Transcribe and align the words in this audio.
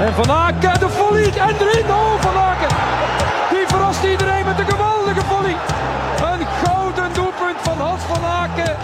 En 0.00 0.12
Van 0.12 0.30
Aken, 0.30 0.80
de 0.80 0.88
volley 0.88 1.24
en 1.24 1.56
erin. 1.62 1.86
Oh, 1.98 2.14
Van 2.26 2.36
Aken. 2.50 2.72
Die 3.54 3.66
verrast 3.66 4.04
iedereen 4.04 4.44
met 4.44 4.58
een 4.58 4.70
geweldige 4.74 5.24
volley. 5.30 5.56
Een 6.30 6.46
gouden 6.62 7.14
doelpunt 7.14 7.58
van 7.68 7.78
Hans 7.86 8.02
van 8.02 8.22
Aken. 8.24 8.76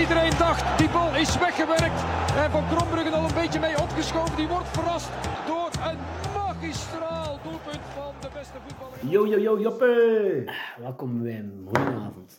Iedereen 0.00 0.32
dacht, 0.38 0.78
die 0.78 0.88
bal 0.88 1.14
is 1.16 1.38
weggewerkt. 1.38 2.00
En 2.42 2.50
Van 2.50 2.64
Krombruggen 2.70 3.12
al 3.12 3.24
een 3.28 3.34
beetje 3.34 3.60
mee 3.60 3.80
opgeschoven. 3.80 4.36
Die 4.36 4.48
wordt 4.48 4.68
verrast 4.68 5.10
door 5.46 5.70
een 5.88 5.98
magistraal 6.34 7.38
doelpunt 7.42 7.84
van 7.94 8.12
de 8.20 8.28
beste 8.38 8.58
voetballer. 8.64 8.98
Yo, 9.14 9.26
yo, 9.26 9.38
yo, 9.38 9.60
Joppe! 9.60 9.92
Welkom 10.78 11.22
bij 11.22 11.38
een 11.38 11.62
goedenavond. 11.64 12.30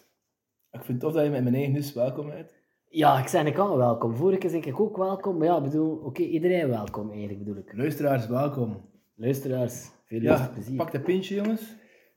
Ik 0.72 0.84
vind 0.84 0.88
het 0.88 1.00
tof 1.00 1.14
dat 1.14 1.24
je 1.24 1.30
met 1.30 1.44
mijn 1.44 1.56
eigen 1.56 1.74
dus 1.74 1.94
welkom 1.94 2.30
bent. 2.30 2.59
Ja, 2.90 3.20
ik 3.20 3.28
zei 3.28 3.48
ik 3.48 3.58
al 3.58 3.78
welkom. 3.78 4.16
Vorige 4.16 4.38
keer 4.40 4.50
zei 4.50 4.62
ik 4.62 4.80
ook 4.80 4.98
welkom. 4.98 5.38
Maar 5.38 5.48
ja, 5.48 5.58
ik 5.58 5.64
bedoel, 5.64 5.96
oké, 6.04 6.22
iedereen 6.22 6.68
welkom 6.70 7.10
eigenlijk 7.10 7.40
bedoel 7.40 7.56
ik. 7.58 7.74
Luisteraars, 7.76 8.28
welkom. 8.28 8.82
Luisteraars, 9.16 9.90
veel 10.06 10.22
Ja, 10.22 10.50
plezier. 10.54 10.76
pak 10.76 10.92
de 10.92 11.00
pintje, 11.00 11.36
jongens. 11.36 11.62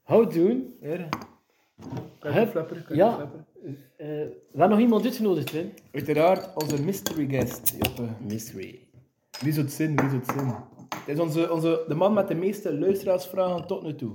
Houd 0.03 0.33
doen. 0.35 0.75
Hier. 0.81 1.09
Hup. 2.21 2.49
Flapper, 2.51 2.85
Ja. 2.97 3.15
flapper. 3.15 3.45
Eh, 3.97 4.07
we 4.07 4.41
hebben 4.51 4.69
nog 4.69 4.79
iemand 4.79 5.05
uitgenodigd, 5.05 5.51
Wim. 5.53 5.73
Uiteraard 5.93 6.63
onze 6.63 6.83
mystery 6.83 7.27
guest, 7.29 7.77
Joppe. 7.83 8.03
Mystery. 8.29 8.81
Wie 9.41 9.53
zou 9.53 9.65
het 9.67 9.75
zijn, 9.75 9.91
wie 9.97 10.09
zou 10.09 10.17
het 10.21 10.27
zijn? 10.31 10.47
Het 11.07 11.09
is 11.17 11.19
onze, 11.21 11.53
onze, 11.53 11.85
de 11.89 11.95
man 11.95 12.13
met 12.13 12.29
de 12.29 12.35
meeste 12.35 12.79
luisteraarsvragen 12.79 13.67
tot 13.67 13.83
nu 13.83 13.95
toe. 13.95 14.13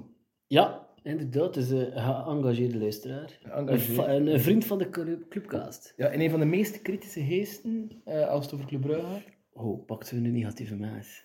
Ja, 0.47 0.86
inderdaad. 1.03 1.55
Is 1.57 1.69
een 1.69 1.91
geëngageerde 1.91 2.77
luisteraar. 2.79 3.37
Geëngageerd. 3.43 4.07
Een, 4.07 4.27
een, 4.27 4.39
vriend 4.39 4.65
van 4.65 4.77
de 4.77 4.89
club, 4.89 5.29
Clubcast. 5.29 5.93
Ja, 5.97 6.07
en 6.07 6.21
een 6.21 6.29
van 6.29 6.39
de 6.39 6.45
meest 6.45 6.81
kritische 6.81 7.21
geesten 7.23 7.91
eh, 8.05 8.27
als 8.27 8.45
het 8.45 8.53
over 8.53 8.65
Club 8.65 8.81
Brugge 8.81 9.01
gaat. 9.05 9.23
Oh, 9.53 9.85
pakt 9.85 10.11
we 10.11 10.17
een 10.17 10.31
negatieve 10.31 10.75
maas. 10.75 11.23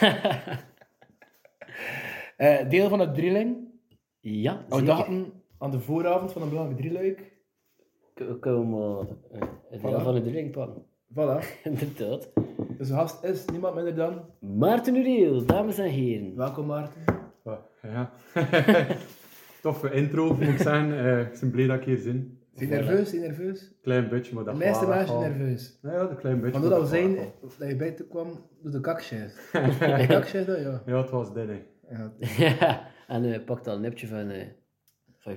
Eh, 2.36 2.68
deel 2.68 2.88
van 2.88 3.00
het 3.00 3.14
drilling. 3.14 3.56
Ja, 4.20 4.64
We 4.68 4.82
dachten 4.82 5.32
aan 5.58 5.70
de 5.70 5.80
vooravond 5.80 6.32
van 6.32 6.42
een 6.42 6.48
belangrijke 6.48 6.82
drieluik. 6.82 7.32
K- 8.14 8.40
Kunnen 8.40 8.60
we 8.60 8.66
maar 8.66 9.06
eh, 9.70 9.78
Voilà. 9.78 10.02
van 10.02 10.14
de 10.22 10.30
ring 10.30 10.50
pakken. 10.50 10.82
Voilà. 11.12 11.44
Inderdaad. 11.64 12.30
Dus 12.78 12.88
de 12.88 12.94
gast 12.94 13.24
is 13.24 13.44
niemand 13.44 13.74
minder 13.74 13.94
dan... 13.94 14.20
Maarten 14.38 14.96
Uriel, 14.96 15.44
dames 15.46 15.78
en 15.78 15.84
heren. 15.90 16.36
Welkom 16.36 16.66
Maarten. 16.66 17.02
Ja. 17.82 18.10
Toffe 19.62 19.90
intro, 19.92 20.34
moet 20.34 20.48
ik 20.48 20.58
zeggen. 20.58 20.98
Eh, 20.98 21.20
ik 21.20 21.40
ben 21.40 21.50
blij 21.50 21.66
dat 21.66 21.76
ik 21.76 21.84
hier 21.84 21.98
zin. 21.98 22.38
Zijn 22.54 22.68
je 22.68 22.74
nerveus? 22.74 23.08
Zijn 23.08 23.20
nerveus? 23.20 23.72
Klein 23.82 24.08
beetje, 24.08 24.34
maar 24.34 24.44
dat 24.44 24.58
De 24.58 24.64
meeste 24.64 24.86
mensen 24.86 25.20
zijn 25.20 25.38
nerveus. 25.38 25.78
Ja, 25.82 25.92
ja, 25.92 26.00
een 26.00 26.16
klein 26.16 26.40
beetje. 26.40 26.60
Want 26.60 26.72
dat 26.72 26.88
zijn 26.88 27.16
gaat 27.16 27.24
wel. 27.40 27.50
dat 27.58 27.68
je 27.68 27.76
buiten 27.76 28.08
kwam 28.08 28.48
door 28.62 28.72
de 28.72 28.80
kakjes. 28.80 29.34
De 29.52 30.06
kakjes, 30.08 30.46
dat 30.46 30.60
ja. 30.60 30.82
Ja, 30.86 30.96
het 31.00 31.10
was 31.10 31.34
dit, 31.34 31.48
hè. 31.48 31.62
ja. 31.96 32.12
Ja, 32.58 32.86
en 33.08 33.24
uh, 33.24 33.44
pakt 33.44 33.66
al 33.66 33.74
een 33.74 33.80
nepje 33.80 34.06
van, 34.06 34.30
eh 34.30 34.46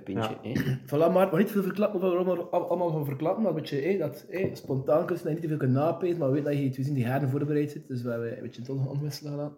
van 0.01 0.13
je 0.13 0.21
pintje. 0.21 0.37
Ja. 0.41 0.61
hè. 0.61 0.77
Voilà, 0.89 1.11
maar, 1.11 1.27
maar 1.29 1.37
niet 1.37 1.51
veel 1.51 1.63
verklappen, 1.63 1.99
we 1.99 2.05
allemaal, 2.05 2.49
allemaal 2.49 2.89
gaan 2.89 3.05
verklappen, 3.05 3.43
maar 3.43 3.51
een 3.51 3.57
beetje 3.57 3.81
hey, 3.81 3.97
dat 3.97 4.25
hey, 4.29 4.49
spontaan 4.53 5.05
kun 5.05 5.17
je 5.23 5.29
niet 5.29 5.41
te 5.41 5.57
veel 5.57 5.67
napezen, 5.67 6.17
maar 6.17 6.27
we 6.27 6.33
weten 6.33 6.51
dat 6.51 6.61
je 6.61 6.69
twee 6.69 6.85
zien 6.85 6.95
die 6.95 7.07
haren 7.07 7.29
voorbereid 7.29 7.71
zit, 7.71 7.87
dus 7.87 8.01
we 8.01 8.09
hebben 8.09 8.35
een 8.35 8.41
beetje 8.41 8.61
toch 8.61 8.87
omwisselen 8.89 9.31
gedaan. 9.31 9.57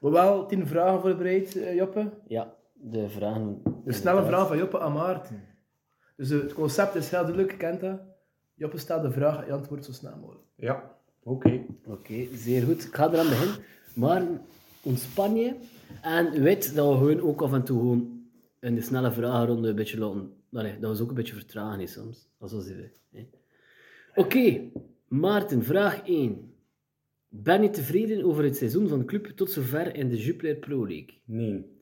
Maar 0.00 0.10
wel 0.10 0.46
tien 0.46 0.66
vragen 0.66 1.00
voorbereid, 1.00 1.56
eh, 1.56 1.74
Joppe. 1.74 2.10
Ja, 2.26 2.54
de 2.72 3.08
vragen. 3.08 3.62
De 3.84 3.92
snelle 3.92 4.24
vraag 4.24 4.48
van 4.48 4.58
Joppe 4.58 4.80
aan 4.80 4.92
Maarten. 4.92 5.42
Dus 6.16 6.30
eh, 6.30 6.40
het 6.40 6.52
concept 6.52 6.94
is 6.94 7.10
heel 7.10 7.20
duidelijk, 7.20 7.58
kent 7.58 7.80
dat. 7.80 8.00
Joppe 8.54 8.78
stelt 8.78 9.02
de 9.02 9.10
vraag 9.10 9.40
en 9.40 9.46
je 9.46 9.52
antwoordt 9.52 9.84
zo 9.84 9.92
snel 9.92 10.16
mogelijk. 10.20 10.44
Ja, 10.56 10.90
oké. 11.22 11.60
Oké, 11.86 12.26
zeer 12.34 12.62
goed. 12.62 12.84
Ik 12.84 12.94
ga 12.94 13.12
eraan 13.12 13.28
beginnen. 13.28 13.56
Maar 13.94 14.22
ontspan 14.82 15.34
je. 15.36 15.54
En 16.02 16.42
weet 16.42 16.74
dat 16.74 16.88
we 16.88 16.96
gewoon 16.96 17.20
ook 17.20 17.42
af 17.42 17.52
en 17.52 17.62
toe 17.62 17.78
gewoon 17.78 18.19
in 18.60 18.74
de 18.74 18.80
snelle 18.80 19.12
vragenronde 19.12 19.68
een 19.68 19.74
beetje 19.74 19.98
laten... 19.98 20.32
Allee, 20.52 20.78
dat 20.78 20.96
ze 20.96 21.02
ook 21.02 21.08
een 21.08 21.14
beetje 21.14 21.34
vertragen 21.34 21.88
soms. 21.88 22.28
Dat 22.38 22.52
is 22.52 22.68
even. 22.68 22.92
hè. 23.10 23.28
Oké, 24.14 24.70
Maarten, 25.08 25.64
vraag 25.64 26.06
1. 26.06 26.54
Ben 27.28 27.62
je 27.62 27.70
tevreden 27.70 28.24
over 28.24 28.44
het 28.44 28.56
seizoen 28.56 28.88
van 28.88 28.98
de 28.98 29.04
club 29.04 29.26
tot 29.26 29.50
zover 29.50 29.94
in 29.94 30.08
de 30.08 30.16
Jupiler 30.16 30.56
Pro 30.56 30.86
League? 30.86 31.20
Nee. 31.24 31.78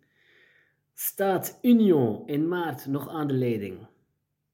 Staat 0.95 1.59
Union 1.63 2.27
in 2.27 2.49
maart 2.49 2.87
nog 2.87 3.09
aan 3.09 3.27
de 3.27 3.35
leiding? 3.35 3.79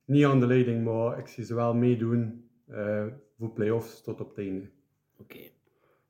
Niet 0.05 0.25
aan 0.25 0.41
de 0.41 0.47
leiding, 0.47 0.85
maar 0.85 1.19
ik 1.19 1.27
zie 1.27 1.45
ze 1.45 1.55
wel 1.55 1.75
meedoen 1.75 2.49
eh, 2.67 3.07
voor 3.39 3.51
play-offs 3.51 4.03
tot 4.03 4.21
op 4.21 4.29
het 4.29 4.39
einde. 4.39 4.71
Oké. 5.19 5.39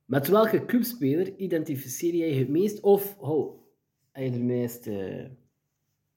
Met 0.05 0.29
welke 0.29 0.65
clubspeler 0.65 1.37
identificeer 1.37 2.15
jij 2.15 2.29
je 2.29 2.39
het 2.39 2.49
meest? 2.49 2.81
Of, 2.81 3.17
oh, 3.19 3.61
heb 4.13 4.25
je 4.25 4.39
er 4.39 4.45
meest... 4.45 4.87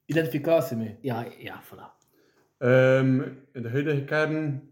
Identificatie 0.08 0.78
mee. 0.78 0.98
Ja, 1.02 1.26
ja, 1.38 1.62
voilà. 1.64 1.98
Ehm, 2.58 3.22
in 3.52 3.62
de 3.62 3.70
huidige 3.70 4.04
kern 4.04 4.70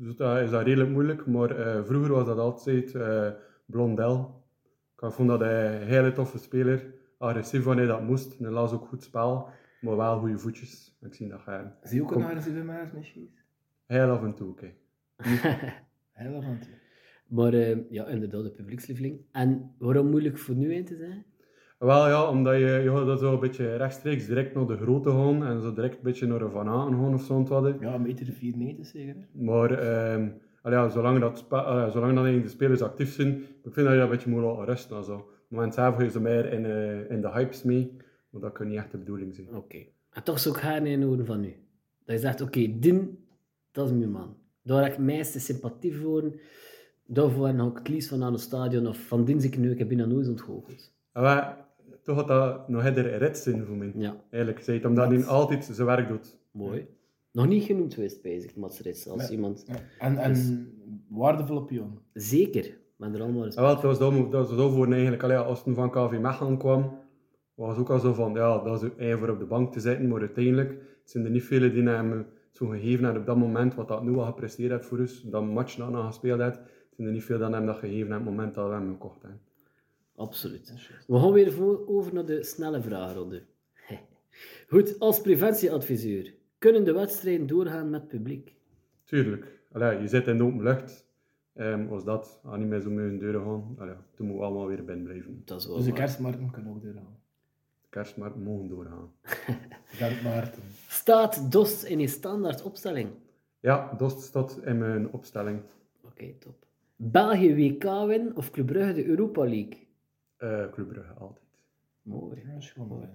is 0.00 0.16
dat, 0.16 0.40
is 0.40 0.50
dat 0.50 0.62
redelijk 0.62 0.90
moeilijk, 0.90 1.26
maar 1.26 1.50
eh, 1.50 1.84
vroeger 1.84 2.12
was 2.12 2.26
dat 2.26 2.38
altijd 2.38 2.94
eh, 2.94 3.30
Blondel. 3.66 4.44
Ik 4.98 5.12
vond 5.12 5.28
dat 5.28 5.40
hij 5.40 5.80
een 5.80 5.86
hele 5.86 6.12
toffe 6.12 6.38
speler, 6.38 6.94
agressief 7.18 7.64
wanneer 7.64 7.86
dat 7.86 8.02
moest, 8.02 8.40
en 8.40 8.50
las 8.50 8.72
ook 8.72 8.86
goed 8.86 9.02
spel, 9.02 9.48
maar 9.80 9.96
wel 9.96 10.18
goede 10.18 10.38
voetjes. 10.38 10.96
Ik 11.00 11.14
zie 11.14 11.28
dat 11.28 11.40
graag. 11.40 11.76
Zie 11.82 11.96
je 11.96 12.02
ook 12.02 12.14
een 12.14 12.24
agressieve 12.24 12.62
mens 12.62 12.92
misschien? 12.92 13.30
Heel 13.86 14.10
af 14.10 14.22
en 14.22 14.34
toe, 14.34 14.50
oké. 14.50 14.72
Heel 16.12 16.36
af 16.36 16.44
en 16.44 16.60
toe. 16.60 16.74
Maar 17.26 17.52
eh, 17.52 17.90
ja, 17.90 18.06
inderdaad, 18.06 18.42
de 18.42 18.50
publiekslieveling. 18.50 19.20
En 19.32 19.74
waarom 19.78 20.10
moeilijk 20.10 20.38
voor 20.38 20.54
nu 20.54 20.74
in 20.74 20.84
te 20.84 20.96
zijn? 20.96 21.24
Wel 21.78 22.08
ja, 22.08 22.30
omdat 22.30 22.54
je, 22.54 22.66
je 22.66 23.04
dat 23.06 23.18
zo 23.18 23.32
een 23.32 23.40
beetje 23.40 23.76
rechtstreeks 23.76 24.26
direct 24.26 24.54
naar 24.54 24.66
de 24.66 24.76
grote 24.76 25.10
gaan 25.10 25.44
en 25.44 25.60
zo 25.60 25.72
direct 25.72 25.96
een 25.96 26.02
beetje 26.02 26.26
naar 26.26 26.38
de 26.38 26.50
Van 26.50 26.68
Aken 26.68 26.94
gaan 26.98 27.14
of 27.14 27.22
zo'n 27.22 27.48
wat. 27.48 27.74
Ja, 27.80 27.94
een 27.94 28.02
meter, 28.02 28.26
vier 28.26 28.56
meter 28.56 28.84
zeker. 28.84 29.16
Maar 29.32 30.72
ja, 30.72 30.88
zolang, 30.88 31.20
dat 31.20 31.44
zolang 31.92 32.14
dat 32.14 32.24
de 32.24 32.48
spelers 32.48 32.82
actief 32.82 33.12
zijn, 33.12 33.42
ik 33.62 33.72
vind 33.72 33.86
dat 33.86 33.86
je 33.86 33.92
dat 33.92 34.02
een 34.02 34.08
beetje 34.08 34.30
moet 34.30 34.42
laten 34.42 34.64
rusten. 34.64 34.96
en 34.96 35.04
Zo. 35.04 35.14
Op 35.14 35.26
het 35.26 35.50
moment 35.50 35.74
zelf 35.74 36.02
je 36.02 36.10
ze 36.10 36.20
meer 36.20 36.52
in, 36.52 36.64
eh, 36.64 37.10
in 37.10 37.20
de 37.20 37.30
hypes 37.30 37.62
mee, 37.62 37.96
maar 38.30 38.40
dat 38.40 38.52
kan 38.52 38.68
niet 38.68 38.76
echt 38.76 38.90
de 38.90 38.98
bedoeling 38.98 39.34
zijn. 39.34 39.56
Oké. 39.56 39.84
En 40.10 40.22
toch 40.24 40.38
zou 40.38 40.56
ik 40.56 40.62
haar 40.62 40.86
in 40.86 41.02
horen 41.02 41.26
van 41.26 41.44
u. 41.44 41.54
Dat 42.04 42.14
je 42.14 42.18
zegt, 42.18 42.40
oké, 42.40 42.78
Din, 42.78 43.26
dat 43.72 43.86
is 43.86 43.92
mijn 43.92 44.10
man. 44.10 44.36
Daar 44.62 44.82
heb 44.82 44.92
ik 44.92 44.98
meeste 44.98 45.40
sympathie 45.40 45.96
voor. 45.96 46.40
Daarvoor 47.06 47.48
ga 47.48 47.66
ik 47.66 47.78
het 47.78 47.88
liefst 47.88 48.08
van 48.08 48.22
aan 48.22 48.32
het 48.32 48.40
stadion. 48.40 48.86
Of 48.86 48.98
van 48.98 49.24
Din 49.24 49.40
zie 49.40 49.50
ik 49.50 49.58
nu, 49.58 49.70
ik 49.70 49.78
heb 49.78 49.88
bijna 49.88 50.04
nooit 50.04 50.28
ontgoocheld. 50.28 50.92
Wij, 51.12 51.56
toch 52.06 52.16
had 52.16 52.28
dat 52.28 52.68
nog 52.68 52.84
eerder 52.84 53.18
rit 53.18 53.38
zijn 53.38 53.64
voor 53.64 53.76
mij. 53.76 53.92
Ja, 53.96 54.16
Eigenlijk, 54.30 54.64
zei 54.64 54.76
het, 54.76 54.86
omdat 54.86 55.08
hij 55.08 55.24
altijd 55.24 55.64
zijn 55.64 55.86
werk 55.86 56.08
doet. 56.08 56.36
mooi. 56.50 56.86
Nog 57.32 57.46
niet 57.46 57.64
genoemd 57.64 57.94
geweest, 57.94 58.22
bezig, 58.22 58.56
Mats 58.56 58.80
Rits, 58.80 59.08
als 59.08 59.22
Nee. 59.22 59.30
iemand... 59.30 59.64
Ja. 59.66 59.74
En, 59.98 60.18
en 60.18 60.66
waardevolle 61.08 61.64
pion. 61.64 61.98
Zeker, 62.12 62.78
maar 62.96 63.14
er 63.14 63.20
allemaal 63.20 63.44
respect 63.44 63.66
wel, 63.66 63.74
het 63.74 63.82
was 63.84 63.98
dat, 63.98 64.32
dat 64.32 64.54
was 64.54 64.72
voor 64.72 64.92
eigenlijk, 64.92 65.22
allee, 65.22 65.36
als 65.36 65.64
het 65.64 65.74
van 65.74 65.90
KV 65.90 66.18
Mechelen 66.20 66.58
kwam, 66.58 66.98
was 67.54 67.76
ook 67.78 67.90
al 67.90 67.98
zo 67.98 68.12
van, 68.12 68.32
ja, 68.34 68.58
dat 68.62 68.82
is 68.82 68.88
één 68.96 69.18
voor 69.18 69.28
op 69.28 69.38
de 69.38 69.44
bank 69.44 69.72
te 69.72 69.80
zitten, 69.80 70.08
maar 70.08 70.20
uiteindelijk 70.20 70.74
zijn 71.04 71.24
er 71.24 71.30
niet 71.30 71.44
velen 71.44 71.72
die 71.72 71.82
hem 71.82 72.26
zo 72.52 72.66
gegeven 72.66 73.04
hebben 73.04 73.20
op 73.20 73.26
dat 73.26 73.36
moment, 73.36 73.74
wat 73.74 73.88
dat 73.88 74.02
nu 74.02 74.16
al 74.16 74.24
gepresteerd 74.24 74.70
heeft 74.70 74.86
voor 74.86 74.98
ons, 74.98 75.22
dat 75.22 75.44
match 75.44 75.76
dat 75.76 75.90
nog 75.90 76.06
gespeeld 76.06 76.40
heeft, 76.40 76.60
zijn 76.96 77.06
er 77.06 77.12
niet 77.12 77.24
veel 77.24 77.38
dan 77.38 77.52
hem 77.52 77.66
dat 77.66 77.76
gegeven 77.76 78.10
hebben 78.10 78.18
op 78.18 78.24
het 78.26 78.34
moment 78.34 78.54
dat 78.54 78.68
we 78.68 78.74
hem 78.74 78.90
gekocht 78.90 79.22
hebben. 79.22 79.40
Absoluut. 80.16 80.72
We 81.06 81.18
gaan 81.18 81.32
weer 81.32 81.88
over 81.88 82.14
naar 82.14 82.24
de 82.24 82.42
snelle 82.42 82.80
vragenronde. 82.80 83.42
Goed, 84.68 84.98
als 84.98 85.20
preventieadviseur, 85.20 86.34
kunnen 86.58 86.84
de 86.84 86.92
wedstrijden 86.92 87.46
doorgaan 87.46 87.90
met 87.90 88.08
publiek? 88.08 88.54
Tuurlijk, 89.04 89.60
allee, 89.72 90.00
je 90.00 90.08
zit 90.08 90.26
in 90.26 90.36
de 90.36 90.44
open 90.44 90.62
lucht, 90.62 91.06
ehm, 91.54 91.86
als 91.88 92.04
dat 92.04 92.40
aan 92.44 92.58
niet 92.60 92.68
meer 92.68 92.80
zo 92.80 92.90
met 92.90 93.04
hun 93.04 93.18
deuren 93.18 93.40
gaan, 93.44 93.74
allee, 93.78 93.94
toen 94.14 94.26
moeten 94.26 94.36
we 94.36 94.50
allemaal 94.50 94.66
weer 94.66 94.84
binnen 94.84 95.04
blijven. 95.04 95.42
Dat 95.44 95.60
is 95.60 95.66
wel 95.66 95.76
Dus 95.76 95.84
de 95.84 95.90
waar. 95.90 96.00
kerstmarkt 96.00 96.50
kan 96.50 96.68
ook 96.68 96.82
doorgaan. 96.82 97.18
De 97.80 97.86
kerstmarkt 97.88 98.36
mogen 98.36 98.68
doorgaan. 98.68 99.12
Dank 100.00 100.22
Maarten. 100.22 100.62
Staat 100.88 101.52
DOST 101.52 101.84
in 101.84 102.00
een 102.00 102.08
standaard 102.08 102.62
opstelling? 102.62 103.08
Ja, 103.60 103.94
Dost 103.98 104.20
staat 104.22 104.60
in 104.64 104.78
mijn 104.78 105.10
opstelling. 105.12 105.60
Oké, 106.04 106.32
top. 106.38 106.54
België 106.96 107.54
WK 107.54 107.82
win 108.06 108.36
of 108.36 108.50
Club 108.50 108.66
Brugge 108.66 108.92
de 108.92 109.04
Europa 109.04 109.40
League? 109.40 109.85
Eh 110.46 110.70
Club 110.72 110.88
Brugge, 110.88 111.12
altijd. 111.12 111.44
Mooi. 112.02 112.40
Ja, 112.44 112.52
dat 112.52 112.62
is 112.62 112.70
gewoon 112.70 112.88
mooi. 112.88 113.08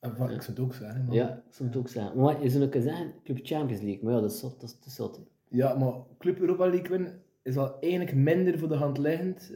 En 0.00 0.16
wat, 0.16 0.30
ik 0.30 0.42
zou 0.42 0.56
het 0.56 0.66
ook 0.66 0.74
zeggen. 0.74 1.04
Maar... 1.04 1.14
Ja, 1.14 1.26
dat 1.26 1.54
zou 1.54 1.68
het 1.68 1.78
ook 1.78 1.88
zijn. 1.88 2.16
Maar 2.16 2.42
je 2.42 2.50
zou 2.50 2.64
ook 2.64 2.72
zeggen, 2.72 3.12
Club 3.24 3.38
Champions 3.42 3.82
League. 3.82 4.04
Maar 4.04 4.12
ja, 4.12 4.20
dat 4.20 4.30
is 4.30 4.38
zot, 4.38 4.60
dat 4.60 4.70
is 4.70 4.78
te 4.78 4.90
zot. 4.90 5.16
hè. 5.16 5.22
Ja, 5.48 5.74
maar 5.74 5.92
Club 6.18 6.40
Europa 6.40 6.66
League 6.66 6.88
winnen 6.88 7.22
is 7.42 7.54
wel 7.54 7.80
eigenlijk 7.80 8.14
minder 8.14 8.58
voor 8.58 8.68
de 8.68 8.74
hand 8.74 8.98
liggend, 8.98 9.52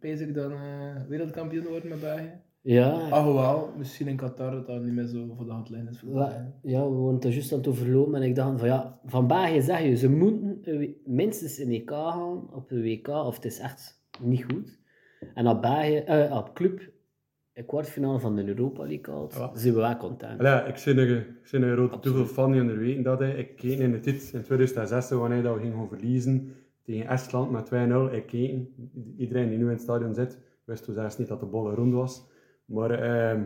uh, 0.00 0.20
ik, 0.20 0.34
dan 0.34 0.52
eh, 0.52 0.58
wereldkampioen 1.08 1.66
worden 1.66 1.88
met 1.88 2.00
België. 2.00 2.32
Ja, 2.60 3.08
Alhoewel, 3.08 3.70
misschien 3.76 4.08
in 4.08 4.16
Qatar 4.16 4.50
dat 4.50 4.66
dat 4.66 4.82
niet 4.82 4.94
meer 4.94 5.06
zo 5.06 5.34
voor 5.36 5.44
de 5.44 5.52
hand 5.52 5.68
liggend 5.68 5.90
is. 5.90 6.02
Ja, 6.62 6.82
we 6.82 6.94
worden 6.94 7.20
het 7.20 7.32
juist 7.32 7.52
aan 7.52 7.58
het 7.58 7.68
overlopen 7.68 8.14
en 8.14 8.22
ik 8.22 8.34
dacht 8.34 8.58
van 8.58 8.68
ja, 8.68 8.98
van 9.04 9.26
België 9.26 9.60
zeg 9.60 9.82
je, 9.82 9.96
ze 9.96 10.10
moeten 10.10 10.60
minstens 11.04 11.58
een 11.58 11.70
EK 11.70 11.90
gaan 11.90 12.54
op 12.54 12.68
de 12.68 12.82
WK, 12.82 13.08
of 13.08 13.34
het 13.34 13.44
is 13.44 13.58
echt 13.58 14.02
niet 14.20 14.44
goed. 14.44 14.78
En 15.34 15.48
op, 15.48 15.62
België, 15.62 15.96
eh, 15.96 16.36
op 16.36 16.54
club, 16.54 16.80
een 17.52 17.66
kwartfinale 17.66 18.18
van 18.20 18.36
de 18.36 18.46
Europa 18.46 18.86
League 18.86 19.14
haalt, 19.14 19.34
Ja. 19.34 19.50
zijn 19.54 19.74
we 19.74 19.80
wel 19.80 19.96
content. 19.96 20.40
Ja, 20.42 20.64
ik 20.64 20.82
ben 20.84 20.98
een, 20.98 21.18
ik 21.18 21.48
ben 21.50 21.62
een 21.62 21.74
rode 21.74 21.98
duvel 22.00 22.26
fan 22.26 22.54
en 22.54 22.68
er 22.68 22.78
weten 22.78 23.02
dat 23.02 23.18
hij. 23.18 23.34
Ik 23.34 23.56
keek 23.56 23.78
in 23.78 23.90
de 23.92 24.00
tit 24.00 24.30
in 24.34 24.42
2016 24.42 25.18
wanneer 25.18 25.42
dat 25.42 25.54
we 25.54 25.60
gingen 25.60 25.88
verliezen 25.88 26.54
tegen 26.82 27.08
Estland 27.08 27.50
met 27.50 27.66
2-0. 27.66 28.12
Ik 28.12 28.26
keek, 28.26 28.58
iedereen 29.16 29.48
die 29.48 29.58
nu 29.58 29.64
in 29.64 29.70
het 29.70 29.80
stadion 29.80 30.14
zit, 30.14 30.38
wist 30.64 30.84
toen 30.84 30.94
zelfs 30.94 31.18
niet 31.18 31.28
dat 31.28 31.40
de 31.40 31.46
bal 31.46 31.72
rond 31.74 31.92
was. 31.94 32.26
Maar 32.64 32.90
ehm, 32.90 33.42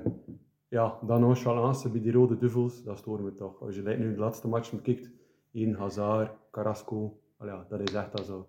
ja, 0.68 0.98
dan 1.06 1.20
nonchalance 1.20 1.88
bij 1.90 2.00
die 2.00 2.12
rode 2.12 2.36
duvels, 2.38 2.82
dat 2.84 2.98
stoort 2.98 3.22
me 3.22 3.34
toch. 3.34 3.60
Als 3.62 3.74
je 3.74 3.82
nu 3.82 4.14
de 4.14 4.20
laatste 4.20 4.48
match 4.48 4.70
bekijkt, 4.72 5.10
Eden 5.52 5.74
Hazard, 5.74 6.30
Carrasco, 6.50 7.20
al 7.36 7.46
ja, 7.46 7.66
dat 7.68 7.80
is 7.80 7.92
echt 7.94 8.16
dat 8.16 8.26
zo. 8.26 8.48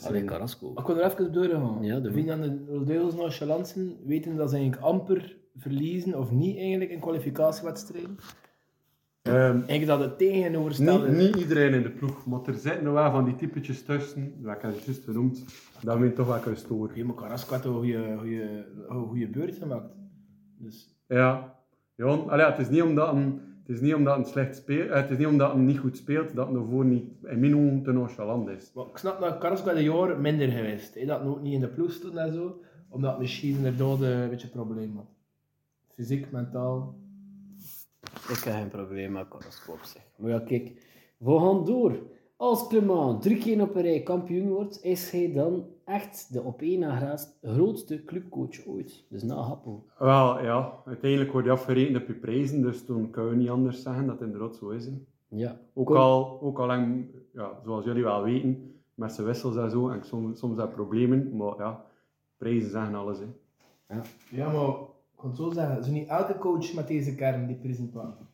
Alleen 0.00 0.26
Carrasco. 0.26 0.70
Ik 0.70 0.84
kon 0.84 0.98
er 0.98 1.04
even 1.04 1.26
op 1.26 1.34
doorgaan. 1.34 1.82
Ja, 1.82 2.00
de 2.00 2.12
vrienden 2.12 2.34
aan 2.34 2.40
de 2.40 2.64
Rodeos 2.68 3.14
nonchalanten 3.14 3.96
weten 4.04 4.36
dat 4.36 4.50
ze 4.50 4.56
eigenlijk 4.56 4.84
amper 4.84 5.36
verliezen 5.56 6.18
of 6.18 6.30
niet 6.30 6.56
eigenlijk 6.56 6.90
in 6.90 7.00
kwalificatiewedstrijden. 7.00 8.16
Ehm, 9.22 9.36
Eigenlijk 9.36 9.86
dat 9.86 10.00
het 10.00 10.18
tegenovergestelde... 10.18 11.08
Niet, 11.08 11.18
niet 11.34 11.36
iedereen 11.42 11.74
in 11.74 11.82
de 11.82 11.90
ploeg, 11.90 12.26
maar 12.26 12.40
er 12.44 12.54
zitten 12.54 12.84
nog 12.84 12.94
wel 12.94 13.10
van 13.10 13.24
die 13.24 13.34
typetjes 13.34 13.82
tussen, 13.84 14.42
dat 14.42 14.56
ik 14.56 14.62
het 14.62 14.84
juist 14.84 15.04
genoemd, 15.04 15.44
dat 15.82 15.98
we 15.98 16.12
toch 16.12 16.26
wel 16.26 16.38
kunnen 16.38 16.60
storen. 16.60 16.96
Ja, 16.96 17.04
maar 17.04 17.14
Carrasco 17.14 17.54
had 17.54 17.64
een 17.64 17.72
goede, 17.72 18.16
goede, 18.18 18.66
een 18.88 19.06
goede 19.08 19.28
beurt 19.28 19.56
gemaakt. 19.56 19.94
Dus 20.58 20.96
Ja, 21.08 21.58
ja, 21.94 22.04
allee, 22.06 22.46
het, 22.46 22.58
is 22.58 22.68
niet 22.68 22.82
omdat 22.82 23.12
een, 23.12 23.40
is 23.72 23.80
niet 23.80 23.94
omdat 23.94 24.16
een 24.16 24.24
slecht 24.24 24.56
speelt, 24.56 24.90
het 24.90 25.10
is 25.10 25.16
niet 25.16 25.26
omdat 25.26 25.54
een 25.54 25.64
niet 25.64 25.78
goed 25.78 25.96
speelt, 25.96 26.34
dat 26.34 26.48
een 26.48 26.54
ervoor 26.54 26.84
niet 26.84 27.04
in 27.22 27.40
mijn 27.40 27.56
ogen 27.56 27.82
te 27.82 27.92
nonchalant 27.92 28.48
is. 28.48 28.72
maar 28.74 28.86
ik 28.86 28.96
snap 28.96 29.20
dat 29.20 29.38
Carrasco 29.38 29.64
bij 29.64 29.74
de 29.74 29.82
jaar 29.82 30.20
minder 30.20 30.48
geweest. 30.48 30.94
Hè, 30.94 31.06
dat 31.06 31.20
hij 31.20 31.28
ook 31.28 31.42
niet 31.42 31.52
in 31.52 31.60
de 31.60 31.68
ploeg 31.68 31.92
stond 31.92 32.16
en 32.16 32.32
zo. 32.32 32.60
Omdat 32.88 33.10
hij 33.10 33.20
misschien 33.20 33.56
inderdaad 33.56 34.00
een 34.00 34.28
beetje 34.30 34.46
een 34.46 34.52
probleem 34.52 34.96
had. 34.96 35.06
Fysiek, 35.88 36.30
mentaal. 36.30 36.98
Ik 38.02 38.38
heb 38.44 38.54
geen 38.54 38.68
probleem 38.68 39.12
met 39.12 39.28
Carrasco 39.28 39.72
op 39.72 39.82
zich. 39.82 40.02
Maar 40.16 40.30
ja, 40.30 40.38
kijk, 40.38 40.72
we 41.16 41.38
gaan 41.38 41.64
door. 41.64 41.98
Als 42.42 42.66
Clement 42.66 43.22
drie 43.22 43.38
keer 43.38 43.62
op 43.62 43.74
een 43.74 43.82
rij 43.82 44.02
kampioen 44.02 44.48
wordt, 44.48 44.84
is 44.84 45.10
hij 45.10 45.32
dan 45.32 45.66
echt 45.84 46.32
de 46.32 46.42
op 46.42 46.60
één 46.60 46.80
na 46.80 47.16
grootste 47.42 48.04
clubcoach 48.04 48.66
ooit. 48.66 49.04
Dus 49.08 49.22
na 49.22 49.34
Happel. 49.34 49.86
Wel, 49.98 50.42
ja, 50.42 50.72
uiteindelijk 50.86 51.32
word 51.32 51.44
je 51.44 51.50
afgerekend 51.50 51.96
op 51.96 52.06
je 52.06 52.14
prijzen, 52.14 52.62
dus 52.62 52.84
toen 52.84 53.10
kun 53.10 53.28
je 53.28 53.36
niet 53.36 53.48
anders 53.48 53.82
zeggen 53.82 54.06
dat 54.06 54.18
het 54.18 54.24
inderdaad 54.24 54.56
zo 54.56 54.68
is. 54.68 54.84
hè. 54.84 54.92
Ja. 55.28 55.60
Ook 55.72 55.90
al, 55.90 56.40
ook 56.40 56.58
al 56.58 56.66
lang, 56.66 57.06
ja, 57.32 57.50
zoals 57.64 57.84
jullie 57.84 58.02
wel 58.02 58.22
weten, 58.22 58.74
met 58.94 59.12
zijn 59.12 59.26
wissels 59.26 59.56
en 59.56 59.70
zo, 59.70 59.88
en 59.88 60.04
soms, 60.04 60.38
soms 60.38 60.58
heb 60.58 60.68
je 60.68 60.74
problemen, 60.74 61.36
maar 61.36 61.56
ja, 61.58 61.84
prijzen 62.36 62.70
zeggen 62.70 62.94
alles. 62.94 63.18
Hè. 63.18 63.96
Ja, 64.30 64.52
maar 64.52 64.68
ik 64.68 65.16
kan 65.16 65.28
het 65.28 65.36
zo 65.36 65.50
zeggen. 65.50 65.84
Zo 65.84 65.90
niet 65.90 66.08
elke 66.08 66.38
coach 66.38 66.74
met 66.74 66.88
deze 66.88 67.14
kern 67.14 67.46
die 67.46 67.56
presentatie. 67.56 68.26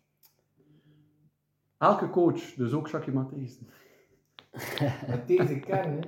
Elke 1.78 2.10
coach, 2.10 2.54
dus 2.54 2.72
ook 2.72 2.88
Jacques 2.88 3.14
Matthijs. 3.14 3.58
Met 5.08 5.26
deze 5.26 5.58
kern, 5.58 5.90
hè. 5.90 5.98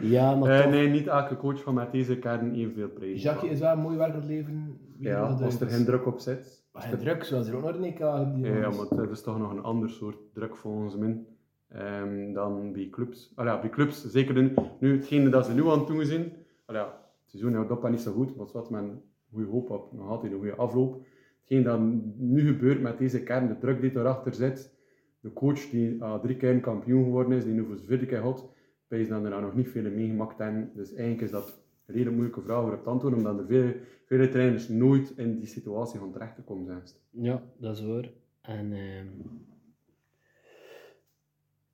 Ja, 0.00 0.34
maar 0.34 0.50
Eh, 0.50 0.62
toch. 0.62 0.70
nee, 0.70 0.88
niet 0.88 1.06
elke 1.06 1.36
coach 1.36 1.62
van 1.62 1.74
met 1.74 1.92
deze 1.92 2.18
kern 2.18 2.54
evenveel 2.54 2.88
prijzen. 2.88 3.18
Jacques 3.18 3.50
is 3.52 3.60
wel 3.60 3.72
een 3.72 3.78
mooi 3.80 3.96
werk 3.96 4.10
aan 4.12 4.16
het 4.20 4.28
leven. 4.28 4.78
Wie 4.98 5.08
Ja, 5.08 5.28
dat 5.28 5.42
als 5.42 5.60
er 5.60 5.68
geen 5.68 5.84
druk 5.84 6.06
op 6.06 6.18
zit. 6.18 6.64
Maar 6.72 6.82
geen 6.82 6.98
druk, 6.98 7.24
zoals 7.24 7.48
er 7.48 7.56
ook 7.56 7.62
nog 7.62 7.74
een 7.74 7.84
EK 7.84 7.98
die 8.34 8.44
Ja, 8.52 8.70
maar 8.70 8.98
het 9.00 9.10
is 9.10 9.22
toch 9.22 9.38
nog 9.38 9.50
een 9.50 9.62
ander 9.62 9.90
soort 9.90 10.16
druk 10.32 10.56
volgens 10.56 10.96
mij 10.96 11.24
ehm, 11.68 12.32
dan 12.32 12.72
bij 12.72 12.88
clubs. 12.90 13.32
Al 13.34 13.44
ja, 13.44 13.60
bij 13.60 13.70
clubs, 13.70 14.04
zeker 14.10 14.36
in, 14.36 14.54
nu 14.80 14.96
hetgene 14.96 15.28
dat 15.30 15.46
ze 15.46 15.54
nu 15.54 15.68
aan 15.68 15.78
het 15.78 15.86
doen 15.88 16.04
zijn. 16.04 16.32
Al 16.66 16.74
ja, 16.74 16.84
het 16.84 17.30
seizoen 17.30 17.54
houdt 17.54 17.70
op 17.70 17.84
en 17.84 17.90
niet 17.90 18.00
zo 18.00 18.12
goed, 18.12 18.36
maar 18.36 18.46
wat 18.52 18.70
men 18.70 19.02
goede 19.32 19.46
hoop 19.50 19.70
op, 19.70 19.92
nog 19.92 20.08
altijd 20.08 20.32
een 20.32 20.38
goede 20.38 20.54
afloop. 20.56 21.04
Hetgeen 21.40 21.62
dat 21.62 21.80
nu 22.18 22.46
gebeurt 22.46 22.80
met 22.80 22.98
deze 22.98 23.22
kern, 23.22 23.48
de 23.48 23.58
druk 23.58 23.80
die 23.80 23.90
erachter 23.96 24.34
zit, 24.34 24.74
de 25.22 25.32
coach 25.32 25.70
die 25.70 26.02
ah, 26.02 26.22
drie 26.22 26.36
keer 26.36 26.60
kampioen 26.60 27.04
geworden 27.04 27.36
is, 27.36 27.44
die 27.44 27.52
nu 27.52 27.64
voor 27.64 27.76
de 27.76 27.82
vierde 27.82 28.06
keer 28.06 28.20
had, 28.20 28.48
wijs 28.88 29.08
dat 29.08 29.24
er 29.24 29.30
daar 29.30 29.40
nog 29.40 29.54
niet 29.54 29.68
veel 29.68 29.84
in 29.84 29.94
meegemaakt 29.94 30.38
hebben. 30.38 30.70
Dus 30.74 30.92
eigenlijk 30.92 31.22
is 31.22 31.30
dat 31.30 31.60
een 31.86 31.94
hele 31.94 32.10
moeilijke 32.10 32.42
vraag 32.42 32.62
voor 32.62 32.72
op 32.72 32.82
te 32.82 32.88
antwoorden, 32.90 33.18
omdat 33.18 33.38
er 33.38 33.46
vele, 33.46 33.76
vele 34.06 34.28
trainers 34.28 34.68
nooit 34.68 35.12
in 35.16 35.38
die 35.38 35.48
situatie 35.48 36.00
gaan 36.00 36.12
terecht 36.12 36.34
te 36.34 36.42
komen 36.42 36.66
zijn. 36.66 36.82
Ja, 37.10 37.42
dat 37.58 37.76
is 37.76 37.84
waar. 37.84 38.10
En 38.40 38.72
ehm, 38.72 39.06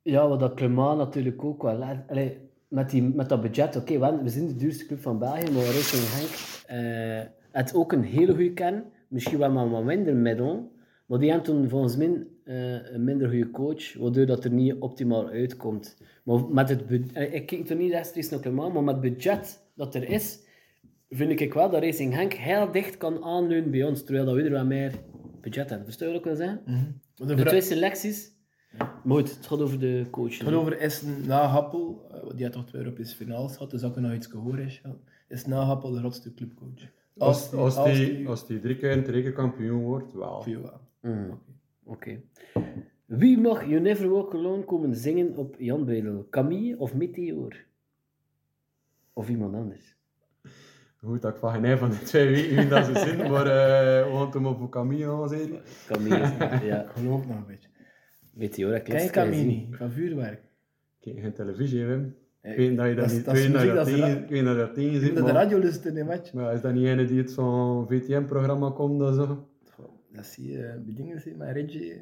ja, 0.01 0.27
wat 0.27 0.39
dat 0.39 0.53
Clement 0.53 0.97
natuurlijk 0.97 1.43
ook 1.43 1.63
wel. 1.63 1.83
Allee, 2.07 2.37
met, 2.67 2.89
die, 2.89 3.03
met 3.03 3.29
dat 3.29 3.41
budget, 3.41 3.75
oké, 3.75 4.21
we, 4.23 4.29
zijn 4.29 4.47
de 4.47 4.55
duurste 4.55 4.85
club 4.85 4.99
van 4.99 5.19
België, 5.19 5.51
maar 5.51 5.63
Racing 5.63 6.03
Henk 6.03 6.67
eh 6.67 7.37
het 7.51 7.75
ook 7.75 7.91
een 7.91 8.03
hele 8.03 8.33
goede 8.33 8.53
kern. 8.53 8.83
Misschien 9.07 9.39
wel 9.39 9.51
maar 9.51 9.69
wat 9.69 9.83
minder 9.83 10.15
middelen. 10.15 10.69
Maar 11.05 11.19
die 11.19 11.29
hebben 11.29 11.47
toen 11.47 11.69
volgens 11.69 11.97
mij 11.97 12.27
eh, 12.49 12.91
een 12.93 13.03
minder 13.03 13.29
goede 13.29 13.51
coach, 13.51 13.93
waardoor 13.93 14.25
dat 14.25 14.43
er 14.43 14.51
niet 14.51 14.73
optimaal 14.79 15.27
uitkomt. 15.29 15.97
Maar 16.23 16.45
met 16.49 16.69
het 16.69 16.83
eh, 17.13 17.33
ik 17.33 17.45
kijk 17.45 17.69
er 17.69 17.75
niet 17.75 17.91
rechtstreeks 17.91 18.29
naar 18.29 18.39
Clement, 18.39 18.73
maar 18.73 18.83
met 18.83 18.93
het 18.95 19.13
budget 19.13 19.63
dat 19.75 19.95
er 19.95 20.03
is, 20.09 20.39
vind 21.09 21.39
ik 21.39 21.53
wel 21.53 21.69
dat 21.69 21.81
Racing 21.83 22.13
Henk 22.13 22.33
heel 22.33 22.71
dicht 22.71 22.97
kan 22.97 23.23
aanleunen 23.23 23.71
bij 23.71 23.83
ons, 23.83 24.03
terwijl 24.03 24.25
dat 24.25 24.35
we 24.35 24.41
er 24.43 24.51
wat 24.51 24.65
meer 24.65 24.93
budget 25.41 25.69
hebben. 25.69 25.85
Versta 25.85 26.05
je 26.05 26.11
wat 26.11 26.19
ik 26.19 26.25
wil 26.25 26.35
zeggen? 26.35 26.61
Maar 26.65 27.27
De 27.27 27.35
De 27.35 27.43
twee 27.45 27.61
selecties. 27.61 28.37
Maar 28.77 29.17
goed, 29.17 29.35
het 29.35 29.45
gaat 29.47 29.61
over 29.61 29.79
de 29.79 30.05
coach. 30.11 30.37
Het 30.37 30.47
gaat 30.47 30.53
over 30.53 30.77
Essen 30.77 31.27
na 31.27 31.45
Happel, 31.45 32.05
eh, 32.11 32.29
die 32.35 32.43
had 32.43 32.53
toch 32.53 32.65
twee 32.65 32.81
Europese 32.83 33.15
finales 33.15 33.53
gehad, 33.53 33.71
dus 33.71 33.81
dat 33.81 33.95
ik 33.97 34.01
nog 34.03 34.13
iets 34.13 34.27
gehoord 34.27 34.59
is. 34.59 34.81
Ja. 34.83 34.95
Is 35.27 35.45
na 35.45 35.63
Happel 35.63 35.91
de 35.91 35.97
grootste 35.99 36.33
clubcoach? 36.33 36.81
Als, 37.17 37.53
als, 37.53 37.75
als 37.77 37.97
die, 37.97 38.15
die- 38.15 38.27
als 38.27 38.47
die 38.47 38.59
drie 38.59 38.77
keer 38.77 38.91
in 38.91 39.15
het 39.23 39.33
kampioen 39.33 39.81
wordt, 39.83 40.13
wel. 40.13 40.43
Jou 40.45 40.61
wel. 40.63 40.79
Mm, 41.13 41.39
Oké. 41.89 42.21
Wie 43.05 43.37
mag 43.37 43.65
You 43.65 43.79
Never 43.81 44.09
Walk 44.09 44.33
Alone 44.33 44.63
komen 44.63 44.95
zingen 44.95 45.35
op 45.37 45.55
Jan 45.59 45.85
Bedel? 45.85 46.27
Camille 46.29 46.77
of 46.77 46.95
Meteor? 46.95 47.55
Of 49.13 49.29
iemand 49.29 49.55
anders? 49.55 49.97
Goed, 51.03 51.21
dat 51.21 51.33
ik 51.33 51.39
van 51.39 51.53
geen 51.53 51.63
een 51.63 51.77
van 51.77 51.89
de 51.89 51.97
twee 52.03 52.27
weet 52.29 52.55
wie 52.55 52.67
dat 52.67 52.85
ze 52.85 52.93
zijn, 52.93 53.17
maar 53.31 53.45
eh, 53.45 54.05
we 54.05 54.09
gaan 54.13 54.25
het 54.25 54.33
hem 54.33 54.45
op 54.45 54.71
Camille 54.71 55.03
gaan 55.05 55.29
zeggen. 55.29 55.59
Camille, 55.87 56.19
is- 56.19 56.61
ja. 56.63 56.83
Ik 56.83 56.89
geloof 56.89 57.27
nog 57.27 57.35
een 57.37 57.45
beetje. 57.47 57.69
Meteor, 58.33 58.75
ik 58.75 58.83
Ken 58.83 58.95
je 58.95 59.01
les 59.01 59.11
Camille 59.11 59.43
niet? 59.43 59.75
Van 59.75 59.91
vuurwerk. 59.91 60.41
Kijk, 60.99 61.19
geen 61.19 61.33
televisie, 61.33 61.85
Wim. 61.85 62.15
Eh, 62.41 62.51
Ik 62.51 62.57
weet 62.57 62.77
dat 62.77 62.87
je 62.89 62.95
dat 62.95 63.05
dat 63.05 63.13
niet 63.15 63.25
dat 63.25 63.35
ik 63.35 63.41
weet 63.43 63.53
dat 63.53 63.61
je 63.61 63.67
dat 63.67 63.75
dat 63.75 63.87
tegen- 63.87 64.45
dat 64.45 64.57
dat 64.57 65.01
zit, 65.01 65.15
dat 65.15 65.25
de 65.25 65.31
radio 65.31 65.59
luistert 65.59 65.93
in 65.93 65.99
een 65.99 66.05
match. 66.07 66.33
maar 66.33 66.53
is 66.53 66.61
dat 66.61 66.73
niet 66.73 66.85
ene 66.85 67.05
die 67.05 67.17
het 67.17 67.31
zo'n 67.31 67.87
VTM-programma 67.87 68.71
komt 68.71 69.01
of 69.01 69.13
zo? 69.15 69.48
Dat 70.19 70.27
zie 70.27 70.51
je 70.51 70.81
bij 70.85 70.93
dingen 70.95 71.19
zitten 71.21 71.37
met 71.45 71.51
Reggie, 71.55 72.01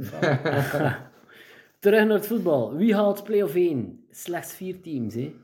grote 0.00 0.02
fan. 0.62 0.92
Terug 1.78 2.04
naar 2.06 2.16
het 2.16 2.26
voetbal. 2.26 2.76
Wie 2.76 2.94
haalt 2.94 3.24
play-off 3.24 3.54
1? 3.54 4.04
Slechts 4.10 4.54
vier 4.54 4.80
teams, 4.80 5.14
hè? 5.14 5.34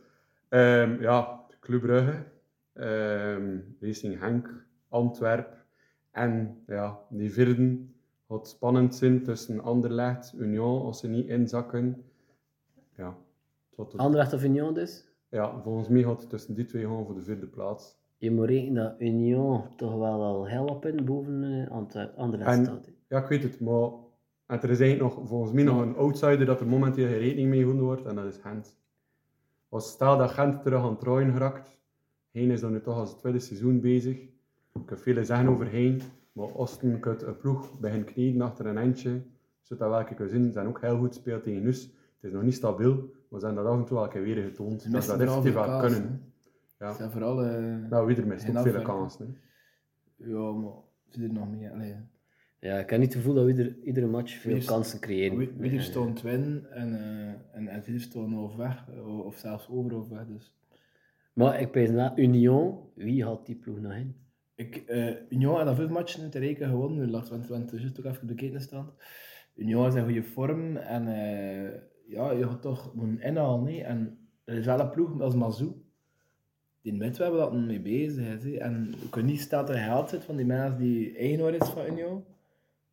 Ehm, 0.49 1.01
ja, 1.03 1.41
Club 1.61 1.81
Brugge, 1.81 2.25
ehm, 2.73 3.59
Racing 3.81 4.21
Henk, 4.21 4.65
Antwerp 4.89 5.65
en 6.11 6.63
ja, 6.67 6.99
die 7.11 7.33
vierde 7.33 7.79
gaat 8.29 8.49
spannend 8.49 8.95
zijn 8.95 9.23
tussen 9.23 9.61
Anderlecht, 9.61 10.33
Union, 10.39 10.83
als 10.83 11.01
ze 11.01 11.09
niet 11.09 11.27
inzakken. 11.29 12.05
Ja, 12.97 13.17
het- 13.77 13.97
Anderlecht 13.97 14.33
of 14.33 14.45
Union 14.45 14.75
dus? 14.75 15.09
ja, 15.29 15.61
volgens 15.63 15.89
mij 15.89 16.03
gaat 16.03 16.21
het 16.21 16.31
tussen 16.31 16.55
die 16.55 16.65
twee 16.65 16.85
gaan 16.87 17.05
voor 17.05 17.15
de 17.15 17.23
vierde 17.23 17.47
plaats. 17.47 17.99
Je 18.21 18.31
moet 18.31 18.47
rekenen 18.49 18.83
dat 18.83 18.95
Union 18.99 19.63
toch 19.77 19.95
wel 19.99 20.23
al 20.23 20.47
in 20.85 21.05
boven 21.05 21.43
uh, 21.43 22.07
Anderlecht 22.17 22.51
En- 22.51 22.65
staat. 22.65 22.87
hè. 22.87 22.93
Ja, 23.17 23.23
ik 23.23 23.29
weet 23.29 23.43
het, 23.43 23.61
maar 23.61 23.89
en 24.47 24.61
er 24.63 24.71
is 24.71 24.81
eigenlijk 24.81 25.15
nog, 25.17 25.29
volgens 25.29 25.53
mij 25.53 25.63
nog 25.63 25.81
een 25.81 25.97
outsider 25.97 26.47
dat 26.47 26.61
er 26.61 26.67
momenteel 26.67 27.07
geen 27.07 27.19
rekening 27.19 27.49
mee 27.49 27.59
gehouden 27.59 27.85
wordt, 27.87 28.05
en 28.07 28.15
dat 28.15 28.25
is 28.25 28.37
Gent. 28.37 28.77
Als 29.69 29.91
stel 29.91 30.17
dat 30.19 30.31
Gent 30.31 30.63
terug 30.63 30.83
aan 30.83 30.91
het 30.91 31.01
draaien 31.01 31.33
geraakt, 31.33 31.79
Heen 32.31 32.51
is 32.51 32.61
dan 32.61 32.73
nu 32.73 32.81
toch 32.81 32.97
als 32.97 33.11
het 33.11 33.19
tweede 33.19 33.39
seizoen 33.39 33.81
bezig. 33.81 34.17
Ik 34.75 34.87
kan 34.87 34.99
veel 34.99 35.25
zeggen 35.25 35.49
over 35.49 35.67
Heen, 35.67 36.01
maar 36.33 36.47
Osten 36.47 37.01
kunt 37.01 37.23
een 37.23 37.37
ploeg 37.37 37.79
begin 37.79 38.05
kneden 38.05 38.41
achter 38.41 38.67
een 38.67 38.79
eindje, 38.79 39.21
zodat 39.63 39.89
dat 39.89 39.97
welke 39.99 40.15
kunnen 40.15 40.35
zien, 40.35 40.45
ze 40.47 40.53
zijn 40.53 40.67
ook 40.67 40.81
heel 40.81 40.99
goed 40.99 41.15
speelt 41.15 41.43
tegen 41.43 41.63
Nus. 41.63 41.83
Het 41.83 42.31
is 42.31 42.33
nog 42.33 42.43
niet 42.43 42.55
stabiel, 42.55 43.11
maar 43.29 43.41
ze 43.41 43.47
hebben 43.47 43.65
dat 43.65 43.73
af 43.73 43.79
en 43.79 43.85
toe 43.85 43.97
wel 44.13 44.23
weer 44.23 44.43
getoond. 44.43 44.83
Ze 44.83 44.91
Dat 44.91 45.05
veel 45.05 45.53
wel 45.53 45.81
kunnen. 45.81 46.30
Ja. 46.81 46.91
Ze 46.91 46.97
zijn 46.97 47.11
vooral... 47.11 47.45
eh, 47.45 47.77
Nou, 47.91 48.07
wie 48.07 48.17
er 48.17 48.27
mist 48.27 48.45
Geen 48.45 48.57
ook 48.57 48.69
veel 48.69 48.83
kansen. 48.83 49.37
Ja, 50.17 50.53
maar 50.53 50.73
ze 51.09 51.23
er 51.23 51.33
nog 51.33 51.51
meer. 51.51 51.73
Allee, 51.73 51.95
Ja, 52.59 52.79
ik 52.79 52.91
heb 52.91 52.99
niet 53.01 53.09
het 53.09 53.17
gevoel 53.23 53.35
dat 53.35 53.45
we 53.45 53.51
ieder, 53.51 53.77
iedere 53.83 54.07
match 54.07 54.41
veel 54.41 54.65
kansen 54.65 55.01
creëren. 55.01 55.39
wie- 55.39 55.53
wie 55.57 55.77
er 55.77 55.83
stond 55.83 56.23
winnen 56.23 56.71
en, 56.73 56.95
eh 56.95 57.57
en, 57.59 57.69
en 57.69 57.83
wie 57.83 57.99
stond 57.99 58.37
of 58.37 58.57
weg, 58.57 58.85
eh, 58.95 59.25
of 59.27 59.37
zelfs 59.39 59.69
over 59.69 59.97
of 59.97 60.09
weg. 60.09 60.27
Dus. 60.27 60.55
Maar 61.33 61.61
ik 61.61 61.71
pees 61.71 61.91
na 61.91 62.17
Union, 62.17 62.79
wie 62.95 63.25
had 63.25 63.47
die 63.47 63.55
ploeg 63.57 63.81
nog 63.81 63.93
in? 63.95 64.17
Ik, 64.55 64.77
eh 64.77 65.15
Union 65.29 65.57
had 65.57 65.67
al 65.67 65.75
vijf 65.75 65.89
matchen 65.89 66.31
te 66.31 66.39
reken 66.39 66.69
gewonnen, 66.69 66.99
nu 66.99 67.11
laat 67.11 67.29
want 67.29 67.47
want 67.47 67.71
het 67.71 67.81
is 67.81 67.99
ook 67.99 68.05
even 68.05 68.27
bekeken 68.27 68.61
stand. 68.61 68.91
Union 69.55 69.87
is 69.87 69.95
in 69.95 70.05
goede 70.05 70.23
vorm 70.23 70.77
en 70.77 71.07
eh, 71.09 71.81
ja, 72.07 72.31
je 72.31 72.49
gaat 72.49 72.63
toch 72.63 72.95
moeten 72.95 73.21
inhalen. 73.21 73.65
Nee? 73.65 73.83
En 73.85 74.19
er 74.45 74.57
is 74.57 74.67
wel 74.67 74.81
een 74.81 74.91
ploeg 74.91 75.21
als 75.21 75.35
Mazou. 75.35 75.73
Die 76.83 76.99
weten 76.99 77.21
wel 77.21 77.41
dat 77.41 77.53
er 77.53 77.59
mee 77.59 77.81
bezig 77.81 78.27
is. 78.27 78.59
En 78.59 78.95
kunt 79.11 79.27
niet 79.27 79.41
staan 79.41 79.67
dat 79.67 79.77
er 79.77 79.83
geld 79.83 80.25
van 80.25 80.37
die 80.37 80.47
mensen 80.47 80.79
die 80.79 81.17
eigenaar 81.17 81.55
is 81.55 81.69
van 81.69 81.87
Union. 81.87 82.25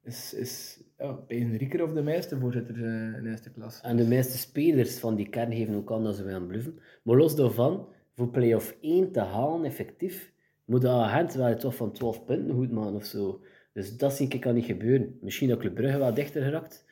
Is, 0.03 0.33
is 0.33 0.81
ja, 0.97 1.19
een 1.27 1.57
Rieker 1.57 1.83
of 1.83 1.93
de 1.93 2.01
meeste 2.01 2.39
voorzitter 2.39 2.75
eh, 2.75 3.17
in 3.17 3.25
eerste 3.25 3.51
klas. 3.51 3.81
En 3.81 3.95
de 3.97 4.07
meeste 4.07 4.37
spelers 4.37 4.99
van 4.99 5.15
die 5.15 5.29
kern 5.29 5.53
geven 5.53 5.75
ook 5.75 5.91
aan 5.91 6.03
dat 6.03 6.15
ze 6.15 6.23
gaan 6.23 6.47
bluffen. 6.47 6.79
Maar 7.03 7.15
los 7.15 7.35
daarvan, 7.35 7.87
voor 8.15 8.29
play-off 8.29 8.77
1 8.81 9.11
te 9.11 9.19
halen 9.19 9.65
effectief, 9.65 10.33
moet 10.65 10.81
de 10.81 10.89
agent 10.89 11.33
wel 11.33 11.55
toch 11.55 11.75
van 11.75 11.91
12 11.91 12.25
punten 12.25 12.55
goed 12.55 12.71
maken 12.71 12.95
of 12.95 13.05
zo. 13.05 13.41
Dus 13.73 13.97
dat 13.97 14.13
zie 14.13 14.27
ik 14.27 14.41
kan 14.41 14.53
niet 14.53 14.65
gebeuren. 14.65 15.17
Misschien 15.21 15.49
dat 15.49 15.59
Club 15.59 15.75
Brugge 15.75 15.97
wel 15.97 16.13
dichter 16.13 16.43
geraakt 16.43 16.85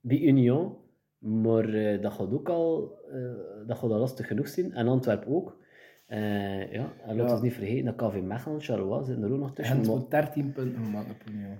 bij 0.00 0.20
Union, 0.20 0.76
maar 1.18 1.74
eh, 1.74 2.02
dat 2.02 2.12
gaat 2.12 2.32
ook 2.32 2.48
al, 2.48 2.98
eh, 3.10 3.66
dat 3.66 3.78
gaat 3.78 3.90
al 3.90 3.98
lastig 3.98 4.26
genoeg 4.26 4.48
zijn. 4.48 4.72
En 4.72 4.88
Antwerpen 4.88 5.34
ook. 5.34 5.56
Eh, 6.06 6.72
ja, 6.72 6.92
en 7.06 7.16
Ja. 7.16 7.34
we 7.36 7.42
niet 7.42 7.52
vergeten 7.52 7.84
dat 7.84 8.10
KV 8.10 8.20
Mechelen, 8.22 8.60
Charleroi 8.60 9.04
zitten 9.04 9.24
er 9.24 9.32
ook 9.32 9.38
nog 9.38 9.52
tussen. 9.54 9.74
Gent 9.76 9.86
moet 9.86 10.10
13 10.10 10.52
punten 10.52 10.90
maken 10.90 11.10
op 11.10 11.22
Union. 11.30 11.58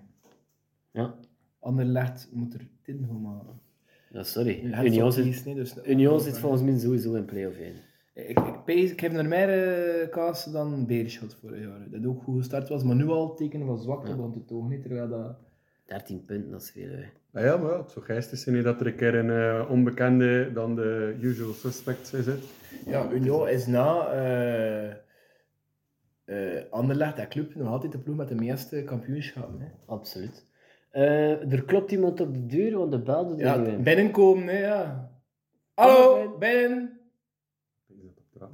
ja, 0.90 1.14
Anderlecht 1.60 2.28
moet 2.32 2.54
er 2.54 2.68
10 2.82 3.04
gaan 3.08 3.20
maken. 3.20 3.60
ja, 4.10 4.22
sorry. 4.22 4.64
Union 4.84 5.12
zit, 5.12 5.44
hè, 5.44 5.54
dus- 5.54 5.76
Union 5.86 6.20
zit 6.20 6.38
volgens 6.38 6.62
mij 6.62 6.78
sowieso 6.78 7.14
in 7.14 7.24
play-off 7.24 7.58
1. 7.58 7.74
Ik, 8.14 8.28
ik, 8.38 8.64
pees- 8.64 8.90
ik 8.90 9.00
heb 9.00 9.12
er 9.14 9.26
meer 9.28 9.48
uh, 10.02 10.08
kaas 10.10 10.44
dan 10.44 10.86
Beerschot 10.86 11.34
vorig 11.34 11.60
jaar. 11.62 11.90
Dat 11.90 12.06
ook 12.06 12.22
goed 12.22 12.36
gestart 12.38 12.68
was, 12.68 12.82
maar 12.84 12.96
nu 12.96 13.06
al 13.08 13.34
tekenen 13.34 13.66
van 13.66 13.78
zwakte 13.78 14.08
Ja. 14.10 14.16
begon 14.16 14.32
te 14.32 14.44
tonen. 14.44 14.70
hè, 14.70 14.80
Terwijl 14.80 15.08
dat... 15.08 15.36
13 15.86 16.24
punten, 16.24 16.50
dat 16.50 16.62
is 16.62 16.70
veel. 16.70 16.90
Hè. 16.90 17.04
Nou 17.30 17.46
ja, 17.46 17.56
maar 17.56 17.70
ja, 17.70 17.78
het 17.78 17.90
zou 17.90 18.04
geestig 18.04 18.38
zijn 18.38 18.56
hè, 18.56 18.62
dat 18.62 18.80
er 18.80 18.86
een 18.86 18.96
keer 18.96 19.14
een 19.14 19.30
eh, 19.30 19.70
onbekende 19.70 20.52
dan 20.52 20.74
de 20.74 21.16
usual 21.20 21.52
suspects 21.52 22.12
is. 22.12 22.26
Hè. 22.26 22.34
Ja, 22.86 23.10
Union 23.10 23.48
is 23.48 23.66
na 23.66 24.06
eh 24.06 24.90
eh 26.24 26.64
Anderlecht, 26.70 27.16
dat 27.16 27.28
club, 27.28 27.54
nog 27.54 27.68
altijd 27.68 27.92
de 27.92 27.98
ploeg 27.98 28.16
met 28.16 28.28
de 28.28 28.34
meeste 28.34 28.82
kampioenschappen. 28.84 29.60
Hè. 29.60 29.66
Absoluut. 29.86 30.46
Eh, 30.90 31.52
er 31.52 31.64
klopt 31.64 31.92
iemand 31.92 32.20
op 32.20 32.34
de 32.34 32.46
deur, 32.46 32.78
want 32.78 32.90
de 32.90 33.02
bel 33.02 33.26
doet 33.26 33.40
er 33.40 33.46
Ja, 33.46 33.76
binnenkomen, 33.78 34.46
hè, 34.46 34.58
ja. 34.58 35.10
Hallo, 35.74 36.36
binnen. 36.38 37.00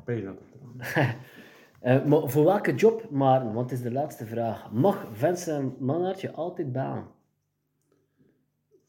Eraan. 0.07 0.39
Eh, 1.83 2.05
maar 2.05 2.29
voor 2.29 2.45
welke 2.45 2.75
job, 2.75 3.11
Maarten? 3.11 3.53
Want 3.53 3.71
het 3.71 3.79
is 3.79 3.85
de 3.85 3.93
laatste 3.93 4.27
vraag. 4.27 4.73
Mag 4.73 5.07
Vincent 5.13 5.81
Mannaert 5.81 6.21
je 6.21 6.31
altijd 6.31 6.73
baan? 6.73 7.11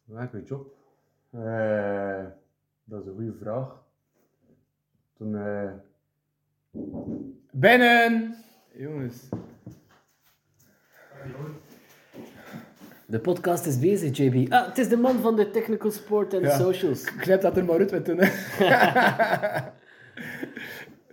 Welke 0.05 0.41
job? 0.43 0.73
Eh, 1.29 2.25
dat 2.83 3.01
is 3.01 3.07
een 3.07 3.13
goede 3.15 3.33
vraag. 3.41 3.81
Toen, 5.17 5.35
eh, 5.35 5.71
Binnen! 7.51 8.35
Jongens. 8.73 9.29
De 13.05 13.19
podcast 13.19 13.65
is 13.65 13.79
bezig, 13.79 14.17
JB. 14.17 14.51
Ah, 14.51 14.67
het 14.67 14.77
is 14.77 14.89
de 14.89 14.97
man 14.97 15.19
van 15.19 15.35
de 15.35 15.49
technical 15.49 15.91
support 15.91 16.33
en 16.33 16.41
de 16.41 16.47
Ja. 16.47 16.57
socials. 16.57 17.03
Knip 17.03 17.41
dat 17.41 17.57
er 17.57 17.65
maar 17.65 17.79
uit 17.79 17.91
met 17.91 18.05
toen. 18.05 18.19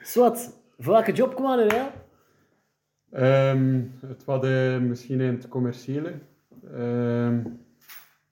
Swat, 0.01 0.57
voor 0.79 0.93
welke 0.93 1.13
job 1.13 1.35
kwam 1.35 1.59
er, 1.59 1.73
hè? 1.75 1.87
Ehm, 3.11 3.83
het 4.07 4.25
was 4.25 4.45
eh, 4.45 4.79
misschien 4.79 5.21
in 5.21 5.35
het 5.35 5.49
commerciële. 5.49 6.13
Ehm, 6.75 7.41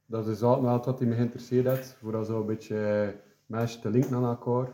dat 0.09 0.27
is 0.29 0.43
altijd 0.43 0.85
wat 0.85 0.99
hij 0.99 1.09
me 1.09 1.15
geïnteresseerd 1.15 1.67
heeft. 1.67 1.97
Voor 2.03 2.13
dat 2.13 2.27
zo 2.27 2.41
een 2.41 2.47
beetje 2.47 3.15
mensen 3.47 3.81
te 3.81 3.91
linken 3.91 4.15
aan 4.17 4.25
elkaar. 4.25 4.69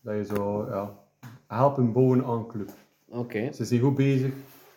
Dat 0.00 0.14
je 0.16 0.24
zo 0.34 0.66
ja, 0.70 0.98
helpen 1.46 1.92
bouwen 1.92 2.24
aan 2.24 2.38
een 2.38 2.46
club. 2.46 2.70
Oké, 3.08 3.52
Ze 3.52 3.64
zijn 3.64 3.80
goed 3.80 3.94
bezig, 3.94 4.32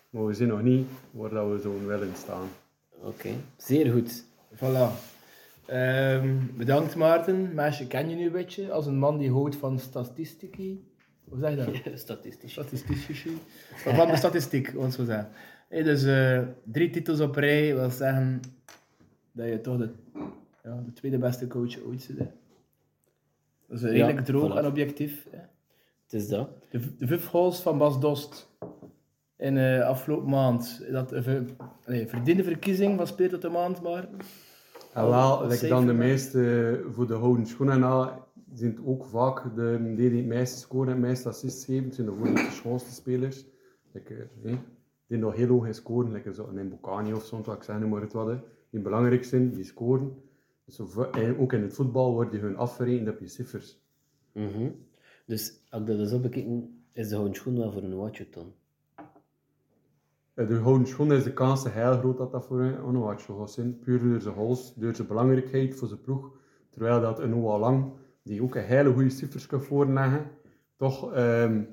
maar 0.10 0.26
we 0.26 0.34
zijn 0.34 0.50
nog 0.50 0.62
niet 0.62 0.88
waar 1.12 1.30
dat 1.30 1.50
we 1.52 1.60
zo 1.60 1.86
willen 1.88 2.12
staan. 2.16 2.48
oké. 3.04 3.30
Zeer 3.58 3.92
goed. 3.92 4.24
Voilà. 4.56 4.92
Ehm, 5.66 6.36
bedankt 6.58 6.96
Maarten. 6.96 7.54
Meisje 7.54 7.88
ken 7.88 8.10
je 8.10 8.16
nu 8.16 8.26
een 8.26 8.32
beetje 8.32 8.72
als 8.72 8.86
een 8.86 8.98
man 9.00 9.18
die 9.18 9.32
houdt 9.32 9.56
van 9.56 9.80
statistici. 9.80 10.92
Hoe 11.30 11.40
zeg 11.40 11.50
je 11.50 11.56
dat? 11.56 12.00
Statistisch. 12.00 12.52
Statistici. 12.52 13.38
Of 13.86 13.96
van 13.96 14.08
de 14.08 14.16
statistiek, 14.16 14.74
het 14.80 14.94
zo 14.94 15.04
zeggen. 15.06 15.30
Hey, 15.70 15.84
dus 15.84 16.04
eh, 16.04 16.42
drie 16.64 16.90
titels 16.90 17.20
op 17.20 17.36
rij 17.36 17.76
wil 17.76 17.90
zeggen 17.90 18.42
dat 19.38 19.48
je 19.48 19.62
toch 19.62 19.78
de, 19.78 19.90
ja, 20.64 20.84
de 20.86 20.94
tweede 20.94 21.18
beste 21.18 21.48
coach 21.48 21.84
ooit 21.84 22.02
zit. 22.02 22.18
hè. 22.18 22.28
Dat 23.68 23.78
is 23.78 23.84
redelijk 23.84 24.26
droog 24.26 24.54
voilà. 24.54 24.58
en 24.58 24.66
objectief. 24.66 25.28
Hè. 25.32 25.38
Het 26.04 26.14
is 26.14 26.28
dat. 26.28 26.50
De, 26.70 26.80
de 26.98 27.08
vijf 27.08 27.26
goals 27.26 27.62
van 27.62 27.78
Bas 27.78 28.00
Dost 28.00 28.50
in 29.38 29.58
eh 29.58 29.88
afgelopen 29.88 30.30
maand. 30.30 30.86
Dat 30.92 31.12
nee, 31.86 32.08
verdiende 32.08 32.44
verkiezing 32.44 32.98
van 32.98 33.08
speler 33.08 33.32
tot 33.32 33.42
de 33.42 33.50
maand, 33.50 33.82
maar 33.82 34.04
En 34.94 35.02
Al- 35.02 35.10
wel, 35.10 35.52
safe 35.52 35.68
dan 35.68 35.86
de 35.86 35.94
meeste 35.94 36.84
voor 36.92 37.08
de 37.08 37.14
houden 37.14 37.46
schoenen 37.46 37.80
na, 37.80 38.26
zijn 38.54 38.72
het 38.72 38.86
ook 38.86 39.06
vaak 39.06 39.56
de 39.56 39.80
die 39.84 40.10
die 40.10 40.18
het 40.18 40.26
meeste 40.26 40.58
scoren 40.60 40.88
en 40.88 40.94
het 40.94 41.08
meeste 41.08 41.30
assists 41.30 41.66
geven. 41.66 41.84
Het 41.86 41.96
zijn 41.96 42.08
de 42.08 42.34
de 42.34 42.50
schoonste 42.52 42.92
spelers. 42.92 43.46
Like, 43.92 44.28
die 45.08 45.18
nog 45.18 45.36
heel 45.36 45.48
hoog 45.48 45.66
in 45.66 45.74
scoren, 45.74 46.12
like 46.12 46.34
zo 46.34 46.48
een 46.48 46.66
Mbokani 46.66 47.14
of 47.14 47.26
zo, 47.26 47.42
wat 47.44 47.56
ik 47.56 47.64
zeg, 47.64 47.80
noem 47.80 47.90
maar 47.90 48.02
het 48.02 48.14
wat. 48.14 48.28
hè. 48.28 48.38
Die 48.78 48.86
belangrijk 48.86 49.24
zijn, 49.24 49.54
die 49.54 49.64
scoren. 49.64 50.22
Dus 50.66 50.76
zo, 50.76 51.10
ook 51.38 51.54
in 51.54 51.62
het 51.62 51.74
voetbal 51.74 52.14
wordt 52.14 52.32
je 52.32 52.40
hun 52.40 52.58
afgerekend 52.58 53.10
op 53.10 53.20
je 53.20 53.28
cijfers. 53.28 53.80
Mhm. 54.32 54.70
Dus 55.26 55.64
als 55.70 55.82
ik 55.82 55.88
dat 55.88 56.00
eens 56.00 56.12
opbekeken, 56.12 56.84
is 56.94 57.08
de 57.08 57.16
houden 57.16 57.36
schoen 57.36 57.58
wel 57.58 57.72
voor 57.72 57.84
een 57.84 57.96
watje 57.96 58.28
dan. 58.32 58.54
Eh, 60.34 60.48
De 60.48 60.56
houden 60.56 60.88
schoenen 60.88 61.18
is 61.18 61.24
de 61.24 61.34
kans 61.34 61.72
heel 61.72 61.98
groot 61.98 62.18
dat 62.18 62.32
dat 62.32 62.46
voor 62.46 62.62
een 62.62 62.82
Onuachu 62.82 63.34
gaat 63.38 63.52
zijn. 63.52 63.80
Puur 63.80 64.00
door 64.00 64.22
zijn 64.22 64.36
goals, 64.36 64.74
door 64.76 64.96
zijn 64.96 65.08
belangrijkheid 65.08 65.76
voor 65.76 65.88
zijn 65.88 66.02
ploeg. 66.02 66.32
Terwijl 66.70 67.02
dat 67.02 67.20
een 67.20 67.30
Noah 67.30 67.60
Lang, 67.60 67.92
die 68.24 68.44
ook 68.44 68.56
een 68.56 68.64
hele 68.64 68.94
goede 68.94 69.10
cijfers 69.10 69.46
kan 69.46 69.62
voorleggen, 69.62 70.32
toch 70.76 71.14
ehm, 71.14 71.64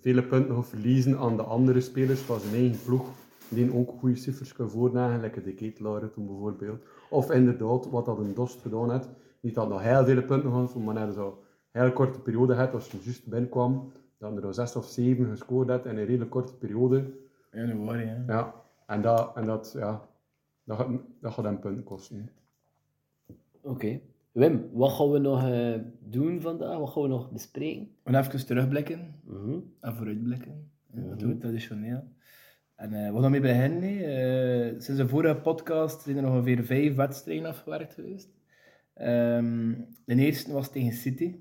vele 0.00 0.22
punten 0.22 0.54
gaat 0.54 0.68
verliezen 0.68 1.18
aan 1.18 1.36
de 1.36 1.42
andere 1.42 1.80
spelers 1.80 2.20
van 2.20 2.40
zijn 2.40 2.54
eigen 2.54 2.78
ploeg. 2.84 3.08
Die 3.48 3.74
ook 3.74 3.90
goede 3.98 4.14
cijfers 4.16 4.52
kan 4.52 4.70
voorleggen, 4.70 5.20
lekker 5.20 5.42
de 5.42 5.54
Ketelaar 5.54 6.10
toen 6.10 6.26
bijvoorbeeld. 6.26 6.82
Of 7.10 7.30
inderdaad, 7.30 7.90
wat 7.90 8.04
dat 8.04 8.18
een 8.18 8.34
Dost 8.34 8.60
gedaan 8.60 8.90
heeft. 8.92 9.08
Niet 9.40 9.54
dat 9.54 9.68
nog 9.68 9.82
heel 9.82 10.04
veel 10.04 10.22
punten 10.22 10.50
gehad, 10.50 10.74
maar 10.74 10.94
net 10.94 11.14
zo 11.14 11.38
een 11.72 11.80
hele 11.80 11.92
korte 11.92 12.20
periode 12.20 12.54
had, 12.54 12.74
als 12.74 12.90
hij 12.92 13.00
juist 13.02 13.26
binnenkwam, 13.28 13.92
dat 14.18 14.36
er 14.36 14.46
al 14.46 14.52
zes 14.54 14.76
of 14.76 14.84
zeven 14.86 15.26
gescoord 15.26 15.68
had 15.68 15.86
in 15.86 15.96
een 15.98 16.04
redelijk 16.04 16.30
korte 16.30 16.54
periode. 16.56 17.04
ja, 17.52 17.66
dat 17.66 17.76
waar, 17.84 18.04
ja. 18.04 18.24
Ja, 18.26 18.54
en 18.86 19.02
dat, 19.02 19.36
en 19.36 19.46
dat, 19.46 19.72
ja, 19.78 20.08
dat, 20.64 20.76
gaat, 20.76 20.88
dat 21.20 21.32
gaat 21.32 21.44
hem 21.44 21.58
punten 21.58 21.84
kosten. 21.84 22.30
Oké. 23.60 24.00
Wim, 24.32 24.68
wat 24.72 24.92
gaan 24.92 25.10
we 25.10 25.18
nog 25.18 25.48
eh, 25.48 25.74
doen 26.00 26.40
vandaag? 26.40 26.78
Wat 26.78 26.90
gaan 26.90 27.02
we 27.02 27.08
nog 27.08 27.30
bespreken? 27.30 27.88
We 28.02 28.12
gaan 28.12 28.24
even 28.24 28.46
terugblikken 28.46 29.14
Mhm. 29.24 29.58
en 29.80 29.94
vooruitblikken. 29.96 30.70
Ja, 30.92 31.00
Dat 31.00 31.04
Mhm. 31.10 31.18
doen 31.18 31.28
we 31.28 31.36
traditioneel. 31.38 32.02
En 32.76 32.92
eh, 32.92 33.12
we 33.14 33.20
gaan 33.20 33.30
mee 33.30 33.40
beginnen. 33.40 33.82
hè. 33.82 34.68
Eh, 34.68 34.74
sinds 34.78 35.00
de 35.00 35.08
vorige 35.08 35.34
podcast 35.34 36.02
zijn 36.02 36.16
er 36.16 36.22
nog 36.22 36.32
ongeveer 36.32 36.64
vijf 36.64 36.94
wedstrijden 36.94 37.46
afgewerkt 37.46 37.94
geweest. 37.94 38.28
Ehm, 38.94 39.72
de 40.04 40.14
eerste 40.14 40.52
was 40.52 40.70
tegen 40.70 40.92
City. 40.92 41.36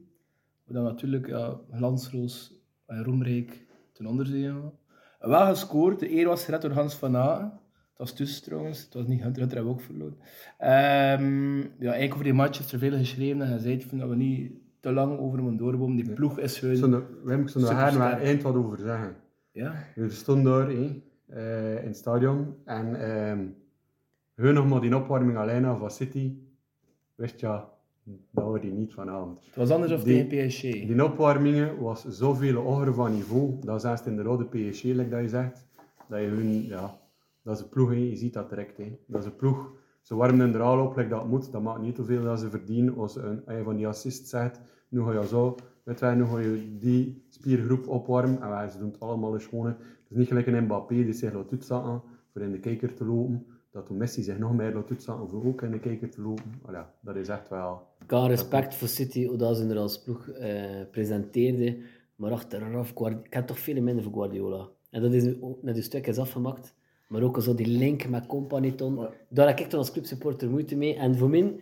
We 0.64 0.74
dan 0.74 0.84
natuurlijk 0.84 1.28
ja, 1.28 1.60
glansroos 1.72 2.54
en 2.86 3.04
roemrijk 3.04 3.66
ten 3.94 4.06
onder 4.06 4.26
zijn. 4.26 4.72
Wel 5.20 5.46
gescoord. 5.46 6.00
De 6.00 6.12
eer 6.12 6.28
was 6.28 6.46
gered 6.46 6.62
door 6.62 6.72
Hans 6.72 6.96
van 6.96 7.16
Aken. 7.18 7.44
Het 7.90 7.98
was 7.98 8.14
tussen 8.14 8.44
trouwens. 8.44 8.84
Het 8.84 8.94
was 8.94 9.08
niet 9.08 9.22
Hunter. 9.22 9.40
Hunter 9.42 9.58
hebben 9.58 9.76
we 9.76 9.80
ook 9.80 9.86
verloren. 9.86 10.18
Ehm, 10.58 11.58
ja, 11.58 11.92
eigenlijk 11.92 12.12
over 12.14 12.24
die 12.24 12.34
match 12.34 12.60
is 12.60 12.72
er 12.72 12.80
veel 12.80 12.98
geschreven 12.98 13.42
en 13.42 13.48
gezegd. 13.48 14.00
Dat 14.00 14.10
we 14.10 14.16
niet 14.16 14.52
te 14.80 14.92
lang 14.92 15.20
over 15.20 15.44
hem 15.44 15.58
doorbomen. 15.58 15.96
Die 15.96 16.14
ploeg 16.14 16.40
is 16.40 16.60
hun... 16.60 17.04
Wim, 17.24 17.42
ik 17.42 17.50
zou 17.50 17.66
er 17.66 18.02
eind 18.02 18.42
wat 18.42 18.56
over 18.56 18.78
zeggen. 18.78 19.16
Ja, 19.52 19.74
We 19.96 20.10
stonden 20.10 20.52
daar 20.52 20.68
hé, 20.68 21.02
eh, 21.26 21.82
in 21.82 21.88
het 21.88 21.98
stadion 21.98 22.56
en 22.66 22.86
hun 24.36 24.54
nog 24.54 24.68
maar 24.68 24.82
die 24.82 24.96
opwarming 24.96 25.38
alleen 25.38 25.66
al 25.66 25.78
van 25.78 25.92
City, 25.92 26.34
wist 27.16 27.40
ja, 27.40 27.70
dat 28.32 28.52
we 28.52 28.60
die 28.60 28.72
niet 28.72 28.94
vanavond. 28.94 29.46
het 29.46 29.56
was 29.56 29.70
anders 29.72 29.92
of 29.92 30.04
Die- 30.04 30.28
tegen 30.28 30.48
PSG. 30.48 30.62
Die 30.62 31.04
opwarmingen 31.04 31.80
was 31.80 32.06
zoveel 32.08 32.56
hoger 32.56 32.94
van 32.94 33.14
niveau, 33.14 33.60
dat 33.62 33.82
zelfs 33.82 34.06
in 34.06 34.16
de 34.16 34.22
rode 34.22 34.46
PSG, 34.46 34.84
like 34.84 35.10
dat 35.10 35.22
je 35.22 35.30
zegt, 35.30 35.66
dat 36.10 36.20
je 36.20 36.26
hun, 36.28 36.66
ja, 36.66 37.00
dat 37.42 37.56
is 37.58 37.62
een 37.64 37.70
ploeg, 37.70 37.90
hè, 37.90 37.96
je 37.96 38.16
ziet 38.16 38.34
dat 38.34 38.50
direct. 38.50 38.78
Hè. 38.78 38.98
Dat 39.08 39.22
is 39.22 39.26
een 39.28 39.36
ploeg, 39.36 39.72
ze 40.06 40.16
warmen 40.16 40.54
er 40.54 40.62
al 40.62 40.86
op, 40.86 40.96
like 40.96 41.10
dat 41.10 41.28
moet, 41.28 41.52
dat 41.52 41.62
maakt 41.62 41.82
niet 41.82 41.96
zoveel 41.96 42.24
dat 42.24 42.40
ze 42.40 42.50
verdienen. 42.50 42.98
Als 42.98 43.16
een, 43.16 43.42
een 43.46 43.64
van 43.64 43.76
die 43.76 43.88
assists 43.88 44.30
zegt, 44.30 44.62
nu 44.90 45.02
ga 45.04 45.12
je 45.12 45.28
zo, 45.28 45.56
weet 45.84 46.00
je, 46.00 46.06
nu 46.06 46.26
ga 46.26 46.40
je 46.40 46.78
die 46.80 47.26
spiergroep 47.30 47.88
opwarmen, 47.88 48.42
en 48.42 48.50
wij, 48.50 48.70
ze 48.70 48.78
doen 48.78 48.92
het 48.92 49.00
allemaal 49.00 49.34
eens 49.34 49.50
hè. 49.52 49.68
Het 49.68 50.10
is 50.10 50.18
niet 50.18 50.28
gelijk 50.28 50.48
een 50.48 50.64
Mbappé 50.64 50.96
die 50.96 51.14
zich 51.14 51.34
laat 51.34 51.52
uitzakken 51.52 52.02
voor 52.32 52.42
in 52.42 52.52
de 52.52 52.60
kijker 52.60 52.94
te 52.94 53.06
lopen, 53.06 53.46
dat 53.72 53.86
toen 53.86 53.98
Messi 53.98 54.22
zich 54.24 54.38
nog 54.38 54.54
meer 54.54 54.74
laat 54.74 54.90
uitzakken 54.90 55.30
voor 55.30 55.46
ook 55.46 55.62
in 55.62 55.72
de 55.72 55.80
kijker 55.80 56.10
te 56.10 56.22
lopen. 56.22 56.52
Voilà, 56.62 57.00
dat 57.02 57.16
is 57.16 57.28
echt 57.28 57.50
wel... 57.50 57.82
Ik 58.04 58.12
had 58.12 58.28
respect 58.28 58.76
voor 58.76 58.88
City, 58.88 59.26
hoe 59.28 59.56
ze 59.56 59.68
er 59.68 59.78
als 59.78 60.04
ploeg 60.04 60.30
eh 60.30 60.82
presenteerde. 60.92 61.78
Maar 62.16 62.32
achteraf, 62.32 62.92
Guardi- 62.96 63.28
ik 63.30 63.46
toch 63.46 63.60
veel 63.60 63.82
minder 63.82 64.04
voor 64.04 64.14
Guardiola. 64.14 64.70
En 64.90 65.02
dat 65.02 65.14
is 65.14 65.24
net 65.62 65.76
een 65.76 65.84
stuk 65.84 66.08
is 66.08 66.18
afgemaakt. 66.18 66.76
Maar 67.16 67.24
ook 67.24 67.36
al 67.36 67.42
zo 67.42 67.56
die 67.56 67.68
link 67.68 68.08
met 68.08 68.26
Companiton. 68.26 68.96
Ja. 69.00 69.10
Daar 69.30 69.48
heb 69.48 69.60
ik 69.60 69.70
dan 69.70 69.80
als 69.80 69.92
clubsupporter 69.92 70.50
moeite 70.50 70.76
mee. 70.76 70.96
En 70.96 71.18
voor 71.18 71.30
mij 71.30 71.56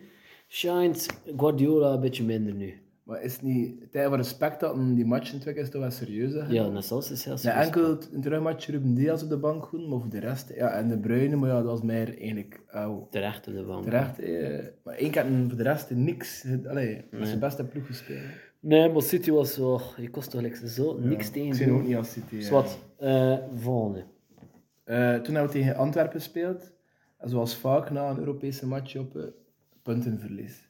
shines 0.48 1.06
Guardiola 1.36 1.92
een 1.92 2.00
beetje 2.00 2.24
minder 2.24 2.54
nu. 2.54 2.74
Maar 3.02 3.22
is 3.22 3.32
het 3.32 3.42
niet 3.42 3.90
tijd 3.92 4.08
van 4.08 4.16
respect 4.16 4.60
dat 4.60 4.76
die 4.94 5.04
matchen 5.06 5.40
twee 5.40 5.54
is 5.54 5.70
toch 5.70 5.80
wel 5.80 5.90
serieus? 5.90 6.32
hè? 6.32 6.46
Ja, 6.48 6.68
net 6.68 6.84
zoals 6.84 7.10
is 7.10 7.24
heel 7.24 7.32
Ja, 7.32 7.38
serieus. 7.38 7.64
enkel 7.64 7.98
een 8.12 8.20
terugmatch 8.20 8.66
Ruben 8.66 8.94
Diaz 8.94 9.22
op 9.22 9.28
de 9.28 9.36
bank 9.36 9.64
goed, 9.64 9.88
maar 9.88 10.00
voor 10.00 10.10
de 10.10 10.18
rest, 10.20 10.52
ja, 10.54 10.68
en 10.70 10.88
de 10.88 10.98
Bruyne, 10.98 11.36
maar 11.36 11.48
ja, 11.48 11.56
dat 11.56 11.64
was 11.64 11.82
meer 11.82 12.18
eigenlijk 12.18 12.60
oh, 12.74 13.10
Terecht 13.10 13.48
op 13.48 13.54
de 13.54 13.62
bank. 13.62 13.84
terecht. 13.84 14.18
Eh, 14.20 14.58
maar 14.84 14.94
één 14.94 15.10
keer 15.10 15.26
voor 15.48 15.56
de 15.56 15.62
rest 15.62 15.90
niks. 15.90 16.44
Allee, 16.68 17.04
dat 17.10 17.20
is 17.20 17.30
de 17.30 17.38
beste 17.38 17.64
ploeg 17.64 17.86
gespeeld. 17.86 18.20
Nee, 18.60 18.88
maar 18.92 19.02
City 19.02 19.30
was 19.30 19.54
zo... 19.54 19.80
Je 19.96 20.10
kost 20.10 20.30
toch 20.30 20.40
like, 20.40 20.68
zo 20.68 20.98
niks 21.00 21.26
Ja, 21.26 21.32
tegen. 21.32 21.48
Ik 21.48 21.54
zie 21.54 21.70
ook 21.72 21.86
niet 21.86 21.96
als 21.96 22.12
City. 22.12 22.34
ja. 22.36 22.42
Zwat. 22.42 22.78
Eh 22.98 23.36
volgende. 23.54 24.04
Eh, 24.84 25.14
toen 25.14 25.34
hebben 25.34 25.52
we 25.52 25.58
tegen 25.58 25.76
Antwerpen 25.76 26.20
gespeeld. 26.20 26.72
En 27.18 27.28
zoals 27.28 27.56
vaak 27.56 27.90
na 27.90 28.08
een 28.10 28.18
Europese 28.18 28.66
match 28.66 28.96
op 28.96 29.16
eh, 29.16 29.22
puntenverlies. 29.82 30.68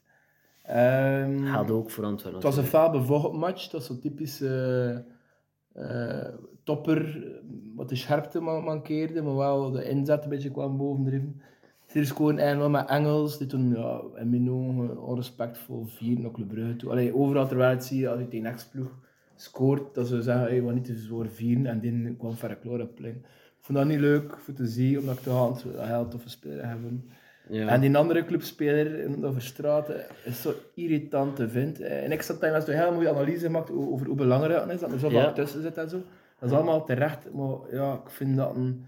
Ehm, 0.63 1.45
Gaat 1.45 1.71
ook 1.71 1.89
voor 1.91 2.03
Antwerpen. 2.03 2.33
het 2.41 2.43
was 2.43 2.57
een 2.57 2.69
faal 2.69 2.91
bevochten 2.91 3.39
match. 3.39 3.63
Het 3.63 3.71
was 3.71 3.85
zo'n 3.85 3.99
typische 3.99 5.05
eh, 5.73 6.27
topper, 6.63 7.23
wat 7.75 7.89
de 7.89 7.95
scherpte 7.95 8.39
man- 8.39 8.63
mankeerde, 8.63 9.21
maar 9.21 9.35
wel 9.35 9.71
de 9.71 9.89
inzet 9.89 10.23
een 10.23 10.29
beetje 10.29 10.51
kwam 10.51 10.77
bovendrijven. 10.77 11.41
Hier 11.91 12.05
scoren 12.05 12.37
eigenlijk 12.37 12.71
wel 12.71 12.81
met 12.81 12.89
Engels, 12.89 13.37
die 13.37 13.47
toen 13.47 13.69
ja, 13.75 14.01
in 14.15 14.29
mijn 14.29 14.51
ogen 14.51 15.01
onrespectvol 15.03 15.85
vier 15.85 16.19
naar 16.19 16.31
Club 16.31 16.47
Brugge 16.47 16.75
toe. 16.75 16.89
Allee, 16.91 17.15
overal 17.15 17.47
terwijl 17.47 17.69
het 17.69 17.83
zie 17.85 17.99
je, 17.99 18.09
als 18.09 18.19
je 18.19 18.27
tegen 18.27 18.45
ex-ploeg 18.45 18.99
scoort, 19.35 19.95
dat 19.95 20.07
ze 20.07 20.21
zeggen, 20.21 20.43
hey, 20.45 20.59
we 20.59 20.65
gaan 20.65 20.75
niet 20.75 20.85
te 20.85 20.95
zwaar 20.95 21.27
vieren, 21.27 21.65
en 21.65 21.79
die 21.79 22.15
kwam 22.15 22.33
verre 22.33 22.81
op 22.83 22.95
plein. 22.95 23.25
Ik 23.65 23.71
vond 23.71 23.77
dat 23.87 23.97
niet 23.97 24.05
leuk 24.05 24.37
voor 24.37 24.53
te 24.53 24.65
zien, 24.67 24.99
omdat 24.99 25.15
ik 25.17 25.23
toch 25.23 25.63
een 25.63 25.87
heel 25.87 26.07
toffe 26.07 26.29
speler 26.29 26.67
hebben. 26.67 27.09
Ja. 27.49 27.67
En 27.67 27.81
die 27.81 27.97
andere 27.97 28.25
clubspeler 28.25 29.09
over 29.25 29.41
straten 29.41 30.05
is 30.25 30.41
zo 30.41 30.53
irritant 30.75 31.35
te 31.35 31.49
vinden. 31.49 32.01
En 32.03 32.11
ik 32.11 32.21
zat 32.21 32.41
daar 32.41 32.51
met 32.51 32.67
een 32.67 32.77
hele 32.77 32.91
mooie 32.91 33.09
analyse 33.09 33.45
gemaakt 33.45 33.71
o- 33.71 33.91
over 33.91 34.05
hoe 34.07 34.15
belangrijk 34.15 34.61
het 34.63 34.71
is 34.73 34.79
dat 34.79 34.91
er 34.91 34.99
zo 34.99 35.09
Ja. 35.11 35.31
tussen 35.31 35.61
zit 35.61 35.77
en 35.77 35.89
zo. 35.89 35.97
Dat 36.39 36.49
is 36.49 36.55
allemaal 36.55 36.85
terecht, 36.85 37.33
maar 37.33 37.55
ja, 37.71 37.93
ik 37.93 38.09
vind 38.09 38.35
dat 38.35 38.55
een, 38.55 38.85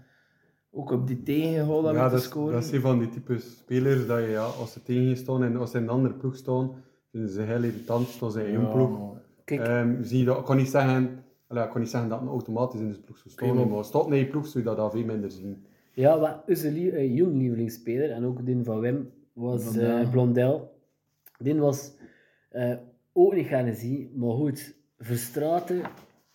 ook 0.70 0.90
op 0.90 1.06
die 1.06 1.22
tegengoal 1.22 1.82
dat 1.82 1.94
Ja, 1.94 2.08
te 2.08 2.16
is, 2.16 2.22
scoren. 2.22 2.52
dat 2.52 2.64
is 2.64 2.70
een 2.72 2.80
van 2.80 2.98
die 2.98 3.08
type 3.08 3.38
spelers 3.38 4.06
dat 4.06 4.18
je, 4.18 4.26
ja, 4.26 4.44
als 4.44 4.72
ze 4.72 4.82
tegen 4.82 5.08
je 5.08 5.14
staan 5.16 5.42
en 5.42 5.56
als 5.56 5.70
ze 5.70 5.76
in 5.76 5.82
een 5.82 5.88
andere 5.88 6.14
ploeg 6.14 6.36
staan, 6.36 6.70
vinden 7.10 7.30
ze 7.30 7.40
heel 7.42 7.62
irritant, 7.62 8.08
staan 8.08 8.32
ze 8.32 8.46
in 8.48 8.54
hun 8.54 8.64
Ja, 8.64 8.70
ploeg. 8.70 8.98
Kijk, 9.44 9.60
Ehm, 9.60 10.02
zie 10.02 10.18
je 10.18 10.24
dat, 10.24 10.38
ik 10.38 10.44
kan 10.44 10.56
niet 10.56 10.68
zeggen, 10.68 11.24
allee, 11.48 11.64
ik 11.64 11.70
kan 11.70 11.80
niet 11.80 11.90
zeggen 11.90 12.10
dat 12.10 12.20
een 12.20 12.28
automatisch 12.28 12.80
in 12.80 12.92
de 12.92 12.98
ploeg 13.00 13.16
zou 13.18 13.30
staan, 13.30 13.48
maar- 13.54 13.68
maar 13.68 13.84
staat 13.84 14.06
in 14.06 14.16
je 14.16 14.26
ploeg 14.26 14.46
zul 14.46 14.60
je 14.60 14.66
dat 14.66 14.78
al 14.78 14.90
veel 14.90 15.04
minder 15.04 15.30
zien. 15.30 15.66
Ja, 15.92 16.18
wat 16.18 16.42
onze 16.48 16.70
lie- 16.72 16.90
eh, 16.90 17.14
jong 17.16 17.32
lievelingsspeler, 17.36 18.10
en 18.10 18.24
ook 18.24 18.46
die 18.46 18.62
van 18.64 18.80
Wim, 18.80 19.10
was 19.32 19.62
Blondel. 19.62 19.98
eh 19.98 20.10
Blondel. 20.10 20.76
Die 21.38 21.54
was 21.54 21.92
eh, 22.48 22.74
ook 23.12 23.34
niet 23.34 23.46
gaan 23.46 23.74
zien, 23.74 24.10
maar 24.14 24.30
goed, 24.30 24.74
Verstraten 24.98 25.80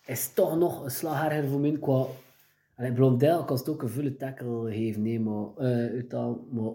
is 0.06 0.32
toch 0.32 0.56
nog 0.58 0.84
een 0.84 0.90
slag 0.90 1.24
erger 1.24 1.48
voor 1.48 1.60
mij 1.60 1.76
qua... 1.80 2.06
Allee, 2.76 2.92
Blondel 2.92 3.44
kan 3.44 3.56
het 3.56 3.68
ook 3.68 3.82
een 3.82 3.88
volle 3.88 4.16
tackle 4.16 4.72
geven, 4.72 5.02
nee, 5.02 5.20
maar, 5.20 5.44
eh 5.56 5.66
uithaal, 5.92 6.46
maar 6.50 6.72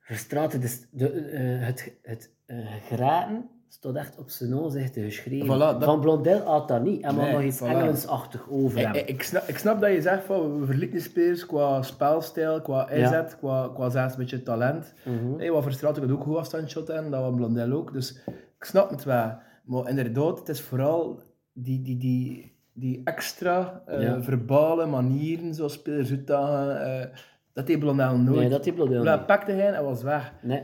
Verstraten, 0.00 0.60
dus 0.60 0.86
de, 0.90 1.08
eh, 1.08 1.66
het, 1.66 1.96
het 2.02 2.30
eh, 2.46 2.66
geraten 2.82 3.48
staat 3.68 3.94
echt 3.94 4.18
op 4.18 4.30
zijn 4.30 4.54
aanzichten 4.54 5.02
geschreven. 5.02 5.46
Voilà, 5.46 5.58
dat- 5.58 5.84
Van 5.84 6.00
Blondel 6.00 6.40
had 6.40 6.68
dat 6.68 6.82
niet, 6.82 7.02
en 7.02 7.14
maar 7.14 7.24
Nee, 7.24 7.32
nog 7.34 7.42
iets 7.42 7.60
voilà. 7.60 7.66
Engelsachtig 7.66 8.50
over 8.50 8.78
hem. 8.78 8.94
Ik, 9.06 9.22
snap, 9.22 9.42
ik 9.46 9.58
snap 9.58 9.80
dat 9.80 9.92
je 9.92 10.02
zegt 10.02 10.24
van 10.24 10.60
we 10.60 10.66
verlieten 10.66 11.00
spelers 11.00 11.46
qua 11.46 11.82
spelstijl, 11.82 12.60
qua 12.62 12.90
inzet, 12.90 13.36
qua, 13.38 13.70
qua 13.74 13.90
zelfs 13.90 14.12
een 14.14 14.18
beetje 14.20 14.42
talent. 14.42 14.94
Mhm. 15.04 15.38
Hey, 15.38 15.50
wat 15.50 15.62
voor 15.62 15.72
straat 15.72 15.96
ik 15.96 16.10
ook 16.10 16.22
goed 16.22 16.36
afstandshot 16.36 16.88
en 16.88 17.10
dat 17.10 17.20
was 17.20 17.34
Blondel 17.34 17.72
ook. 17.72 17.92
Dus 17.92 18.20
ik 18.58 18.64
snap 18.64 18.90
het 18.90 19.04
wel. 19.04 19.32
Maar 19.64 19.88
inderdaad, 19.88 20.38
het 20.38 20.48
is 20.48 20.60
vooral 20.60 21.22
die, 21.52 21.82
die, 21.82 21.98
die, 21.98 22.56
die 22.72 23.00
extra 23.04 23.82
eh, 23.86 24.02
Ja. 24.02 24.22
verbale 24.22 24.86
manieren, 24.86 25.54
zoals 25.54 25.72
spelers 25.72 26.10
uitdagen, 26.10 26.82
eh 27.00 27.06
dat 27.52 27.66
deed 27.66 27.78
Blondel 27.78 28.16
nooit. 28.18 28.38
Nee, 28.38 28.48
dat 28.48 28.64
die 28.64 28.72
Blondel 28.72 28.94
Blondel 29.00 29.16
niet. 29.16 29.26
pakte 29.26 29.52
hij 29.52 29.72
en 29.72 29.84
was 29.84 30.02
weg. 30.02 30.32
Nee. 30.42 30.62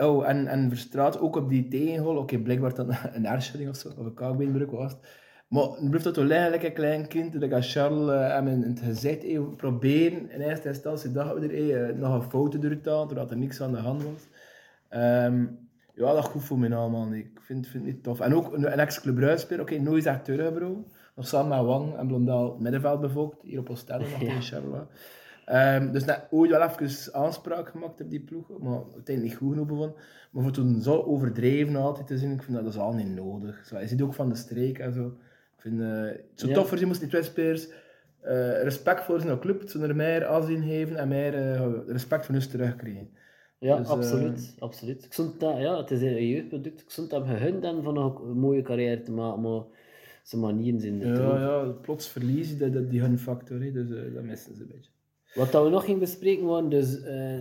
Oh, 0.00 0.28
en, 0.28 0.46
en 0.46 0.68
Verstraat 0.68 1.20
ook 1.20 1.36
op 1.36 1.48
die 1.48 1.68
tegengoal. 1.68 2.16
Oké, 2.16 2.38
blijkbaar 2.38 2.74
dan 2.74 2.88
een 2.88 3.26
hersenschudding 3.26 3.70
of 3.70 3.76
zo, 3.76 3.88
of 3.88 4.06
een 4.06 4.14
kaakbeenbreuk 4.14 4.70
was 4.70 4.92
het. 4.92 5.00
Maar 5.48 5.62
het 5.62 5.86
blijft 5.88 6.04
dat 6.04 6.14
toch 6.14 6.30
eigenlijk 6.30 6.62
een 6.62 6.72
klein 6.72 7.08
kind, 7.08 7.40
dat 7.40 7.52
als 7.52 7.72
Charles 7.72 8.10
eh, 8.10 8.28
hem 8.28 8.48
in 8.48 8.62
het 8.62 8.80
gezicht 8.80 9.56
proberen, 9.56 10.30
in 10.30 10.40
eerste 10.40 10.68
instantie 10.68 11.12
dachten 11.12 11.40
we 11.40 11.48
er 11.48 11.88
eh, 11.88 11.96
nog 11.96 12.14
een 12.14 12.30
foto 12.30 12.58
eruit 12.58 12.86
halen, 12.86 13.08
doordat 13.08 13.30
er 13.30 13.36
niks 13.36 13.60
aan 13.60 13.72
de 13.72 13.78
hand 13.78 14.02
was. 14.02 14.28
Ehm, 14.88 15.46
ja, 15.94 16.12
dat 16.12 16.18
is 16.18 16.30
goed 16.30 16.44
voor 16.44 16.58
mij 16.58 16.74
allemaal. 16.74 17.12
Ik 17.12 17.40
vind, 17.40 17.66
vind 17.66 17.84
het 17.84 17.94
niet 17.94 18.02
tof. 18.02 18.20
En 18.20 18.34
ook 18.34 18.52
een, 18.52 18.72
een 18.72 18.78
ex-club 18.78 19.40
oké, 19.60 19.78
nooit 19.78 20.06
is 20.06 20.10
echt 20.10 20.24
bro. 20.54 20.84
Nog 21.14 21.26
samen 21.26 21.56
met 21.56 21.66
Wang 21.66 21.96
en 21.96 22.06
Blondal 22.06 22.50
het 22.50 22.60
middenveld 22.60 23.00
bevolkt, 23.00 23.42
hier 23.42 23.58
op 23.58 23.70
Oostende, 23.70 24.04
nog 24.04 24.18
tegen 24.18 24.42
Charleroi. 24.42 24.82
Ehm, 25.44 25.92
dus 25.92 26.04
net 26.04 26.26
ooit 26.30 26.50
wel 26.50 26.62
even 26.62 27.14
aanspraak 27.14 27.68
gemaakt 27.68 28.00
op 28.00 28.10
die 28.10 28.20
ploeg, 28.20 28.48
maar 28.58 28.82
uiteindelijk 28.94 29.22
niet 29.22 29.34
goed 29.34 29.50
genoeg 29.50 29.66
bevonden. 29.66 29.94
Maar 30.30 30.42
voor 30.42 30.52
toen 30.52 30.82
zo 30.82 31.02
overdreven 31.02 31.76
altijd 31.76 32.06
te 32.06 32.18
zien, 32.18 32.32
ik 32.32 32.42
vind 32.42 32.56
dat, 32.56 32.64
dat 32.64 32.74
is 32.74 32.80
al 32.80 32.92
niet 32.92 33.14
nodig. 33.14 33.64
Zo, 33.66 33.78
je 33.78 33.86
ziet 33.86 34.02
ook 34.02 34.14
van 34.14 34.28
de 34.28 34.34
streek 34.34 34.78
en 34.78 34.92
zo. 34.92 35.06
Ik 35.56 35.60
vind 35.60 35.80
eh, 35.80 36.02
het 36.02 36.20
zo 36.34 36.46
Ja. 36.48 36.54
toffer 36.54 36.76
zijn 36.76 36.88
moesten 36.88 37.08
die 37.08 37.18
twee 37.18 37.30
spelers 37.30 37.68
eh, 38.20 38.62
respect 38.62 39.04
voor 39.04 39.20
zijn 39.20 39.38
club, 39.38 39.62
zonder 39.68 39.96
meer 39.96 40.26
aanzien 40.26 40.62
geven 40.62 40.96
en 40.96 41.08
meer 41.08 41.34
eh, 41.34 41.72
respect 41.86 42.26
van 42.26 42.34
ons 42.34 42.46
terugkrijgen. 42.46 43.08
Ja, 43.58 43.76
Dus, 43.76 43.88
absoluut, 43.88 44.54
absoluut. 44.58 45.04
Ik 45.04 45.12
stond 45.12 45.40
dat, 45.40 45.58
ja, 45.58 45.76
het 45.76 45.90
is 45.90 46.00
een 46.00 46.28
jeugdproduct. 46.28 46.80
Ik 46.80 46.90
stond 46.90 47.10
hem 47.10 47.26
gegund 47.26 47.64
en 47.64 47.82
van 47.82 47.96
een 47.96 48.38
mooie 48.38 48.62
carrière 48.62 49.02
te 49.02 49.12
maken, 49.12 49.40
maar 49.42 49.62
zijn 50.22 50.40
manieren 50.40 50.80
zijn 50.80 51.02
er 51.02 51.22
Ja, 51.22 51.40
ja, 51.40 51.70
plots 51.70 52.08
verliezen, 52.08 52.58
dat, 52.58 52.72
dat, 52.72 52.90
die 52.90 53.00
hun 53.00 53.18
factor, 53.18 53.60
hè, 53.60 53.72
dus 53.72 53.88
dat 54.14 54.22
missen 54.22 54.54
ze 54.54 54.62
een 54.62 54.68
beetje. 54.68 54.90
Wat 55.34 55.52
dat 55.52 55.64
we 55.64 55.70
nog 55.70 55.84
gingen 55.84 56.00
bespreken 56.00 56.44
waren, 56.46 56.68
dus 56.68 57.02
eh, 57.02 57.38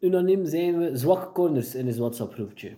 unaniem 0.00 0.46
zijn 0.46 0.78
we 0.78 0.96
zwakke 0.96 1.32
corners 1.32 1.74
in 1.74 1.86
het 1.86 1.96
WhatsApp-groepje. 1.96 2.70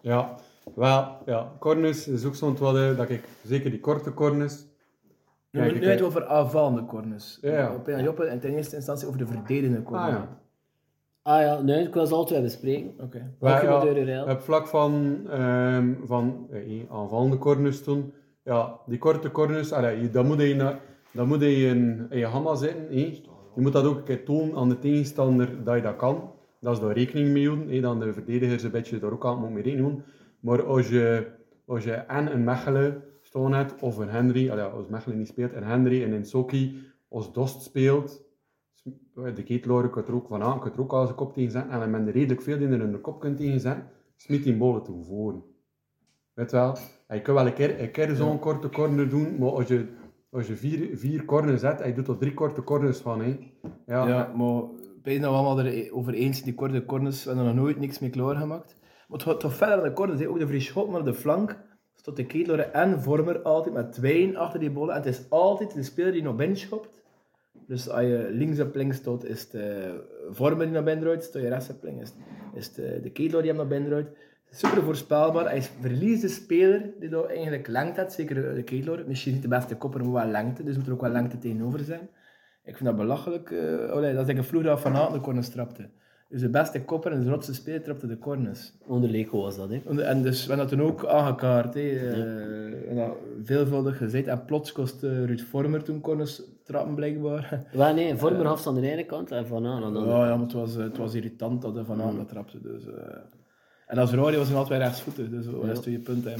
Ja, 0.00 0.34
wel, 0.74 1.16
ja, 1.26 1.52
corners 1.58 2.08
is 2.08 2.24
ook 2.24 2.34
zo'n 2.34 2.56
wat, 2.56 2.76
eh, 2.76 2.96
dat 2.96 3.08
ik, 3.10 3.24
zeker 3.44 3.70
die 3.70 3.80
korte 3.80 4.14
corners, 4.14 4.68
Nu, 5.50 5.60
hebben 5.60 5.80
we 5.96 6.04
over 6.04 6.26
aanvallende 6.26 6.84
corners. 6.84 7.38
Ja, 7.40 7.52
ja. 7.52 7.74
Op 7.74 7.86
een 7.88 8.02
Joppe 8.02 8.24
en 8.24 8.40
ten 8.40 8.54
eerste 8.54 8.76
instantie 8.76 9.06
over 9.06 9.18
de 9.18 9.26
verdedigende 9.26 9.82
corner. 9.82 10.06
ah 10.06 10.12
ja. 10.12 10.38
Ah 11.22 11.40
ja, 11.40 11.60
nee, 11.60 11.86
ik 11.86 11.94
wil 11.94 12.06
ze 12.06 12.14
altijd 12.14 12.42
bespreken. 12.42 12.94
Oké. 13.00 13.18
Je 13.18 13.46
Ja? 14.06 14.32
Op 14.32 14.40
vlak 14.40 14.66
van, 14.66 15.20
ehm, 15.30 15.94
van 16.04 16.46
eh, 16.50 16.80
aanvallende 16.90 17.38
corners 17.38 17.82
toen, 17.82 18.12
ja, 18.44 18.78
die 18.86 18.98
korte 18.98 19.30
corners, 19.30 19.72
allee, 19.72 20.00
je- 20.00 20.10
dat 20.10 20.24
moet 20.24 20.40
je, 20.40 20.76
dat 21.12 21.26
moet 21.26 21.40
je 21.40 21.46
in, 21.66 22.06
in 22.10 22.18
je 22.18 22.26
hamma 22.26 22.54
zitten. 22.54 22.86
hè. 22.90 23.28
Je 23.54 23.60
moet 23.60 23.72
dat 23.72 23.84
ook 23.84 23.96
een 23.96 24.02
keer 24.04 24.24
tonen 24.24 24.56
aan 24.56 24.68
de 24.68 24.78
tegenstander 24.78 25.64
dat 25.64 25.76
je 25.76 25.82
dat 25.82 25.96
kan. 25.96 26.32
Dat 26.60 26.74
is 26.74 26.80
daar 26.80 26.92
rekening 26.92 27.28
mee 27.28 27.46
houden, 27.46 27.68
hè, 27.68 27.80
dan 27.80 28.00
de 28.00 28.12
verdedigers 28.12 28.62
een 28.62 28.70
beetje 28.70 28.98
daar 28.98 29.12
ook 29.12 29.26
aan 29.26 29.38
moeten 29.38 29.52
mee 29.52 29.62
rekening 29.62 29.86
houden. 29.86 30.04
Maar 30.40 30.64
als 30.64 30.88
je, 30.88 31.26
als 31.66 31.84
je 31.84 31.92
en 31.92 32.32
een 32.32 32.44
Mechelen 32.44 33.02
staan 33.22 33.52
hebt, 33.52 33.82
of 33.82 33.96
een 33.96 34.08
Henry, 34.08 34.50
als 34.50 34.88
Mechelen 34.88 35.18
niet 35.18 35.28
speelt, 35.28 35.52
en 35.52 35.62
Henry 35.62 36.02
en 36.02 36.12
een 36.12 36.24
Soki 36.24 36.82
als 37.08 37.32
Dost 37.32 37.62
speelt, 37.62 38.22
de 39.34 39.42
ketelaar 39.42 39.88
kan 39.88 40.06
er 40.06 40.14
ook 40.14 40.28
van 40.28 40.42
aan, 40.42 40.60
kan 40.60 40.72
er 40.72 40.80
ook 40.80 40.92
al 40.92 41.04
zijn 41.04 41.16
kop 41.16 41.32
tegen 41.32 41.50
zetten. 41.50 41.82
En 41.82 41.90
men 41.90 42.06
er 42.06 42.12
redelijk 42.12 42.42
veel 42.42 42.58
die 42.58 42.68
er 42.68 42.80
in 42.80 42.92
de 42.92 43.00
kop 43.00 43.20
kunt 43.20 43.36
tegen 43.36 43.60
zetten, 43.60 43.90
smit 44.16 44.44
die 44.44 44.56
bollen 44.56 44.82
te 44.82 44.92
voren. 45.02 45.42
Weet 46.34 46.52
wel, 46.52 46.76
je 47.08 47.22
kan 47.22 47.34
wel 47.34 47.46
een 47.46 47.54
keer, 47.54 47.80
een 47.80 47.90
keer 47.90 48.14
zo'n 48.14 48.38
korte 48.38 48.68
corner 48.68 49.08
doen, 49.08 49.36
maar 49.38 49.50
als 49.50 49.68
je, 49.68 49.86
als 50.30 50.46
je 50.46 50.56
vier, 50.56 50.98
vier 50.98 51.24
corners 51.24 51.60
zet, 51.60 51.80
en 51.80 51.88
je 51.88 51.94
doet 51.94 52.08
er 52.08 52.18
drie 52.18 52.34
korte 52.34 52.62
corners 52.62 52.98
van, 52.98 53.20
hè. 53.20 53.38
Ja, 53.86 54.08
Ja, 54.08 54.32
maar 54.36 54.62
dat 55.02 55.14
we 55.20 55.26
allemaal 55.26 55.60
erover 55.60 56.14
eens 56.14 56.42
die 56.42 56.54
korte 56.54 56.84
corners, 56.84 57.24
we 57.24 57.28
hebben 57.28 57.48
er 57.48 57.54
nog 57.54 57.62
nooit 57.62 57.78
niks 57.78 57.98
mee 57.98 58.10
klaargemaakt. 58.10 58.76
Maar 58.80 59.18
het 59.18 59.28
gaat 59.28 59.40
toch 59.40 59.54
verder 59.54 59.76
dan 59.76 59.84
de 59.84 59.92
corners, 59.92 60.20
hè. 60.20 60.28
ook 60.28 60.38
de 60.38 60.46
vrije 60.46 60.60
schot, 60.60 60.90
maar 60.90 61.00
op 61.00 61.06
de 61.06 61.14
flank 61.14 61.58
staat 61.94 62.16
de 62.16 62.26
ketelaar 62.26 62.70
en 62.70 63.02
Vormer 63.02 63.42
altijd 63.42 63.74
met 63.74 63.92
tweeën 63.92 64.36
achter 64.36 64.60
die 64.60 64.70
bollen. 64.70 64.94
En 64.94 65.02
het 65.02 65.06
is 65.06 65.30
altijd 65.30 65.74
de 65.74 65.82
speler 65.82 66.12
die 66.12 66.22
nog 66.22 66.36
binnen 66.36 66.56
schopt. 66.56 67.02
Dus 67.66 67.88
als 67.88 68.02
je 68.02 68.28
links 68.30 68.60
op 68.60 68.74
links 68.74 68.96
staat, 68.96 69.24
is 69.24 69.50
de 69.50 69.94
Vormer 70.30 70.64
die 70.64 70.74
naar 70.74 70.82
binnen 70.82 71.04
draait. 71.04 71.24
Sta 71.24 71.38
je 71.38 71.48
rechts 71.48 71.70
op 71.70 71.82
links, 71.82 72.02
is, 72.02 72.12
is 72.54 72.66
het 72.66 72.74
de, 72.74 73.00
de 73.00 73.12
die 73.12 73.30
hem 73.30 73.56
naar 73.56 73.66
binnen 73.66 73.88
draait. 73.90 74.08
Super 74.50 74.82
voorspelbaar. 74.82 75.44
Hij 75.44 75.56
is 75.56 75.70
verliest 75.80 76.22
de 76.22 76.28
speler 76.28 76.90
die 77.00 77.08
daar 77.08 77.24
eigenlijk 77.24 77.66
lengte 77.68 78.00
heeft, 78.00 78.12
zeker 78.12 78.54
de 78.54 78.62
ketelaar. 78.62 79.04
Misschien 79.06 79.32
niet 79.32 79.42
de 79.42 79.48
beste 79.48 79.76
kopper, 79.76 80.04
maar 80.04 80.22
wel 80.22 80.30
lengte, 80.32 80.62
dus 80.64 80.76
moet 80.76 80.86
er 80.86 80.92
ook 80.92 81.00
wel 81.00 81.10
lengte 81.10 81.38
tegenover 81.38 81.80
zijn. 81.80 82.08
Ik 82.64 82.76
vind 82.76 82.88
dat 82.88 82.96
belachelijk. 82.98 83.50
eh 83.50 84.14
dat 84.14 84.28
is 84.28 84.36
een 84.36 84.44
vloer 84.44 84.62
dat 84.62 84.80
Van 84.80 84.96
Aert 84.96 85.12
de 85.12 85.20
corners 85.20 85.48
trapte. 85.48 85.88
Dus 86.28 86.40
de 86.40 86.48
beste 86.50 86.82
kopper 86.84 87.12
en 87.12 87.22
de 87.24 87.30
rotste 87.30 87.54
speler 87.54 87.82
trapte 87.82 88.06
de 88.06 88.18
corners. 88.18 88.72
Onder 88.86 89.10
Leco 89.10 89.40
was 89.42 89.56
dat, 89.56 89.68
hè. 89.70 89.80
En- 89.88 90.06
En 90.06 90.22
dus 90.22 90.46
we 90.46 90.52
hebben 90.52 90.68
dat 90.68 90.78
toen 90.78 90.86
ook 90.88 91.06
aangekaart. 91.06 91.74
Hè. 91.74 91.80
en 92.88 92.96
dat 92.96 93.16
veelvuldig 93.42 93.96
gezegd. 93.96 94.26
En 94.26 94.44
plots 94.44 94.72
kost 94.72 95.02
eh, 95.02 95.24
Ruud 95.24 95.40
Vormer 95.40 95.82
toen 95.82 96.00
corners 96.00 96.42
trappen, 96.64 96.94
blijkbaar. 96.94 97.64
Wel 97.72 97.94
nee, 97.94 98.16
Vormer 98.16 98.46
gaf 98.46 98.60
ze 98.60 98.68
aan 98.68 98.74
de 98.74 98.90
ene 98.90 99.04
kant 99.06 99.30
en 99.30 99.46
Van 99.46 99.66
Aan 99.66 99.82
aan 99.84 99.92
de 99.92 99.98
andere. 99.98 100.16
Ja, 100.16 100.24
ja, 100.26 100.34
maar 100.36 100.44
het 100.44 100.52
was, 100.52 100.74
het 100.74 100.96
was 100.96 101.14
irritant 101.14 101.62
dat 101.62 101.74
hij 101.74 101.84
Van 101.84 102.02
aan 102.02 102.16
dat 102.16 102.28
trapte. 102.28 102.60
Dus. 102.60 102.82
En 103.90 103.98
als 103.98 104.12
Rory 104.12 104.36
was 104.36 104.48
hij 104.48 104.56
altijd 104.56 104.80
rechtsvoetig, 104.80 105.28
dus 105.28 105.44
dat 105.44 105.64
is 105.64 105.78
twee 105.78 105.98
punten. 105.98 106.34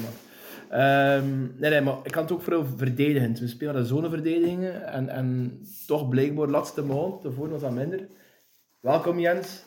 Ehm, 0.69 1.41
nee, 1.57 1.71
nee, 1.71 1.81
maar 1.81 1.97
ik 2.03 2.13
kan 2.13 2.23
het 2.23 2.33
ook 2.33 2.43
vooral 2.43 2.65
verdedigend. 2.77 3.39
We 3.39 3.49
spelen 3.49 3.75
de 3.75 3.85
zoneverdedigingen 3.85 4.87
en, 4.87 5.09
en 5.09 5.59
toch 5.87 6.09
blijkbaar 6.09 6.49
laatste 6.49 6.83
maand, 6.83 7.21
tevoren 7.21 7.51
was 7.51 7.61
dat 7.61 7.73
minder. 7.73 8.07
Welkom 8.81 9.19
Jens. 9.19 9.65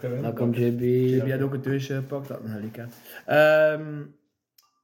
Dan 0.00 0.34
komt 0.34 0.56
JB. 0.56 0.80
Je 0.80 1.32
had 1.32 1.40
ook 1.40 1.52
een 1.52 1.60
teusje 1.60 1.94
gepakt, 1.94 2.28
dat 2.28 2.40
gelijk. 2.44 2.76
Ehm, 3.26 4.00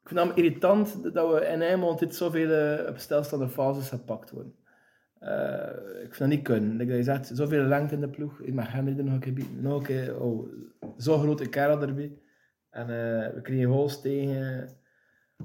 ik 0.02 0.08
vind 0.08 0.20
het 0.20 0.36
irritant 0.36 1.14
dat 1.14 1.32
we 1.32 1.46
in 1.46 1.60
een 1.60 1.80
maand 1.80 1.98
dit 1.98 2.14
zoveel 2.14 2.50
eh, 2.50 2.88
op 2.88 2.98
stilstaande 2.98 3.48
fases 3.48 3.88
gepakt 3.88 4.30
worden. 4.30 4.54
Eh, 5.18 6.02
ik 6.02 6.14
vind 6.14 6.18
dat 6.18 6.28
niet 6.28 6.42
kunnen. 6.42 6.76
Like 6.76 6.88
dat 6.90 6.96
je 6.96 7.04
zegt, 7.04 7.30
zoveel 7.32 7.62
lengte 7.62 7.94
in 7.94 8.00
de 8.00 8.08
ploeg. 8.08 8.40
Ik 8.40 8.54
mag 8.54 8.72
Henry 8.72 8.98
er 8.98 9.04
nog 9.04 9.14
een 9.14 9.20
keer 9.20 9.32
bieden. 9.32 9.62
Nog 9.62 9.78
een 9.78 9.82
keer, 9.82 10.20
oh, 10.20 10.48
zo'n 10.96 11.20
grote 11.20 11.48
kerel 11.48 11.82
erbij. 11.82 12.12
En 12.72 12.82
eh, 12.82 13.34
we 13.34 13.40
kregen 13.42 13.70
goals 13.70 14.00
tegen 14.00 14.68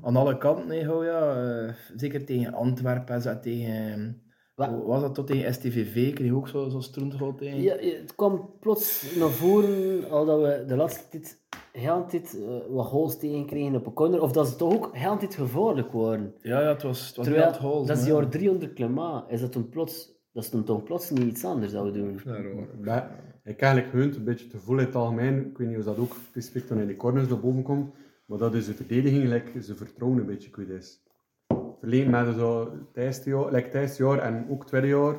aan 0.01 0.15
alle 0.15 0.37
kanten. 0.37 0.69
hè, 0.69 0.91
oh 0.91 1.03
ja. 1.03 1.43
Eh, 1.43 1.73
zeker 1.95 2.25
tegen 2.25 2.53
Antwerpen 2.53 3.15
en 3.15 3.21
zo, 3.21 3.39
tegen... 3.39 4.21
Wat? 4.55 4.69
was 4.85 5.01
dat 5.01 5.15
tot 5.15 5.27
tegen 5.27 5.53
STVV? 5.53 6.13
Kreeg 6.13 6.31
ook 6.31 6.47
zo'n 6.47 6.71
zo 6.71 6.79
stroentgoal 6.79 7.35
tegen. 7.35 7.61
Ja, 7.61 7.75
ja, 7.79 7.95
het 7.95 8.15
kwam 8.15 8.49
plots 8.59 9.15
naar 9.15 9.29
voren, 9.29 10.09
al 10.09 10.25
dat 10.25 10.41
we 10.41 10.63
de 10.67 10.75
laatste 10.75 11.09
tijd 11.09 11.45
heel 11.77 12.05
tijd 12.05 12.37
eh, 12.41 12.55
wat 12.69 12.85
goals 12.85 13.19
tegenkregen 13.19 13.75
op 13.75 13.85
een 13.85 13.93
corner, 13.93 14.21
of 14.21 14.31
dat 14.31 14.47
ze 14.47 14.55
toch 14.55 14.73
ook 14.73 14.89
heel 14.95 15.17
tijd 15.17 15.35
gevaarlijk 15.35 15.91
waren. 15.91 16.33
Ja, 16.41 16.61
ja, 16.61 16.67
het 16.67 16.81
was, 16.81 17.07
het 17.07 17.15
was 17.15 17.25
Terwijl, 17.25 17.53
goals, 17.53 17.87
dat 17.87 17.97
is 17.97 18.05
jaar 18.05 18.29
300 18.29 18.73
Clement, 18.73 19.23
is 19.27 19.41
dat 19.41 19.51
toen 19.51 19.69
plots, 19.69 20.11
dat 20.31 20.43
is 20.43 20.49
toen 20.49 20.63
toch 20.63 20.83
plots 20.83 21.09
niet 21.09 21.23
iets 21.23 21.45
anders 21.45 21.71
dat 21.71 21.83
we 21.83 21.91
doen. 21.91 22.21
Maar 22.81 23.11
ik 23.47 23.61
eigenlijk 23.61 23.93
hun 23.93 24.15
een 24.15 24.23
beetje 24.23 24.47
te 24.47 24.59
voelen 24.59 24.83
in 24.83 24.89
het 24.89 24.99
algemeen. 24.99 25.45
Ik 25.45 25.57
weet 25.57 25.67
niet 25.67 25.77
of 25.77 25.83
dat 25.83 25.97
ook 25.97 26.15
specifiek 26.29 26.67
toen 26.67 26.79
in 26.79 26.87
de 26.87 26.95
corners 26.95 27.27
naar 27.27 27.39
boven 27.39 27.63
komt. 27.63 27.95
Maar 28.25 28.37
dat 28.37 28.53
is 28.53 28.65
de 28.65 28.73
verdediging, 28.73 29.23
like, 29.23 29.61
ze 29.61 29.75
vertrouwen 29.75 30.19
een 30.19 30.25
beetje 30.25 30.49
kwijt 30.49 30.69
is. 30.69 31.01
Verleden 31.79 32.09
met 32.09 32.35
zo 32.35 32.71
het 32.93 33.03
eerste 33.03 33.29
jaar, 34.03 34.19
en 34.19 34.45
ook 34.49 34.59
het 34.59 34.67
tweede 34.67 34.87
jaar. 34.87 35.15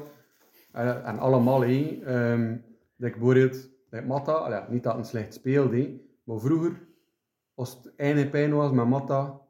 En, 0.72 1.04
en 1.04 1.18
allemaal, 1.18 1.60
hé. 1.60 2.00
ehm 2.04 2.56
like 2.98 3.18
bijvoorbeeld, 3.18 3.68
like 3.90 4.06
Matta, 4.06 4.66
niet 4.70 4.82
dat 4.82 4.94
hij 4.94 5.04
slecht 5.04 5.34
speelde, 5.34 6.00
maar 6.24 6.38
vroeger, 6.38 6.86
als 7.54 7.80
het 7.82 7.94
einde 7.96 8.28
pijn 8.28 8.54
was 8.54 8.72
met 8.72 8.88
Matta, 8.88 9.40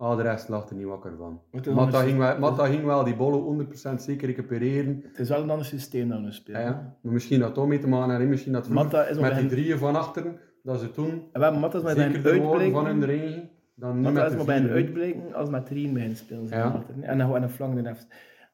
ah, 0.00 0.16
de 0.16 0.22
rest 0.22 0.48
lag 0.48 0.68
er 0.68 0.76
niet 0.76 0.86
wakker 0.86 1.12
van. 1.18 1.40
Matta 1.52 1.70
anders- 1.70 1.98
ging, 1.98 2.18
wel, 2.18 2.38
ging 2.66 2.84
wel 2.84 3.04
die 3.04 3.16
bollen 3.16 3.40
100% 3.40 3.94
zeker 4.02 4.26
recupereren. 4.26 5.00
Het 5.06 5.18
is 5.18 5.28
wel 5.28 5.42
een 5.42 5.50
ander 5.50 5.66
systeem 5.66 6.08
dan 6.08 6.24
we 6.24 6.32
spelen. 6.32 6.60
Ja, 6.60 6.66
ja. 6.66 6.96
Maar 7.02 7.12
misschien 7.12 7.40
dat 7.40 7.54
toch 7.54 7.66
mee 7.66 7.78
te 7.78 7.88
maken 7.88 8.16
heeft, 8.16 8.28
misschien 8.28 8.52
dat 8.52 8.66
is 9.08 9.18
met 9.18 9.34
die 9.34 9.42
een- 9.42 9.48
drieën 9.48 9.78
van 9.78 9.96
achteren, 9.96 10.36
dat 10.62 10.80
ze 10.80 10.90
toen 10.90 11.22
En 11.32 11.40
Matta 11.58 11.78
is 11.78 11.84
met 11.84 11.96
een 11.96 12.22
zeker 12.22 12.72
van 12.72 12.86
hun 12.86 13.04
regen, 13.04 13.50
dan 13.74 14.00
niet 14.00 14.12
met 14.12 14.30
is 14.30 14.36
maar 14.36 14.44
bij 14.44 14.56
een 14.56 14.70
uitblinken 14.70 15.34
als 15.34 15.48
met 15.50 15.66
drieën 15.66 15.92
bij 15.92 16.14
spelen. 16.14 16.46
Ja. 16.48 16.84
En 17.00 17.18
dan 17.18 17.26
gewoon 17.26 17.40
de 17.42 17.48
flank 17.48 17.74
de. 17.74 18.06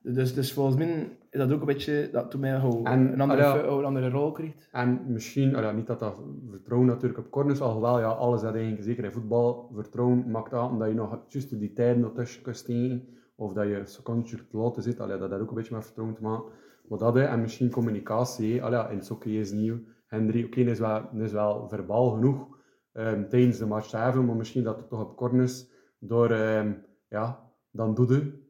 Dus, 0.02 0.34
dus 0.34 0.52
volgens 0.52 0.76
mij 0.76 1.08
is 1.36 1.42
dat 1.42 1.52
ook 1.52 1.60
een 1.60 1.66
beetje 1.66 2.08
dat 2.12 2.30
toen 2.30 2.40
mij 2.40 2.60
gewoon 2.60 2.86
En, 2.86 3.12
een, 3.12 3.20
andere, 3.20 3.44
ah, 3.44 3.54
ja. 3.54 3.62
een 3.62 3.84
andere 3.84 4.10
rol 4.10 4.32
krijgt. 4.32 4.68
En 4.72 5.00
misschien, 5.06 5.54
ah 5.54 5.62
ja, 5.62 5.72
niet 5.72 5.86
dat 5.86 5.98
dat 5.98 6.22
vertrouwen 6.50 6.88
natuurlijk 6.88 7.18
op 7.18 7.30
corners, 7.30 7.60
alhoewel 7.60 8.00
ja, 8.00 8.08
alles 8.08 8.40
dat 8.40 8.54
eigenlijk, 8.54 8.82
zeker 8.82 9.04
in 9.04 9.12
voetbal, 9.12 9.70
vertrouwen 9.74 10.30
maakt 10.30 10.52
aan 10.52 10.70
omdat 10.70 10.88
je 10.88 10.94
nog 10.94 11.18
juist 11.28 11.58
die 11.58 11.72
tijden 11.72 12.00
nog 12.00 12.12
tussen 12.14 12.42
kunt 12.42 12.56
steken, 12.56 13.08
of 13.34 13.52
dat 13.52 13.66
je 13.66 13.82
secondje 13.84 14.36
te 14.36 14.56
laten 14.56 14.82
zit, 14.82 15.00
allee, 15.00 15.18
dat 15.18 15.30
heeft 15.30 15.42
ook 15.42 15.48
een 15.48 15.54
beetje 15.54 15.74
met 15.74 15.84
vertrouwen 15.84 16.16
te 16.16 16.22
maken. 16.22 16.52
Maar 16.88 16.98
dat, 16.98 17.16
en 17.16 17.40
misschien 17.40 17.70
communicatie. 17.70 18.62
Allee, 18.62 18.90
in 18.90 18.98
het 18.98 19.24
is 19.24 19.52
nieuw. 19.52 19.78
Hendry, 20.06 20.44
oké, 20.44 20.60
is, 20.60 20.78
wel, 20.78 21.08
is 21.14 21.32
wel 21.32 21.68
verbaal 21.68 22.10
genoeg 22.10 22.46
ehm, 22.92 23.28
tijdens 23.28 23.58
de 23.58 23.66
match 23.66 23.88
zelf, 23.88 24.14
maar 24.14 24.36
misschien 24.36 24.64
dat 24.64 24.76
het 24.76 24.88
toch 24.88 25.00
op 25.00 25.16
corners 25.16 25.70
door, 25.98 26.30
ehm, 26.30 26.72
ja, 27.08 27.50
dan 27.70 27.94
doe 27.94 28.06
je 28.08 28.44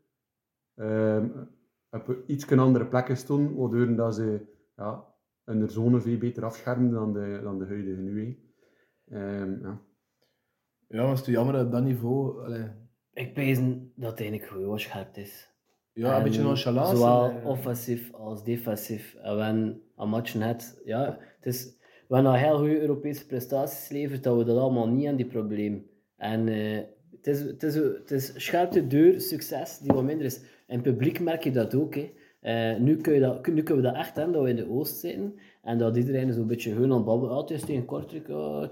ehm, 0.75 1.29
op 1.97 2.17
iets 2.27 2.45
andere 2.59 2.87
plekken 2.87 3.17
stonden, 3.17 3.57
waardoor 3.57 3.97
dat 3.97 4.15
ze 4.15 4.41
ja, 4.77 5.05
hun 5.45 5.71
zone 5.71 6.01
veel 6.01 6.19
beter 6.19 6.45
afschermden 6.45 6.93
dan 6.93 7.13
de, 7.13 7.41
dan 7.43 7.59
de 7.59 7.67
huidige 7.67 8.01
nu. 8.01 8.39
Ehm, 9.09 9.61
ja. 9.63 9.81
Ja, 10.89 11.03
maar 11.03 11.17
het 11.17 11.27
jammer 11.27 11.55
dat 11.55 11.67
op 11.67 11.73
dat 11.73 11.83
niveau... 11.83 12.45
allee, 12.45 12.65
Ik 13.13 13.35
pezen 13.35 13.93
dat 13.95 14.11
het 14.11 14.21
eigenlijk 14.21 14.51
gewoon 14.51 14.81
scherp 14.81 15.17
is. 15.17 15.51
ja, 15.93 16.17
een 16.17 16.17
En 16.17 16.23
beetje 16.23 16.43
nonchalant. 16.43 16.89
Zowel 16.99 17.41
offensief 17.45 18.13
als 18.13 18.45
defensief. 18.45 19.15
En 19.15 19.83
een 19.97 20.09
matchen 20.09 20.41
het, 20.41 20.81
ja, 20.85 21.19
het 21.37 21.47
is, 21.47 21.77
wanneer 22.09 22.33
een 22.33 22.39
heel 22.39 22.59
goede 22.59 22.81
Europese 22.81 23.27
prestaties 23.27 23.89
levert, 23.89 24.23
dat 24.23 24.37
we 24.37 24.45
dat 24.45 24.59
allemaal 24.59 24.89
niet 24.89 25.07
aan 25.07 25.17
die 25.17 25.27
probleem. 25.27 25.87
En 26.17 26.49
eh, 26.49 26.83
het, 27.11 27.27
is, 27.27 27.41
het, 27.41 27.63
is, 27.63 27.75
het 27.75 28.11
is 28.11 28.45
scherpte 28.45 28.87
deur, 28.87 29.21
succes, 29.21 29.79
die 29.79 29.93
wat 29.93 30.05
minder 30.05 30.27
is. 30.27 30.41
In 30.67 30.81
publiek 30.83 31.21
merk 31.21 31.45
je 31.45 31.51
dat 31.51 31.75
ook. 31.75 31.95
Hè. 31.95 32.13
Eh, 32.41 32.77
nu, 32.81 32.97
kun 32.97 33.13
je 33.15 33.21
dat, 33.21 33.41
kunnen 33.41 33.65
we 33.65 33.81
dat 33.81 33.95
echt 33.95 34.17
hebben, 34.17 34.35
dat 34.35 34.43
we 34.43 34.49
in 34.49 34.57
de 34.57 34.71
Oost 34.71 34.97
zitten. 34.99 35.35
En 35.63 35.79
dat 35.79 35.97
iedereen 35.97 36.33
zo'n 36.33 36.47
beetje 36.47 36.73
hun 36.73 36.91
aan 36.91 36.97
het 36.97 37.05
babbelen. 37.05 37.35
Ah, 37.35 37.41
het 37.41 37.51
is 37.51 37.63
tegen 37.65 37.85
Kortrijk. 37.85 38.29
ah, 38.29 38.63
eh, 38.63 38.71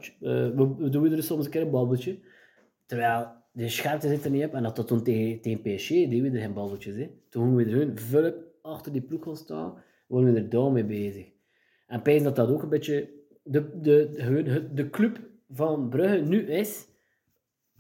we, 0.79 0.89
doen 0.91 1.13
er 1.13 1.23
soms 1.23 1.45
een 1.45 1.51
keer 1.51 1.63
een 1.63 1.71
babbeltje. 1.71 2.19
Terwijl 2.87 3.27
de 3.53 3.69
scherpte 3.69 4.09
zit 4.09 4.25
er 4.25 4.31
niet 4.31 4.45
op. 4.45 4.55
En 4.55 4.63
dat 4.63 4.75
tot 4.75 4.87
toen 4.87 5.03
tegen, 5.03 5.41
tegen 5.41 5.61
PSG 5.63 5.89
deden 5.89 6.23
we 6.23 6.31
er 6.31 6.43
geen 6.45 6.53
babbeltjes. 6.53 6.95
Hè. 6.97 7.11
Toen 7.29 7.55
we 7.55 7.65
er 7.65 7.71
hun 7.73 7.99
vulp 7.99 8.37
achter 8.63 8.93
die 8.93 9.03
ploeg 9.03 9.23
gaan 9.25 9.37
staan. 9.37 9.75
waren 10.07 10.33
we 10.33 10.41
er 10.41 10.49
daar 10.49 10.73
mee 10.73 10.85
bezig. 10.85 11.27
En 11.87 12.03
pijs 12.03 12.23
dat 12.23 12.37
dat 12.37 12.49
ook 12.51 12.63
een 12.63 12.69
beetje 12.69 13.09
de, 13.43 13.81
de, 13.81 14.11
het- 14.17 14.77
de 14.77 14.91
club 14.91 15.21
van 15.51 15.89
Brugge 15.89 16.17
nu 16.17 16.41
is. 16.47 16.87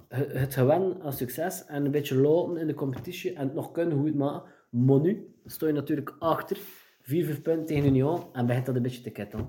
Het 0.08 0.32
het 0.32 0.54
gewen 0.54 1.02
aan 1.02 1.12
succes 1.12 1.64
en 1.66 1.84
een 1.84 1.90
beetje 1.90 2.16
laten 2.16 2.56
in 2.56 2.66
de 2.66 2.74
competitie 2.74 3.32
en 3.32 3.44
het 3.46 3.54
nog 3.54 3.72
kunnen 3.72 3.98
goed 3.98 4.14
maken. 4.14 4.50
Maar 4.70 5.00
nu 5.00 5.34
sta 5.44 5.66
je 5.66 5.72
natuurlijk 5.72 6.16
achter. 6.18 6.58
4, 7.02 7.24
5 7.24 7.42
punten 7.42 7.66
tegen 7.66 7.86
Union 7.88 8.22
en 8.32 8.46
begint 8.46 8.66
dat 8.66 8.74
een 8.76 8.82
beetje 8.82 9.00
te 9.02 9.10
ketten. 9.10 9.48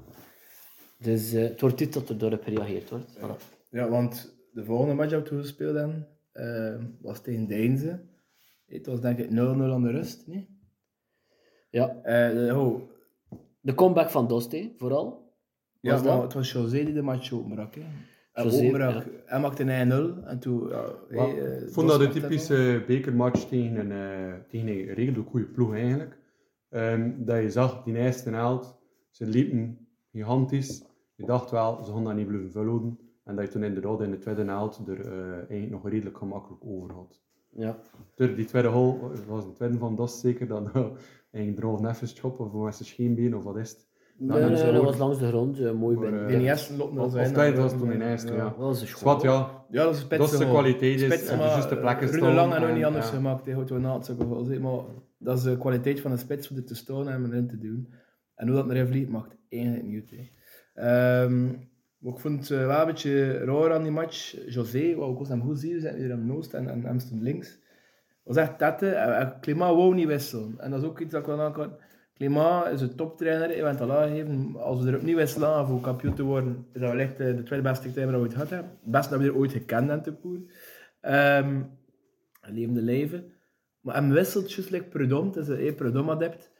Dus 0.99 1.33
eh, 1.33 1.41
het 1.43 1.61
wordt 1.61 1.77
tijd 1.77 1.93
dat 1.93 2.09
er 2.09 2.17
door 2.17 2.39
gereageerd 2.43 2.89
wordt. 2.89 3.17
Voilà. 3.17 3.53
Ja, 3.69 3.89
want 3.89 4.37
de 4.51 4.65
volgende 4.65 4.93
match 4.93 5.11
dat 5.11 5.29
we 5.29 5.37
gespeeld 5.39 5.75
hebben, 5.75 6.07
eh, 6.31 6.75
was 7.01 7.21
tegen 7.21 7.47
Deinze. 7.47 8.03
Het 8.65 8.85
was 8.85 9.01
denk 9.01 9.17
ik 9.19 9.29
0-0 9.29 9.35
aan 9.73 9.81
de 9.83 9.91
rust, 9.91 10.27
nee? 10.27 10.47
Ja, 11.69 11.95
Eh, 12.03 12.29
de- 12.47 12.55
oh, 12.59 12.81
de 13.61 13.73
comeback 13.73 14.09
van 14.09 14.27
Doste, 14.27 14.73
vooral. 14.77 15.33
ja, 15.81 15.91
Was 15.91 16.03
dat? 16.03 16.13
maar 16.13 16.23
het 16.23 16.33
was 16.33 16.51
José 16.51 16.83
die 16.83 16.93
de 16.93 17.01
match 17.01 17.31
openbrak. 17.31 17.75
hè. 17.75 17.81
En. 18.35 19.03
Hij 19.25 19.39
maakte 19.39 19.63
een 19.63 20.21
1-0 20.21 20.25
en 20.25 20.39
toen... 20.39 20.69
Ja, 20.69 20.85
Wel, 21.09 21.27
hey, 21.27 21.41
eh, 21.41 21.61
ik 21.61 21.73
vond 21.73 21.87
dat 21.87 21.99
een 21.99 22.11
typische 22.11 22.83
bekermatch 22.87 23.47
tegen 23.47 23.75
een, 23.75 23.91
eh, 23.91 24.33
tegen 24.47 24.67
een 24.67 24.93
redelijk 24.93 25.29
goede 25.29 25.45
ploeg 25.45 25.73
eigenlijk. 25.73 26.17
Ehm, 26.69 27.11
dat 27.17 27.41
je 27.41 27.51
zag, 27.51 27.83
die 27.83 27.97
eerste 27.97 28.29
helft, 28.29 28.75
ze 29.09 29.25
liepen 29.25 29.87
gigantisch. 30.11 30.83
Je 31.15 31.25
dacht 31.25 31.51
wel, 31.51 31.83
ze 31.83 31.91
gaan 31.91 32.03
dat 32.03 32.15
niet 32.15 32.27
blijven 32.27 32.51
vullen. 32.51 32.99
En 33.23 33.35
dat 33.35 33.45
je 33.45 33.51
toen 33.51 33.63
inderdaad 33.63 34.01
in 34.01 34.11
de 34.11 34.17
tweede 34.17 34.43
helft 34.43 34.87
er 34.87 35.05
eh, 35.05 35.33
eigenlijk 35.33 35.71
nog 35.71 35.89
redelijk 35.89 36.17
gemakkelijk 36.17 36.65
over 36.65 36.93
had. 36.93 37.21
Ja. 37.49 37.79
Door 38.15 38.35
die 38.35 38.45
tweede 38.45 38.69
goal, 38.69 39.09
het 39.11 39.25
was 39.25 39.45
een 39.45 39.53
tweede 39.53 39.77
van 39.77 39.95
Das 39.95 40.19
zeker, 40.19 40.47
dan 40.47 40.71
uh, 40.75 40.87
eigenlijk 41.31 41.81
droog 41.81 41.95
schop 42.03 42.39
of 42.39 42.53
met 42.53 42.75
zijn 42.75 42.87
scheenbeen 42.89 43.35
of 43.35 43.43
wat 43.43 43.57
is 43.57 43.69
het. 43.69 43.87
Nee, 44.17 44.43
nee, 44.43 44.55
ze 44.57 44.65
dat 44.65 44.75
ook- 44.75 44.83
was 44.85 44.97
langs 44.97 45.19
de 45.19 45.27
grond, 45.27 45.59
eh, 45.59 45.71
mooi 45.71 45.95
Maar, 45.95 46.03
binnen. 46.05 46.27
eh, 46.29 46.37
Die 46.37 46.47
eerste 46.47 46.75
loopt 46.77 46.93
nog 46.93 47.11
zijn. 47.11 47.25
of 47.25 47.31
tweede 47.31 47.61
was 47.61 47.71
het 47.71 47.79
toen 47.81 47.91
in 47.91 48.01
eerste, 48.01 48.33
ja. 48.33 48.43
dat 48.43 48.57
was 48.57 48.81
een 48.81 48.87
Zwat, 48.87 49.19
school. 49.21 49.33
ja. 49.33 49.63
Ja, 49.69 49.83
dat 49.83 49.93
is 49.93 49.99
spits. 49.99 50.21
Dat 50.21 50.31
is 50.33 50.37
de 50.39 50.45
kwaliteit, 50.49 51.01
is, 51.01 51.05
Spits, 51.13 51.27
en 51.29 51.37
de 51.37 51.43
juiste 51.43 51.77
plekken 51.77 52.07
Rune 52.07 52.19
staan 52.19 52.33
Lang 52.33 52.53
en 52.53 52.59
nog 52.59 52.69
en, 52.69 52.75
niet 52.75 52.85
anders 52.85 53.05
ja. 53.09 53.15
gemaakt. 53.15 53.45
Hij 53.45 53.53
houdt 53.53 53.69
wel 53.69 53.79
na 53.79 53.93
het 53.93 54.05
zo 54.05 54.15
Maar 54.61 54.83
dat 55.17 55.37
is 55.37 55.43
de 55.43 55.57
kwaliteit 55.57 55.99
van 55.99 56.11
een 56.11 56.17
spits 56.17 56.47
voor 56.47 56.55
dit 56.55 56.67
te 56.67 56.75
staan 56.75 57.09
en 57.09 57.25
erin 57.25 57.47
te 57.47 57.57
doen. 57.57 57.93
En 58.35 58.47
hoe 58.47 58.55
dat 58.55 58.69
erin 58.69 58.87
vliegt, 58.87 59.09
maakt 59.09 59.35
eigenlijk 59.49 59.83
niet 59.83 60.03
uit. 60.11 60.31
Ehm, 60.73 61.45
maar 61.97 62.13
ik 62.13 62.19
vond 62.19 62.39
het 62.49 62.59
eh, 62.59 62.65
wel 62.65 62.79
een 62.79 62.85
beetje 62.85 63.37
raar 63.37 63.73
aan 63.73 63.83
die 63.83 63.91
match. 63.91 64.35
José, 64.47 64.95
wat 64.95 65.09
ik 65.11 65.17
was 65.17 65.27
hem 65.27 65.41
goed 65.41 65.59
zie, 65.59 65.73
we 65.73 65.79
zitten 65.79 65.99
hier 66.01 66.11
aan 66.11 66.25
Noost 66.25 66.53
en, 66.53 66.69
en 66.69 66.83
hem 66.83 66.99
stond 66.99 67.21
links. 67.21 67.59
was 68.23 68.35
echt 68.35 68.57
tette. 68.57 68.89
En, 68.89 69.37
en 69.41 69.57
wou 69.57 69.95
niet 69.95 70.07
wisselen. 70.07 70.53
En 70.57 70.71
dat 70.71 70.81
is 70.81 70.85
ook 70.87 70.99
iets 70.99 71.11
dat 71.11 71.21
ik 71.21 71.27
wel 71.27 71.41
aan 71.41 71.53
kan. 71.53 71.71
Clément 72.15 72.67
is 72.67 72.81
een 72.81 72.95
toptrainer, 72.95 73.49
hij 73.49 73.69
het 73.69 73.81
al. 73.81 74.59
Als 74.59 74.81
we 74.81 74.89
er 74.89 74.97
opnieuw 74.97 75.15
wisselen 75.15 75.67
om 75.67 75.81
kampioen 75.81 76.13
te 76.13 76.23
worden, 76.23 76.67
is 76.73 76.81
dat 76.81 76.89
wellicht 76.89 77.19
eh, 77.19 77.35
de 77.35 77.43
tweede 77.43 77.69
beste 77.69 77.91
trainer 77.91 78.13
dat 78.13 78.21
we 78.21 78.27
ooit 78.27 78.33
gehad 78.33 78.49
hebben. 78.49 78.69
Het 78.81 78.91
beste 78.91 79.09
dat 79.09 79.19
we 79.19 79.25
er 79.25 79.35
ooit 79.35 79.51
gekend 79.51 79.89
hebben, 79.89 80.03
te 80.03 80.11
koer. 80.21 80.39
Ehm, 81.01 81.61
een 82.41 82.53
levende 82.53 82.81
leven. 82.81 83.33
Maar 83.79 83.95
hem 83.95 84.09
wisselt, 84.09 84.53
juist 84.53 84.71
like 84.71 84.99
is 85.39 85.47
een 85.47 85.57
eh, 85.57 85.75
Prudhomme-adept. 85.75 86.51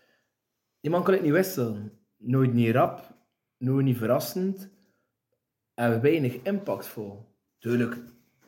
Die 0.82 0.92
man 0.92 1.04
kan 1.04 1.14
het 1.14 1.24
niet 1.24 1.32
wisselen. 1.32 1.92
Nooit 2.18 2.54
niet 2.54 2.76
rap, 2.76 3.16
nooit 3.58 3.86
niet 3.86 3.98
verrassend 3.98 4.70
en 5.74 6.02
weinig 6.02 6.42
impactvol. 6.42 7.26
Tuurlijk, 7.60 7.98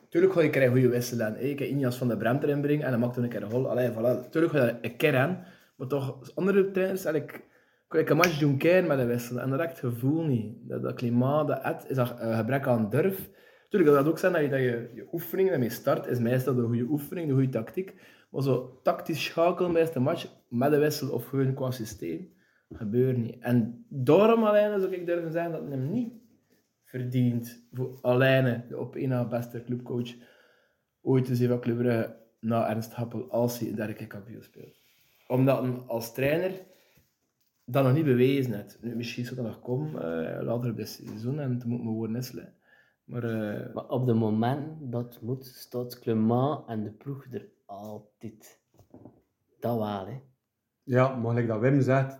Tuurlijk 0.08 0.32
ga 0.32 0.40
je 0.40 0.64
een 0.64 0.70
goede 0.70 0.88
wissel 0.88 1.22
aan. 1.22 1.36
Ik 1.36 1.58
heb 1.58 1.68
Injas 1.68 1.96
van 1.96 2.08
de 2.08 2.16
Bremt 2.16 2.42
erin 2.42 2.60
brengen 2.60 2.84
en 2.84 2.90
dan 2.90 3.00
maakt 3.00 3.14
dan 3.14 3.24
een 3.24 3.30
keer 3.30 3.42
een 3.42 3.50
goal. 3.50 3.70
Allee, 3.70 3.90
voilà. 3.90 4.28
Tuurlijk 4.30 4.52
ga 4.52 4.64
je 4.64 4.72
daar 4.72 4.78
een 4.82 4.96
keer 4.96 5.16
aan. 5.16 5.44
Maar 5.78 5.88
toch, 5.88 6.34
andere 6.34 6.70
trainers, 6.70 7.04
eigenlijk, 7.04 7.44
een 7.88 8.16
match 8.16 8.38
doen 8.38 8.56
keer 8.56 8.84
met 8.84 8.98
een 8.98 9.06
wissel. 9.06 9.40
En 9.40 9.50
dat 9.50 9.58
raakt 9.58 9.80
het 9.80 9.92
gevoel 9.92 10.22
niet. 10.24 10.68
Dat, 10.68 10.94
klimaat, 10.94 11.46
dat 11.46 11.84
is 11.88 11.96
dat 11.96 12.20
een 12.20 12.36
gebrek 12.36 12.66
aan 12.66 12.90
durf. 12.90 13.30
Tuurlijk, 13.68 13.94
dat 13.94 14.06
ook 14.06 14.18
zijn 14.18 14.32
dat 14.32 14.42
je, 14.42 14.48
dat 14.48 14.60
je, 14.60 14.90
je 14.94 15.08
oefeningen 15.12 15.52
ermee 15.52 15.70
start, 15.70 16.06
is 16.06 16.18
meestal 16.18 16.54
de 16.54 16.62
goede 16.62 16.82
oefening, 16.82 17.28
de 17.28 17.34
goede 17.34 17.48
tactiek. 17.48 17.94
Maar 18.30 18.42
zo 18.42 18.80
tactisch 18.82 19.24
schakelen 19.24 19.72
bij 19.72 19.92
de 19.92 20.00
match, 20.00 20.26
met 20.48 20.72
een 20.72 20.80
wissel 20.80 21.10
of 21.10 21.26
gewoon 21.26 21.54
qua 21.54 21.70
systeem, 21.70 22.32
gebeurt 22.70 23.16
niet. 23.16 23.36
En 23.40 23.86
daarom 23.88 24.44
alleen 24.44 24.80
zou 24.80 24.92
ik 24.92 25.06
durven 25.06 25.32
zeggen 25.32 25.52
dat 25.52 25.68
hem 25.68 25.90
niet 25.90 26.12
verdient 26.84 27.66
voor 27.72 27.98
alleen 28.00 28.64
de 28.68 28.78
op 28.78 28.96
één 28.96 29.08
na 29.08 29.24
beste 29.24 29.62
clubcoach 29.62 30.14
ooit 31.00 31.24
te 31.24 31.36
zien 31.36 31.48
van 31.48 31.60
Club 31.60 32.16
na 32.40 32.68
Ernst 32.68 32.92
Happel 32.92 33.30
als 33.30 33.58
hij 33.58 33.68
een 33.68 33.74
derde 33.74 34.06
kampioen 34.06 34.42
speelt. 34.42 34.87
Omdat 35.28 35.62
hij 35.62 35.70
als 35.86 36.12
trainer 36.14 36.52
dat 37.64 37.84
nog 37.84 37.92
niet 37.94 38.04
bewezen 38.04 38.52
heeft. 38.54 38.78
Nu, 38.82 38.96
misschien 38.96 39.24
zou 39.24 39.36
dat 39.36 39.44
nog 39.44 39.60
komen 39.60 39.92
uh, 39.94 40.42
later 40.42 40.70
op 40.70 40.76
dit 40.76 40.88
seizoen 40.88 41.38
en 41.40 41.50
het 41.54 41.64
moet 41.64 41.84
me 41.84 41.90
worden 41.90 42.16
wisselen. 42.16 42.54
Maar, 43.04 43.24
uh, 43.24 43.74
Maar 43.74 43.88
op 43.88 44.06
het 44.06 44.16
moment 44.16 44.92
dat 44.92 45.14
het 45.14 45.22
moet, 45.22 45.44
staat 45.46 45.98
Clement 45.98 46.60
en 46.66 46.82
de 46.84 46.90
ploeg 46.90 47.26
er 47.32 47.48
altijd. 47.66 48.60
Dat 49.60 49.78
wel, 49.78 50.06
hè. 50.06 50.20
Ja, 50.82 51.16
maar 51.16 51.30
gelijk 51.30 51.48
dat 51.48 51.60
Wim 51.60 51.80
zegt, 51.80 52.18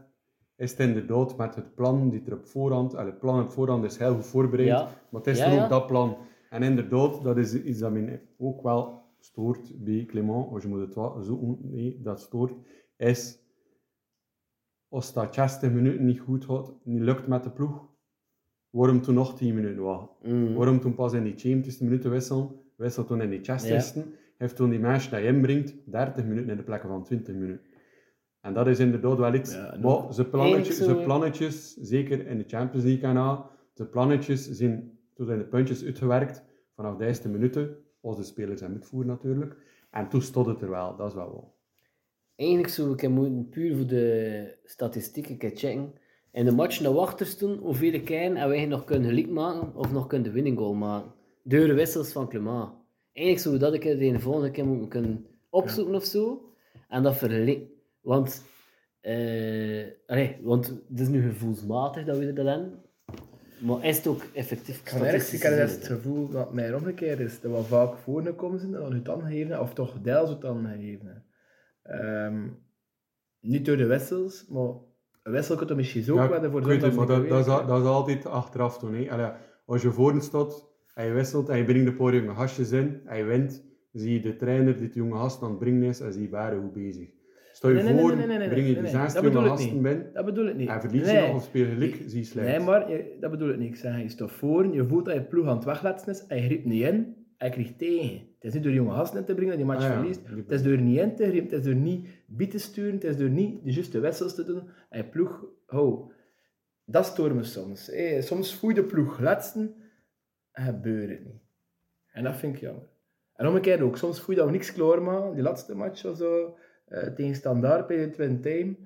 is 0.57 0.71
het 0.71 0.81
inderdaad 0.81 1.37
met 1.37 1.55
het 1.55 1.75
plan 1.75 2.11
die 2.11 2.23
er 2.27 2.33
op 2.33 2.47
voorhand, 2.47 2.95
allee, 2.95 3.11
het 3.11 3.19
plan 3.21 3.43
op 3.43 3.51
voorhand 3.51 3.85
is 3.85 3.97
heel 3.99 4.15
goed 4.15 4.27
voorbereid, 4.27 4.69
Ja. 4.69 4.83
maar 5.11 5.21
het 5.21 5.27
is 5.31 5.39
Ja, 5.39 5.45
dan 5.45 5.55
ja. 5.55 5.63
ook 5.65 5.71
dat 5.71 5.87
plan. 5.87 6.17
En 6.51 6.63
inderdaad, 6.63 7.23
dat 7.23 7.37
is 7.37 7.55
iets 7.55 7.79
dat 7.79 7.93
mij 7.93 8.23
ook 8.39 8.63
wel 8.63 9.03
stoort 9.19 9.85
bij 9.85 10.05
Clement, 10.07 10.53
als 10.53 10.63
je 10.63 10.69
moet 10.69 10.81
het 10.81 10.95
wel 10.95 11.23
zo 11.23 11.59
nee, 11.63 12.01
dat 12.03 12.21
stoort, 12.21 12.53
is 12.99 13.39
als 14.89 15.13
dat 15.13 15.35
60 15.35 15.71
minuten 15.73 16.05
niet 16.05 16.21
goed 16.21 16.45
gaat, 16.45 16.73
niet 16.83 17.01
lukt 17.01 17.27
met 17.27 17.43
de 17.43 17.51
ploeg, 17.51 17.89
waarom 18.71 19.03
toen 19.03 19.15
nog 19.15 19.37
10 19.37 19.55
minuten 19.55 19.83
wachten? 19.83 20.37
Mm. 20.37 20.55
Waarom 20.55 20.81
toen 20.81 20.95
pas 20.95 21.13
in 21.13 21.23
die 21.23 21.39
70 21.39 21.81
minuten 21.81 22.11
wisselen, 22.11 22.51
wissel 22.77 23.05
toen 23.05 23.23
in 23.23 23.31
die 23.31 23.45
60 23.45 24.05
heeft 24.39 24.57
toen 24.57 24.71
die 24.71 24.81
match 24.81 25.09
dat 25.09 25.21
je 25.21 25.27
inbrengt 25.27 25.75
30 25.85 26.25
minuten 26.25 26.51
in 26.51 26.57
de 26.57 26.63
plek 26.63 26.83
van 26.83 27.05
20 27.05 27.35
minuten. 27.35 27.67
En 28.41 28.55
dat 28.55 28.67
is 28.67 28.79
inderdaad 28.79 29.19
wel 29.19 29.35
iets. 29.35 29.53
Ja, 29.53 29.79
maar 29.83 30.13
zijn 30.13 30.31
plannetjes, 30.31 30.77
zijn 30.77 31.03
plannetjes, 31.03 31.75
zeker 31.75 32.27
in 32.27 32.39
de 32.39 32.45
Champions 32.47 32.85
League 32.85 33.09
en 33.09 33.17
al, 33.17 33.51
zijn 33.75 33.89
plannetjes 33.89 34.51
zijn 34.51 34.99
toen 35.15 35.27
zijn 35.27 35.39
de 35.39 35.45
puntjes 35.45 35.85
uitgewerkt 35.85 36.45
vanaf 36.75 36.97
de 36.97 37.07
eerste 37.07 37.29
minuten, 37.29 37.77
als 38.01 38.17
de 38.17 38.23
spelers 38.23 38.61
hem 38.61 38.73
uitvoeren 38.73 39.11
natuurlijk. 39.11 39.57
En 39.91 40.09
toen 40.09 40.23
stond 40.23 40.47
het 40.47 40.63
er 40.63 40.71
wel, 40.71 40.97
dat 40.97 41.09
is 41.09 41.15
wel 41.15 41.31
wel. 41.31 41.58
Eigenlijk 42.39 42.69
zou 42.69 42.93
ik 42.93 43.01
hem 43.01 43.13
moeten 43.13 43.49
puur 43.49 43.77
voor 43.77 43.87
de 43.87 44.57
statistieken 44.65 45.39
checken. 45.39 45.93
In 46.33 46.45
de 46.45 46.53
match 46.53 46.81
naar 46.81 46.93
wachter 46.93 47.27
stonden, 47.27 47.59
hoeveel 47.59 48.01
keer 48.03 48.37
en 48.37 48.49
wij 48.49 48.67
nog 48.67 48.85
kunnen 48.85 49.09
gelijk 49.09 49.29
maken 49.29 49.75
of 49.75 49.93
nog 49.93 50.07
kunnen 50.07 50.27
de 50.27 50.33
winning 50.33 50.59
goal 50.59 50.75
maken. 50.75 51.13
Door 51.43 51.67
de 51.67 51.75
wissels 51.75 52.13
van 52.13 52.29
Clement. 52.29 52.71
Eigenlijk 53.13 53.39
zou 53.39 53.55
we 53.55 53.61
dat 53.61 53.73
een 53.73 53.81
keer 53.81 53.99
de 53.99 54.21
volgende 54.21 54.51
keer 54.51 54.67
moeten 54.67 54.89
kunnen 54.89 55.27
opzoeken 55.51 55.95
of 55.95 56.05
zo. 56.05 56.53
En 56.89 57.03
dat 57.03 57.17
vergelijken. 57.17 57.69
Want, 58.01 58.43
allee, 60.07 60.37
want 60.43 60.67
het 60.67 61.01
is 61.01 61.09
nu 61.09 61.23
gevoelsmatig 61.23 62.05
dat 62.05 62.19
we 62.19 62.27
er 62.27 62.35
dat 62.35 62.47
hebben. 62.47 62.83
Maar 63.59 63.85
is 63.85 63.97
het 63.97 64.07
ook 64.07 64.23
effectief 64.35 64.83
Ik 64.83 64.93
ergens, 64.93 65.33
ik 65.33 65.43
heb 65.43 65.59
het 65.59 65.87
gevoel 65.87 66.29
dat 66.29 66.53
mij 66.53 66.75
omgekeerd 66.75 67.21
is. 67.21 67.41
Dat 67.41 67.53
we 67.53 67.63
vaak 67.63 67.97
voorgekomen 67.97 68.59
zijn 68.59 68.75
en 68.75 68.81
dan 68.81 68.93
het 68.93 69.09
aangeven, 69.09 69.61
of 69.61 69.75
toch 69.75 70.01
deels 70.03 70.31
het 70.31 70.45
aangeven. 70.45 71.23
Ehm 71.89 72.49
niet 73.41 73.67
door 73.67 73.77
de 73.77 73.87
wissels, 73.87 74.47
maar 74.49 74.71
een 75.23 75.33
wissel 75.33 75.57
kan 75.57 75.69
er 75.69 75.77
misschien 75.77 76.03
zo 76.03 76.15
Ja, 76.15 76.29
weet 76.29 76.41
zorgen 76.41 76.73
het, 76.73 76.83
dat 76.97 77.09
dat, 77.09 77.69
dat, 77.69 77.81
is, 77.81 77.87
altijd 77.87 78.27
achteraf 78.27 78.79
toen. 78.79 78.95
Hè. 78.95 79.11
Allee, 79.11 79.31
als 79.67 79.83
je 79.83 79.91
voor 79.91 80.23
staat 80.23 80.67
en 80.95 81.07
je 81.07 81.13
wisselt 81.13 81.49
en 81.49 81.57
je 81.57 81.65
brengt 81.65 81.87
een 81.87 81.97
paar 81.97 82.15
jonge 82.15 82.35
gastjes 82.35 82.73
in 82.73 83.01
en 83.05 83.19
je 83.19 83.25
wint, 83.25 83.65
zie 83.93 84.13
je 84.13 84.21
de 84.21 84.37
trainer 84.37 84.77
die 84.77 84.89
de 84.89 84.95
jonge 84.95 85.17
gasten 85.17 85.45
aan 85.47 85.51
het 85.51 85.59
brengen 85.59 85.83
is 85.83 86.01
en 86.01 86.13
zie 86.13 86.23
je 86.23 86.29
waren 86.29 86.61
goed 86.61 86.73
bezig. 86.73 87.09
Stel 87.53 87.71
je 87.71 87.75
Nee, 87.75 87.85
nee, 87.85 87.93
nee, 87.93 88.03
voor, 88.03 88.17
nee, 88.17 88.27
breng 88.27 88.51
je 88.51 88.55
nee, 88.55 88.73
die 88.73 88.83
nee, 88.83 88.91
zes 88.91 89.15
dat 89.15 89.23
jonge 89.23 89.49
gasten 89.49 89.83
binnen 89.83 90.11
Dat 90.13 90.25
bedoel 90.25 90.47
ik 90.47 90.57
niet. 90.57 90.69
en 90.69 90.81
verlies 90.81 91.11
je 91.11 91.21
nog 91.27 91.35
of 91.35 91.43
speel 91.43 91.67
gelijk, 91.67 92.03
zie 92.07 92.19
je 92.19 92.25
slecht. 92.25 92.47
Nee, 92.47 92.61
maar 92.61 92.91
je, 92.91 93.17
dat 93.21 93.31
bedoel 93.31 93.49
ik 93.49 93.59
niet. 93.59 93.69
Ik 93.69 93.77
zeg, 93.77 94.03
je 94.03 94.09
staat 94.09 94.33
voor, 94.33 94.75
je 94.75 94.87
voelt 94.87 95.05
dat 95.05 95.15
je 95.15 95.23
ploeg 95.23 95.47
aan 95.47 95.57
het 95.57 95.65
weglaten 95.65 96.13
is 96.13 96.27
en 96.27 96.37
je 96.37 96.43
griep 96.43 96.65
niet 96.65 96.83
in 96.83 97.18
je 97.39 97.51
krijgt 97.51 97.79
tegen. 97.79 98.17
Het 98.17 98.45
is 98.45 98.53
niet 98.55 98.63
door 98.63 98.73
jonge 98.73 98.95
gasten 98.95 99.19
in 99.19 99.25
te 99.25 99.35
brengen 99.35 99.57
dat 99.59 99.67
die 99.67 99.67
match 99.67 99.85
Ah, 99.85 99.89
ja. 99.91 99.99
verliest. 99.99 100.27
Het 100.27 100.51
is 100.51 100.63
door 100.63 100.79
niet 100.79 100.99
in 100.99 101.17
te 101.17 101.23
grijpen, 101.29 101.43
het 101.51 101.53
is 101.53 101.65
door 101.65 101.75
niet 101.75 102.09
bied 102.27 102.51
te 102.51 102.59
sturen, 102.59 102.95
het 102.95 103.05
is 103.05 103.17
door 103.17 103.29
niet 103.31 103.65
de 103.65 103.73
juiste 103.73 104.01
wissels 104.01 104.35
te 104.35 104.45
doen 104.45 104.63
en 104.91 104.99
je 104.99 105.05
ploeg, 105.09 105.45
oh, 105.67 106.11
dat 106.85 107.07
stoort 107.07 107.35
me 107.35 107.43
soms. 107.45 107.91
Soms 108.19 108.55
voel 108.55 108.71
je 108.71 108.77
de 108.77 108.85
ploeg 108.85 109.21
laatsten 109.21 109.75
en 110.53 110.65
gebeurt 110.65 111.11
het 111.11 111.25
niet. 111.25 111.43
En 112.13 112.25
dat 112.25 112.37
vind 112.37 112.55
ik 112.55 112.61
jammer. 112.61 112.89
En 113.35 113.47
omgekeerd 113.47 113.81
ook, 113.81 113.97
soms 113.97 114.21
voel 114.21 114.35
je 114.35 114.41
dat 114.41 114.51
we 114.51 114.57
niks 114.57 114.73
klaarmaken, 114.73 115.35
die 115.35 115.43
laatste 115.43 115.75
match 115.75 116.05
of 116.05 116.17
zo, 116.17 116.57
eh, 116.87 117.07
tegen 117.07 117.35
Standaard 117.35 117.87
bij 117.87 117.97
de 117.97 118.11
Twin 118.11 118.41
Time, 118.41 118.77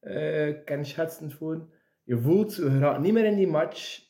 eh 0.00 0.64
kan 0.64 0.84
schetsen 0.84 1.30
voor. 1.30 1.68
Je 2.04 2.18
voelt, 2.18 2.54
je 2.54 2.78
raakt 2.78 3.00
niet 3.00 3.12
meer 3.12 3.24
in 3.24 3.36
die 3.36 3.46
match, 3.46 4.00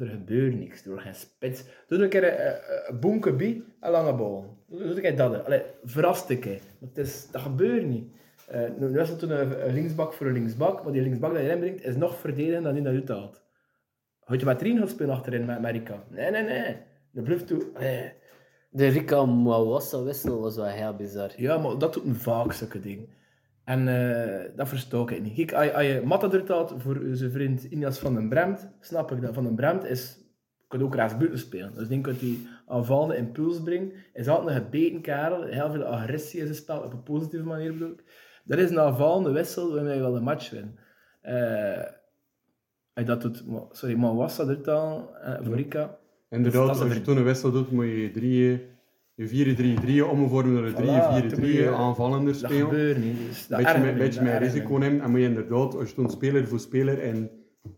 er 0.00 0.06
gebeurt 0.06 0.54
niks. 0.58 0.82
Er 0.82 0.88
wordt 0.88 1.04
geen 1.04 1.14
spits. 1.14 1.64
Doe 1.88 2.02
een 2.02 2.08
keer 2.08 2.24
een, 2.24 2.46
een, 2.46 2.58
een 2.88 3.00
boenke 3.00 3.32
bij, 3.32 3.62
een 3.80 3.90
lange 3.90 4.14
bal. 4.14 4.56
Doe 4.68 4.82
een 4.82 5.00
keer 5.00 5.16
dat. 5.16 5.44
Allee, 5.44 5.62
verrast 5.84 6.30
een 6.30 6.38
keer. 6.38 6.60
Maar 6.78 6.88
het 6.88 6.98
is, 6.98 7.30
dat 7.30 7.42
gebeurt 7.42 7.86
niet. 7.86 8.04
Eh 8.48 8.68
nu 8.78 8.88
was 8.88 9.08
het 9.08 9.18
toen 9.18 9.30
een, 9.30 9.66
een 9.68 9.74
linksbak 9.74 10.12
voor 10.12 10.26
een 10.26 10.32
linksbak, 10.32 10.82
maar 10.82 10.92
die 10.92 11.02
linksbak 11.02 11.32
dat 11.32 11.42
je 11.42 11.50
inbrengt 11.50 11.84
is 11.84 11.96
nog 11.96 12.18
verdedigend 12.18 12.64
dan 12.64 12.74
die 12.74 12.82
dat 12.82 12.92
uithaalt. 12.92 13.42
Had 14.24 14.40
je 14.40 14.46
met 14.46 14.62
Rien 14.62 14.78
gaan 14.78 14.88
spelen 14.88 15.14
achterin 15.14 15.44
met 15.44 15.56
Amerika? 15.56 16.04
Nee, 16.08 16.30
nee, 16.30 16.42
nee. 16.42 16.76
De 17.10 17.22
bluff 17.22 17.44
toe. 17.44 17.62
allee. 17.74 18.12
De 18.70 18.86
Rika 18.86 19.24
Mwawassa 19.26 20.02
wissel 20.02 20.40
was 20.40 20.56
wel 20.56 20.66
heel 20.66 20.96
bizar. 20.96 21.30
Ja, 21.36 21.58
maar 21.58 21.78
dat 21.78 21.92
doet 21.92 22.04
een 22.04 22.14
vaak, 22.14 22.52
zulke 22.52 22.80
dingen. 22.80 23.08
En 23.64 23.88
eh, 23.88 24.56
dat 24.56 24.68
versta 24.68 24.98
ik 24.98 25.22
niet. 25.22 25.34
Kijk, 25.34 25.52
als 25.52 25.64
je, 25.64 25.74
als 25.74 25.84
je 25.84 26.02
Matta 26.04 26.26
eruit 26.26 26.48
haalt 26.48 26.74
voor 26.78 27.00
zijn 27.12 27.30
vriend 27.30 27.64
Inias 27.64 27.98
van 27.98 28.14
den 28.14 28.28
Bremt, 28.28 28.68
snap 28.80 29.12
ik 29.12 29.20
dat. 29.20 29.34
Van 29.34 29.44
den 29.44 29.54
Bremt 29.54 29.84
is, 29.84 30.18
kan 30.68 30.82
ook 30.82 30.94
rechtsbuiten 30.94 31.38
spelen. 31.38 31.74
Dus 31.74 31.88
dan 31.88 32.02
kunt 32.02 32.20
hij 32.20 32.38
aanvallende 32.66 33.16
impuls 33.16 33.62
brengen. 33.62 33.90
Hij 33.90 34.22
is 34.22 34.28
altijd 34.28 34.48
een 34.48 34.62
gebeten 34.62 35.00
kerel, 35.00 35.42
heel 35.42 35.70
veel 35.70 35.84
agressie 35.84 36.40
in 36.40 36.46
zijn 36.46 36.58
spel, 36.58 36.80
op 36.80 36.92
een 36.92 37.02
positieve 37.02 37.44
manier 37.44 37.72
bedoel 37.72 37.90
ik. 37.90 38.04
Dat 38.44 38.58
is 38.58 38.70
een 38.70 38.80
aanvallende 38.80 39.30
wissel 39.30 39.74
waarmee 39.74 39.94
je 39.94 40.00
wel 40.00 40.16
een 40.16 40.22
match 40.22 40.50
wint. 40.50 40.78
Eh, 41.20 41.82
je 42.94 43.04
dat 43.04 43.22
doet, 43.22 43.44
sorry, 43.70 43.96
maar 43.96 44.14
was 44.14 44.36
dat 44.36 44.48
eruit 44.48 44.66
halen 44.66 45.22
eh, 45.22 45.44
voor 45.44 45.56
Rika? 45.56 45.98
Inderdaad, 46.30 46.66
Dat 46.66 46.80
als 46.80 46.94
je 46.94 47.00
toen 47.00 47.16
een 47.16 47.24
wissel 47.24 47.52
doet, 47.52 47.70
moet 47.70 47.84
je 47.84 48.00
je 48.02 48.10
drieën, 48.10 48.60
je 49.30 50.04
4-3-3 50.06 50.10
omvormen 50.10 50.54
naar 50.54 50.64
een 51.22 51.30
3-4-3 51.30 51.34
Voilà, 51.34 51.68
aanvallender 51.74 52.32
Dat 52.32 52.42
spelen. 52.50 52.64
gebeurt 52.68 52.98
niet. 52.98 53.16
Dus 53.28 53.46
dat 53.46 53.58
beetje 53.58 53.78
met, 53.78 53.92
me, 53.92 53.98
beetje 53.98 54.14
dat 54.14 54.22
meer 54.22 54.32
ergert 54.32 54.52
me. 54.52 54.58
risico 54.60 54.76
nemen. 54.76 55.00
En 55.00 55.10
moet 55.10 55.20
je 55.20 55.26
inderdaad, 55.26 55.76
als 55.76 55.88
je 55.88 55.94
toen 55.94 56.10
speler 56.10 56.46
voor 56.48 56.58
speler 56.60 56.98
en 56.98 57.30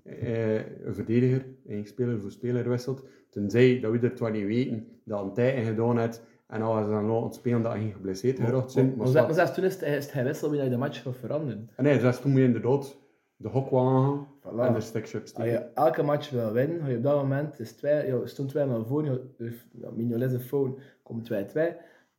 eh, 0.02 0.54
een 0.54 0.94
verdediger, 0.94 1.44
en 1.68 1.86
speler 1.86 2.20
voor 2.20 2.30
speler 2.30 2.68
wisselt, 2.68 3.04
tenzij 3.30 3.80
dat 3.80 3.92
we 3.92 3.98
er 3.98 4.14
toch 4.14 4.30
niet 4.32 4.46
weten 4.46 4.86
dat 5.04 5.22
een 5.22 5.32
tijd 5.32 5.56
in 5.56 5.64
gedaan 5.64 5.96
hebt 5.96 6.22
en 6.46 6.62
als 6.62 6.84
ze 6.84 6.90
dan 6.90 7.06
laten 7.06 7.32
spelen 7.34 7.62
dat 7.62 7.72
je 7.72 7.78
geen 7.78 7.92
geblesseerd 7.92 8.40
geraakt 8.40 8.72
zijn. 8.72 8.94
Maar 8.96 9.10
Maar 9.12 9.34
zelfs 9.34 9.54
toen 9.54 9.64
is 9.64 9.80
het, 9.80 10.10
geen 10.10 10.24
wissel 10.24 10.50
dat 10.50 10.62
je 10.62 10.68
de 10.68 10.76
match 10.76 11.02
gaat 11.02 11.16
veranderen. 11.16 11.70
En 11.76 11.84
nee, 11.84 11.98
dus 11.98 12.20
toen 12.20 12.30
moet 12.30 12.40
je 12.40 12.46
inderdaad 12.46 12.98
de 13.36 13.48
hok 13.48 13.70
wagen 13.70 14.26
Voilà. 14.40 14.58
en 14.58 14.74
er 14.74 14.82
stukje 14.82 15.18
op 15.18 15.24
Als 15.34 15.44
je 15.48 15.64
elke 15.74 16.02
match 16.02 16.30
wil 16.30 16.52
winnen, 16.52 16.80
ga 16.80 16.88
je 16.88 16.96
op 16.96 17.02
dat 17.02 17.16
moment, 17.16 17.60
is 17.60 17.72
twee, 17.72 18.06
je 18.06 18.20
stond 18.24 18.54
2-0 18.56 18.58
voor, 18.86 19.04
je, 19.04 19.20
ja, 19.80 19.90
Mignolet 19.94 20.32
is 20.32 20.42
phone, 20.42 20.74
komt 21.04 21.24
2-2. 21.32 21.34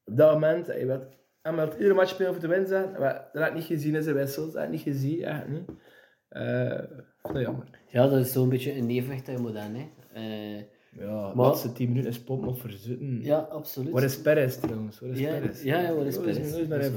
Op 0.05 0.17
dat 0.17 0.33
moment, 0.33 0.67
je 0.67 0.85
wilt, 0.85 1.03
en 1.41 1.55
wilt 1.55 1.73
iedere 1.73 1.93
match 1.93 2.09
spelen 2.09 2.31
voor 2.31 2.41
te 2.41 2.47
winnen 2.47 2.67
zijn, 2.67 2.91
maar 2.99 3.29
dat 3.33 3.47
ik 3.47 3.53
niet 3.53 3.63
gezien 3.63 3.95
in 3.95 4.03
zijn 4.03 4.15
wissels, 4.15 4.53
dat 4.53 4.63
ik 4.63 4.69
niet 4.69 4.81
gezien, 4.81 5.23
echt 5.23 5.47
niet. 5.47 5.69
Eh, 6.29 6.81
dat 7.21 7.35
is 7.35 7.41
jammer. 7.41 7.67
Ja, 7.87 8.07
dat 8.07 8.19
is 8.19 8.31
zo'n 8.31 8.49
beetje 8.49 8.75
een 8.77 8.89
evenwicht 8.89 9.25
dat 9.25 9.35
je 9.35 9.41
moet 9.41 9.57
hebben. 9.59 9.79
Hè. 9.81 9.89
Eh, 10.57 10.63
Ja, 10.99 11.29
de 11.29 11.35
Maar- 11.35 11.45
laatste 11.45 11.71
10 11.71 11.87
minuten 11.87 12.09
is 12.09 12.23
Pop 12.23 12.41
nog 12.41 12.59
verzutten. 12.59 13.21
ja, 13.21 13.37
absoluut. 13.37 13.91
Waar 13.91 14.03
is 14.03 14.21
Perez 14.21 14.55
trouwens? 14.57 14.99
Waar 14.99 15.09
is 15.09 15.19
Ja, 15.19 15.39
Perez? 15.39 15.63
ja, 15.63 15.79
ja, 15.79 15.93
waar 15.95 16.05
is 16.05 16.17
Oh, 16.17 16.23
Perez? 16.23 16.37
is 16.57 16.67
waar. 16.67 16.91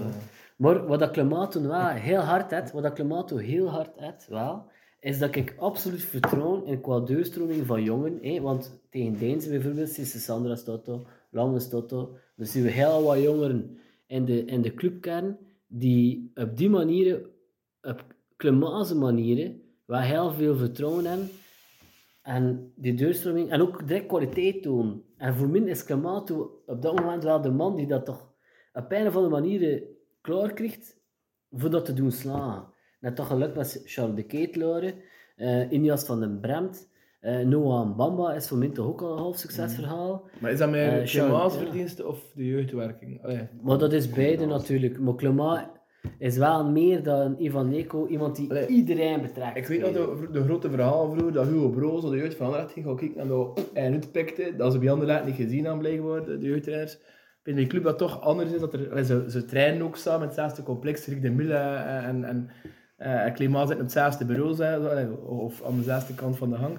Maar 0.56 0.86
wat 0.86 0.98
dat 0.98 1.10
Climato 1.10 1.62
wel 1.62 1.86
heel 1.88 2.20
hard 2.20 2.50
had, 2.52 2.70
wat 2.72 2.82
dat 2.82 2.92
Climato 2.92 3.36
heel 3.36 3.68
hard 3.70 3.90
had, 4.00 4.26
wel, 4.28 4.66
is 5.00 5.18
dat 5.18 5.34
ik 5.34 5.54
absoluut 5.58 6.02
vertrouw 6.02 6.64
in 6.64 6.80
qua 6.80 7.00
deurstroming 7.00 7.66
van 7.66 7.82
jongen. 7.82 8.18
Hè? 8.22 8.40
Want 8.40 8.80
tegen 8.90 9.18
Deense 9.18 9.48
bijvoorbeeld, 9.50 9.98
is 9.98 10.24
Sandra 10.24 10.54
Stotto, 10.54 11.06
Lamme 11.30 11.60
Stotto, 11.60 12.16
dan 12.36 12.46
zien 12.46 12.62
we 12.62 12.70
heel 12.70 13.02
wat 13.02 13.22
jongeren 13.22 13.78
in 14.06 14.24
de, 14.24 14.44
in 14.44 14.62
de 14.62 14.74
clubkern 14.74 15.38
die 15.66 16.30
op 16.34 16.56
die 16.56 16.70
manieren, 16.70 17.26
op 17.82 18.04
Climaatse 18.36 18.96
manieren, 18.96 19.62
wel 19.84 20.00
heel 20.00 20.32
veel 20.32 20.56
vertrouwen 20.56 21.04
hebben. 21.04 21.28
En 22.22 22.72
die 22.76 22.94
deurstroming, 22.94 23.50
en 23.50 23.60
ook 23.60 23.86
direct 23.86 24.06
kwaliteit 24.06 24.62
tonen. 24.62 25.02
En 25.16 25.34
voor 25.34 25.48
mij 25.48 25.60
is 25.60 25.84
Clamato 25.84 26.62
op 26.66 26.82
dat 26.82 27.00
moment 27.00 27.22
wel 27.22 27.40
de 27.40 27.50
man 27.50 27.76
die 27.76 27.86
dat 27.86 28.04
toch 28.04 28.32
op 28.72 28.92
een 28.92 29.06
of 29.06 29.16
andere 29.16 29.40
manier 29.40 29.82
klaar 30.20 30.52
krijgt 30.52 30.96
voor 31.50 31.70
dat 31.70 31.84
te 31.84 31.92
doen 31.92 32.10
slagen. 32.10 32.72
Net 33.00 33.16
toch 33.16 33.26
gelukt 33.26 33.56
met 33.56 33.82
Charles 33.84 34.16
de 34.16 34.22
Ketelaar, 34.22 34.94
uh, 35.36 35.72
Inias 35.72 36.04
van 36.04 36.20
den 36.20 36.40
Bremt, 36.40 36.88
uh, 37.28 37.46
Noah 37.46 37.96
Bamba 37.96 38.34
is 38.34 38.48
voor 38.48 38.58
mij 38.58 38.68
toch 38.68 38.86
ook 38.86 39.02
al 39.02 39.12
een 39.12 39.18
half 39.18 39.38
succesverhaal. 39.38 40.28
Maar 40.40 40.50
is 40.50 40.58
dat 40.58 40.70
meer 40.70 40.92
Eh, 40.92 40.98
uh, 40.98 41.06
ja. 41.06 41.50
verdienste 41.50 42.06
of 42.06 42.18
de 42.34 42.46
jeugdwerking? 42.46 43.20
Maar 43.62 43.78
dat 43.78 43.92
is 43.92 44.10
beide 44.10 44.46
natuurlijk. 44.46 45.00
Maar 45.00 45.14
Clément 45.14 45.66
is 46.18 46.36
wel 46.36 46.70
meer 46.70 47.02
dan 47.02 47.36
Ivan 47.38 47.68
Neko, 47.68 48.06
iemand 48.06 48.36
die 48.36 48.50
Allee, 48.50 48.66
iedereen 48.66 49.22
betrekt. 49.22 49.56
Ik 49.56 49.66
weet 49.66 49.80
nog 49.80 49.90
de, 49.92 50.28
de 50.32 50.42
grote 50.42 50.70
verhaal 50.70 51.10
vroeger 51.10 51.32
dat 51.32 51.46
Hugo 51.46 51.68
Broos 51.68 52.10
de 52.10 52.16
jeugd 52.16 52.34
van 52.34 52.46
Anderlecht 52.46 52.72
ging 52.72 52.86
gaan 52.86 52.96
kijken 52.96 53.20
en 53.20 53.28
dat 53.28 53.70
en 53.72 53.92
uitpikte. 53.92 54.54
Dat 54.56 54.72
ze 54.72 54.78
bij 54.78 54.90
Anderlecht 54.90 55.24
niet 55.24 55.34
gezien 55.34 55.68
aan 55.68 55.78
blijkbaar, 55.78 56.24
de 56.24 56.38
jeugdtrainers. 56.40 56.98
Binnen 57.42 57.62
die 57.62 57.72
club 57.72 57.84
dat 57.84 57.98
toch 57.98 58.20
anders 58.20 58.50
is. 58.50 58.60
Dat 58.60 58.72
er, 58.72 59.04
ze, 59.04 59.24
ze 59.28 59.44
trainen 59.44 59.82
ook 59.82 59.96
samen 59.96 60.20
met 60.20 60.28
hetzelfde 60.28 60.62
complex. 60.62 61.06
Rick 61.06 61.22
de 61.22 61.30
Mille 61.30 61.54
en, 61.54 62.24
en, 62.24 62.50
uh, 62.98 63.24
en 63.24 63.34
Clément 63.34 63.68
zitten 63.68 63.76
op 63.76 63.92
hetzelfde 63.92 64.24
bureau, 64.24 65.14
of 65.26 65.62
aan 65.64 65.76
dezelfde 65.76 66.14
kant 66.14 66.36
van 66.36 66.50
de 66.50 66.56
hang. 66.56 66.78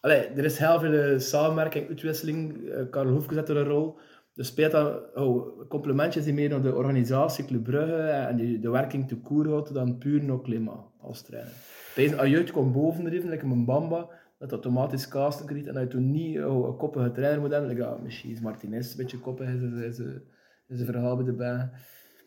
Allee, 0.00 0.26
er 0.26 0.44
is 0.44 0.58
heel 0.58 0.80
veel 0.80 1.20
samenwerking, 1.20 1.88
uitwisseling. 1.88 2.56
Uh, 2.56 2.90
Karel 2.90 3.12
Hoefke 3.12 3.34
zet 3.34 3.48
er 3.48 3.56
een 3.56 3.64
rol. 3.64 3.98
Dus 4.34 4.46
speelt 4.46 4.72
dat 4.72 5.14
oh, 5.14 5.68
complimentjes 5.68 6.24
die 6.24 6.34
meer 6.34 6.48
naar 6.48 6.62
de 6.62 6.74
organisatie 6.74 7.44
Club 7.44 7.62
Brugge 7.62 8.02
en 8.02 8.36
die, 8.36 8.60
de 8.60 8.70
werking 8.70 9.08
te 9.08 9.16
koer 9.16 9.48
houdt 9.48 9.74
dan 9.74 9.98
puur 9.98 10.24
nog 10.24 10.42
Clément 10.42 10.80
als 11.00 11.22
trainer. 11.22 11.52
Deze 11.94 12.18
Ajuit 12.18 12.50
komt 12.50 12.72
boven 12.72 13.06
erin, 13.06 13.28
like 13.28 13.44
een 13.44 13.64
Bamba, 13.64 14.08
dat 14.38 14.52
automatisch 14.52 15.08
casten 15.08 15.46
krijgt 15.46 15.66
en 15.66 15.74
dat 15.74 15.82
je 15.82 15.88
toen 15.88 16.10
niet 16.10 16.38
oh, 16.42 16.66
een 16.66 16.76
koppige 16.76 17.10
trainer 17.10 17.40
moet 17.40 17.50
hebben. 17.50 17.70
Like, 17.70 17.96
misschien 18.02 18.30
is 18.30 18.40
Martinez 18.40 18.90
een 18.90 18.96
beetje 18.96 19.18
koppig, 19.18 19.48
is, 19.48 19.98
een 19.98 20.84
verhaal 20.84 21.16
bij 21.16 21.24
de. 21.24 21.68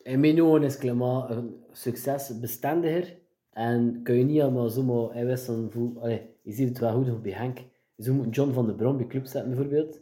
In 0.04 0.20
mijn 0.20 0.42
ogen 0.42 0.64
is 0.64 0.78
Clément 0.78 1.30
een 1.30 1.56
succesbestendiger 1.72 3.18
en 3.52 4.00
kun 4.04 4.16
je 4.16 4.24
niet 4.24 4.42
allemaal 4.42 4.70
zomaar 4.70 5.16
inwisselen. 5.16 5.98
Allee, 6.00 6.33
je 6.43 6.51
ziet 6.51 6.69
het 6.69 6.79
wel 6.79 6.93
goed 6.93 7.21
bij 7.21 7.32
Henk. 7.32 7.60
Zo 7.97 8.13
moet 8.13 8.36
John 8.36 8.53
van 8.53 8.65
de 8.65 8.73
Brom 8.73 8.97
bij 8.97 9.08
club 9.08 9.25
zetten 9.25 9.51
bijvoorbeeld. 9.51 10.01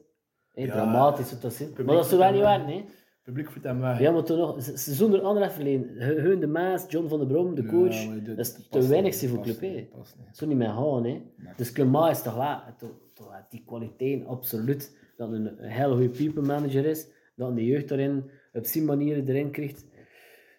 Hey, 0.54 0.66
Ja, 0.66 0.72
dramatisch 0.72 1.32
wat 1.32 1.42
dat 1.42 1.54
zit. 1.54 1.86
Maar 1.86 1.96
dat 1.96 2.06
zou 2.06 2.20
wel 2.20 2.32
niet 2.32 2.42
waar, 2.42 2.66
nee. 2.66 2.86
Publiek 3.24 3.52
vindt 3.52 3.68
hem 3.68 3.80
weg. 3.80 4.00
Ja, 4.00 4.12
maar 4.12 4.24
toen 4.24 4.38
nog, 4.38 4.56
zonder 4.76 5.22
andere 5.22 5.50
verleden. 5.50 6.02
Hun 6.22 6.40
de 6.40 6.48
Maas, 6.48 6.86
John 6.88 7.08
van 7.08 7.20
der 7.20 7.28
Brom, 7.28 7.56
de 7.56 7.66
coach, 7.66 8.04
Ja, 8.04 8.16
dat 8.16 8.38
is 8.38 8.68
te 8.70 8.88
weinig 8.88 9.16
voor 9.16 9.42
club, 9.42 9.62
niet, 9.62 9.74
niet. 9.74 9.90
Zo 10.32 10.46
niet 10.46 10.58
meer 10.58 10.68
gaan, 10.68 11.06
hè. 11.06 11.22
Dus 11.56 11.72
Clément 11.72 12.16
is 12.16 12.22
toch 12.22 12.36
wel, 12.36 12.60
toch, 12.78 12.90
toch 13.14 13.46
die 13.50 13.64
kwaliteit, 13.66 14.26
absoluut. 14.26 14.98
Dat 15.18 15.32
een, 15.32 15.58
hele 15.58 15.94
goede 15.94 16.10
people 16.10 16.42
manager 16.42 16.86
is, 16.86 17.08
dat 17.36 17.56
de 17.56 17.66
jeugd 17.66 17.88
daarin 17.88 18.30
op 18.54 18.66
zijn 18.66 18.86
manier 18.86 19.30
erin 19.30 19.52
krijgt. 19.52 19.86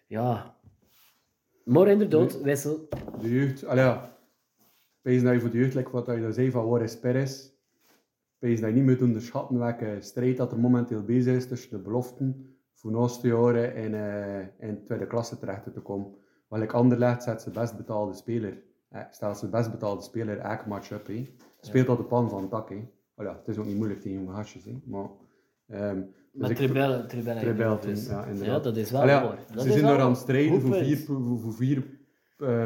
Ja. 0.07 0.55
Maar 1.63 1.87
inderdaad, 1.87 2.41
wissel. 2.41 2.87
De 3.21 3.29
jeugd, 3.29 3.65
allee, 3.65 3.83
ja. 3.83 4.12
Wees 5.03 5.21
dat 5.21 5.33
je 5.33 5.39
voor 5.39 5.49
de 5.49 5.57
jeugd, 5.57 5.73
like 5.73 5.91
wat 5.91 6.05
je 6.05 6.21
daar 6.21 6.33
zei 6.33 6.51
van 6.51 6.67
Warris 6.67 6.99
Perez, 6.99 7.49
wees 8.37 8.59
dat 8.59 8.69
je 8.69 8.75
niet 8.75 8.83
moet 8.83 9.01
onderschatten 9.01 9.59
welke 9.59 9.97
strijd 9.99 10.37
dat 10.37 10.51
er 10.51 10.59
momenteel 10.59 11.03
bezig 11.03 11.35
is 11.35 11.47
tussen 11.47 11.69
de 11.69 11.77
beloften 11.77 12.55
voor 12.73 12.91
de 12.91 12.97
laatste 12.97 13.27
jaren 13.27 13.75
in, 13.75 13.93
uh, 13.93 14.69
in 14.69 14.83
tweede 14.85 15.07
klasse 15.07 15.37
terecht 15.37 15.73
te 15.73 15.79
komen. 15.79 16.07
Welk 16.47 16.73
Anderlecht 16.73 17.23
zet 17.23 17.41
zijn 17.41 17.55
best 17.55 17.77
betaalde 17.77 18.13
speler. 18.13 18.61
Eh, 18.89 19.01
stelt 19.11 19.37
zijn 19.37 19.51
best 19.51 19.71
betaalde 19.71 20.01
speler 20.01 20.37
elke 20.37 20.67
match 20.67 20.93
op. 20.93 21.07
Hè. 21.07 21.29
Speelt 21.59 21.89
op 21.89 21.97
de 21.97 22.03
pan 22.03 22.29
van 22.29 22.41
het 22.41 22.51
dak. 22.51 22.69
Oh 23.15 23.25
ja, 23.25 23.35
het 23.35 23.47
is 23.47 23.57
ook 23.57 23.65
niet 23.65 23.75
moeilijk 23.75 24.01
tegen 24.01 24.19
jonge 24.19 24.35
gastjes. 24.35 24.65
Hè. 24.65 24.81
Maar, 24.85 25.09
um, 25.67 26.13
ik- 26.33 26.55
Tribelle, 26.55 27.05
Tribelle. 27.05 27.39
Tribelle 27.39 27.79
dus. 27.79 28.07
ja, 28.07 28.25
inderdaad. 28.25 28.55
Ja, 28.55 28.59
dat 28.59 28.77
is 28.77 28.91
wel 28.91 29.01
Allee, 29.01 29.15
ja, 29.15 29.23
waar. 29.23 29.39
Dat 29.53 29.63
ze 29.63 29.67
is 29.67 29.79
zijn 29.79 29.93
er 29.93 29.99
aan 29.99 30.09
het 30.09 30.17
strijden 30.17 30.61
voor 30.61 30.73
vier, 30.73 30.97
voor, 30.97 31.39
voor 31.39 31.53
vier 31.53 31.77
eh, 31.77 31.83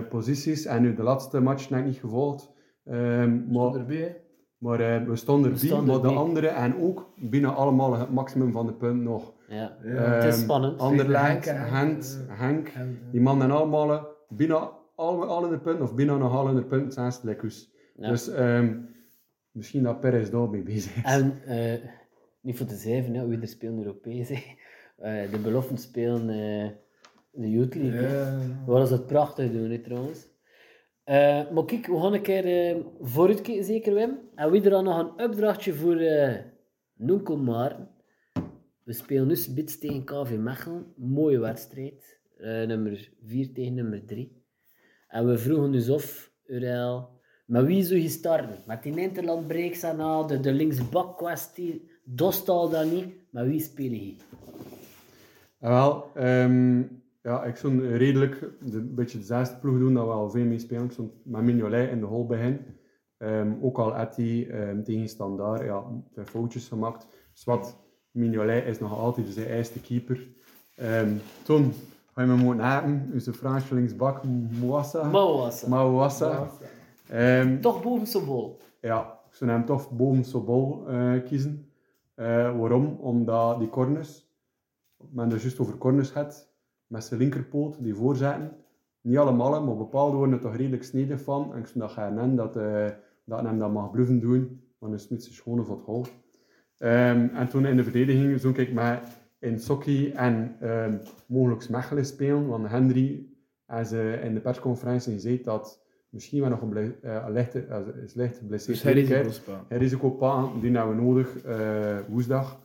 posities. 0.09 0.65
En 0.65 0.81
nu 0.81 0.93
de 0.95 1.03
laatste 1.03 1.39
match 1.39 1.69
net 1.69 1.85
niet 1.85 1.97
gevolgd. 1.97 2.51
Ehm, 2.85 3.37
Stond 3.37 3.51
maar 3.51 3.73
erbij, 3.81 4.21
maar 4.57 4.79
eh, 4.79 5.07
we 5.07 5.15
stonden 5.15 5.51
erbij, 5.51 5.69
maar 5.69 5.85
de 5.85 5.91
erbij. 5.91 6.15
anderen 6.15 6.55
en 6.55 6.75
ook 6.81 7.13
binnen 7.15 7.55
allemaal 7.55 7.93
het 7.97 8.11
maximum 8.11 8.51
van 8.51 8.65
de 8.65 8.73
punten 8.73 9.03
nog. 9.03 9.33
Ja. 9.47 9.77
Ja. 9.83 9.89
het 9.89 10.23
is 10.33 10.39
spannend. 10.41 10.79
Anderlecht, 10.79 11.25
Henk, 11.25 11.43
hè. 11.43 11.77
Gent, 11.77 12.25
Henk, 12.27 12.67
En, 12.67 12.99
die 13.11 13.21
mannen 13.21 13.51
allemaal 13.51 13.91
eh, 13.91 14.03
binnen 14.29 14.69
alle, 14.95 15.25
alle 15.25 15.49
de 15.49 15.59
punten, 15.59 15.83
of 15.83 15.95
binnen 15.95 16.19
nog 16.19 16.33
alle 16.33 16.53
de 16.53 16.63
punten, 16.63 16.91
zijn 16.91 17.11
ze 17.11 17.19
lekker. 17.23 17.53
Ja. 17.95 18.09
Dus 18.09 18.29
ehm, 18.29 18.77
misschien 19.51 19.83
dat 19.83 19.99
Perez 19.99 20.29
daar 20.29 20.49
mee 20.49 20.63
bezig 20.63 20.95
is. 20.95 21.03
En 21.03 21.41
eh, 21.45 21.79
niet 22.41 22.57
voor 22.57 22.65
te 22.65 22.75
zeven, 22.75 23.13
hè, 23.13 23.27
wie 23.27 23.39
er 23.41 23.47
spelen 23.47 23.77
Europees. 23.77 24.29
Eh, 24.97 25.31
de 25.31 25.39
beloften 25.39 25.77
spelen 25.77 26.29
eh, 26.29 26.69
de 27.41 27.51
Youth 27.51 27.75
League. 27.75 28.01
ja. 28.01 28.39
Waar 28.65 28.87
ze 28.87 28.93
het 28.93 29.07
prachtig 29.07 29.51
doen, 29.51 29.69
hè, 29.69 29.79
trouwens. 29.79 30.27
Eh, 31.03 31.51
maar 31.51 31.65
kijk, 31.65 31.85
we 31.87 31.99
gaan 31.99 32.13
een 32.13 32.21
keer 32.21 32.45
eh, 32.45 32.75
vooruit 33.01 33.41
kijken, 33.41 33.63
zeker 33.63 33.93
Wim. 33.93 34.19
En 34.35 34.51
wie 34.51 34.63
er 34.63 34.69
dan 34.69 34.83
nog 34.83 34.99
een 34.99 35.25
opdrachtje 35.25 35.73
voor 35.73 35.95
eh 35.97 36.35
Nonkel 36.95 37.37
Maarten. 37.37 37.89
We 38.83 38.93
spelen 38.93 39.27
nu 39.27 39.35
spits 39.35 39.79
tegen 39.79 40.03
KV 40.03 40.37
Mechelen. 40.37 40.93
Mooie 40.95 41.39
wedstrijd. 41.39 42.19
Eh, 42.37 42.63
nummer 42.63 43.09
4 43.23 43.53
tegen 43.53 43.73
nummer 43.73 44.05
3. 44.05 44.43
En 45.07 45.27
we 45.27 45.37
vroegen 45.37 45.71
dus 45.71 45.89
of, 45.89 46.31
Urel, 46.45 47.09
met 47.45 47.65
wie 47.65 47.83
zou 47.83 47.99
je 47.99 48.09
starten? 48.09 48.57
Met 48.65 48.83
die 48.83 48.99
Interland 48.99 49.47
breaks 49.47 49.83
aan 49.83 49.99
al, 49.99 50.27
de, 50.27 50.39
de 50.39 50.53
linksbak 50.53 51.17
kwestie, 51.17 51.89
Dostal 52.09 52.69
dan 52.69 52.93
niet. 52.93 53.15
Met 53.29 53.45
wie 53.45 53.59
speel 53.59 53.91
je? 53.91 54.15
Ja, 55.59 55.69
wel, 55.69 56.11
ehm, 56.15 56.83
ja, 57.27 57.43
ik 57.43 57.55
zou 57.55 57.87
redelijk 57.87 58.39
de, 58.39 58.77
een 58.77 58.95
beetje 58.95 59.17
dezelfde 59.17 59.55
ploeg 59.55 59.77
doen 59.77 59.93
dat 59.93 60.05
we 60.05 60.11
al 60.11 60.29
veel 60.29 60.45
mee 60.45 60.59
spelen. 60.59 60.83
Ik 60.83 60.91
stond 60.91 61.11
met 61.23 61.41
Mignolet 61.41 61.89
in 61.89 61.99
de 61.99 62.05
hol 62.05 62.25
bij 62.25 62.37
hen. 62.39 62.65
Ehm, 63.17 63.53
ook 63.61 63.77
al 63.77 63.95
had 63.95 64.15
hij 64.15 64.49
ehm, 64.49 64.83
tegen 64.83 65.09
Standaard 65.09 65.63
ja, 65.63 65.83
twee 66.11 66.25
foutjes 66.25 66.67
gemaakt. 66.67 67.07
Dus 67.33 67.43
wat, 67.43 67.77
Mignolet 68.11 68.65
is 68.65 68.79
nog 68.79 68.97
altijd 68.97 69.27
zijn 69.29 69.47
eerste 69.47 69.81
keeper. 69.81 70.27
Ehm, 70.75 71.13
toen 71.43 71.73
ga 72.13 72.21
je 72.21 72.27
me 72.27 72.35
moeten 72.35 72.65
hebben, 72.65 73.09
onze 73.13 73.33
Franse 73.33 73.75
linksbak, 73.75 74.23
Mouassa. 74.59 75.03
Mouassa. 75.03 75.67
Mouassa. 75.67 76.49
Toch 77.61 77.83
boven 77.83 78.07
Sobol. 78.07 78.59
ja, 78.81 79.19
ik 79.29 79.35
zou 79.35 79.51
hem 79.51 79.65
toch 79.65 79.91
boven 79.91 80.23
Sobol 80.23 80.87
eh, 80.87 81.23
kiezen. 81.25 81.71
Eh, 82.13 82.59
waarom? 82.59 82.97
Omdat 82.99 83.59
die 83.59 83.69
corners, 83.69 84.29
men 85.09 85.31
er 85.31 85.41
juist 85.41 85.59
over 85.59 85.77
corners 85.77 86.09
gaat, 86.09 86.55
met 86.87 87.03
zijn 87.03 87.19
linkerpoot, 87.19 87.83
die 87.83 87.95
voorzetten, 87.95 88.51
niet 89.01 89.17
allemaal, 89.17 89.63
maar 89.65 89.75
bepaalde 89.77 90.17
worden 90.17 90.35
er 90.35 90.41
toch 90.41 90.55
redelijk 90.55 90.83
snedig 90.83 91.21
van. 91.21 91.53
En 91.53 91.59
ik 91.59 91.65
zou 91.67 91.79
dat 91.79 91.91
gaan 91.91 92.35
dat, 92.35 92.55
eh 92.55 92.85
dat 93.23 93.41
hem 93.41 93.59
dat 93.59 93.71
mag 93.71 93.91
bluffen 93.91 94.19
doen, 94.19 94.39
want 94.39 94.59
dan 94.79 94.93
is 94.93 95.01
het 95.01 95.11
niet 95.11 95.23
zo 95.23 95.31
schone 95.31 95.63
voor 95.63 95.75
het 95.75 95.85
goal. 95.85 96.05
Ehm, 96.77 97.27
en 97.33 97.47
toen 97.49 97.65
in 97.65 97.75
de 97.77 97.83
verdediging 97.83 98.39
zou 98.39 98.53
ik 98.53 98.73
met 98.73 98.99
in 99.39 99.59
Sokki 99.59 100.11
en 100.11 100.55
ehm 100.59 100.97
mogelijk 101.25 101.69
Mechelen 101.69 102.05
spelen, 102.05 102.47
want 102.47 102.67
Henry 102.67 103.25
heeft 103.65 103.91
eh, 103.91 104.25
in 104.25 104.33
de 104.33 104.39
persconferentie 104.39 105.13
gezegd 105.13 105.43
dat 105.43 105.85
misschien 106.09 106.41
wel 106.41 106.49
nog 106.49 106.61
een, 106.61 106.69
ble- 106.69 106.95
eh, 107.01 107.23
een 107.25 107.31
lichte, 107.33 107.59
eh, 107.65 107.79
is 108.03 108.13
licht 108.13 108.37
geblesseerd 108.37 108.77
Dus 109.23 109.41
risicopaan, 109.69 110.59
die 110.61 110.71
hebben 110.71 110.95
we 110.95 111.01
nodig, 111.01 111.37
eh, 111.43 111.97
woensdag. 112.09 112.59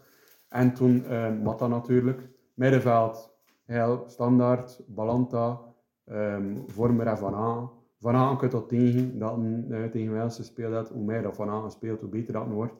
En 0.48 0.74
toen 0.74 1.04
Matta 1.42 1.66
natuurlijk. 1.66 2.28
Middenveld, 2.54 3.31
heel 3.64 4.04
standaard, 4.06 4.80
Balanta, 4.86 5.60
ehm 6.04 6.56
Vormer 6.66 7.16
Van 7.16 7.34
Aan. 7.34 7.70
Van 7.98 8.14
Aan 8.14 8.38
kunt 8.38 8.52
dat 8.52 8.68
tegen, 8.68 9.18
dat 9.18 9.36
een, 9.36 9.72
eh, 9.72 9.84
tegen 9.84 10.70
dat. 10.70 10.88
Hoe 10.88 11.04
meer 11.04 11.22
dat 11.22 11.36
Van 11.36 11.48
Aan 11.48 11.70
speelt, 11.70 12.00
hoe 12.00 12.08
beter 12.08 12.32
dat 12.32 12.46
wordt. 12.46 12.74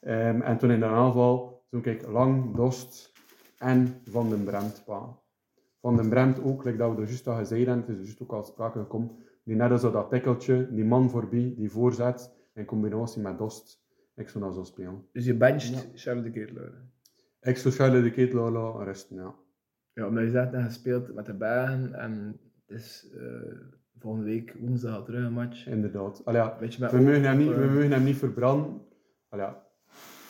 Ehm, 0.00 0.40
en 0.40 0.58
toen 0.58 0.70
in 0.70 0.80
de 0.80 0.86
aanval, 0.86 1.64
toen 1.70 1.80
kijk 1.80 2.06
Lang, 2.06 2.54
Dost 2.54 3.12
en 3.58 4.00
Van 4.04 4.28
den 4.28 4.44
Bremt. 4.44 4.82
pa. 4.84 5.20
Van 5.80 5.96
den 5.96 6.08
Bremt 6.08 6.42
ook, 6.42 6.64
like 6.64 6.76
dat 6.76 6.94
we 6.94 7.00
er 7.00 7.08
juist 7.08 7.28
al 7.28 7.36
gezegd 7.36 7.66
hebben, 7.66 7.84
het 7.86 7.88
is 7.88 7.96
er 7.96 8.02
juist 8.02 8.22
ook 8.22 8.32
al 8.32 8.44
sprake 8.44 8.78
gekomen. 8.78 9.10
Die 9.44 9.56
net 9.56 9.80
zo 9.80 9.90
dat 9.90 10.10
tikkeltje, 10.10 10.68
die 10.72 10.84
man 10.84 11.10
voorbij, 11.10 11.54
die 11.56 11.70
voorzet, 11.70 12.32
in 12.54 12.64
combinatie 12.64 13.22
met 13.22 13.38
Dost. 13.38 13.82
Ik 14.14 14.28
zou 14.28 14.44
dat 14.44 14.54
zo 14.54 14.62
spelen. 14.62 15.06
Dus 15.12 15.24
je 15.24 15.34
bencht 15.34 15.88
Charles 15.94 16.24
de 16.24 16.30
Keetler. 16.30 16.72
Ik 17.40 17.56
zou 17.56 17.74
Charles 17.74 18.02
de 18.02 18.10
Ketelaar 18.10 18.50
laten 18.50 18.84
rusten, 18.84 19.16
ja. 19.16 19.34
Ja, 19.94 20.06
omdat 20.06 20.24
je 20.24 20.30
zegt 20.30 20.52
dat 20.52 20.62
je 20.62 20.70
speelt 20.70 21.14
met 21.14 21.26
de 21.26 21.34
Bergen 21.34 21.94
en 21.94 22.40
het 22.66 22.78
is 22.78 23.08
eh, 23.16 23.22
volgende 23.98 24.26
week 24.26 24.54
woensdag 24.60 25.04
terug 25.04 25.24
een 25.26 25.32
match. 25.32 25.66
Inderdaad. 25.66 26.20
Allee, 26.24 26.40
ja, 26.40 26.56
Weet 26.60 26.74
je, 26.74 26.80
met 26.80 26.90
we, 26.90 26.98
mogen 27.00 27.22
hem 27.22 27.38
niet, 27.38 27.50
eh, 27.50 27.56
we 27.58 27.66
mogen 27.66 27.90
hem 27.92 28.04
niet 28.04 28.16
verbranden. 28.16 28.80
Allee, 29.28 29.44
ja, 29.44 29.62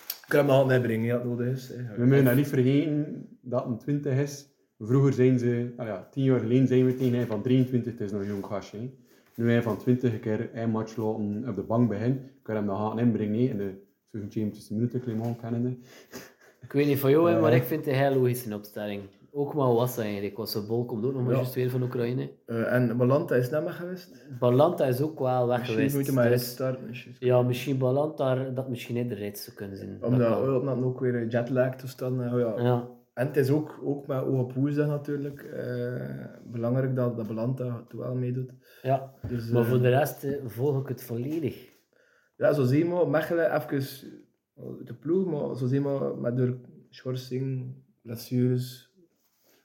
Ik 0.06 0.24
kan 0.28 0.40
hem 0.40 0.50
al 0.50 0.66
meebrengen, 0.66 1.04
ja, 1.06 1.14
het 1.14 1.24
nodig 1.24 1.46
is. 1.46 1.68
hè. 1.68 1.94
we 1.96 2.04
mogen 2.06 2.26
hem 2.26 2.36
niet 2.36 2.48
vergeten 2.48 3.26
dat 3.40 3.66
een 3.66 3.78
20 3.78 4.18
is. 4.18 4.50
Vroeger 4.78 5.12
zijn 5.12 5.38
ze, 5.38 5.72
ja, 5.76 6.08
10 6.10 6.24
jaar 6.24 6.40
geleden 6.40 6.66
zijn 6.66 6.86
we 6.86 6.94
tegen 6.94 7.14
hij 7.14 7.26
van 7.26 7.42
23, 7.42 7.92
het 7.92 8.00
is 8.00 8.12
nog 8.12 8.20
een 8.20 8.26
jong 8.26 8.44
gastje. 8.46 8.78
hè. 8.78 8.90
Nu 9.34 9.50
hij 9.50 9.62
van 9.62 9.78
20 9.78 10.12
een 10.12 10.20
keer 10.20 10.50
een 10.54 10.70
match 10.70 10.96
laten 10.96 11.48
op 11.48 11.56
de 11.56 11.62
bank 11.62 11.88
begint, 11.88 12.20
kan 12.42 12.54
hem 12.56 12.66
dan 12.66 12.76
gaan 12.76 12.98
inbrengen 12.98 13.34
hè, 13.38 13.46
in 13.46 13.56
de 14.10 14.26
70 14.28 14.70
minuten 14.70 15.00
Clement 15.00 15.40
kennende. 15.40 15.76
Ik 16.62 16.72
weet 16.72 16.86
niet 16.86 16.98
van 16.98 17.10
jou, 17.10 17.30
hè, 17.30 17.40
maar 17.40 17.52
ik 17.54 17.62
vind 17.62 17.84
het 17.84 17.94
een 17.94 18.00
heel 18.00 18.14
logische 18.14 18.54
opstelling. 18.54 19.02
Ook 19.34 19.54
maar 19.54 19.72
was 19.74 19.98
eigenlijk. 19.98 20.36
Was 20.36 20.52
de 20.52 20.62
bol 20.66 20.84
komt 20.84 21.04
ook 21.04 21.12
nog 21.12 21.22
maar 21.22 21.30
Ja. 21.30 21.36
juist 21.36 21.54
weer 21.54 21.70
van 21.70 21.82
Oekraïne. 21.82 22.30
Eh, 22.46 22.72
en 22.74 22.96
Balanta 22.96 23.34
is 23.34 23.50
net 23.50 23.62
weg 23.64 23.76
geweest. 23.76 24.26
Balanta 24.38 24.84
is 24.84 25.00
ook 25.00 25.18
wel 25.18 25.46
weg 25.46 25.56
Misschien 25.58 25.76
geweest. 25.76 25.96
moet 25.96 26.06
je 26.06 26.12
maar 26.12 26.28
dus- 26.28 26.50
starten. 26.50 26.86
misschien. 26.86 27.14
Ja, 27.18 27.42
misschien 27.42 27.78
Balanta 27.78 28.34
dat 28.50 28.68
misschien 28.68 28.96
in 28.96 29.08
de 29.08 29.14
rit 29.14 29.38
zou 29.38 29.56
kunnen 29.56 29.76
zijn. 29.76 29.98
Dat 30.00 30.08
Omdat 30.10 30.28
kan. 30.28 30.48
oh, 30.48 30.54
omdat 30.60 30.82
ook 30.82 31.00
weer 31.00 31.14
een 31.14 31.28
jetlag 31.28 31.74
toestand. 31.76 32.20
eh, 32.20 32.32
oh 32.34 32.38
ja. 32.40 32.62
Ja, 32.62 32.88
En 33.14 33.26
het 33.26 33.36
is 33.36 33.50
ook, 33.50 33.80
ook 33.84 34.06
met 34.06 34.24
woensdag 34.54 34.86
natuurlijk 34.86 35.42
eh, 35.42 36.24
belangrijk 36.44 36.96
dat, 36.96 37.16
dat 37.16 37.26
Balanta 37.26 37.82
het 37.88 37.98
wel 37.98 38.14
meedoet. 38.14 38.52
ja. 38.82 39.14
Dus, 39.28 39.50
maar 39.50 39.64
voor 39.64 39.80
de 39.80 39.88
rest 39.88 40.26
volg 40.46 40.80
ik 40.80 40.88
het 40.88 41.02
volledig. 41.02 41.70
Ja, 42.36 42.52
zo 42.52 42.64
zien 42.64 42.88
we 42.98 43.06
Mechelen 43.08 43.54
even 43.54 43.80
de 44.84 44.94
ploeg, 44.94 45.26
maar 45.30 45.56
zo 45.56 45.66
zien 45.66 45.82
we 45.82 46.14
met 46.20 46.36
door 46.36 46.56
schorsing, 46.90 47.74
blessures. 48.02 48.91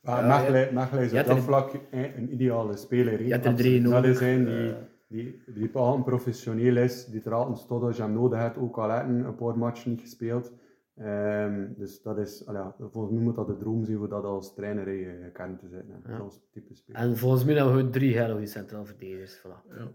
Maar 0.07 0.25
Ja, 0.25 0.37
Mechelen, 0.37 0.73
is 1.03 1.11
je 1.11 1.19
op 1.19 1.25
dat 1.27 1.35
er- 1.37 1.43
vlak 1.43 1.71
een 1.91 2.33
ideale 2.33 2.75
speler. 2.77 3.23
Je 3.23 3.31
hebt 3.31 3.45
er 3.45 3.51
Dat 3.51 4.03
is 4.05 4.19
een 4.19 4.45
die, 4.45 4.73
die, 5.07 5.41
die 5.53 5.69
altijd 5.73 6.05
professioneel 6.05 6.77
is, 6.77 7.05
die 7.05 7.21
er 7.23 7.33
altijd 7.33 7.57
stond 7.57 7.81
je 7.95 8.01
hem 8.01 8.13
nodig 8.13 8.39
hebt, 8.39 8.57
ook 8.57 8.77
al 8.77 8.89
heeft 8.91 9.01
hij 9.05 9.09
een 9.15 9.35
paar 9.35 9.57
matchen 9.57 9.91
niet 9.91 10.01
gespeeld. 10.01 10.51
Ehm, 10.95 11.65
dus 11.77 12.01
dat 12.01 12.17
is, 12.17 12.43
ja, 12.51 12.75
volgens 12.91 13.13
mij 13.13 13.23
moet 13.23 13.35
dat 13.35 13.47
de 13.47 13.57
droom 13.57 13.83
zijn 13.85 13.97
voor 13.97 14.09
dat 14.09 14.23
als 14.23 14.53
trainer 14.53 14.87
eh, 14.87 15.23
gekend 15.23 15.59
te 15.59 15.67
zijn. 15.67 15.85
hè. 16.03 16.11
Ja. 16.11 16.17
Als 16.19 16.39
type 16.51 16.75
speler. 16.75 17.01
En 17.01 17.17
volgens 17.17 17.43
mij 17.45 17.55
hebben 17.55 17.75
we 17.75 17.89
drie 17.89 18.17
hele 18.17 18.31
goede 18.31 18.45
centraal 18.47 18.85
verdedigers. 18.85 19.37
Voilà. 19.39 19.69
Ja. 19.77 19.87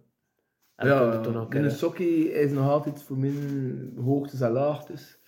En 0.77 0.89
Ja, 0.89 1.01
ook, 1.01 1.55
is 2.33 2.53
nog 2.53 2.69
altijd 2.71 3.03
voor 3.03 3.19
mijn 3.19 3.93
hoogtes 4.05 4.41
en 4.41 4.51
laagtes. 4.51 5.21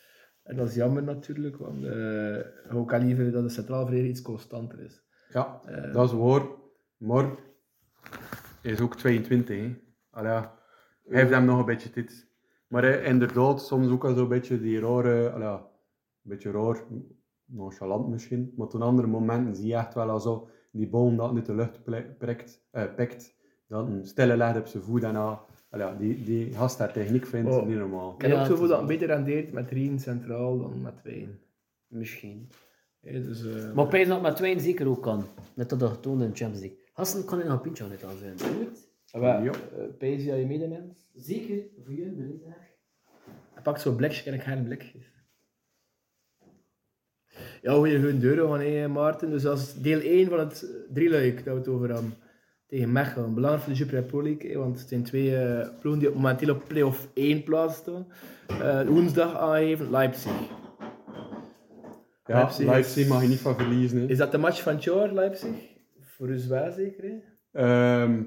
En 0.45 0.57
dat 0.57 0.69
is 0.69 0.75
jammer 0.75 1.03
natuurlijk, 1.03 1.57
want 1.57 1.85
eh 1.85 2.37
ik 2.81 2.87
kan 2.87 3.07
liever 3.07 3.33
dat 3.33 3.43
de 3.43 3.49
centraal 3.49 3.81
verdediger 3.83 4.11
iets 4.11 4.23
constanter 4.23 4.81
is. 4.81 5.03
Ja, 5.29 5.61
Eh, 5.65 5.93
dat 5.93 6.05
is 6.11 6.17
waar. 6.17 6.43
Maar 6.97 7.25
hij 8.63 8.73
is 8.73 8.81
ook 8.81 8.97
22. 8.97 9.57
Hè. 9.59 9.77
Allee. 10.11 10.33
Hij 10.33 11.21
heeft 11.21 11.31
hem 11.31 11.45
nog 11.45 11.59
een 11.59 11.65
beetje 11.65 11.91
dit. 11.91 12.27
Maar 12.69 12.83
hij, 12.83 13.03
inderdaad, 13.03 13.63
soms 13.63 13.89
ook 13.89 14.05
al 14.05 14.15
zo'n 14.15 14.29
beetje 14.29 14.61
die 14.61 14.81
rare, 14.81 15.31
allee, 15.31 15.49
een 15.49 15.61
beetje 16.23 16.51
raar, 16.51 16.83
nonchalant 17.45 18.09
misschien. 18.09 18.53
Maar 18.57 18.67
op 18.67 18.75
andere 18.75 19.09
momenten 19.09 19.57
zie 19.57 19.67
je 19.67 19.75
echt 19.77 19.95
wel 19.95 20.11
al 20.11 20.21
zo 20.21 20.49
die 20.73 20.89
bal 20.89 21.17
dat 21.17 21.33
niet 21.35 21.47
de 21.47 21.55
lucht 21.55 21.85
prikt, 22.19 22.67
eh, 22.71 22.95
pikt. 22.97 23.35
Dat 23.69 23.87
een 23.87 24.07
stille 24.07 24.37
legt 24.37 24.59
op 24.59 24.67
zijn 24.67 24.83
voet 24.83 25.03
en 25.03 25.17
ja, 25.79 25.95
die, 25.99 26.23
die 26.25 26.53
gast 26.55 26.79
daar 26.79 26.93
techniek 26.93 27.27
vindt, 27.27 27.51
Oh. 27.51 27.67
niet 27.67 27.77
normaal. 27.77 28.15
ik 28.15 28.23
heb 28.23 28.31
Ja, 28.31 28.49
ook 28.49 28.53
is 28.63 28.69
dat 28.69 28.79
het 28.79 28.87
beter 28.87 29.07
rendeert 29.07 29.53
met 29.53 29.71
Rien 29.71 29.99
centraal 29.99 30.59
dan 30.59 30.83
met 30.83 31.03
Wijn. 31.03 31.39
Misschien. 31.87 32.49
Ja, 33.01 33.13
dus, 33.13 33.47
eh, 33.47 33.73
Maar 33.73 33.87
Pijs 33.87 34.09
dat 34.09 34.23
met 34.23 34.37
Twijn 34.37 34.61
zeker 34.61 34.89
ook 34.89 35.03
kan. 35.03 35.25
Net 35.55 35.69
dat 35.69 35.81
dat 35.81 35.91
getoond 35.91 36.21
in 36.23 36.29
de 36.31 36.37
Champions 36.37 36.61
League. 36.65 36.79
Hassen 36.93 37.25
kan 37.25 37.39
nog 37.39 37.49
een 37.49 37.61
pintje 37.61 37.85
aan 37.85 37.91
het 37.91 38.05
aan 38.05 38.17
zijn. 38.19 38.39
Goed? 38.39 38.89
Ah, 39.11 39.23
Ja. 39.23 39.45
eh, 39.45 39.53
Pijs 39.99 40.25
dat 40.27 40.39
je 40.39 40.47
medeneemt. 40.47 41.07
Zeker 41.15 41.63
voor 41.85 41.95
jullie, 41.95 42.17
de 42.17 42.23
Liddag. 42.23 42.55
Hij 43.55 43.63
pakt 43.63 43.81
zo'n 43.81 43.97
blikje 43.97 44.31
en 44.31 44.37
ik 44.37 44.43
geen 44.43 44.65
blikjes. 44.65 45.13
Ja, 47.63 47.77
hoe 47.77 47.89
je 47.89 47.99
hun 47.99 48.19
deuren 48.19 48.49
van 48.49 48.61
hé, 48.61 48.89
Maarten. 48.89 49.31
Dus 49.31 49.43
dat 49.43 49.59
is 49.59 49.75
deel 49.75 50.01
1 50.01 50.29
van 50.29 50.39
het 50.39 50.67
drieluik 50.93 51.37
dat 51.45 51.53
we 51.55 51.59
het 51.61 51.69
over 51.69 51.93
hadden. 51.93 52.15
Tegen 52.75 52.93
Mechelen. 52.93 53.35
Belangrijk 53.35 53.63
voor 53.65 53.73
de 53.73 53.79
Super 53.79 54.03
Pro 54.03 54.23
League, 54.23 54.59
want 54.59 54.79
het 54.79 54.89
zijn 54.89 55.03
twee 55.03 55.37
eh, 55.37 55.69
ploegen 55.81 56.01
die 56.01 56.09
op 56.11 56.15
momenteel 56.15 56.55
op 56.55 56.63
play-off 56.69 57.09
1 57.15 57.43
plaats 57.43 57.77
staan. 57.77 58.07
Eh, 58.49 58.87
woensdag 58.87 59.37
aangeven, 59.37 59.91
Leipzig. 59.91 60.33
Ja, 62.25 62.35
Leipzig 62.35 62.67
Leipzig, 62.67 63.03
is- 63.03 63.09
mag 63.09 63.23
je 63.23 63.29
niet 63.29 63.39
van 63.41 63.55
verliezen. 63.57 63.99
hè. 63.99 64.07
Is 64.07 64.19
dat 64.19 64.31
de 64.31 64.39
match 64.39 64.63
van 64.63 64.75
het 64.75 64.85
jaar, 64.85 65.13
Leipzig? 65.13 65.51
Voor 66.01 66.29
u 66.29 66.41
wel 66.49 66.73
zeker? 66.73 67.05
Ehm, 67.53 68.23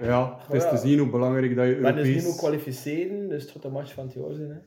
ja, 0.00 0.38
het 0.46 0.54
is 0.54 0.62
Ja. 0.62 0.68
te 0.70 0.76
zien 0.76 0.98
hoe 0.98 1.10
belangrijk 1.10 1.56
dat 1.56 1.66
je 1.68 1.76
Maar 1.80 1.92
dus 1.94 2.02
niet 2.06 2.06
Europees... 2.14 2.24
moet 2.30 2.36
kwalificeren, 2.40 3.28
dus 3.28 3.42
het 3.42 3.50
gaat 3.50 3.62
de 3.62 3.68
match 3.68 3.92
van 3.94 4.04
het 4.04 4.14
jaar 4.14 4.32
zijn, 4.32 4.48
hè? 4.50 4.58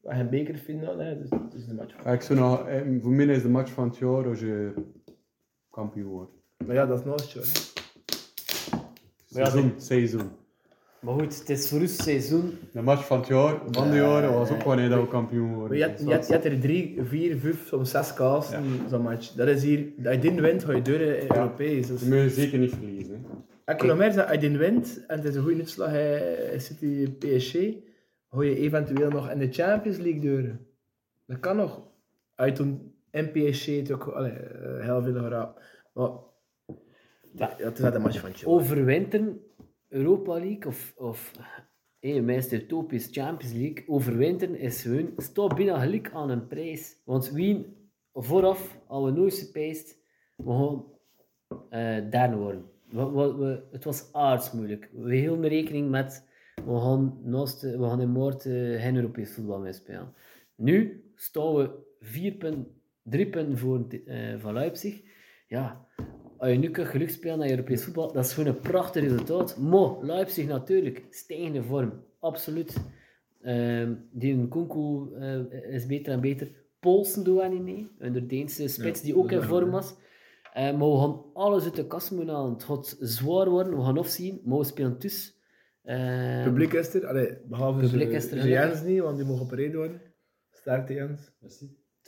We 0.00 0.10
gaan 0.10 0.20
een 0.20 0.30
bekerfinale, 0.30 1.02
hè? 1.02 1.18
Dus 1.18 1.30
het 1.30 1.54
is 1.54 1.66
de 1.66 1.74
match 1.74 1.94
van 2.02 2.12
ik 2.12 2.20
zou 2.22 2.38
nog, 2.38 2.66
eh, 2.66 2.80
voor 3.02 3.12
mij 3.12 3.26
is 3.26 3.42
de 3.42 3.48
match 3.48 3.70
van 3.72 3.88
het 3.88 3.96
jaar 3.96 4.26
als 4.28 4.40
je 4.40 4.72
kampioen 5.70 6.10
wordt. 6.10 6.32
Maar 6.66 6.74
ja, 6.74 6.86
dat 6.86 6.98
is 6.98 7.04
nog 7.04 7.20
het 7.20 7.30
jaar, 7.30 7.44
hè? 7.44 7.86
Maar 9.28 9.42
ja, 9.42 9.50
Seizoen, 9.50 9.72
seizoen. 9.76 10.30
Maar 11.00 11.14
goed, 11.14 11.38
het 11.38 11.48
is 11.48 11.68
voor 11.68 11.80
ons 11.80 12.02
seizoen. 12.02 12.58
De 12.72 12.82
match 12.82 13.06
van 13.06 13.18
het 13.18 13.26
jaar, 13.26 13.60
van 13.70 13.90
de 13.90 13.96
jaren, 13.96 14.32
was 14.32 14.50
ook 14.50 14.62
wanneer 14.62 14.88
dat 14.88 15.00
we 15.00 15.08
kampioen 15.08 15.54
worden. 15.54 15.76
Je 15.76 15.82
hebt, 15.82 16.00
je, 16.00 16.32
je 16.32 16.38
er 16.38 16.60
drie, 16.60 16.98
vier, 17.02 17.38
vijf, 17.38 17.66
soms 17.66 17.90
zes 17.90 18.14
kasten 18.14 18.64
zo'n 18.88 19.02
match. 19.02 19.32
Dat 19.32 19.48
is 19.48 19.62
hier, 19.62 19.86
als 20.04 20.14
je 20.14 20.20
dit 20.20 20.40
wint, 20.40 20.64
ga 20.64 20.72
je 20.72 20.82
deuren 20.82 21.20
in 21.20 21.36
Europees. 21.36 21.86
Dus, 21.86 22.02
We 22.02 22.08
mogen 22.08 22.30
zeker 22.30 22.58
niet 22.58 22.74
verliezen. 22.74 23.24
Hè. 23.64 23.74
ik 23.74 23.82
nog 23.82 23.96
meer 23.96 24.12
zeggen, 24.12 24.32
als 24.32 24.42
je 24.42 24.48
dit 24.48 24.58
wint, 24.58 25.04
en 25.06 25.16
het 25.16 25.28
is 25.28 25.34
een 25.34 25.42
goede 25.42 25.58
uitslag 25.58 25.92
in 26.52 26.60
City 26.60 27.10
PSG, 27.18 27.52
ga 28.30 28.42
je 28.42 28.56
eventueel 28.56 29.10
nog 29.10 29.30
in 29.30 29.38
de 29.38 29.52
Champions 29.52 29.96
League 29.96 30.20
deuren. 30.20 30.66
Dat 31.26 31.40
kan 31.40 31.56
nog. 31.56 31.82
Je 32.36 32.52
toen 32.52 32.94
in 33.10 33.30
PSG 33.30 33.66
het 33.66 33.92
ook 33.92 34.06
allee, 34.06 34.32
eh, 34.32 34.84
heel 34.84 35.02
veel 35.02 35.14
geraakt. 35.14 35.60
Maar 35.94 36.10
ja, 37.34 37.54
het 37.56 37.78
is 37.78 37.84
een 37.84 38.02
match 38.02 38.20
van 38.20 38.30
jaar. 38.30 38.46
Overwinteren, 38.46 39.40
Europa 39.88 40.32
League 40.32 40.66
of, 40.66 40.92
of 40.96 41.32
hey, 41.98 42.20
meest 42.20 42.52
utopisch 42.52 43.08
Champions 43.10 43.54
League, 43.54 43.84
overwinteren 43.88 44.58
is 44.58 44.82
hun, 44.84 45.12
staat 45.16 45.54
bijna 45.54 45.78
gelijk 45.80 46.10
aan 46.12 46.30
een 46.30 46.46
prijs. 46.46 47.02
Want 47.04 47.30
wie 47.30 47.66
vooraf, 48.12 48.78
al 48.86 49.04
we 49.04 49.10
nooit 49.10 49.34
gepijst, 49.34 49.98
we 50.36 50.50
gaan 50.50 50.84
eh 51.70 52.10
derde 52.10 52.36
worden. 52.36 52.64
We, 52.90 53.10
we, 53.10 53.34
we- 53.36 53.62
het 53.70 53.84
was 53.84 54.12
aardsmoeilijk. 54.12 54.90
We 54.92 55.14
hielden 55.16 55.48
rekening 55.48 55.90
met, 55.90 56.28
we 56.64 56.78
gaan, 56.80 57.18
naast, 57.22 57.60
we 57.62 57.82
gaan 57.88 58.00
in 58.00 58.12
maart 58.12 58.46
eh, 58.46 58.82
geen 58.82 58.96
Europees 58.96 59.34
voetbal 59.34 59.58
meer 59.60 59.74
spelen. 59.74 60.14
Nu 60.54 61.04
staan 61.14 61.54
we 61.54 61.70
vier 62.00 62.32
punten, 62.32 62.80
drie 63.02 63.28
punten 63.28 63.58
voor 63.58 63.86
eh, 64.06 64.38
van 64.38 64.52
Leipzig. 64.52 65.02
Ja, 65.46 65.86
als 66.38 66.50
je 66.50 66.56
nu 66.58 66.70
kunt 66.70 66.88
geluk 66.88 67.10
spelen 67.10 67.38
naar 67.38 67.50
Europees 67.50 67.84
voetbal, 67.84 68.12
dat 68.12 68.24
is 68.24 68.32
gewoon 68.32 68.54
een 68.54 68.60
prachtig 68.60 69.02
resultaat. 69.02 69.56
Maar 69.58 69.90
Leipzig 70.02 70.46
natuurlijk, 70.46 71.06
stijgende 71.10 71.62
vorm, 71.62 71.92
absoluut. 72.20 72.76
Ehm 73.42 73.92
die 74.12 74.34
Nkunku 74.34 75.14
eh, 75.20 75.72
is 75.74 75.86
beter 75.86 76.12
en 76.12 76.20
beter. 76.20 76.48
Polsen 76.80 77.24
doen 77.24 77.36
we 77.36 77.48
niet 77.48 77.62
mee, 77.62 77.88
en 77.98 78.12
de 78.12 78.26
Deense 78.26 78.68
spits 78.68 79.00
Ja, 79.00 79.06
die 79.06 79.16
ook 79.16 79.30
in 79.32 79.42
vorm 79.42 79.70
was. 79.70 79.94
Eh, 80.52 80.62
maar 80.78 80.90
we 80.90 80.98
gaan 80.98 81.22
alles 81.34 81.64
uit 81.64 81.76
de 81.76 81.86
kast 81.86 82.10
moeten 82.10 82.34
halen. 82.34 82.52
Het 82.52 82.64
gaat 82.64 82.96
zwaar 83.00 83.48
worden, 83.50 83.76
we 83.76 83.82
gaan 83.84 83.98
afzien, 83.98 84.40
maar 84.44 84.58
we 84.58 84.64
spelen 84.64 84.98
dus. 84.98 85.36
Het 85.82 86.44
publiek 86.44 86.72
is 86.72 86.94
er, 86.94 87.06
allee, 87.06 87.36
behalve 87.48 87.80
Publiek 87.80 88.08
ze- 88.10 88.16
is 88.16 88.30
er, 88.32 88.40
ze. 88.40 88.48
Jens 88.48 88.82
niet, 88.82 89.00
want 89.00 89.16
die 89.16 89.26
mogen 89.26 89.44
opereerd 89.44 89.74
worden. 89.74 90.00
Sterkte 90.52 90.92
Jens. 90.94 91.30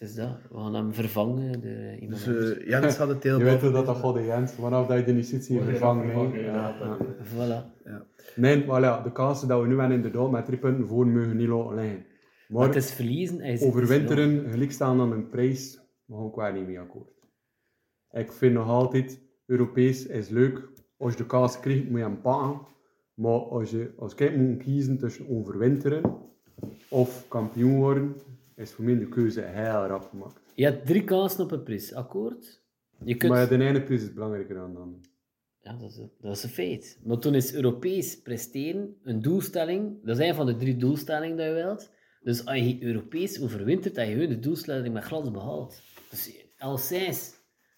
Het 0.01 0.09
is 0.09 0.15
dat, 0.15 0.29
we 0.51 0.59
gaan 0.59 0.75
hem 0.75 0.93
vervangen 0.93 1.61
door 1.61 1.95
iemand 2.01 2.25
Dus 2.25 2.59
eh, 2.59 2.69
Jens 2.69 2.97
had 2.97 3.09
het 3.09 3.23
heel 3.23 3.39
Je 3.39 3.45
weet 3.45 3.53
boven. 3.55 3.73
dat 3.73 3.87
dat 3.87 3.97
God 3.97 4.15
de 4.15 4.25
Jens, 4.25 4.53
vanaf 4.53 4.87
dat 4.87 4.99
je 4.99 5.05
de 5.05 5.13
niet 5.13 5.27
ziet, 5.27 5.45
zie 5.45 5.55
je 5.59 5.63
vervangen. 5.65 6.09
hè. 6.11 6.41
Ja, 6.41 6.77
ja. 6.81 6.97
Voilà. 7.25 7.85
Nee, 8.37 8.67
maar 8.67 8.81
ja, 8.81 9.01
de 9.03 9.13
kansen 9.13 9.49
dat 9.49 9.61
we 9.61 9.67
nu 9.67 9.79
hebben 9.79 9.97
inderdaad 9.97 10.31
met 10.31 10.45
drie 10.45 10.59
punten 10.59 10.89
voor 10.89 11.07
mogen 11.07 11.37
niet 11.37 11.49
laten 11.49 11.75
liggen. 11.75 11.97
Maar 12.49 12.59
Maar 12.59 12.67
het 12.67 12.77
is 12.77 12.93
verliezen. 12.93 13.39
dus 13.39 13.63
overwinteren, 13.63 14.51
gelijk 14.51 14.73
staan 14.73 15.01
aan 15.01 15.13
een 15.13 15.29
prijs, 15.29 15.81
maar 16.05 16.19
ga 16.19 16.27
ik 16.27 16.35
wel 16.35 16.53
niet 16.53 16.67
mee 16.67 16.81
akkoord. 16.81 17.11
Ik 18.13 18.33
vind 18.33 18.55
nog 18.55 18.69
altijd, 18.69 19.21
Europees 19.47 20.07
is 20.07 20.29
leuk. 20.29 20.69
Als 20.97 21.13
je 21.13 21.19
de 21.19 21.27
kaas 21.27 21.61
krijgt, 21.61 21.89
moet 21.91 21.99
je 21.99 22.05
hem 22.05 22.21
pakken. 22.21 22.61
Maar 23.15 23.39
als 23.41 23.71
je 23.71 23.93
als 23.99 24.15
ik 24.15 24.37
moet 24.37 24.63
kiezen 24.63 24.99
tussen 24.99 25.29
overwinteren 25.29 26.03
of 26.89 27.25
kampioen 27.29 27.77
worden, 27.77 28.15
is 28.61 28.73
voor 28.73 28.85
mij 28.85 28.99
de 28.99 29.09
keuze 29.09 29.41
heel 29.41 29.87
rap 29.87 30.09
gemaakt. 30.11 30.41
Je 30.55 30.65
hebt 30.65 30.87
drie 30.87 31.05
kansen 31.05 31.45
op 31.45 31.51
een 31.51 31.63
prijs, 31.63 31.95
akkoord? 31.95 32.63
Je 33.05 33.17
kunt... 33.17 33.33
Maar 33.33 33.49
de 33.49 33.65
ene 33.65 33.83
prijs 33.83 34.03
is 34.03 34.13
belangrijker 34.13 34.55
dan 34.55 34.73
de 34.73 34.79
andere. 34.79 35.01
Ja, 35.61 35.73
dat 35.73 35.91
is, 35.91 36.01
dat 36.21 36.37
is 36.37 36.43
een 36.43 36.51
feit. 36.51 37.01
Maar 37.05 37.19
toen 37.19 37.35
is 37.35 37.55
Europees 37.55 38.21
presteren 38.23 38.97
een 39.03 39.23
doelstelling. 39.23 40.05
Dat 40.05 40.19
is 40.19 40.29
een 40.29 40.35
van 40.35 40.47
de 40.47 40.57
drie 40.57 40.77
doelstellingen 40.77 41.37
die 41.37 41.47
je 41.47 41.53
wilt. 41.53 41.91
Dus 42.23 42.47
als 42.47 42.59
je 42.59 42.83
Europees 42.83 43.41
overwintert, 43.43 43.95
dat 43.95 44.09
je 44.09 44.29
de 44.29 44.39
doelstelling 44.39 44.95
met 44.95 45.05
glans 45.05 45.31
behaalt. 45.31 45.83
Dus 46.11 46.45
alleszins, 46.59 47.35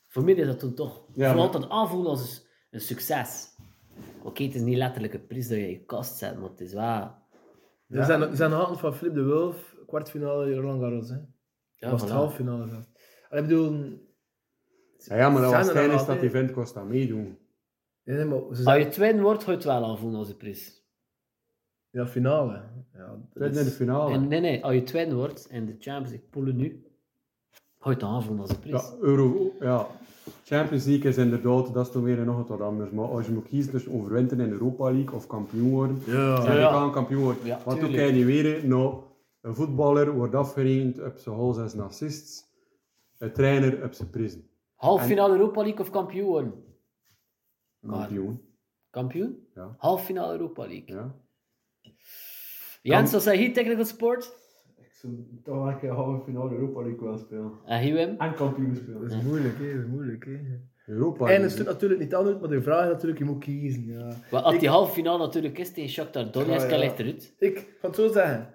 voor 0.06 0.24
mij 0.24 0.34
is 0.34 0.46
dat 0.46 0.58
toen 0.58 0.74
toch 0.74 1.06
Ja, 1.14 1.34
maar- 1.34 1.50
dat 1.52 1.68
aanvoelen 1.68 2.10
als 2.10 2.46
een 2.70 2.80
succes. 2.80 3.48
Oké, 4.22 4.42
het 4.42 4.54
is 4.54 4.60
niet 4.60 4.76
letterlijk 4.76 5.14
een 5.14 5.26
prijs 5.26 5.48
dat 5.48 5.58
je 5.58 5.64
in 5.64 5.70
je 5.70 5.84
kast 5.84 6.18
zet, 6.18 6.38
maar 6.38 6.50
het 6.50 6.60
is 6.60 6.72
wel... 6.72 7.20
Er 7.88 8.04
zijn, 8.04 8.22
er 8.22 8.36
zijn 8.36 8.50
handen 8.52 8.78
van 8.78 8.94
Flip 8.94 9.14
de 9.14 9.24
Wolf, 9.24 9.71
kwartfinale 9.92 10.54
Roland 10.54 10.80
Garros. 10.80 11.08
Hè. 11.08 11.16
Ja, 11.76 11.90
was 11.90 12.00
het 12.00 12.10
halffinale 12.10 12.68
zelfs. 12.68 12.86
Ik 13.30 13.42
bedoel, 13.42 13.72
Ja, 14.98 15.16
ja, 15.16 15.28
maar 15.30 15.42
dat 15.42 15.52
was 15.52 15.64
dan 15.64 15.74
tijdens 15.74 16.00
al 16.00 16.06
dat 16.06 16.22
event 16.22 16.52
kost 16.52 16.74
dat 16.74 16.88
meedoen. 16.88 17.38
nee, 18.04 18.16
nee, 18.16 18.24
maar 18.24 18.40
ze 18.56 18.64
Als 18.64 18.76
je 18.82 18.88
twin 18.88 19.20
wordt, 19.20 19.44
ga 19.44 19.50
je 19.50 19.56
het 19.56 19.66
wel 19.66 19.84
aanvoelen 19.84 20.18
als 20.18 20.28
een 20.28 20.36
prijs. 20.36 20.82
Ja, 21.90 22.06
finale. 22.06 22.62
Ja, 22.94 23.06
dat 23.06 23.18
Tweede 23.34 23.58
in 23.58 23.64
de 23.64 23.70
is- 23.70 23.76
finale. 23.76 24.12
En 24.14 24.28
nee, 24.28 24.40
nee, 24.40 24.64
als 24.64 24.74
je 24.74 24.82
tweede 24.82 25.14
wordt 25.14 25.46
in 25.50 25.66
de 25.66 25.76
Champions 25.78 26.08
League 26.10 26.28
poelen 26.30 26.56
nu, 26.56 26.86
ga 27.78 27.88
je 27.88 27.94
het 27.94 28.02
aanvoelen 28.04 28.40
als 28.40 28.50
een 28.50 28.58
prijs. 28.58 28.82
Ja, 28.82 28.94
Euro, 29.00 29.52
ja. 29.60 29.86
Champions 30.44 30.84
League 30.84 31.10
is 31.10 31.16
inderdaad, 31.16 31.74
dat 31.74 31.86
is 31.86 31.92
toch 31.92 32.02
weer 32.02 32.24
nog 32.24 32.48
wat 32.48 32.60
anders. 32.60 32.90
Maar 32.90 33.04
als 33.04 33.26
je 33.26 33.32
moet 33.32 33.46
kiezen 33.48 33.72
tussen 33.72 33.92
overwinteren 33.92 34.44
in 34.44 34.50
de 34.50 34.56
Europa 34.56 34.84
League 34.90 35.14
of 35.16 35.26
kampioen 35.26 35.70
worden, 35.70 36.00
Ja. 36.06 36.40
zeg 36.42 36.56
ja. 36.58 36.68
aan 36.68 36.92
kampioen 36.92 37.22
worden. 37.22 37.44
Ja, 37.46 37.60
Want 37.64 37.78
tuurlijk. 37.78 37.98
kan 37.98 38.06
je 38.06 38.12
niet 38.12 38.24
weer, 38.24 38.66
nou, 38.66 38.94
een 39.42 39.54
voetballer 39.54 40.12
wordt 40.14 40.34
afgerekend 40.34 41.02
op 41.02 41.16
zijn 41.16 41.36
goals 41.36 41.58
en 41.58 41.70
zijn 41.70 41.82
assists, 41.82 42.44
een 43.18 43.32
trainer 43.32 43.84
op 43.84 43.92
zijn 43.92 44.10
prijzen. 44.10 44.48
Halffinale 44.74 45.32
Europa 45.34 45.62
League 45.62 45.80
of 45.80 45.90
kampioen? 45.90 46.52
Maar- 47.80 47.98
Kampioen, 47.98 48.40
Kampioen? 48.90 49.46
Ja. 49.54 49.74
Halffinale 49.78 50.32
Europa 50.32 50.66
League. 50.66 50.94
ja. 50.96 51.14
Jens, 52.82 53.12
wat 53.12 53.22
zeg 53.22 53.38
je 53.38 53.50
technical 53.50 53.84
sport? 53.84 54.40
Ik 54.76 54.92
zou 54.92 55.12
toch 55.44 55.66
een 55.66 55.78
keer 55.78 55.90
halve 55.90 56.24
finale 56.24 56.50
Europa 56.54 56.80
League 56.82 57.00
wel 57.08 57.18
spelen. 57.18 57.52
En 57.66 57.80
hier 57.80 57.94
Wim? 57.94 58.14
En 58.18 58.34
kampioen 58.34 58.74
spelen. 58.76 59.00
Dat 59.00 59.10
is 59.10 59.22
moeilijk, 59.22 59.58
hè. 59.58 59.74
Dat 59.74 59.82
is 59.84 59.88
moeilijk, 59.90 60.24
hè. 60.24 60.38
Europa 60.86 61.28
En 61.30 61.42
het 61.42 61.52
is 61.52 61.62
natuurlijk 61.64 62.00
niet 62.00 62.14
anders, 62.14 62.38
maar 62.40 62.48
de 62.48 62.62
vraag 62.62 62.84
is 62.86 62.92
natuurlijk, 62.92 63.18
je 63.18 63.24
moet 63.24 63.44
kiezen. 63.44 63.84
Ja. 63.86 64.16
Maar 64.30 64.40
als 64.42 64.54
Ik- 64.54 64.60
die 64.60 64.68
halffinale 64.68 65.18
natuurlijk 65.18 65.58
is 65.58 65.72
tegen 65.72 65.90
Shakhtar 65.90 66.30
Donetsk, 66.32 66.68
Ja, 66.70 66.74
ja. 66.76 66.82
ligt 66.82 66.98
eruit. 66.98 67.34
Ik 67.38 67.54
kan 67.54 67.90
het 67.90 67.94
zo 67.98 68.08
zeggen. 68.08 68.54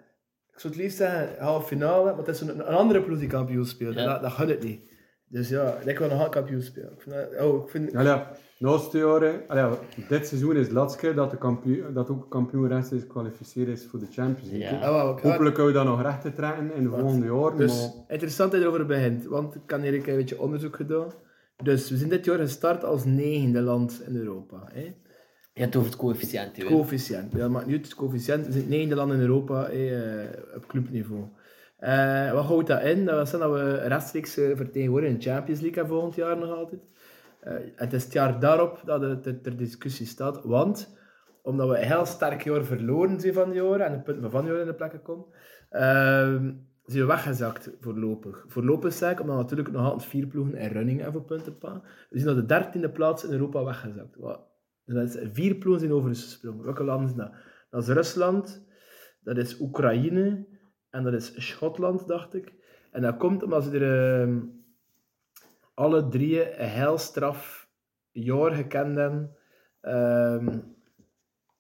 Ik 0.58 0.64
zou 0.64 0.74
het 0.74 0.82
liefst 0.84 0.98
zeggen, 0.98 1.30
halve 1.40 1.68
finale, 1.68 2.04
maar 2.10 2.18
het 2.18 2.28
is 2.28 2.42
een, 2.42 2.50
een 2.50 2.76
andere 2.76 3.02
ploeg 3.02 3.20
die 3.20 3.28
kampioen 3.28 3.66
speelt. 3.66 3.96
Ja. 3.96 4.06
Dat, 4.06 4.22
dat 4.22 4.32
gaat 4.32 4.48
het 4.48 4.64
niet. 4.64 4.82
Dus 5.30 5.50
ja, 5.50 5.78
ik 5.86 5.98
wil 6.00 6.10
nog 6.10 6.24
een 6.24 6.30
kampioen 6.30 6.62
spelen. 6.62 6.92
Ik 6.92 7.02
vind, 7.02 7.16
dat- 7.16 7.46
oh, 7.46 7.64
ik 7.64 7.70
vind, 7.70 7.92
Ja, 7.92 8.02
ja. 8.02 8.32
Naast 8.60 8.92
de 8.92 8.98
jaren, 8.98 9.42
allee, 9.48 9.78
dit 10.10 10.28
seizoen 10.28 10.56
is 10.56 10.66
het 10.66 10.72
laatste 10.72 11.00
keer 11.00 11.16
dat, 11.16 11.32
de 11.32 11.38
kampioen, 11.38 11.94
dat 11.94 12.10
ook 12.10 12.30
kampioen 12.30 12.68
rechtstreeks 12.68 13.04
gekwalificeerd 13.04 13.68
is 13.68 13.86
voor 13.90 14.00
de 14.00 14.06
Champions 14.12 14.52
League. 14.52 14.80
Ja. 14.80 14.86
Ah, 14.86 15.02
Hopelijk 15.22 15.38
kunnen 15.56 15.66
we 15.66 15.72
dat 15.72 15.86
nog 15.86 16.02
recht 16.02 16.22
te 16.22 16.34
trekken 16.34 16.74
in 16.76 16.84
de 16.84 16.90
volgende 16.90 17.26
jaren. 17.26 17.58
Dus 17.58 17.82
maar 17.82 18.04
interessant 18.08 18.52
dat 18.52 18.60
je 18.62 18.66
erover 18.68 18.86
begint, 18.86 19.26
want 19.26 19.56
ik 19.56 19.62
heb 19.68 19.82
hier 19.82 19.94
een 20.10 20.16
beetje 20.16 20.40
onderzoek 20.42 20.76
gedaan. 20.76 21.08
Dus 21.64 21.90
we 21.90 21.98
zijn 21.98 22.10
dit 22.10 22.26
jaar 22.26 22.38
gestart 22.40 22.84
als 22.84 23.06
negende 23.06 23.62
land 23.62 24.02
in 24.08 24.16
Europa. 24.16 24.70
Hè? 24.74 24.96
Je 25.58 25.64
hebt 25.64 25.74
het 25.74 25.84
over 25.84 25.92
het 25.92 26.02
coëfficiënt, 26.02 26.58
Wim. 26.58 26.68
Coëfficiënt. 26.68 27.34
Ja, 27.34 27.48
niet 27.48 27.58
uit, 27.58 27.86
het 27.86 27.96
coëfficiënt. 27.96 28.46
We 28.46 28.52
zijn 28.52 28.64
het 28.64 28.72
negende 28.72 28.96
land 28.96 29.14
in 29.14 29.20
Europa 29.20 29.68
eh, 29.68 30.56
op 30.56 30.68
clubniveau. 30.68 31.24
Eh, 31.78 32.32
wat 32.32 32.46
houdt 32.46 32.68
dat 32.68 32.82
in? 32.82 33.06
Dat 33.06 33.30
zeggen 33.30 33.50
dat 33.50 33.60
we 33.60 33.88
rechtstreeks 33.88 34.38
eh, 34.38 34.56
vertegenwoordigen 34.56 35.16
in 35.16 35.22
de 35.22 35.30
Champions 35.30 35.62
League 35.62 35.86
volgend 35.86 36.16
jaar 36.16 36.38
nog 36.38 36.50
altijd. 36.50 36.82
Eh, 37.40 37.54
het 37.76 37.94
is 37.94 38.04
het 38.04 38.14
jaar 38.14 38.40
daarop 38.40 38.82
dat 38.86 39.02
het 39.02 39.44
ter, 39.44 39.58
discussie 39.58 40.06
staat, 40.06 40.44
want 40.44 40.98
omdat 41.42 41.70
we 41.70 41.78
een 41.78 41.88
heel 41.88 42.06
sterk 42.06 42.44
jaar 42.44 42.64
verloren 42.64 43.20
zijn 43.20 43.34
van 43.34 43.52
die 43.52 43.62
jaren 43.62 43.86
en 43.86 43.92
de 43.92 44.00
punten 44.00 44.22
van 44.22 44.32
van 44.32 44.42
die 44.42 44.50
jaren 44.50 44.66
in 44.66 44.72
de 44.72 44.78
plekken 44.78 45.02
komen, 45.02 45.26
ehm, 45.70 46.52
zijn 46.86 47.02
we 47.02 47.06
weggezakt 47.06 47.70
voorlopig. 47.80 48.46
Voorlopig 48.48 48.94
zeg 48.94 49.12
ik, 49.12 49.20
omdat 49.20 49.38
natuurlijk 49.38 49.72
nog 49.72 49.84
altijd 49.84 50.10
vier 50.10 50.28
ploegen 50.28 50.56
in 50.56 50.72
running 50.72 51.02
hebben 51.02 51.22
voor 51.28 51.38
punten. 51.38 51.82
We 52.10 52.20
zijn 52.20 52.26
naar 52.26 52.36
de 52.36 52.46
dertiende 52.46 52.90
plaats 52.90 53.24
in 53.24 53.32
Europa 53.32 53.64
weggezakt. 53.64 54.16
Wat, 54.16 54.40
dus 54.88 54.96
dat 54.96 55.24
is 55.24 55.30
vier 55.34 55.56
ploegen 55.56 55.80
zijn 55.80 55.94
overgesprongen. 55.94 56.64
Welke 56.64 56.84
landen 56.84 57.10
zijn 57.10 57.20
dat? 57.20 57.34
Dat 57.70 57.82
is 57.82 57.88
Rusland, 57.88 58.66
dat 59.20 59.38
is 59.38 59.60
Oekraïne 59.60 60.48
en 60.90 61.04
dat 61.04 61.14
is 61.14 61.48
Schotland, 61.48 62.08
dacht 62.08 62.34
ik. 62.34 62.54
En 62.92 63.02
dat 63.02 63.18
komt 63.18 63.44
omdat 63.44 63.64
ze 63.64 63.80
er 63.80 64.22
ehm, 64.22 64.40
alle 65.74 66.08
drie 66.08 66.60
een 66.60 66.70
heel 66.70 66.98
straf 66.98 67.70
jaar 68.12 68.52
gekend 68.52 68.96
hebben. 68.96 69.36
Ehm, 69.82 70.60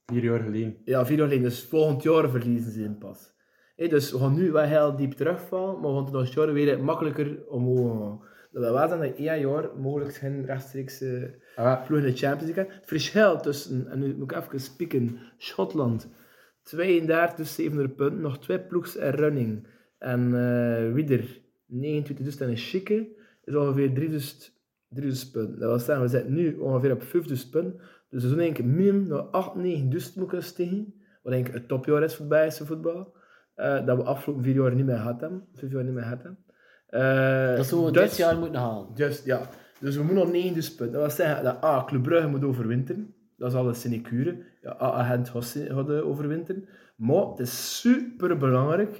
vier 0.05 0.23
jaar 0.23 0.39
geleden. 0.39 0.77
ja, 0.85 1.05
vier 1.05 1.17
jaar 1.17 1.27
geleden. 1.27 1.49
Dus 1.49 1.63
volgend 1.63 2.03
jaar 2.03 2.29
verliezen 2.29 2.71
ze 2.71 2.81
hem 2.81 2.97
pas. 2.97 3.35
Dus 3.75 4.11
we 4.11 4.17
gaan 4.17 4.33
nu 4.33 4.51
wel 4.51 4.63
heel 4.63 4.95
diep 4.95 5.11
terugvallen, 5.11 5.79
maar 5.79 5.91
we 5.91 6.11
gaan 6.11 6.15
het 6.15 6.33
jaar 6.33 6.53
weer 6.53 6.83
makkelijker 6.83 7.47
omhoog 7.47 7.99
gaan. 7.99 8.26
Dat 8.61 8.73
wel 8.73 8.87
zijn 8.87 8.99
dat 8.99 9.15
één 9.15 9.39
jaar 9.39 9.69
mogelijk 9.77 10.15
geen 10.15 10.45
rechtstreeks 10.45 11.03
Ah, 11.55 11.85
ploeg 11.85 11.99
in 11.99 12.05
de 12.05 12.17
Champions 12.17 12.55
League. 12.55 12.73
Het 12.75 12.87
verschil 12.87 13.39
tussen, 13.39 13.87
en 13.87 13.99
nu 13.99 14.15
moet 14.15 14.31
ik 14.31 14.37
even 14.37 14.59
spieken, 14.59 15.19
Schotland 15.37 16.09
32, 16.63 17.35
dus 17.35 17.55
700 17.55 17.95
punten, 17.95 18.21
nog 18.21 18.39
twee 18.39 18.59
ploegs 18.59 18.95
in 18.95 19.09
running. 19.09 19.67
En 19.97 20.21
eh 20.35 20.93
Wieder 20.93 21.41
29, 21.65 22.25
dus 22.25 22.37
dat 22.37 22.49
is 22.49 22.69
chique, 22.69 23.07
is 23.43 23.55
ongeveer 23.55 23.93
3000, 23.93 24.53
3000 24.89 25.31
punten. 25.31 25.59
Dat 25.59 25.69
wil 25.69 25.79
zeggen, 25.79 26.03
we 26.03 26.09
zitten 26.09 26.33
nu 26.33 26.57
ongeveer 26.57 26.91
op 26.91 27.03
5000 27.03 27.51
punten. 27.51 27.79
Dus 28.09 28.21
we 28.23 28.29
zullen 28.29 28.43
denk 28.43 28.57
ik 28.57 28.65
minimum 28.65 29.07
naar 29.07 29.19
8, 29.19 29.55
9000 29.55 30.15
moeten 30.15 30.43
stegen. 30.43 30.93
Wat 31.23 31.33
denk 31.33 31.47
ik 31.47 31.53
het 31.53 31.67
topjaar 31.67 32.03
is 32.03 32.15
voor 32.15 32.25
het 32.25 32.33
Belgische 32.33 32.65
voetbal. 32.65 33.15
Eh, 33.55 33.85
dat 33.85 33.97
we 33.97 34.03
afgelopen 34.03 34.43
vier 34.43 34.55
jaar 34.55 34.75
niet 34.75 34.85
meer 34.85 34.95
gehad 34.95 35.21
hebben. 35.21 35.47
Vijf 35.53 35.71
jaar 35.71 35.83
niet 35.83 35.93
meer 35.93 36.03
gehad 36.03 36.23
Eh, 36.87 37.55
Dat 37.55 37.65
zullen 37.65 37.85
we 37.85 37.91
dus- 37.91 38.09
dit 38.09 38.17
jaar 38.17 38.37
moeten 38.37 38.59
halen. 38.59 38.87
Just, 38.95 39.25
ja. 39.25 39.41
Dus 39.79 39.95
we 39.95 40.03
moeten 40.03 40.23
nog 40.23 40.31
9000 40.31 40.75
punten. 40.75 40.99
Dat 40.99 41.15
wil 41.15 41.25
zeggen 41.25 41.43
dat 41.43 41.63
A, 41.63 41.83
Club 41.85 42.03
Brugge 42.03 42.27
moet 42.27 42.43
overwinteren. 42.43 43.15
Dat 43.37 43.51
is 43.51 43.57
al 43.57 43.67
een 43.67 43.75
sinecure. 43.75 44.37
Ja, 44.61 44.71
A, 44.81 44.91
Agent 44.91 45.29
gaat 45.29 45.89
eh, 45.89 46.07
overwinteren. 46.07 46.67
Maar 46.95 47.25
het 47.25 47.39
is 47.39 47.79
super 47.79 48.37
belangrijk, 48.37 48.95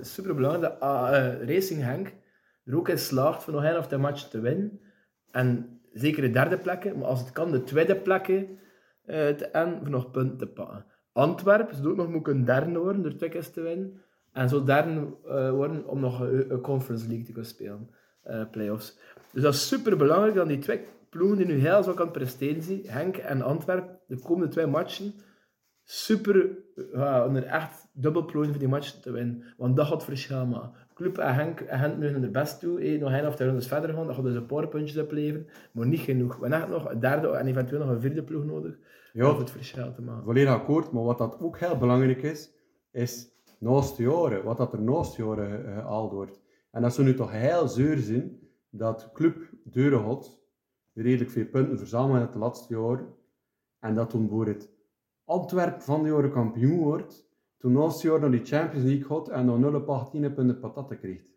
super 0.00 0.34
belangrijk 0.34 0.62
dat 0.62 0.82
A, 0.82 1.12
eh, 1.12 1.46
Racing 1.48 1.82
Henk 1.82 2.12
er 2.64 2.76
ook 2.76 2.88
in 2.88 2.98
slaagt 2.98 3.42
van 3.42 3.54
nog 3.54 3.64
één 3.64 3.76
of 3.78 3.86
twee 3.86 3.98
matchen 4.00 4.30
te 4.30 4.40
winnen. 4.40 4.80
En 5.30 5.80
zeker 5.92 6.22
de 6.22 6.30
derde 6.30 6.58
plekken, 6.58 6.98
maar 6.98 7.08
als 7.08 7.20
het 7.20 7.30
kan, 7.32 7.50
de 7.50 7.64
tweede 7.64 7.96
plekken 7.96 8.58
eh, 9.04 9.28
te 9.28 9.46
en 9.46 9.78
voor 9.78 9.90
nog 9.90 10.10
punten 10.10 10.38
te 10.38 10.46
pakken. 10.46 10.84
Antwerpen 11.12 11.76
zou 11.76 11.88
ook 11.88 11.96
nog 11.96 12.08
moeten 12.08 12.44
derde 12.44 12.78
worden 12.78 13.02
door 13.02 13.16
twee 13.16 13.30
keer 13.30 13.50
te 13.50 13.60
winnen. 13.60 14.02
En 14.32 14.48
zo 14.48 14.64
derde 14.64 15.06
eh, 15.26 15.50
worden 15.50 15.86
om 15.88 16.00
nog 16.00 16.20
een, 16.20 16.50
een 16.52 16.60
Conference 16.60 17.06
League 17.06 17.24
te 17.24 17.32
kunnen 17.32 17.50
spelen. 17.50 17.88
eh 18.22 18.42
playoffs. 18.50 18.98
Dus 19.32 19.42
dat 19.42 19.54
is 19.54 19.68
super 19.68 19.96
belangrijk 19.96 20.34
dat 20.34 20.48
die 20.48 20.58
twee 20.58 20.80
ploegen 21.10 21.36
die 21.36 21.46
nu 21.46 21.54
heel 21.58 21.82
zo 21.82 21.92
kan 21.92 22.10
presteren 22.10 22.62
zijn, 22.62 22.80
Henk 22.86 23.16
en 23.16 23.42
Antwerpen, 23.42 23.98
de 24.06 24.18
komende 24.20 24.48
twee 24.52 24.66
matchen, 24.66 25.12
super, 25.84 26.48
ja, 26.92 27.26
onder 27.26 27.44
echt 27.44 27.88
dubbel 27.92 28.24
plooien 28.24 28.50
voor 28.50 28.58
die 28.58 28.68
match 28.68 28.90
te 28.90 29.10
winnen. 29.10 29.44
Want 29.56 29.76
dat 29.76 29.86
gaat 29.86 30.04
verschil 30.04 30.46
maken. 30.46 30.70
Club 30.94 31.18
en 31.18 31.34
Henk, 31.34 31.60
en 31.60 31.78
Henk 31.78 31.96
moeten 31.98 32.22
er 32.22 32.30
best 32.30 32.60
toe, 32.60 32.80
eh, 32.80 33.00
nog 33.00 33.10
één 33.12 33.26
of 33.26 33.34
twee 33.34 33.48
rondes 33.48 33.66
verder 33.66 33.94
gaan, 33.94 34.06
dat 34.06 34.14
gaat 34.14 34.24
dus 34.24 34.34
een 34.34 34.46
paar 34.46 34.68
puntjes 34.68 35.02
opleveren, 35.02 35.46
maar 35.72 35.86
niet 35.86 36.00
genoeg. 36.00 36.36
We 36.36 36.40
hebben 36.40 36.58
echt 36.60 36.68
nog 36.68 36.90
een 36.90 37.00
derde 37.00 37.28
en 37.30 37.46
eventueel 37.46 37.80
nog 37.84 37.90
een 37.94 38.00
vierde 38.00 38.22
ploeg 38.22 38.44
nodig 38.44 38.74
Ja. 39.12 39.30
om 39.30 39.38
het 39.38 39.50
verschil 39.50 39.92
te 39.94 40.02
maken. 40.02 40.24
volledig 40.24 40.52
akkoord, 40.52 40.92
maar 40.92 41.02
wat 41.04 41.18
dat 41.18 41.36
ook 41.40 41.58
heel 41.58 41.76
belangrijk 41.78 42.22
is, 42.22 42.50
is 42.92 43.28
naast 43.58 43.96
de 43.96 44.02
jaren, 44.02 44.44
wat 44.44 44.56
dat 44.56 44.72
er 44.72 44.80
naast 44.82 45.16
de 45.16 45.24
jaren 45.24 45.66
eh, 45.66 45.74
gehaald 45.74 46.12
wordt. 46.12 46.40
En 46.70 46.82
dat 46.82 46.94
zou 46.94 47.06
nu 47.06 47.14
toch 47.14 47.30
heel 47.32 47.68
zuur 47.68 47.98
zijn 47.98 48.38
dat 48.70 49.10
Club 49.12 49.36
Deuren 49.64 50.02
had, 50.02 50.40
redelijk 50.94 51.30
veel 51.30 51.46
punten 51.46 51.78
verzamelen 51.78 52.20
in 52.20 52.26
het 52.26 52.34
laatste 52.34 52.74
jaar, 52.74 53.00
en 53.80 53.94
dat 53.94 54.10
toen 54.10 54.28
voor 54.28 54.46
het 54.46 54.70
Antwerp 55.24 55.80
van 55.82 56.02
de 56.02 56.08
jaren 56.08 56.30
kampioen 56.30 56.78
wordt, 56.78 57.26
toen 57.58 57.72
naast 57.72 58.02
jaar 58.02 58.20
naar 58.20 58.30
die 58.30 58.44
Champions 58.44 58.84
League 58.84 59.04
gaat 59.04 59.28
en 59.28 59.46
dan 59.46 59.60
0 59.60 59.74
op 59.74 59.88
18 59.88 60.34
punten 60.34 60.58
patatten 60.60 60.98
krijgt. 60.98 61.36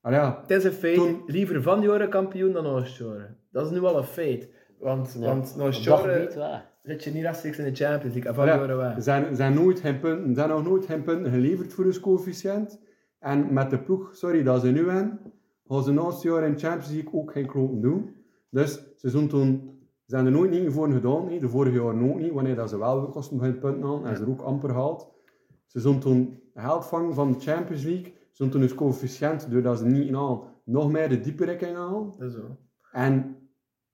Ah 0.00 0.12
ja, 0.12 0.38
Het 0.40 0.50
is 0.50 0.64
een 0.64 0.72
feit, 0.72 0.96
Toen- 0.96 1.22
liever 1.26 1.62
van 1.62 1.80
die 1.80 1.88
jaren 1.88 2.08
kampioen 2.10 2.52
dan 2.52 2.66
Oostjaren. 2.66 3.38
Dat 3.50 3.64
is 3.66 3.72
nu 3.72 3.80
al 3.84 3.96
een 3.96 4.04
feit. 4.04 4.50
Want, 4.78 5.16
Ja, 5.18 5.26
want 5.26 5.56
dat 5.56 5.66
Oostjaren 5.66 6.14
gebied 6.14 6.34
wel. 6.34 6.60
Zit 6.82 7.04
je 7.04 7.10
niet 7.10 7.22
rechtstreeks 7.22 7.58
in 7.58 7.64
de 7.64 7.84
Champions 7.84 8.14
League. 8.14 8.34
Van 8.34 8.46
Ja, 8.46 9.00
zijn, 9.00 9.36
zijn, 9.36 9.54
nooit 9.54 9.80
punten, 10.00 10.34
zijn 10.34 10.48
nog 10.48 10.64
nooit 10.64 10.86
geen 10.86 11.02
punten 11.02 11.32
geleverd 11.32 11.72
voor 11.72 11.84
hun 11.84 12.00
coëfficiënt. 12.00 12.80
En 13.18 13.52
met 13.52 13.70
de 13.70 13.78
ploeg, 13.78 14.16
sorry 14.16 14.42
dat 14.42 14.60
ze 14.60 14.70
nu 14.70 14.88
hebben, 14.88 15.20
gaan 15.66 15.82
ze 15.82 15.92
naast 15.92 16.22
jaar 16.22 16.44
in 16.44 16.52
de 16.52 16.58
Champions 16.58 16.90
League 16.90 17.12
ook 17.12 17.32
geen 17.32 17.46
kloten 17.46 17.80
doen. 17.80 18.14
Dus 18.50 18.82
ze 18.96 19.10
zijn 19.10 19.28
toen, 19.28 19.80
zijn 20.06 20.26
er 20.26 20.32
nooit 20.32 20.50
niet 20.50 20.72
voor 20.72 20.92
gedaan, 20.92 21.38
de 21.38 21.48
vorige 21.48 21.76
jaar 21.76 22.02
ook 22.02 22.18
niet, 22.18 22.32
wanneer 22.32 22.56
dat 22.56 22.70
ze 22.70 22.78
wel 22.78 23.00
gekost 23.00 23.30
hun 23.30 23.58
punten 23.58 23.84
aan 23.84 24.06
en 24.06 24.16
ze 24.16 24.22
er 24.22 24.30
ook 24.30 24.40
amper 24.40 24.68
gehaald. 24.68 25.10
Ze 25.66 25.80
zijn 25.80 25.98
toen 25.98 26.40
geld 26.54 26.86
vangen 26.86 27.14
van 27.14 27.32
de 27.32 27.40
Champions 27.40 27.84
League, 27.84 28.04
ze 28.04 28.12
zijn 28.32 28.50
toen 28.50 28.60
hun 28.60 28.74
coëfficiënt, 28.74 29.50
doordat 29.50 29.78
ze 29.78 29.86
niet 29.86 30.14
aan 30.14 30.40
nog 30.64 30.90
meer 30.90 31.08
de 31.08 31.72
halen. 31.74 32.12
Dat 32.18 32.28
is 32.28 32.34
zo. 32.34 32.56
En 32.92 33.36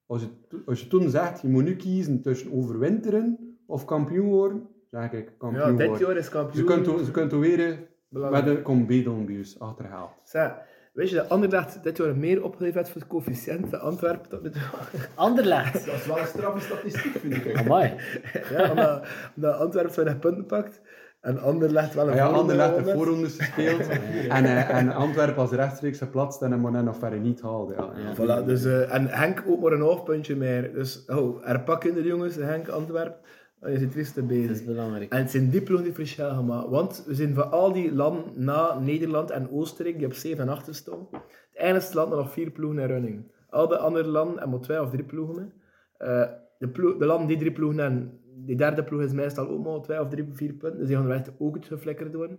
als 0.09 0.23
je, 0.23 0.29
als 0.67 0.81
je 0.81 0.89
toen 0.89 1.11
zegt, 1.11 1.41
je 1.41 1.49
moet 1.49 1.65
nu 1.65 1.77
kiezen 1.77 2.23
tussen 2.23 2.53
overwinteren 2.53 3.57
of 3.67 3.85
kampioen 3.85 4.29
worden, 4.29 4.67
zeg 4.91 5.13
ik 5.13 5.25
Ja, 5.29 5.33
kampioen 5.39 5.77
dit 5.77 5.87
worden. 5.89 6.07
jaar 6.07 6.17
is 6.17 6.25
Ze 6.25 6.31
kampioen. 6.31 6.65
kunt, 6.67 6.85
toen- 6.85 7.05
ze 7.05 7.11
kunt 7.11 7.33
weer 7.33 7.59
met 7.69 7.89
belangrijk. 8.09 8.47
een 8.47 8.63
combedelbius 8.63 9.59
achterhaald. 9.61 10.11
Zeg, 10.25 10.55
weet 10.93 11.11
je 11.11 11.17
dat 11.17 11.29
Anderlecht 11.29 11.83
dit 11.83 11.97
jaar 11.97 12.17
meer 12.17 12.45
opgeleverd 12.45 12.77
heeft 12.77 12.91
voor 12.91 13.01
het 13.01 13.11
coëfficiënt 13.11 13.71
dan 13.71 13.81
Antwerpen 13.81 14.29
tot 14.29 14.43
nu 14.43 14.51
toe? 14.51 14.63
Anderlecht. 15.15 15.87
Dat 15.87 15.95
is 15.95 16.07
wel 16.07 16.19
een 16.19 16.27
straffe 16.27 16.61
statistiek, 16.61 17.13
vind 17.19 17.35
ik. 17.35 17.57
Amai. 17.57 17.95
ja, 18.53 18.71
omdat, 18.71 19.07
omdat 19.37 19.55
Antwerpen 19.59 19.93
20 19.93 20.19
punten 20.19 20.47
pakt 20.47 20.81
en 21.21 21.39
Anderlecht 21.41 21.95
wel 21.95 22.09
een 22.09 22.15
Ja, 22.15 22.27
Anderlecht 22.27 22.85
de 22.85 22.93
voorrondes 22.93 23.37
gespeeld 23.37 23.89
en, 24.29 24.45
eh, 24.45 24.77
en 24.77 24.93
Antwerpen 24.93 25.43
als 25.43 25.51
rechtstreeks 25.51 25.99
geplaatst 25.99 26.43
en 26.43 26.51
hem 26.51 26.85
nog 26.85 26.97
verder 26.99 27.21
niet 27.21 27.41
haalde. 27.41 27.75
Ja. 27.75 27.91
Ja. 27.97 28.15
Voilà, 28.15 28.45
dus, 28.47 28.65
eh, 28.65 28.95
en 28.95 29.07
Henk 29.07 29.45
ook 29.47 29.61
maar 29.61 29.73
een 29.73 29.81
half 29.81 30.03
puntje 30.05 30.37
meer. 30.37 30.73
Dus 30.73 31.05
oh, 31.07 31.49
er 31.49 31.61
pakken 31.61 31.95
de 31.95 32.03
jongens, 32.03 32.35
Henk, 32.35 32.69
Antwerpen. 32.69 33.21
Je 33.67 33.79
zit 33.79 33.95
rustig 33.95 34.23
Dat 34.25 34.33
is 34.33 34.49
bezig. 34.49 34.65
belangrijk. 34.67 35.13
En 35.13 35.19
het 35.19 35.31
zijn 35.31 35.51
die 35.51 35.63
ploegen 35.63 35.87
die 35.87 35.95
verschil 35.95 36.43
maken. 36.43 36.71
Want 36.71 37.05
we 37.07 37.15
zijn 37.15 37.35
van 37.35 37.51
al 37.51 37.73
die 37.73 37.95
landen 37.95 38.25
na 38.35 38.79
Nederland 38.79 39.31
en 39.31 39.51
Oostenrijk, 39.51 39.97
die 39.99 40.07
op 40.07 40.13
7 40.13 40.45
en 40.45 40.49
8 40.49 40.75
staan, 40.75 41.09
het 41.11 41.23
enigste 41.53 41.95
land 41.95 42.09
met 42.09 42.19
nog 42.19 42.33
vier 42.33 42.51
ploegen 42.51 42.79
in 42.79 42.87
running. 42.87 43.33
Al 43.51 43.69
de 43.69 43.79
andere 43.79 44.09
landen 44.09 44.33
hebben 44.33 44.51
maar 44.51 44.61
twee 44.61 44.81
of 44.81 44.91
drie 44.91 45.05
ploegen. 45.05 45.53
Eh, 45.97 46.25
de, 46.59 46.69
ploeg, 46.69 46.97
de 46.97 47.07
landen 47.07 47.27
die 47.27 47.39
drie 47.39 47.53
ploegen 47.53 47.79
hebben, 47.79 48.18
die 48.45 48.57
derde 48.57 48.85
ploeg 48.85 49.03
is 49.03 49.13
meestal 49.13 49.49
ook 49.49 49.65
maar 49.65 49.81
twee 49.81 50.01
of 50.01 50.09
drie, 50.09 50.27
vier 50.33 50.53
punten. 50.53 50.79
Dus 50.79 50.89
die 50.89 50.97
gaan 50.97 51.11
er 51.11 51.17
echt 51.17 51.31
ook 51.39 51.55
het 51.55 51.67
geflikkerd 51.67 52.15
worden. 52.15 52.39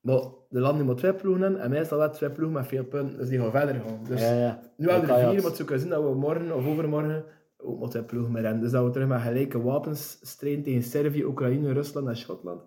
Maar 0.00 0.20
de 0.48 0.60
landen 0.60 0.86
maar 0.86 0.94
twee 0.94 1.14
ploegen 1.14 1.60
en 1.60 1.70
meestal 1.70 1.98
wel 1.98 2.10
twee 2.10 2.30
ploegen 2.30 2.56
met 2.56 2.66
veel 2.66 2.84
punten. 2.84 3.18
Dus 3.18 3.28
die 3.28 3.38
gaan 3.38 3.50
verder 3.50 3.74
gaan. 3.74 4.04
Dus 4.08 4.20
ja, 4.20 4.32
ja. 4.32 4.60
nu 4.76 4.88
hebben 4.88 5.08
we 5.08 5.14
er 5.14 5.28
vier, 5.28 5.36
maar 5.36 5.44
het 5.44 5.56
zou 5.56 5.68
kunnen 5.68 5.88
zijn 5.88 6.00
dat 6.00 6.10
we 6.10 6.18
morgen 6.18 6.54
of 6.54 6.66
overmorgen 6.66 7.24
ook 7.56 7.80
maar 7.80 7.88
twee 7.88 8.02
ploegen 8.02 8.32
meer 8.32 8.42
hebben. 8.42 8.62
Dus 8.62 8.70
dat 8.70 8.84
we 8.84 8.90
terug 8.90 9.08
met 9.08 9.20
gelijke 9.20 9.62
wapens 9.62 10.18
strijden 10.22 10.62
tegen 10.62 10.82
Servië, 10.82 11.24
Oekraïne, 11.24 11.72
Rusland 11.72 12.08
en 12.08 12.16
Schotland. 12.16 12.62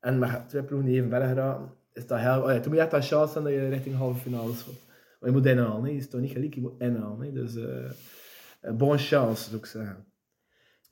En 0.00 0.18
met 0.18 0.48
twee 0.48 0.62
ploegen 0.62 0.88
die 0.88 0.96
even 0.96 1.10
verder 1.10 1.28
geraken, 1.28 1.72
is 1.92 2.06
dat 2.06 2.18
heel... 2.18 2.42
Oh 2.42 2.50
ja, 2.50 2.60
toen 2.60 2.68
moet 2.68 2.74
je 2.74 2.80
echt 2.80 2.94
aan 2.94 3.02
chance 3.02 3.32
hebben 3.32 3.52
dat 3.52 3.62
je 3.62 3.68
richting 3.68 3.96
halve 3.96 4.20
finale 4.20 4.52
gaat. 4.52 4.90
Maar 5.20 5.30
je 5.30 5.36
moet 5.36 5.46
inhalen, 5.46 5.84
hè. 5.84 5.90
je 5.90 5.96
is 5.96 6.08
toch 6.08 6.20
niet 6.20 6.30
gelijk, 6.30 6.54
je 6.54 6.60
moet 6.60 6.80
inhalen. 6.80 7.20
hè. 7.20 7.32
Dus 7.32 7.56
eh 7.56 7.90
eh, 8.62 8.72
bonne 8.72 8.98
chance, 8.98 9.42
zou 9.42 9.56
ik 9.56 9.66
zeggen. 9.66 10.06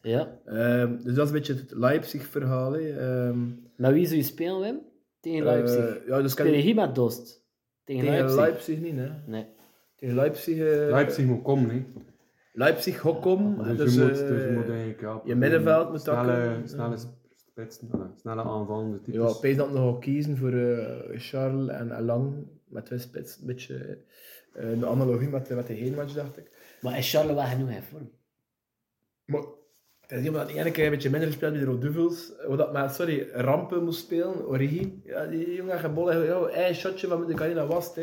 Ja. 0.02 0.38
Ehm, 0.44 0.96
dus 1.02 1.14
dat 1.14 1.16
is 1.26 1.32
een 1.32 1.32
beetje 1.38 1.54
het 1.54 1.72
Leipzig-verhaal. 1.74 2.72
hè. 2.72 2.98
Ehm, 2.98 3.46
Met 3.76 3.92
wie 3.92 4.04
zou 4.06 4.16
je 4.18 4.22
spelen, 4.24 4.60
Wim? 4.60 4.78
Tegen 5.20 5.44
Leipzig. 5.44 5.96
eh, 5.98 6.06
ja, 6.06 6.22
dus 6.22 6.34
kan 6.34 6.50
je 6.50 6.74
met 6.74 6.94
Dost? 6.94 7.44
Tegen, 7.84 8.02
tegen 8.04 8.18
Leipzig? 8.18 8.38
Leipzig. 8.40 8.80
niet, 8.80 8.96
hè. 8.96 9.08
Nee. 9.26 9.46
Tegen 9.96 10.14
Leipzig... 10.14 10.56
eh, 10.58 10.88
Leipzig 10.90 11.24
moet 11.26 11.42
komen, 11.42 11.70
hè. 11.70 11.84
Leipzig, 12.52 13.00
Hokkom. 13.00 13.62
Dus, 13.64 13.76
dus, 13.76 13.94
je, 13.94 14.00
moet, 14.00 14.10
eh, 14.20 14.28
dus 14.28 14.42
je 14.44 14.50
moet 14.54 14.68
eigenlijk... 14.68 15.00
Ja, 15.00 15.20
je 15.24 15.34
middenveld 15.34 15.90
moet 15.90 16.00
snelle, 16.00 16.26
takken. 16.26 16.68
snelle 16.68 16.96
spitsen, 17.36 17.88
ja, 17.92 18.10
snelle 18.16 18.42
aanvallende 18.42 19.00
types. 19.00 19.20
Ja, 19.34 19.40
denk 19.40 19.56
dat 19.56 19.72
nog 19.72 19.98
kiezen 19.98 20.36
voor 20.36 20.52
eh, 20.52 21.18
Charles 21.20 21.68
en 21.68 21.92
Alang 21.92 22.46
met 22.68 22.84
twee 22.86 22.98
spits. 22.98 23.38
Een 23.40 23.46
beetje 23.46 23.98
eh, 24.54 24.70
een 24.70 24.86
analogie 24.86 25.28
met, 25.28 25.46
de- 25.46 25.54
met 25.54 25.66
de 25.66 25.72
heenmatch, 25.72 26.14
dacht 26.14 26.36
ik. 26.38 26.76
Maar 26.80 26.98
is 26.98 27.10
Charles 27.10 27.34
wel 27.34 27.44
genoeg 27.44 27.70
in 27.70 27.82
vorm? 27.82 28.10
Maar 29.24 29.42
het 30.10 30.18
is 30.18 30.24
iemand 30.24 30.48
dat 30.48 30.56
ene 30.56 30.70
keer 30.70 30.84
een 30.84 30.90
beetje 30.90 31.10
minder 31.10 31.32
speelt 31.32 31.52
bij 31.52 31.60
de 31.60 31.66
Rode 31.66 31.86
Duvels. 31.86 32.32
Dat 32.56 32.72
met, 32.72 32.94
sorry, 32.94 33.28
Rampen 33.32 33.84
moest 33.84 34.00
spelen, 34.00 34.46
Origi. 34.46 35.00
Ja, 35.04 35.26
die 35.26 35.54
jongen 35.54 35.78
gaat 35.78 35.94
bollen. 35.94 36.24
Ja, 36.24 36.46
één 36.46 36.74
shotje 36.74 37.06
van 37.06 37.26
de 37.26 37.34
Carina 37.34 37.66
was 37.66 37.94
hè. 37.94 38.02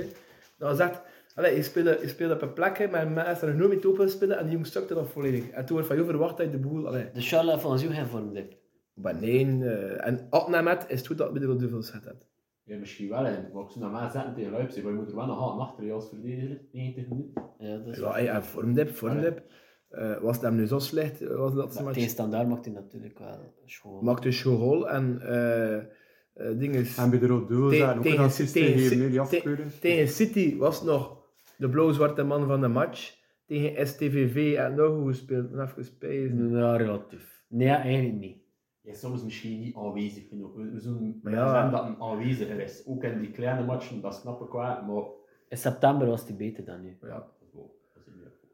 Dat 0.57 0.69
was 0.69 0.79
echt... 0.79 1.01
Allee, 1.35 1.55
je 1.55 1.63
speelde, 1.63 1.97
je 2.01 2.07
speelde 2.07 2.33
op 2.33 2.41
een 2.41 2.53
plek, 2.53 2.91
maar 2.91 3.07
mensen 3.07 3.47
er 3.47 3.55
nooit 3.55 3.69
mee 3.69 3.87
open 3.87 4.09
spelen 4.09 4.37
en 4.37 4.43
die 4.43 4.51
jongen 4.51 4.67
stukte 4.67 4.93
nog 4.93 5.11
volledig. 5.11 5.49
En 5.49 5.65
toen 5.65 5.75
werd 5.75 5.87
van 5.87 5.95
jou 5.95 6.07
verwacht 6.09 6.37
dat 6.37 6.45
je 6.45 6.51
de 6.51 6.57
boel... 6.57 6.87
Allee, 6.87 7.09
De 7.13 7.21
Charles 7.21 7.61
volgens 7.61 7.81
jou 7.81 7.93
geen 7.93 8.07
vorm, 8.07 8.33
Dip. 8.33 8.53
maar 8.93 9.15
nee, 9.15 9.45
eh, 9.45 10.07
en 10.07 10.27
op 10.29 10.47
naar 10.47 10.63
met 10.63 10.85
is 10.87 10.97
het 10.97 11.07
goed 11.07 11.17
dat 11.17 11.31
bij 11.31 11.41
de 11.41 11.47
Rode 11.47 11.59
Duvels 11.59 11.89
gaat. 11.89 12.03
hebben. 12.03 12.23
Ja, 12.63 12.77
misschien 12.77 13.09
wel. 13.09 13.23
hè. 13.23 13.31
Maar 13.53 13.63
ik 13.63 13.69
zou 13.69 13.79
naar 13.79 14.01
mij 14.01 14.09
zetten 14.09 14.33
tegen 14.33 14.51
Leipzig, 14.51 14.83
maar 14.83 14.91
je 14.91 14.97
moet 14.97 15.09
er 15.09 15.15
wel 15.15 15.25
nog 15.25 15.51
aan 15.51 15.59
achter 15.59 15.85
je 15.85 15.91
als 15.91 16.09
verdediger. 16.09 16.61
90 16.71 17.07
minuten. 17.07 17.43
Ja, 17.59 17.77
dat 17.77 17.87
is 17.87 17.99
Ja, 17.99 18.17
ja, 18.19 18.41
vormdip, 18.43 18.95
vormdip. 18.95 19.41
Eh, 19.89 20.17
was 20.17 20.35
het 20.35 20.45
hem 20.45 20.55
nu 20.55 20.65
zo 20.67 20.79
slecht, 20.79 21.21
eh, 21.21 21.35
was 21.35 21.53
dat 21.53 21.73
Maar 21.73 21.83
match? 21.83 21.95
tegen 21.95 22.09
standaard 22.09 22.47
maakt 22.47 22.65
hij 22.65 22.73
natuurlijk 22.73 23.19
wel 23.19 23.53
schoon. 23.65 24.03
Maakt 24.03 24.23
dus 24.23 24.41
goal 24.41 24.89
en 24.89 25.21
eh 25.21 25.75
eh 25.77 26.59
ding 26.59 26.75
is, 26.75 26.97
En 26.97 27.09
bij 27.09 27.19
de 27.19 27.27
Te- 27.69 27.75
zijn 27.77 27.97
ook 27.97 28.03
tegen- 28.03 28.19
een 28.19 28.25
assist 28.25 28.53
tegen- 28.53 28.79
gegeven, 28.79 29.09
die 29.09 29.19
afkeuren. 29.19 29.71
tegen 29.79 30.07
City 30.07 30.57
was 30.57 30.83
nog 30.83 31.25
de 31.57 31.69
blauw-zwarte 31.69 32.23
man 32.23 32.47
van 32.47 32.61
de 32.61 32.67
match. 32.67 33.15
Tegen 33.45 33.87
STVV 33.87 34.55
en 34.57 34.75
nog 34.75 34.95
goed 34.99 35.07
gespeeld, 35.07 35.51
en 35.51 35.85
spijzen. 35.85 36.49
Ja, 36.51 36.75
relatief. 36.75 37.45
Nee, 37.47 37.67
eigenlijk 37.69 38.19
niet. 38.19 38.37
Hij 38.81 38.91
is 38.91 38.99
soms 38.99 39.23
misschien 39.23 39.59
niet 39.59 39.75
aanwezig 39.75 40.27
genoeg. 40.27 40.53
We, 40.55 40.69
we 40.71 40.79
zullen 40.79 41.01
ja. 41.23 41.69
dat 41.69 41.85
een 41.87 42.01
aanweziger 42.01 42.59
is. 42.59 42.83
Ook 42.87 43.03
in 43.03 43.19
die 43.19 43.31
kleine 43.31 43.65
matchen, 43.65 44.01
dat 44.01 44.15
snap 44.15 44.41
ik 44.41 44.51
wel. 44.51 44.61
Maar 44.83 45.03
In 45.49 45.57
september 45.57 46.07
was 46.07 46.27
hij 46.27 46.35
beter 46.35 46.65
dan 46.65 46.81
nu. 46.81 46.97
Ja, 47.01 47.07
dat 47.07 47.33
is 47.41 47.53
wel- 47.53 47.79
dat 47.93 48.03
is 48.07 48.13
niet 48.13 48.25
akkoord. 48.25 48.53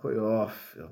Goh, 0.00 0.12
ja, 0.12 0.52
ja. 0.76 0.88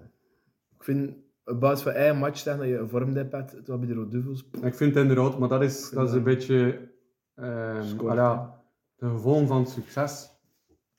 Ik 0.79 0.85
vind, 0.85 1.15
op 1.45 1.61
basis 1.61 1.83
van 1.83 1.93
één 1.93 2.17
match 2.17 2.39
zeggen 2.39 2.63
dat 2.63 2.73
je 2.73 2.79
een 2.79 2.89
vormdip 2.89 3.33
hebt, 3.33 3.53
het 3.53 3.69
was 3.69 3.79
bij 3.79 3.89
de 3.89 3.95
Rode 3.95 4.11
Duvels. 4.11 4.49
Ik 4.63 4.75
vind 4.75 4.95
het 4.95 5.03
inderdaad, 5.03 5.39
maar 5.39 5.49
dat 5.49 5.63
is, 5.63 5.91
dat 5.91 6.09
is 6.09 6.15
een 6.15 6.23
beetje 6.23 6.91
ehm 7.35 7.83
Scoort, 7.83 8.11
ah 8.11 8.17
ja, 8.17 8.63
de 8.97 9.09
gevolgen 9.09 9.47
van 9.47 9.61
het 9.61 9.69
succes. 9.69 10.31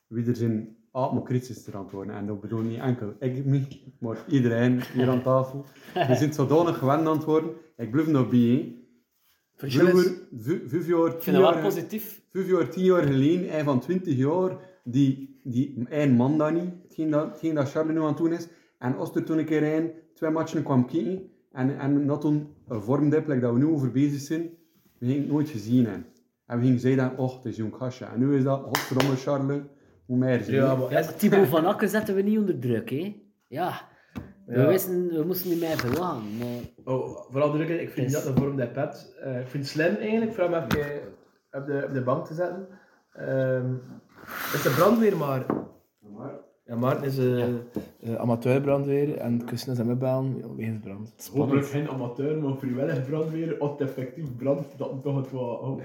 Wie 0.08 0.26
er 0.26 0.36
zijn 0.36 0.78
allemaal 0.91 1.22
kritisch 1.22 1.64
te 1.64 1.72
antwoorden. 1.78 2.16
En 2.16 2.26
dat 2.26 2.41
bedoel 2.41 2.62
niet 2.62 2.80
enkel 2.80 3.14
ik, 3.20 3.45
me, 3.45 3.68
maar 3.99 4.18
iedereen 4.28 4.82
hier 4.93 5.10
aan 5.10 5.22
tafel. 5.22 5.66
Die 5.93 6.16
zijn 6.16 6.34
zodanig 6.34 6.78
gewend 6.78 7.08
aan 7.08 7.16
het 7.16 7.24
worden. 7.24 7.51
Ik 7.78 7.91
blijf 7.91 8.08
nog 8.08 8.30
bij. 8.30 8.76
vijf 12.28 12.47
jaar, 12.47 12.70
tien 12.70 12.84
jaar 12.84 13.03
geleden, 13.03 13.49
hij 13.49 13.64
van 13.64 13.80
20 13.80 14.16
jaar, 14.16 14.58
die, 14.84 15.36
die 15.51 15.85
één 15.89 16.11
man 16.11 16.37
dan 16.37 16.53
niet, 16.53 16.73
hetgeen 16.83 17.09
dat, 17.09 17.25
hetgeen 17.29 17.55
dat 17.55 17.71
Charles 17.71 17.93
nu 17.93 17.99
aan 18.01 18.07
het 18.07 18.17
doen 18.17 18.33
is. 18.33 18.47
En 18.79 18.95
als 18.97 19.15
er 19.15 19.23
toen 19.23 19.37
een 19.37 19.45
keer 19.45 19.75
een, 19.75 19.91
twee 20.13 20.29
matchen 20.31 20.63
kwam 20.63 20.85
kijken, 20.87 21.29
en, 21.51 21.79
en 21.79 22.07
dat 22.07 22.21
toen 22.21 22.53
een 22.67 23.09
like 23.09 23.39
dat 23.39 23.53
we 23.53 23.57
nu 23.59 23.65
over 23.67 23.91
bezig 23.91 24.19
zijn, 24.19 24.49
we 24.99 25.05
gingen 25.05 25.21
het 25.21 25.31
nooit 25.31 25.49
gezien 25.49 25.85
hebben. 25.85 26.05
En 26.45 26.57
we 26.59 26.63
gingen 26.65 26.79
zeggen, 26.79 27.17
oh, 27.17 27.35
het 27.35 27.45
is 27.45 27.55
jong 27.57 27.75
gastje. 27.75 28.05
En 28.05 28.19
nu 28.19 28.35
is 28.35 28.43
dat, 28.43 28.61
godverdomme 28.63 29.15
Charles, 29.15 29.61
hoe 30.05 30.17
meer 30.17 30.43
zien. 30.43 30.55
ja, 30.55 30.75
maar 30.75 30.91
Ja, 30.91 31.01
Thibaut 31.01 31.47
van 31.47 31.65
Akker 31.65 31.87
zetten 31.87 32.15
we 32.15 32.21
niet 32.21 32.37
onder 32.37 32.59
druk, 32.59 32.89
hè? 32.89 33.21
Ja. 33.47 33.81
We, 34.45 34.59
Ja. 34.59 34.67
wisten, 34.67 35.07
we 35.07 35.23
moesten 35.25 35.49
niet 35.49 35.59
meer. 35.59 35.99
Maar... 35.99 36.15
Oh, 36.83 37.31
vooral 37.31 37.51
druk, 37.51 37.69
ik 37.69 37.89
vind 37.89 38.07
Is- 38.07 38.13
dat 38.13 38.25
een 38.25 38.37
vorm 38.37 38.57
dat 38.57 38.73
pet. 38.73 39.15
Eh, 39.21 39.39
ik 39.39 39.47
vind 39.47 39.63
het 39.63 39.71
slim 39.73 39.95
eigenlijk, 39.95 40.33
voor 40.33 40.43
hem 40.43 40.53
even 40.53 41.01
op 41.51 41.65
de, 41.65 41.83
op 41.87 41.93
de 41.93 42.03
bank 42.03 42.25
te 42.25 42.33
zetten. 42.33 42.67
Ehm 43.13 43.73
is 44.53 44.61
de 44.61 44.73
brandweer 44.78 45.17
maar. 45.17 45.45
Ja, 46.65 46.75
Maarten 46.75 47.03
is 47.03 47.17
eh 47.17 47.47
eh, 47.99 48.15
amateurbrandweer 48.15 49.17
en 49.17 49.45
Kussen 49.45 49.71
is 49.71 49.78
hem 49.78 49.91
opbellen 49.91 50.38
ja, 50.38 50.55
wegens 50.55 50.80
brand. 50.84 51.30
Hopelijk 51.34 51.65
geen 51.65 51.89
amateur, 51.89 52.41
maar 52.41 52.57
vrijwillig 52.57 53.05
brandweer. 53.05 53.57
Als 53.57 53.71
het 53.71 53.82
effectief 53.82 54.36
brandt, 54.36 54.78
dat 54.78 55.03
toch 55.03 55.15
het 55.15 55.32
wel... 55.32 55.41
Oh. 55.41 55.82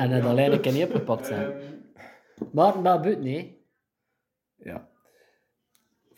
En 0.00 0.10
het 0.10 0.24
alleen 0.24 0.52
een 0.52 0.60
keer 0.60 0.72
niet 0.72 0.84
opgepakt 0.84 1.26
zijn. 1.26 1.52
Maar, 2.52 2.80
maar 2.80 3.00
buiten, 3.00 3.22
nee. 3.24 3.64
Ja. 4.56 4.88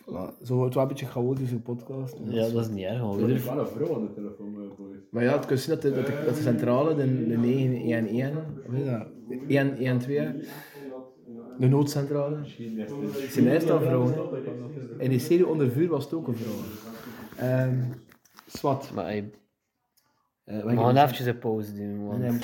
Voilà. 0.01 0.43
Zo 0.43 0.55
wordt 0.55 0.65
het 0.65 0.75
wel 0.75 0.83
een 0.83 0.89
beetje 0.89 1.07
chaotisch 1.07 1.51
in 1.51 1.63
podcast. 1.63 2.17
Ja, 2.25 2.49
dat 2.49 2.65
is 2.65 2.69
niet 2.69 2.85
erg. 2.85 2.99
gewoon 2.99 3.23
Er 3.23 3.31
is 3.31 3.45
wel 3.45 3.59
een 3.59 3.67
vrouw 3.67 3.95
aan 3.95 4.07
de 4.07 4.13
telefoon, 4.13 4.55
eh, 4.55 4.77
boys. 4.79 4.99
Maar 5.11 5.23
ja, 5.23 5.41
het 5.41 5.61
zien 5.61 5.75
dat 5.75 5.83
de, 5.83 5.93
dat 5.95 6.07
de, 6.07 6.23
dat 6.25 6.35
de 6.35 6.43
centrale, 6.43 6.95
de, 6.95 7.27
de 7.27 7.37
911, 7.37 8.35
wat 8.67 8.79
is 8.79 8.85
dat? 8.85 9.07
112, 9.49 10.35
de 11.59 11.69
noodcentrale. 11.69 12.37
Zijn 13.31 13.45
meestal 13.45 13.81
vrouwen. 13.81 14.15
In 14.99 15.11
die 15.11 15.19
serie 15.19 15.47
onder 15.47 15.71
vuur 15.71 15.89
was 15.89 16.05
het 16.05 16.15
ook 16.15 16.29
een 16.29 16.37
vrouw. 16.37 16.55
Ehm 17.49 17.75
Swat. 18.47 18.91
Maar 18.95 19.05
hey, 19.05 19.31
Eh, 20.45 20.63
we 20.65 20.77
gaan 20.77 20.97
eventjes 20.97 21.27
een 21.27 21.39
pauze 21.39 21.75
doen. 21.75 22.07
Want... 22.07 22.19
Nee, 22.21 22.39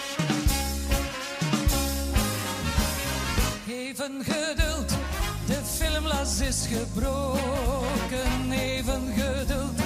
Even 3.68 4.24
geduld, 4.24 4.88
de 5.46 5.60
filmlas 5.64 6.40
is 6.40 6.66
gebroken. 6.66 8.52
Even 8.52 9.02
geduld, 9.16 9.78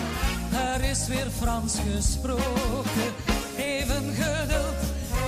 er 0.74 0.90
is 0.90 1.08
weer 1.08 1.26
Frans 1.40 1.78
gesproken. 1.94 3.10
Even 3.56 4.04
geduld, 4.14 4.80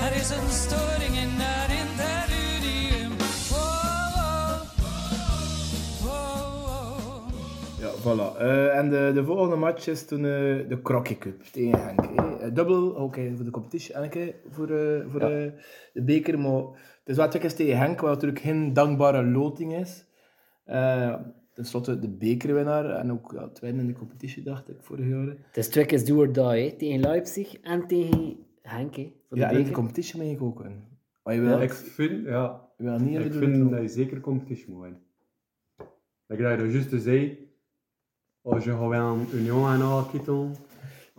er 0.03 0.16
is 0.16 0.30
een 0.30 0.51
storing 0.51 1.16
in 1.24 1.28
het 1.32 1.70
voilà. 8.03 8.36
Eh, 8.38 8.76
en 8.78 8.88
de, 8.90 9.11
de 9.14 9.24
volgende 9.24 9.57
match 9.57 9.86
is 9.88 10.07
toen 10.07 10.18
eh, 10.24 10.30
de 10.68 10.78
Crocky 10.82 11.18
Cup 11.18 11.42
tegen 11.42 11.84
Henk. 11.84 12.01
Eh, 12.40 12.55
dubbel, 12.55 12.90
oké, 12.90 13.32
voor 13.36 13.44
de 13.44 13.51
een 13.94 14.09
keer 14.09 14.34
voor, 14.51 14.70
eh, 14.70 15.05
voor 15.09 15.20
eh, 15.20 15.53
de 15.92 16.03
beker. 16.03 16.38
Maar 16.38 16.62
het 16.98 17.09
is 17.09 17.16
wel 17.16 17.28
twee 17.28 17.42
keer 17.42 17.55
tegen 17.55 17.78
Henk, 17.78 18.01
wat 18.01 18.11
natuurlijk 18.11 18.40
geen 18.40 18.72
dankbare 18.72 19.24
loting 19.24 19.74
is. 19.74 20.07
Eh 20.64 21.14
Ten 21.55 21.64
slotte 21.64 21.98
de 21.98 22.09
bekerwinnaar 22.09 22.90
en 22.90 23.12
ook 23.12 23.32
ja, 23.34 23.48
tweede 23.48 23.78
in 23.78 23.86
de 23.86 23.92
competitie, 23.92 24.42
dacht 24.42 24.68
ik, 24.68 24.76
vorig 24.80 25.07
jaar. 25.09 25.26
Het 25.26 25.57
is 25.57 25.68
twee 25.68 25.86
keer 25.86 26.05
do 26.05 26.16
or 26.18 26.32
die, 26.32 26.42
hè. 26.42 26.72
tegen 26.76 27.01
Leipzig 27.01 27.61
en 27.61 27.86
tegen 27.86 28.36
Henk. 28.62 28.94
hè, 28.96 29.12
voor 29.28 29.36
de 29.36 29.42
Ja, 29.42 29.48
en 29.48 29.51
in 29.51 29.57
de 29.57 29.62
beker. 29.62 29.72
competitie 29.72 30.18
mag 30.22 30.26
ik 30.26 30.42
ook 30.42 30.59
winnen. 30.62 30.88
Maar 31.22 31.34
je 31.34 31.40
wil, 31.40 31.61
Ik 31.61 31.72
vind, 31.72 32.26
ja, 32.26 32.68
je 32.78 32.84
wil 32.84 32.98
niet 32.98 33.18
ik 33.24 33.32
vind 33.32 33.70
dat 33.70 33.80
je 33.80 33.88
zeker 33.88 34.20
competitie 34.20 34.70
moet 34.70 34.82
winnen. 34.82 35.01
Dat 36.26 36.38
je 36.38 36.42
dat 36.57 36.72
juist 36.72 37.03
zei, 37.03 37.49
als 38.51 38.64
je 38.64 38.70
gewoon 38.70 38.94
een 38.94 39.26
Union 39.34 39.72
en 39.72 39.82
al 39.82 40.05
kieten, 40.05 40.55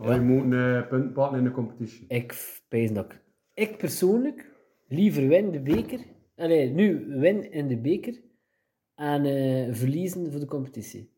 Ja. 0.01 0.13
je 0.13 0.21
moet 0.21 0.51
een 0.51 0.87
punt 0.87 1.13
pakken 1.13 1.37
in 1.37 1.43
de 1.43 1.51
competitie. 1.51 2.05
Ik 2.07 2.59
pees 2.67 2.91
dat 2.93 3.05
ik- 3.05 3.21
Ik 3.53 3.77
persoonlijk 3.77 4.51
liever 4.87 5.27
win 5.27 5.51
de 5.51 5.59
beker. 5.59 5.99
Allee, 6.35 6.69
nu 6.69 7.05
win 7.07 7.51
in 7.51 7.67
de 7.67 7.77
beker 7.77 8.21
en 8.95 9.25
eh, 9.25 9.73
verliezen 9.73 10.31
voor 10.31 10.39
de 10.39 10.45
competitie. 10.45 11.09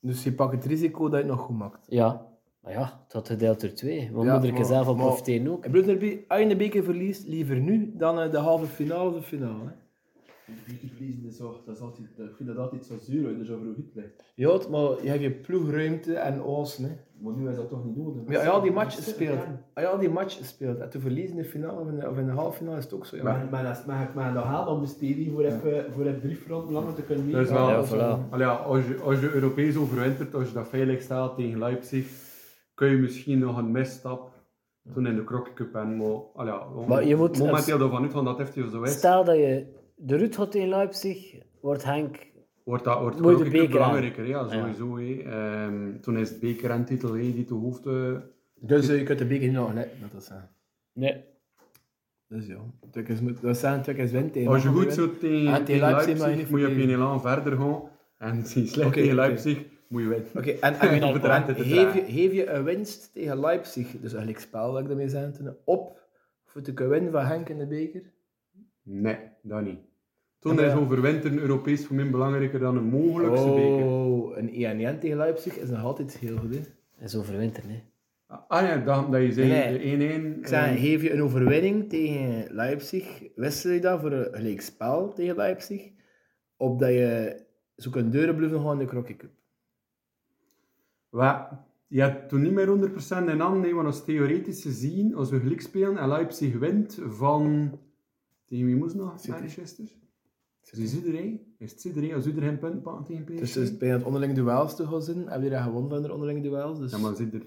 Dus 0.00 0.24
je 0.24 0.32
pakt 0.32 0.52
het 0.52 0.64
risico 0.64 1.02
dat 1.08 1.10
je 1.12 1.16
het 1.26 1.26
nog 1.26 1.40
goed 1.40 1.56
maakt. 1.58 1.86
Ja. 1.88 2.28
Maar 2.60 2.72
ja, 2.72 3.00
het 3.04 3.12
had 3.12 3.26
gedeeld 3.28 3.60
door 3.60 3.72
twee. 3.72 4.10
We 4.12 4.24
Ja, 4.24 4.32
moeten 4.38 4.56
er 4.56 4.64
zelf 4.64 4.88
op 4.88 4.96
profiteren 4.96 5.48
ook. 5.52 5.64
Ik 5.64 5.72
bedoel, 5.72 6.18
als 6.28 6.40
je 6.40 6.46
de 6.48 6.56
beker 6.56 6.84
verliest, 6.84 7.26
liever 7.28 7.60
nu 7.60 7.92
dan 7.96 8.20
eh, 8.20 8.30
de 8.30 8.36
halve 8.38 8.66
finale 8.66 9.08
of 9.08 9.14
de 9.14 9.22
finale. 9.22 9.64
hè. 9.64 9.72
Die 10.98 11.26
is 11.28 11.36
zo, 11.36 11.60
dat 11.66 11.74
is 11.76 11.80
altijd, 11.82 12.08
ik 12.18 12.36
vind 12.36 12.48
dat 12.48 12.58
altijd 12.58 12.84
zo 12.86 12.94
zuur, 13.00 13.24
als 13.26 13.32
je 13.34 13.40
er 13.40 13.46
zo 13.46 13.56
vroeg 13.58 13.74
uit 13.76 13.94
ligt. 13.94 14.32
Ja, 14.34 14.52
het- 14.52 14.68
maar 14.68 14.80
je 15.02 15.08
hebt 15.08 15.22
je 15.22 15.30
ploegruimte 15.30 16.14
en 16.14 16.42
oosten. 16.42 16.84
Hè. 16.84 16.90
Maar 17.20 17.32
nu 17.32 17.48
is 17.48 17.56
dat 17.56 17.68
toch 17.68 17.84
niet 17.84 17.96
nodig. 17.96 18.22
Maar 18.24 18.32
ja, 18.34 18.42
ja, 18.42 18.60
die 18.60 18.70
match 18.72 18.94
Dat 18.96 19.06
is 19.06 19.10
speelt. 19.12 19.38
super, 19.40 19.58
Ah, 19.74 19.82
ja, 19.82 19.96
die 19.96 20.08
match 20.10 20.38
speelt. 20.44 20.78
En 20.78 20.90
te 20.90 21.00
verliezen 21.00 21.36
in 21.36 21.42
de 21.42 21.48
finale 21.48 21.80
of 21.80 21.88
in 21.88 21.96
de, 21.98 22.08
of 22.08 22.18
in 22.18 22.26
de 22.26 22.32
halve 22.32 22.56
finale 22.56 22.76
is 22.78 22.84
het 22.84 22.92
ook 22.94 23.06
zo. 23.06 23.16
Ja. 23.16 23.22
Maar, 23.22 23.46
maar, 23.50 23.66
als- 23.66 23.84
maar 23.84 24.02
ik 24.08 24.14
mag 24.14 24.32
nog 24.34 24.44
halen 24.44 24.72
om 24.74 24.80
de 24.80 24.86
serie 24.86 25.30
voor 25.30 25.44
even, 25.44 25.92
voor 25.92 26.06
even 26.06 26.20
drie 26.20 26.36
fronten 26.36 26.72
langer 26.72 26.94
te 26.94 27.02
kunnen 27.02 27.30
Dat 27.30 27.40
meegaan. 27.40 27.66
wel- 27.66 27.98
Ja, 27.98 28.18
voilà. 28.26 28.30
Allee, 28.30 28.46
als, 28.46 28.86
je, 28.86 28.96
als 29.02 29.20
je 29.20 29.30
Europees 29.34 29.76
overwintert, 29.76 30.34
als 30.34 30.48
je 30.48 30.54
dat 30.54 30.68
veilig 30.68 31.02
staat 31.02 31.36
tegen 31.36 31.58
Leipzig, 31.58 32.06
kun 32.74 32.88
je 32.90 32.96
misschien 32.96 33.38
nog 33.38 33.56
een 33.58 33.70
misstap 33.70 34.28
toen 34.94 35.06
in 35.06 35.16
de 35.16 35.24
Crocky 35.24 35.52
Cup 35.52 35.74
en 35.74 35.96
maar, 35.96 36.16
allee, 36.34 36.86
Maar 36.88 37.04
je 37.04 37.16
moet- 37.16 37.38
momenteel 37.38 37.80
ervan 37.80 38.02
uit 38.02 38.12
van 38.12 38.24
dat 38.24 38.38
effectief 38.40 38.70
zo 38.70 38.82
is, 38.82 38.92
Stel 38.92 39.24
dat 39.24 39.36
je 39.36 39.78
de 40.02 40.16
route 40.16 40.36
gaat 40.38 40.54
in 40.54 40.68
Leipzig, 40.68 41.34
wordt 41.60 41.84
Henk... 41.84 42.16
wordt 42.64 42.84
dat 42.84 43.00
wordt 43.00 43.16
de 43.16 43.22
Moet 43.22 43.38
je 43.38 43.44
de 43.44 43.50
beker 43.50 43.68
belangrijker. 43.70 44.26
Ja, 44.26 44.48
sowieso. 44.48 44.96
hè. 44.98 45.22
Ehm, 45.22 46.00
toen 46.00 46.16
is 46.18 46.28
het 46.28 46.40
beker 46.40 46.70
en 46.70 46.84
titel 46.84 47.12
die 47.12 47.44
te 47.44 47.54
hoofd... 47.54 47.86
eh, 47.86 48.16
Dus 48.54 48.88
eh, 48.88 48.98
je 48.98 49.04
kunt 49.04 49.18
de 49.18 49.26
beker 49.26 49.46
niet 49.46 49.56
nog 49.56 49.74
net, 49.74 49.88
dat 50.00 50.20
is 50.20 50.26
zeggen. 50.26 50.50
Nee. 50.92 51.24
Dus 52.28 52.46
ja, 52.46 52.58
Tukkers 52.90 53.20
moet, 53.20 53.40
dat 53.40 53.56
zijn 53.58 53.82
Tukkers 53.82 54.10
win 54.10 54.30
tegen 54.30 54.50
als 54.50 54.62
je 54.62 54.68
goed 54.68 54.76
winnen. 54.78 54.94
zo 54.94 55.18
tegen, 55.18 55.52
Ah, 55.54 55.64
tegen 55.64 55.80
Leipzig 55.80 56.50
moet 56.50 56.60
je 56.60 56.66
op 56.66 56.72
je 56.72 56.88
elan 56.88 57.20
verder 57.20 57.56
gaan. 57.56 57.82
En 58.18 58.44
zie 58.46 58.66
slecht 58.66 58.92
tegen. 58.92 59.14
Leipzig, 59.14 59.64
moet 59.88 60.02
je 60.02 60.08
winnen. 60.08 60.28
Oké, 60.36 60.50
en, 60.50 60.74
en, 60.74 61.02
geef, 61.12 61.20
dragen. 61.20 61.68
je, 61.68 61.90
geef 62.12 62.32
je 62.32 62.46
een 62.50 62.64
winst 62.64 63.12
tegen 63.14 63.40
Leipzig, 63.40 63.86
dus 63.90 64.10
eigenlijk 64.12 64.38
spel 64.42 64.72
dat 64.72 64.80
ik 64.82 64.86
daarmee 64.88 65.08
zei, 65.08 65.32
toen, 65.32 65.56
op 65.64 66.00
voor 66.44 66.62
te 66.62 66.72
kunnen 66.74 66.92
winnen 66.92 67.12
van 67.12 67.24
Henk 67.24 67.48
in 67.48 67.58
de 67.58 67.66
beker? 67.66 68.02
Nee, 68.82 69.18
dat 69.42 69.62
niet. 69.62 69.78
Toen 70.40 70.54
Ja, 70.54 70.62
is 70.62 70.74
overwinteren 70.74 71.38
Europees 71.38 71.86
voor 71.86 71.96
mij 71.96 72.10
belangrijker 72.10 72.58
dan 72.58 72.76
een 72.76 72.84
mogelijkste 72.84 73.48
beker. 73.48 73.84
Oh, 73.84 74.36
een 74.36 74.96
1-1 74.96 74.98
tegen 75.00 75.16
Leipzig 75.16 75.56
is 75.56 75.70
nog 75.70 75.82
altijd 75.82 76.18
heel 76.18 76.36
goed. 76.36 76.54
Hè? 76.54 76.60
Dat 76.98 77.08
is 77.08 77.16
overwinter, 77.16 77.66
nee. 77.66 77.82
Ah 78.26 78.62
ja, 78.62 78.76
dat, 78.76 79.12
dat 79.12 79.22
je 79.22 79.32
zei 79.32 79.48
Nee, 79.48 79.98
de 79.98 80.34
1-1. 80.34 80.38
Ik 80.38 80.46
zei, 80.46 80.74
eh, 80.74 80.80
geef 80.82 81.02
je 81.02 81.12
een 81.12 81.22
overwinning 81.22 81.88
tegen 81.88 82.54
Leipzig, 82.54 83.22
wissel 83.34 83.70
je 83.70 83.80
dat 83.80 84.00
voor 84.00 84.12
een 84.12 84.34
gelijk 84.34 84.60
spel 84.60 85.12
tegen 85.12 85.36
Leipzig, 85.36 85.90
opdat 86.56 86.88
je 86.88 87.42
zo 87.76 87.90
kunt 87.90 88.12
deuren 88.12 88.36
blijven 88.36 88.60
gaan 88.60 88.72
in 88.72 88.78
de 88.78 88.84
Crocky 88.84 89.16
Cup. 89.16 89.30
Wat, 91.08 91.48
je 91.86 92.00
hebt 92.00 92.28
toen 92.28 92.42
niet 92.42 92.52
meer 92.52 92.66
100% 92.66 93.28
in 93.28 93.40
handen, 93.40 93.60
nee, 93.60 93.74
want 93.74 93.86
als 93.86 94.04
theoretisch 94.04 94.62
gezien, 94.62 95.14
als 95.14 95.30
we 95.30 95.40
gelijk 95.40 95.60
spelen 95.60 95.98
en 95.98 96.08
Leipzig 96.08 96.58
wint 96.58 96.98
van... 97.08 97.70
Tegen 98.44 98.66
wie 98.66 98.76
moest 98.76 98.94
nog? 98.94 99.20
City. 99.20 99.30
Manchester? 99.30 99.84
Is 100.62 100.78
het 100.78 100.88
Zuiderij? 100.90 101.46
Is 101.58 101.70
het 101.70 101.80
Zuiderij 101.80 102.14
als 102.14 102.22
Zuider 102.24 102.42
geen 102.44 102.58
punt 102.58 102.82
pakken 102.82 103.04
tegen 103.04 103.24
PSG? 103.24 103.38
Dus 103.38 103.54
het 103.54 103.64
is 103.64 103.76
bij 103.76 103.88
het 103.88 104.02
onderlinge 104.02 104.34
duels 104.34 104.76
te 104.76 104.86
gaan 104.86 105.02
zijn, 105.02 105.28
heb 105.28 105.42
je 105.42 105.50
dat 105.50 105.62
gewonnen 105.62 105.90
van 105.90 106.02
de 106.02 106.12
onderlinge 106.12 106.40
duels. 106.40 106.78
Dus 106.78 106.90
Ja, 106.90 106.98
maar 106.98 107.14
Zuider... 107.16 107.46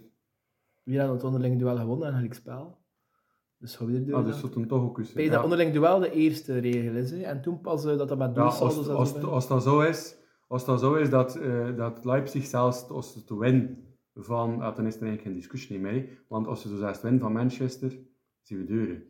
wie 0.84 1.00
had 1.00 1.10
het 1.14 1.24
onderlinge 1.24 1.58
duel 1.58 1.78
gewonnen 1.78 2.08
en 2.08 2.14
gelijk 2.14 2.34
spel. 2.34 2.82
Dus 3.58 3.76
gaan 3.76 3.88
we 3.88 3.94
er 3.94 4.00
Ah, 4.00 4.22
doen. 4.22 4.32
dus 4.32 4.42
dat 4.42 4.54
hem 4.54 4.68
toch 4.68 4.82
ook 4.84 4.98
eens. 4.98 5.14
Bij 5.14 5.30
dat 5.30 5.44
onderling 5.44 5.74
duel 5.74 6.00
de 6.00 6.12
eerste 6.12 6.58
regel 6.58 6.96
is, 6.96 7.12
hè. 7.12 7.22
en 7.22 7.42
toen 7.42 7.62
pas 7.62 7.86
eh, 7.86 7.98
dat 7.98 8.10
dat 8.10 8.18
met 8.18 8.36
Ja, 8.36 8.42
doelsaldo's 8.42 8.78
als, 8.78 8.88
en 8.88 8.94
als, 8.96 9.10
zo 9.12 9.28
als, 9.28 9.48
bent. 9.48 9.50
dat 9.50 9.64
zo 9.64 9.82
is, 9.82 10.16
als 10.48 10.66
dat 10.66 10.80
zo 10.80 10.94
is 10.96 11.10
dat, 11.10 11.36
eh, 11.36 11.76
dat 11.78 12.06
Leipzig 12.06 12.46
zelfs 12.46 12.90
als 12.90 13.14
ze 13.14 13.24
te 13.24 13.38
winnen 13.38 13.78
van, 14.14 14.62
ah, 14.62 14.76
dan 14.76 14.86
is 14.86 14.96
er 14.96 15.02
eigenlijk 15.02 15.22
geen 15.22 15.34
discussie 15.34 15.80
meer. 15.80 16.24
Want 16.28 16.48
als 16.48 16.62
ze 16.62 16.68
zo 16.70 16.76
zelfs 16.78 17.02
winnen 17.02 17.22
van 17.22 17.32
Manchester, 17.34 18.00
zien 18.42 18.58
we 18.58 18.66
deuren. 18.66 19.04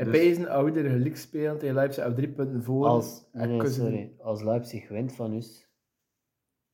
En 0.00 0.06
dus- 0.10 0.18
Pezen, 0.18 0.48
als 0.48 0.70
we 0.70 0.80
er 0.80 0.90
gelijk 0.90 1.16
spelen 1.16 1.58
tegen 1.58 1.74
Leipzig, 1.74 2.06
we 2.06 2.12
drie 2.12 2.28
punten 2.28 2.62
voor. 2.62 2.86
Als, 2.86 3.24
nee, 3.32 3.68
sorry. 3.68 4.12
Als 4.18 4.42
Leipzig 4.42 4.88
wint 4.88 5.12
van 5.12 5.32
ons, 5.32 5.68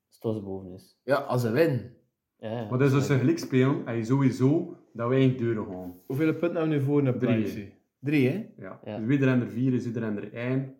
ze 0.08 0.40
boven 0.42 0.70
ons. 0.70 1.00
Ja, 1.04 1.14
als 1.16 1.42
ze 1.42 1.50
winnen. 1.50 1.94
Ja. 2.38 2.66
Maar 2.70 2.78
dus 2.78 2.92
als 2.92 3.06
ze 3.06 3.18
gelijk 3.18 3.38
spelen, 3.38 3.86
en 3.86 3.96
je 3.96 4.04
sowieso 4.04 4.76
dat 4.92 5.08
wij 5.08 5.22
in 5.22 5.36
deuren 5.36 5.66
gaan. 5.66 5.94
Hoeveel 6.06 6.32
punten 6.34 6.50
hebben 6.58 6.68
we 6.68 6.74
nu 6.76 6.80
voor 6.82 7.02
naar 7.02 7.18
Drie, 7.18 7.30
Leipzig? 7.36 7.68
Drie, 8.00 8.28
hè? 8.28 8.46
Ja. 8.56 8.80
Ja. 8.84 8.96
Dus 8.98 9.06
wie 9.06 9.20
er 9.20 9.28
aan 9.28 9.40
er 9.40 9.50
vier 9.50 9.74
is, 9.74 9.84
wie 9.84 9.94
er 9.96 10.04
aan 10.04 10.16
er 10.16 10.32
één. 10.32 10.74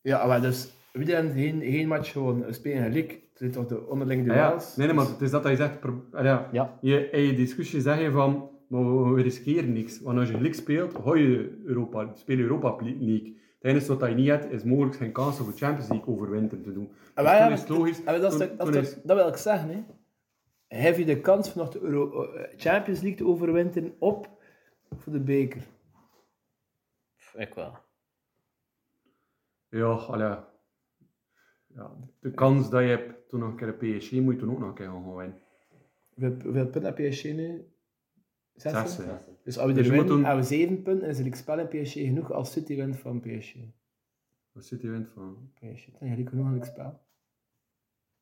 Ja, 0.00 0.26
maar 0.26 0.40
dus, 0.40 0.72
wie 0.92 1.06
dan 1.06 1.30
geen, 1.32 1.60
geen 1.60 1.88
match 1.88 2.12
gewoon 2.12 2.44
we 2.44 2.52
spelen 2.52 2.82
gelijk, 2.82 3.10
het 3.10 3.38
zijn 3.38 3.50
toch 3.50 3.66
de 3.66 3.86
onderlinge 3.88 4.30
Ah 4.30 4.36
ja, 4.36 4.48
duels. 4.48 4.76
nee, 4.76 4.86
nee, 4.86 4.96
maar 4.96 5.06
het 5.06 5.20
is 5.20 5.30
dat 5.30 5.42
dat 5.42 5.50
je 5.50 5.56
zegt, 5.56 5.78
ah 6.12 6.24
ja, 6.24 6.48
Ja. 6.52 6.78
je, 6.80 7.10
in 7.10 7.22
je 7.22 7.34
discussie 7.34 7.80
zeg 7.80 8.00
je 8.00 8.10
van, 8.10 8.50
maar 8.70 9.04
we, 9.04 9.10
we 9.14 9.22
riskeren 9.22 9.72
niks. 9.72 10.00
Want 10.00 10.18
als 10.18 10.28
je 10.28 10.34
gelijk 10.34 10.54
speelt, 10.54 10.94
ga 10.94 11.16
je 11.16 11.60
Europa, 11.64 12.10
speel 12.14 12.36
je 12.36 12.42
Europa 12.42 12.76
League. 12.84 13.38
Het 13.58 13.70
enige 13.70 13.96
wat 13.96 14.08
je 14.08 14.14
niet 14.14 14.28
hebt, 14.28 14.52
is 14.52 14.64
mogelijk 14.64 14.96
geen 14.96 15.12
kans 15.12 15.40
om 15.40 15.46
de 15.46 15.56
Champions 15.56 15.88
League 15.88 16.14
overwinteren 16.14 16.64
te 16.64 16.72
doen. 16.72 16.88
Dus 16.88 17.14
Ah, 17.14 17.24
maar 17.24 17.34
ja, 17.36 17.44
toen 17.44 17.52
is 17.52 17.60
het 17.60 17.68
logisch. 17.68 18.04
Ah, 18.04 18.20
dat, 18.20 18.32
is, 18.32 18.38
toen- 18.38 18.56
toch- 18.56 18.72
dat, 18.72 18.82
is 18.82 18.94
dat 19.02 19.16
wil 19.16 19.28
ik 19.28 19.36
zeggen, 19.36 19.68
hè. 19.70 19.84
Heb 20.78 20.96
je 20.96 21.04
de 21.04 21.20
kans 21.20 21.48
van 21.48 21.62
nog 21.62 21.70
de 21.72 21.80
Euro, 21.80 22.22
eh, 22.32 22.58
Champions 22.58 23.00
League 23.00 23.18
te 23.18 23.26
overwinteren 23.26 23.94
op 23.98 24.28
voor 24.98 25.12
de 25.12 25.20
beker? 25.20 25.66
Ik 27.34 27.54
wel. 27.54 27.74
Ja, 29.68 29.86
allee. 29.90 30.36
Ja, 31.74 31.90
de 32.20 32.30
kans 32.30 32.70
dat 32.70 32.80
je 32.82 32.88
hebt 32.88 33.28
toen 33.28 33.40
nog 33.40 33.48
een 33.50 33.56
keer 33.56 33.66
de 33.78 33.96
PSG 33.98 34.12
moet 34.12 34.34
je 34.34 34.40
toen 34.40 34.50
ook 34.50 34.58
nog 34.58 34.68
een 34.68 34.74
keer 34.74 34.86
gaan 34.86 35.14
winnen. 35.16 35.40
Hoeveel, 36.14 36.42
hoeveel 36.42 36.66
punten 36.68 36.84
heb 36.94 37.10
PSG 37.10 37.24
nu? 37.24 37.69
Zes? 38.54 38.72
Zes, 38.72 38.96
hè. 38.96 39.12
Dus 39.42 39.58
als 39.58 39.66
we 39.66 39.72
Dus 39.72 39.86
er 39.86 39.92
winnen, 39.92 40.24
hebben 40.24 40.42
we 40.42 40.48
zeven 40.48 40.82
punten 40.82 41.04
en 41.08 41.10
is 41.10 41.18
er 41.18 41.36
spel 41.36 41.58
in 41.58 41.68
PSG 41.82 41.92
genoeg 41.92 42.32
als 42.32 42.52
City 42.52 42.76
wint 42.76 42.96
van 42.96 43.20
PSG. 43.20 43.54
Zit 44.54 44.82
je 44.82 44.90
wint 44.90 45.08
van? 45.14 45.50
PSG, 45.54 45.86
dan 45.98 46.08
heb 46.08 46.18
je 46.18 46.26
genoeg 46.26 46.46
aan 46.46 46.64
spel. 46.64 47.00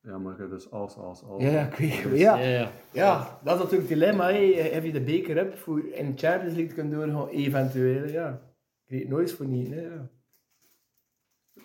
Ja, 0.01 0.17
maar 0.17 0.33
je 0.33 0.39
hebt 0.39 0.51
dus 0.51 0.71
als, 0.71 0.95
als, 0.95 1.23
als. 1.23 1.43
Ja, 1.43 1.67
ik 1.67 1.73
weet 1.75 2.03
Dus- 2.03 2.19
ja. 2.19 2.37
Ja, 2.37 2.47
ja. 2.49 2.71
Ja, 2.91 3.39
dat 3.43 3.53
is 3.55 3.61
natuurlijk 3.63 3.89
het 3.89 3.99
dilemma. 3.99 4.31
hè. 4.31 4.53
Heb 4.61 4.83
je 4.83 4.91
de 4.91 5.01
beker 5.01 5.35
hebt 5.35 5.59
voor 5.59 5.79
in 5.79 6.11
de 6.11 6.17
Champions 6.17 6.53
League 6.55 6.67
te 6.67 6.73
kunnen 6.73 6.99
doorgaan, 6.99 7.27
eventueel, 7.27 8.07
ja. 8.07 8.41
Ik 8.85 8.89
weet 8.89 8.99
het 8.99 9.09
nooit 9.09 9.31
voor 9.31 9.45
niet, 9.45 9.69
hè. 9.69 9.87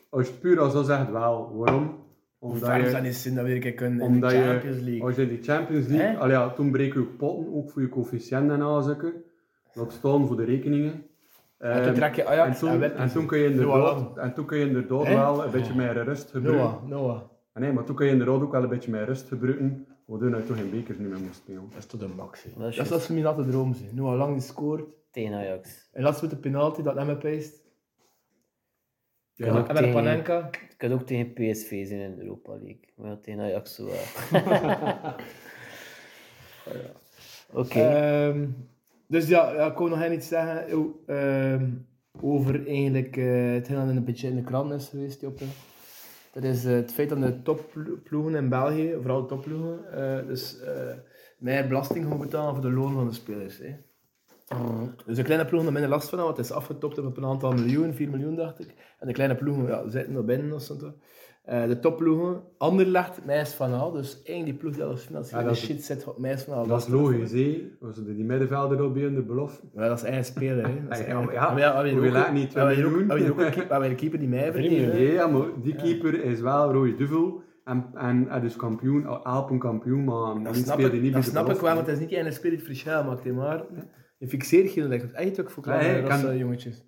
Als 0.08 0.26
je 0.26 0.32
het 0.32 0.40
puur 0.40 0.60
al 0.60 0.70
zo 0.70 0.82
zegt, 0.82 1.10
wel. 1.10 1.56
Waarom? 1.56 2.03
Omdat 2.52 2.90
je, 2.90 2.98
niet 3.02 3.14
zin 3.14 3.34
dat 3.34 3.44
we 3.44 3.54
een 3.54 3.60
keer 3.60 3.74
kunnen 3.74 4.00
in 4.00 4.06
omdat 4.06 4.30
de 4.30 4.36
je, 4.36 4.42
Champions 4.42 4.80
League? 4.80 5.02
als 5.02 5.16
je 5.16 5.22
in 5.22 5.28
de 5.28 5.42
Champions 5.42 5.86
League, 5.86 6.28
ja, 6.28 6.50
toen 6.50 6.70
breken 6.70 7.00
je 7.00 7.06
potten 7.06 7.54
ook 7.54 7.70
voor 7.70 7.82
je 7.82 7.88
coëfficiënten 7.88 8.50
en 8.54 8.62
aanzetten. 8.62 9.12
Dat 9.74 9.92
staan 9.92 10.26
voor 10.26 10.36
de 10.36 10.44
rekeningen. 10.44 10.92
En 11.58 11.72
toen 11.76 11.82
Ehm, 11.82 11.94
trek 11.94 12.14
je 12.14 12.22
en, 12.22 12.28
Ajax 12.28 12.62
en, 12.62 12.68
toen, 12.68 12.78
Web. 12.78 12.96
en 12.96 13.08
toen 13.12 13.26
kun 13.26 13.38
je 13.38 13.44
inderdaad, 13.50 14.16
en 14.18 14.34
toen 14.34 14.44
kun 14.44 14.58
je 14.58 14.66
inderdaad 14.66 15.06
wel 15.08 15.44
een 15.44 15.50
beetje 15.50 15.74
meer 15.74 16.04
rust 16.04 16.30
gebruiken. 16.30 16.64
Noah, 16.64 16.88
Noah. 16.88 17.16
Ah, 17.16 17.62
Nee, 17.62 17.72
maar 17.72 17.84
toen 17.84 17.94
kun 17.96 18.06
je 18.06 18.12
inderdaad 18.12 18.40
ook 18.42 18.52
wel 18.52 18.62
een 18.62 18.68
beetje 18.68 18.90
meer 18.90 19.04
rust 19.04 19.28
gebruiken, 19.28 19.86
waardoor 20.06 20.28
je 20.36 20.44
toch 20.44 20.56
geen 20.56 20.70
bekers 20.70 20.98
niet 20.98 21.08
meer 21.08 21.20
moest 21.20 21.34
spelen. 21.34 21.62
Dat 21.70 21.78
is 21.78 21.86
tot 21.86 22.02
een 22.02 22.14
max. 22.16 22.44
Dat 22.56 22.68
is 22.68 22.88
Dat 22.88 23.00
is 23.00 23.06
je 23.06 23.14
laten 23.22 23.50
dromen. 23.50 23.76
hè. 23.76 23.94
Noah 23.94 24.18
Lang 24.18 24.32
die 24.32 24.42
scoort. 24.42 24.82
Tegen 25.10 25.34
Ajax. 25.34 25.88
En 25.92 26.02
laatst 26.02 26.22
met 26.22 26.30
de 26.30 26.36
penalty 26.36 26.82
dat 26.82 26.94
hem 26.96 27.18
pijst. 27.18 27.62
Ja. 29.34 29.46
En 29.46 29.54
met 29.54 29.66
de 29.66 29.74
tegen- 29.74 29.92
Panenka. 29.92 30.50
Het 30.50 30.76
kan 30.76 30.92
ook 30.92 31.02
tegen 31.06 31.32
PSV 31.32 31.86
zijn 31.86 32.00
in 32.00 32.14
de 32.14 32.22
Europa 32.22 32.52
League. 32.52 32.80
Maar 32.96 33.20
tegen 33.20 33.40
Ajax 33.40 33.74
zo 33.74 33.84
wel. 33.84 34.42
Oké. 37.62 37.80
Ehm, 37.80 38.46
dus 39.06 39.28
ja, 39.28 39.52
ja, 39.52 39.66
ik 39.66 39.74
kon 39.74 39.90
nog 39.90 40.04
iets 40.10 40.28
zeggen 40.28 40.66
ehm, 41.06 41.70
over 42.20 42.66
eigenlijk 42.66 43.16
eh 43.16 43.52
hetgeen 43.52 43.76
dat 43.76 43.88
een 43.88 44.04
beetje 44.04 44.28
in 44.28 44.36
de 44.36 44.42
krant 44.42 44.72
is 44.72 44.88
geweest. 44.88 45.20
Joppe. 45.20 45.44
Dat 46.32 46.44
is 46.44 46.64
eh, 46.64 46.72
het 46.72 46.92
feit 46.92 47.08
dat 47.08 47.20
de 47.20 47.42
topploegen 47.42 48.34
in 48.34 48.48
België, 48.48 48.94
vooral 49.00 49.20
de 49.20 49.28
topploegen, 49.28 49.92
eh, 49.92 50.26
dus 50.26 50.60
eh, 50.60 50.94
meer 51.38 51.68
belasting 51.68 52.06
gaan 52.06 52.18
betalen 52.18 52.52
voor 52.54 52.62
de 52.62 52.70
loon 52.70 52.92
van 52.92 53.08
de 53.08 53.14
spelers. 53.14 53.58
Hè. 53.58 53.74
Dus 55.06 55.16
de 55.16 55.22
kleine 55.22 55.44
ploegen 55.48 55.64
hebben 55.64 55.72
minder 55.72 55.90
last 55.90 56.08
van, 56.08 56.18
want 56.18 56.36
het 56.36 56.46
is 56.46 56.52
afgetopt 56.52 56.98
op 56.98 57.16
een 57.16 57.24
aantal 57.24 57.52
miljoen, 57.52 57.94
4 57.94 58.10
miljoen 58.10 58.36
dacht 58.36 58.60
ik. 58.60 58.74
En 58.98 59.06
de 59.06 59.12
kleine 59.12 59.34
ploegen 59.34 59.66
ja, 59.66 59.88
zitten 59.88 60.16
er 60.16 60.24
binnen 60.24 60.52
of 60.52 60.62
zo. 60.62 60.74
Eh, 61.44 61.64
de 61.66 61.78
topploegen, 61.78 62.42
Anderlecht, 62.58 63.24
Meis 63.24 63.54
van 63.54 63.72
Al, 63.72 63.92
dus 63.92 64.22
eigenlijk 64.22 64.44
die 64.44 64.54
ploeg 64.54 64.74
die 64.74 64.84
als 64.84 65.02
financiële 65.04 65.40
Ja, 65.40 65.46
dat 65.46 65.56
is- 65.56 65.64
shit 65.64 65.82
zit, 65.84 66.06
Meis 66.18 66.42
van 66.42 66.54
Al. 66.54 66.66
Dat 66.66 66.80
is 66.80 66.88
logisch, 66.88 67.30
ze 67.94 68.14
die 68.14 68.24
middenvelder 68.24 68.82
op 68.84 68.96
in 68.96 69.14
de 69.14 69.22
belofte. 69.22 69.66
Maar 69.74 69.88
dat 69.88 69.96
is 69.98 70.04
eigen 70.04 70.24
speler, 70.24 70.66
hè. 70.66 70.74
Dat 70.88 70.92
is 70.92 70.98
Ja, 70.98 71.04
eigen- 71.04 71.24
maar 71.24 71.34
ja, 71.34 71.50
Maar 71.50 71.58
ja, 71.58 71.82
we 72.00 72.10
laat 72.10 72.26
ook- 72.26 72.32
niet, 72.32 72.52
we 72.52 72.58
hebben 72.58 72.76
twee 72.76 72.86
ook- 72.86 72.92
we 72.98 73.04
miljoen? 73.04 73.30
ook 73.30 73.38
een 73.38 73.50
keeper- 73.50 73.68
we 73.80 74.18
die 74.18 74.28
mij 74.28 74.52
verdient. 74.52 74.92
Ja, 74.92 74.98
ja, 74.98 75.26
maar 75.26 75.46
die 75.62 75.74
keeper 75.74 76.24
is 76.24 76.40
wel 76.40 76.72
rode 76.72 76.94
duvel. 76.94 77.42
En, 77.64 77.86
en 77.94 78.26
hij 78.28 78.40
is 78.40 78.56
kampioen, 78.56 79.06
Alpen 79.24 79.58
kampioen, 79.58 80.04
maar 80.04 80.42
Dat 80.44 80.54
niet 80.54 80.66
speelde 80.68 80.96
ik, 80.96 81.02
niet 81.02 81.02
dat 81.02 81.12
bij 81.12 81.20
de 81.20 81.26
snap 81.26 81.50
ik 81.50 81.60
wel, 81.60 81.74
want 81.74 81.86
het 81.86 81.94
is 81.94 82.00
niet 82.00 82.08
die 82.08 82.18
ene 82.18 82.30
speler 82.30 82.56
die 82.56 82.66
verschil 82.66 83.04
maakt, 83.04 83.24
maar 83.32 83.64
je 84.24 84.30
fixeert 84.30 84.70
geen 84.70 84.88
lijkt. 84.88 85.12
Eigenlijk 85.12 85.48
ook 85.48 85.54
voor 85.54 85.62
kleine 85.62 85.98
ik 85.98 86.06
rassen, 86.06 86.28
kan- 86.28 86.38
jongetjes. 86.38 86.84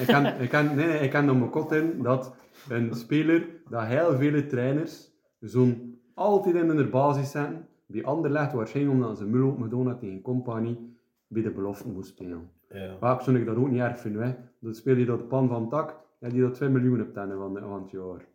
Ik 0.00 0.06
kan, 0.06 0.26
ik 0.26 0.48
kan, 0.48 0.66
nee, 0.76 0.86
nee, 0.86 0.98
ik 0.98 1.10
kan 1.10 1.28
er 1.28 1.36
mijn 1.36 1.50
kot 1.50 1.72
in 1.72 2.02
dat 2.02 2.34
een 2.68 2.94
speler, 2.94 3.46
dat 3.68 3.84
heel 3.84 4.16
vele 4.16 4.46
trainers 4.46 5.10
zo'n 5.40 6.00
altijd 6.14 6.54
in 6.54 6.76
de 6.76 6.84
basis 6.88 7.30
zetten, 7.30 7.66
bij 7.86 8.04
Anderlecht 8.04 8.52
waarschijnlijk 8.52 8.94
omdat 8.96 9.18
ze 9.18 9.24
mul 9.26 9.48
op 9.48 9.60
gedaan 9.62 9.86
had 9.86 10.00
tegen 10.00 10.20
Compagnie 10.22 10.96
bij 11.26 11.42
de 11.42 11.50
belofte 11.50 11.88
moest 11.88 12.08
spelen. 12.08 12.50
Ja. 12.70 13.20
Zou 13.22 13.36
ik 13.38 13.46
dat 13.46 13.56
ook 13.56 13.70
niet 13.70 13.80
erg 13.80 13.98
vinden. 13.98 14.22
Hè. 14.22 14.34
Dan 14.60 14.74
speel 14.74 14.96
je 14.96 15.04
dat 15.04 15.28
pan 15.28 15.48
van 15.48 15.68
tak, 15.68 15.96
ja, 16.20 16.28
die 16.28 16.40
dat 16.40 16.54
2 16.54 16.68
miljoen 16.68 17.00
op 17.00 17.06
het 17.06 17.16
einde 17.16 17.34
van, 17.36 17.54
het 17.82 17.90
jaar. 17.90 18.26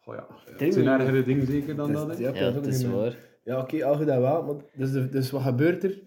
Goh 0.00 0.14
ja, 0.14 0.26
het 0.44 0.58
zijn 0.74 0.86
ergere 1.00 1.22
dingen 1.22 1.46
zeker 1.46 1.76
dan 1.76 1.92
dat. 1.92 2.06
hè. 2.18 2.22
ja, 2.38 2.52
het 2.54 2.66
is 2.66 2.84
waar. 2.84 3.16
Ja, 3.44 3.60
oké, 3.60 3.84
al 3.84 3.96
goed 3.96 4.06
en 4.08 4.20
wel. 4.20 4.42
Maar 4.42 4.54
dus, 4.76 4.92
de- 4.92 5.08
dus 5.08 5.30
wat 5.30 5.42
gebeurt 5.42 5.84
er? 5.84 6.00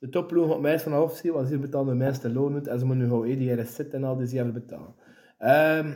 De 0.00 0.08
topploeg 0.08 0.54
op 0.54 0.60
meest 0.60 0.82
van 0.82 0.92
half 0.92 1.16
zien, 1.16 1.32
want 1.32 1.48
ze 1.48 1.58
betalen 1.58 1.98
de 1.98 2.04
meeste 2.04 2.32
lonen 2.32 2.66
en 2.66 2.78
ze 2.78 2.84
moeten 2.84 3.04
nu 3.04 3.10
gewoon 3.10 3.38
die 3.38 3.60
RS 3.60 3.88
en 3.90 4.04
al 4.04 4.16
die 4.16 4.28
jaar 4.28 4.52
betalen. 4.52 4.94
Ehm, 5.38 5.92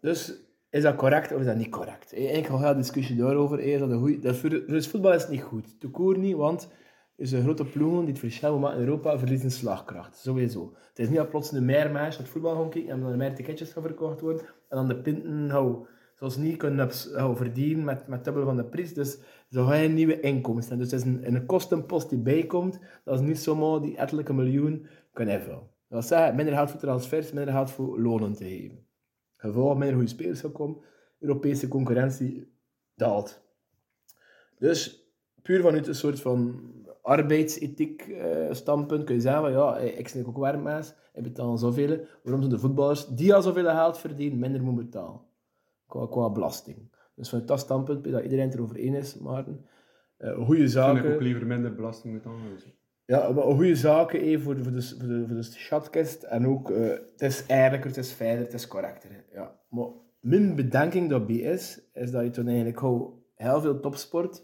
dus 0.00 0.34
is 0.70 0.82
dat 0.82 0.96
correct 0.96 1.32
of 1.32 1.40
is 1.40 1.46
dat 1.46 1.56
niet 1.56 1.68
correct? 1.68 2.14
Eigenlijk 2.14 2.46
ga 2.46 2.70
een 2.70 2.76
discussie 2.76 3.16
daarover. 3.16 3.60
Is 3.60 3.78
dat 3.78 3.90
dat 3.90 4.34
is 4.34 4.38
voor, 4.38 4.50
het 4.50 4.86
voetbal 4.86 5.12
is 5.12 5.22
het 5.22 5.30
niet 5.30 5.42
goed. 5.42 5.80
De 5.80 5.88
koer 5.88 6.18
niet, 6.18 6.36
want 6.36 6.68
is 7.16 7.32
een 7.32 7.42
grote 7.42 7.64
ploegen 7.64 8.00
die 8.00 8.08
het 8.08 8.18
verschil 8.18 8.58
maken 8.58 8.78
in 8.78 8.84
Europa 8.84 9.18
verliezen 9.18 9.50
slagkracht. 9.50 10.16
Sowieso. 10.16 10.72
Het 10.88 10.98
is 10.98 11.08
niet 11.08 11.16
dat 11.16 11.30
plots 11.30 11.52
een 11.52 11.64
meer 11.64 11.90
meisje 11.90 12.10
naar 12.10 12.18
het 12.18 12.28
voetbal 12.28 12.54
gaan 12.54 12.70
kijken 12.70 12.90
en 12.90 13.00
dan 13.00 13.10
er 13.10 13.16
meer 13.16 13.34
ticketjes 13.34 13.72
gaan 13.72 13.82
verkocht 13.82 14.20
worden 14.20 14.42
en 14.42 14.76
dan 14.76 14.88
de 14.88 14.96
pinten 14.96 15.50
zoals 16.14 16.36
niet 16.36 16.56
kunnen 16.56 16.90
verdienen 17.36 17.84
met, 17.84 18.06
met 18.06 18.24
dubbel 18.24 18.44
van 18.44 18.56
de 18.56 18.64
prijs. 18.64 18.94
Dus 18.94 19.18
zo 19.52 19.64
ga 19.64 19.74
je 19.74 19.88
nieuwe 19.88 20.20
inkomsten. 20.20 20.78
Dus 20.78 20.90
het 20.90 21.00
is 21.00 21.06
een, 21.06 21.26
een 21.26 21.46
kostenpost 21.46 22.08
die 22.08 22.18
bijkomt, 22.18 22.78
dat 23.04 23.14
is 23.20 23.26
niet 23.26 23.38
zomaar 23.38 23.80
die 23.80 24.00
etelijke 24.00 24.32
miljoen 24.32 24.86
kan 25.12 25.28
invullen. 25.28 25.70
Dat 25.88 26.06
zeggen, 26.06 26.36
minder 26.36 26.54
geld 26.54 26.70
voor 26.70 26.80
transfers, 26.80 27.32
minder 27.32 27.54
geld 27.54 27.70
voor 27.70 28.00
lonen 28.00 28.32
te 28.32 28.44
geven. 28.44 28.86
Gevolg, 29.36 29.76
minder 29.76 29.94
goede 29.94 30.08
spelers 30.08 30.52
komen, 30.52 30.76
Europese 31.18 31.68
concurrentie 31.68 32.52
daalt. 32.94 33.42
Dus 34.58 35.12
puur 35.42 35.62
vanuit 35.62 35.86
een 35.86 35.94
soort 35.94 36.20
van 36.20 36.60
arbeidsethiek 37.02 38.02
eh, 38.02 38.52
standpunt 38.52 39.04
kun 39.04 39.14
je 39.14 39.20
zeggen 39.20 39.42
van 39.42 39.52
ja, 39.52 39.76
eh, 39.76 39.98
ik 39.98 40.08
snij 40.08 40.24
ook 40.24 40.36
warmmaas, 40.36 40.94
ik 41.12 41.22
betaal 41.22 41.56
zoveel. 41.56 42.06
Waarom 42.22 42.42
zijn 42.42 42.54
de 42.54 42.58
voetballers 42.58 43.06
die 43.06 43.34
al 43.34 43.42
zoveel 43.42 43.64
geld 43.64 43.98
verdienen, 43.98 44.38
minder 44.38 44.62
moeten 44.62 44.84
betalen? 44.84 45.20
Qua 45.86 46.30
belasting. 46.30 46.91
Dus 47.22 47.30
vanuit 47.30 47.48
dat 47.48 47.60
standpunt, 47.60 48.04
dat 48.04 48.22
iedereen 48.22 48.44
het 48.44 48.54
erover 48.54 48.76
eens 48.76 48.96
is, 48.96 49.18
Maarten. 49.18 49.66
Eh 50.16 50.34
goede 50.34 50.46
Vind 50.54 50.62
ik 50.62 50.68
zaken. 50.68 51.14
ook 51.14 51.20
liever 51.20 51.46
minder 51.46 51.74
belasting 51.74 52.12
moeten 52.12 52.30
aanhouden. 52.30 52.74
Ja, 53.06 53.30
maar 53.30 53.44
goede 53.44 53.76
zaken 53.76 54.20
even 54.20 54.42
voor 54.44 54.54
de, 54.54 54.62
voor, 54.62 54.72
de, 54.72 54.82
voor, 54.82 55.08
de, 55.08 55.24
voor 55.26 55.36
de 55.36 55.42
schatkist. 55.42 56.22
En 56.22 56.46
ook, 56.46 56.70
eh, 56.70 56.88
het 56.88 57.20
is 57.20 57.44
eerlijker, 57.46 57.88
het 57.88 57.96
is 57.98 58.12
veiliger, 58.12 58.44
het 58.44 58.54
is 58.54 58.68
correcter. 58.68 59.10
hè. 59.10 59.38
Ja. 59.40 59.58
Maar 59.70 59.86
mijn 60.20 60.54
bedenking 60.54 61.10
daarbij 61.10 61.36
is, 61.36 61.80
is 61.94 62.10
dat 62.10 62.24
je 62.24 62.30
toen 62.30 62.46
eigenlijk 62.48 62.80
heel 63.34 63.60
veel 63.60 63.80
topsport 63.80 64.34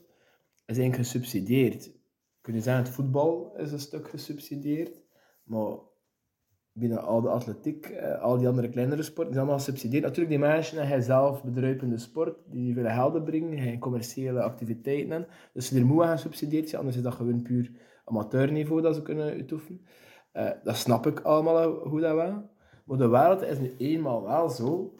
is 0.66 0.78
eigenlijk 0.78 0.96
gesubsidieerd. 0.96 1.90
Kun 2.40 2.54
je 2.54 2.60
zeggen, 2.60 2.82
het 2.84 2.92
voetbal 2.92 3.52
is 3.56 3.72
een 3.72 3.78
stuk 3.80 4.08
gesubsidieerd, 4.08 5.02
maar 5.44 5.76
binnen 6.78 7.02
al 7.02 7.20
de 7.20 7.28
atletiek, 7.28 7.86
eh, 7.86 8.20
al 8.20 8.38
die 8.38 8.48
andere 8.48 8.68
kleinere 8.68 9.02
sporten, 9.02 9.32
is 9.32 9.38
allemaal 9.38 9.58
gesubsidieerd. 9.58 10.02
Natuurlijk, 10.02 10.30
die 10.30 10.38
mensen 10.38 10.86
hebben 10.86 11.04
zelf 11.04 11.42
bedruipende 11.42 11.98
sport, 11.98 12.36
die 12.46 12.74
veel 12.74 12.88
gelden 12.88 13.24
brengen, 13.24 13.58
geen 13.58 13.78
commerciële 13.78 14.42
activiteiten 14.42 15.10
hebben. 15.10 15.28
Dus 15.52 15.70
er 15.70 15.86
moet 15.86 16.04
aan 16.04 16.16
gesubsidieerd 16.16 16.74
anders 16.74 16.96
is 16.96 17.02
dat 17.02 17.14
gewoon 17.14 17.42
puur 17.42 17.70
amateurniveau 18.04 18.82
dat 18.82 18.94
ze 18.94 19.02
kunnen 19.02 19.30
uitoefenen. 19.30 19.80
Eh, 20.32 20.50
dat 20.62 20.76
snap 20.76 21.06
ik 21.06 21.20
allemaal 21.20 21.70
hoe 21.70 22.00
dat 22.00 22.14
wel. 22.14 22.50
Maar 22.84 22.98
de 22.98 23.08
wereld 23.08 23.42
is 23.42 23.58
nu 23.58 23.74
eenmaal 23.78 24.22
wel 24.22 24.48
zo 24.48 24.94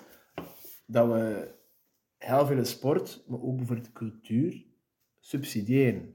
dat 0.87 1.09
we 1.09 1.55
heel 2.19 2.47
veel 2.47 2.65
sport, 2.65 3.25
maar 3.27 3.41
ook 3.43 3.57
bijvoorbeeld 3.57 3.93
cultuur, 3.93 4.65
subsidiëren. 5.21 6.15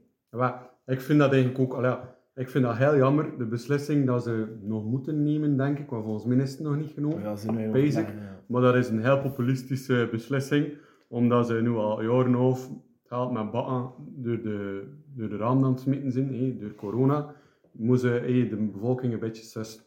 Ik 0.86 1.00
vind 1.00 1.18
dat 1.18 1.32
eigenlijk 1.32 1.58
ook, 1.58 1.74
allee, 1.74 1.90
ja, 1.90 2.13
ik 2.34 2.48
vind 2.48 2.64
dat 2.64 2.76
heel 2.76 2.96
jammer, 2.96 3.38
de 3.38 3.46
beslissing 3.46 4.06
dat 4.06 4.22
ze 4.22 4.56
nog 4.60 4.84
moeten 4.84 5.22
nemen, 5.22 5.56
denk 5.56 5.78
ik, 5.78 5.90
want 5.90 6.04
volgens 6.04 6.24
mij 6.24 6.36
is 6.36 6.50
het 6.50 6.60
nog 6.60 6.76
niet 6.76 6.90
genomen. 6.90 7.22
Ja, 7.22 7.70
Basic. 7.70 8.06
Maar 8.46 8.62
dat 8.62 8.74
is 8.74 8.88
een 8.88 9.02
heel 9.02 9.20
populistische 9.20 10.08
beslissing, 10.10 10.76
omdat 11.08 11.46
ze 11.46 11.54
nu 11.54 11.70
al 11.70 12.02
jaren 12.02 12.34
of 12.34 12.70
geld 13.04 13.32
met 13.32 13.50
bakken 13.50 13.90
door 13.98 14.42
de, 14.42 14.86
door 15.14 15.28
de 15.28 15.36
raam 15.36 15.64
aan 15.64 15.70
het 15.70 15.80
smitten 15.80 16.12
zijn, 16.12 16.34
hé, 16.34 16.56
door 16.58 16.74
corona, 16.74 17.34
moeten 17.72 18.08
ze 18.08 18.32
hé, 18.32 18.48
de 18.48 18.56
bevolking 18.56 19.12
een 19.12 19.18
beetje 19.18 19.44
sussen. 19.44 19.82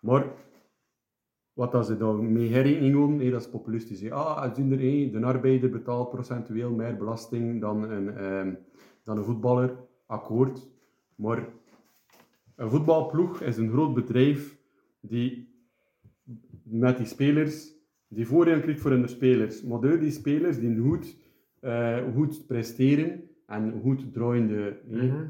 Maar 0.00 0.26
wat 1.52 1.72
dat 1.72 1.86
ze 1.86 1.96
daarmee 1.96 2.52
herrekening 2.52 2.94
houden, 2.94 3.18
hé, 3.18 3.30
dat 3.30 3.40
is 3.40 3.48
populistisch. 3.50 4.10
Ah, 4.10 4.44
er, 4.44 4.78
hé, 4.78 5.10
de 5.10 5.20
arbeider 5.24 5.70
betaalt 5.70 6.10
procentueel 6.10 6.70
meer 6.70 6.96
belasting 6.96 7.60
dan 7.60 7.90
een, 7.90 8.16
ehm, 8.16 8.54
dan 9.02 9.16
een 9.16 9.24
voetballer, 9.24 9.76
akkoord. 10.06 10.68
Maar 11.16 11.48
een 12.56 12.70
voetbalploeg 12.70 13.40
is 13.40 13.56
een 13.56 13.70
groot 13.70 13.94
bedrijf 13.94 14.56
die 15.00 15.52
met 16.62 16.96
die 16.96 17.06
spelers 17.06 17.72
die 18.08 18.26
voordeel 18.26 18.60
krijgt 18.60 18.80
voor 18.80 18.90
hun 18.90 19.08
spelers. 19.08 19.62
Maar 19.62 19.80
door 19.80 19.98
die 19.98 20.10
spelers 20.10 20.58
die 20.58 20.78
goed, 20.80 21.16
eh, 21.60 21.98
goed 22.14 22.46
presteren 22.46 23.28
en 23.46 23.80
goed 23.82 24.12
draaiende 24.12 24.80
Mhm. 24.88 25.26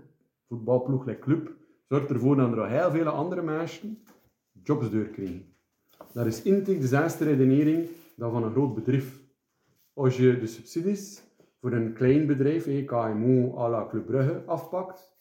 voetbalploeg, 0.49 1.05
like 1.07 1.19
club, 1.21 1.53
zorgt 1.89 2.11
ervoor 2.11 2.37
dat 2.37 2.53
er 2.53 2.69
heel 2.69 2.91
veel 2.91 3.07
andere 3.09 3.43
mensen 3.43 3.99
jobs 4.63 4.91
doorkrijgen. 4.91 5.45
Dat 6.13 6.27
is 6.27 6.43
intake 6.43 6.79
dezelfde 6.79 7.25
redenering 7.25 7.87
dan 8.17 8.33
van 8.33 8.45
een 8.45 8.51
groot 8.53 8.75
bedrijf. 8.75 9.23
Als 9.93 10.17
je 10.17 10.39
de 10.39 10.47
subsidies 10.47 11.23
voor 11.61 11.73
een 11.73 11.93
klein 11.93 12.27
bedrijf, 12.27 12.67
eh, 12.67 12.87
KMO 12.87 13.55
à 13.59 13.69
la 13.69 13.87
Club 13.87 14.07
Brugge, 14.07 14.43
afpakt, 14.47 15.14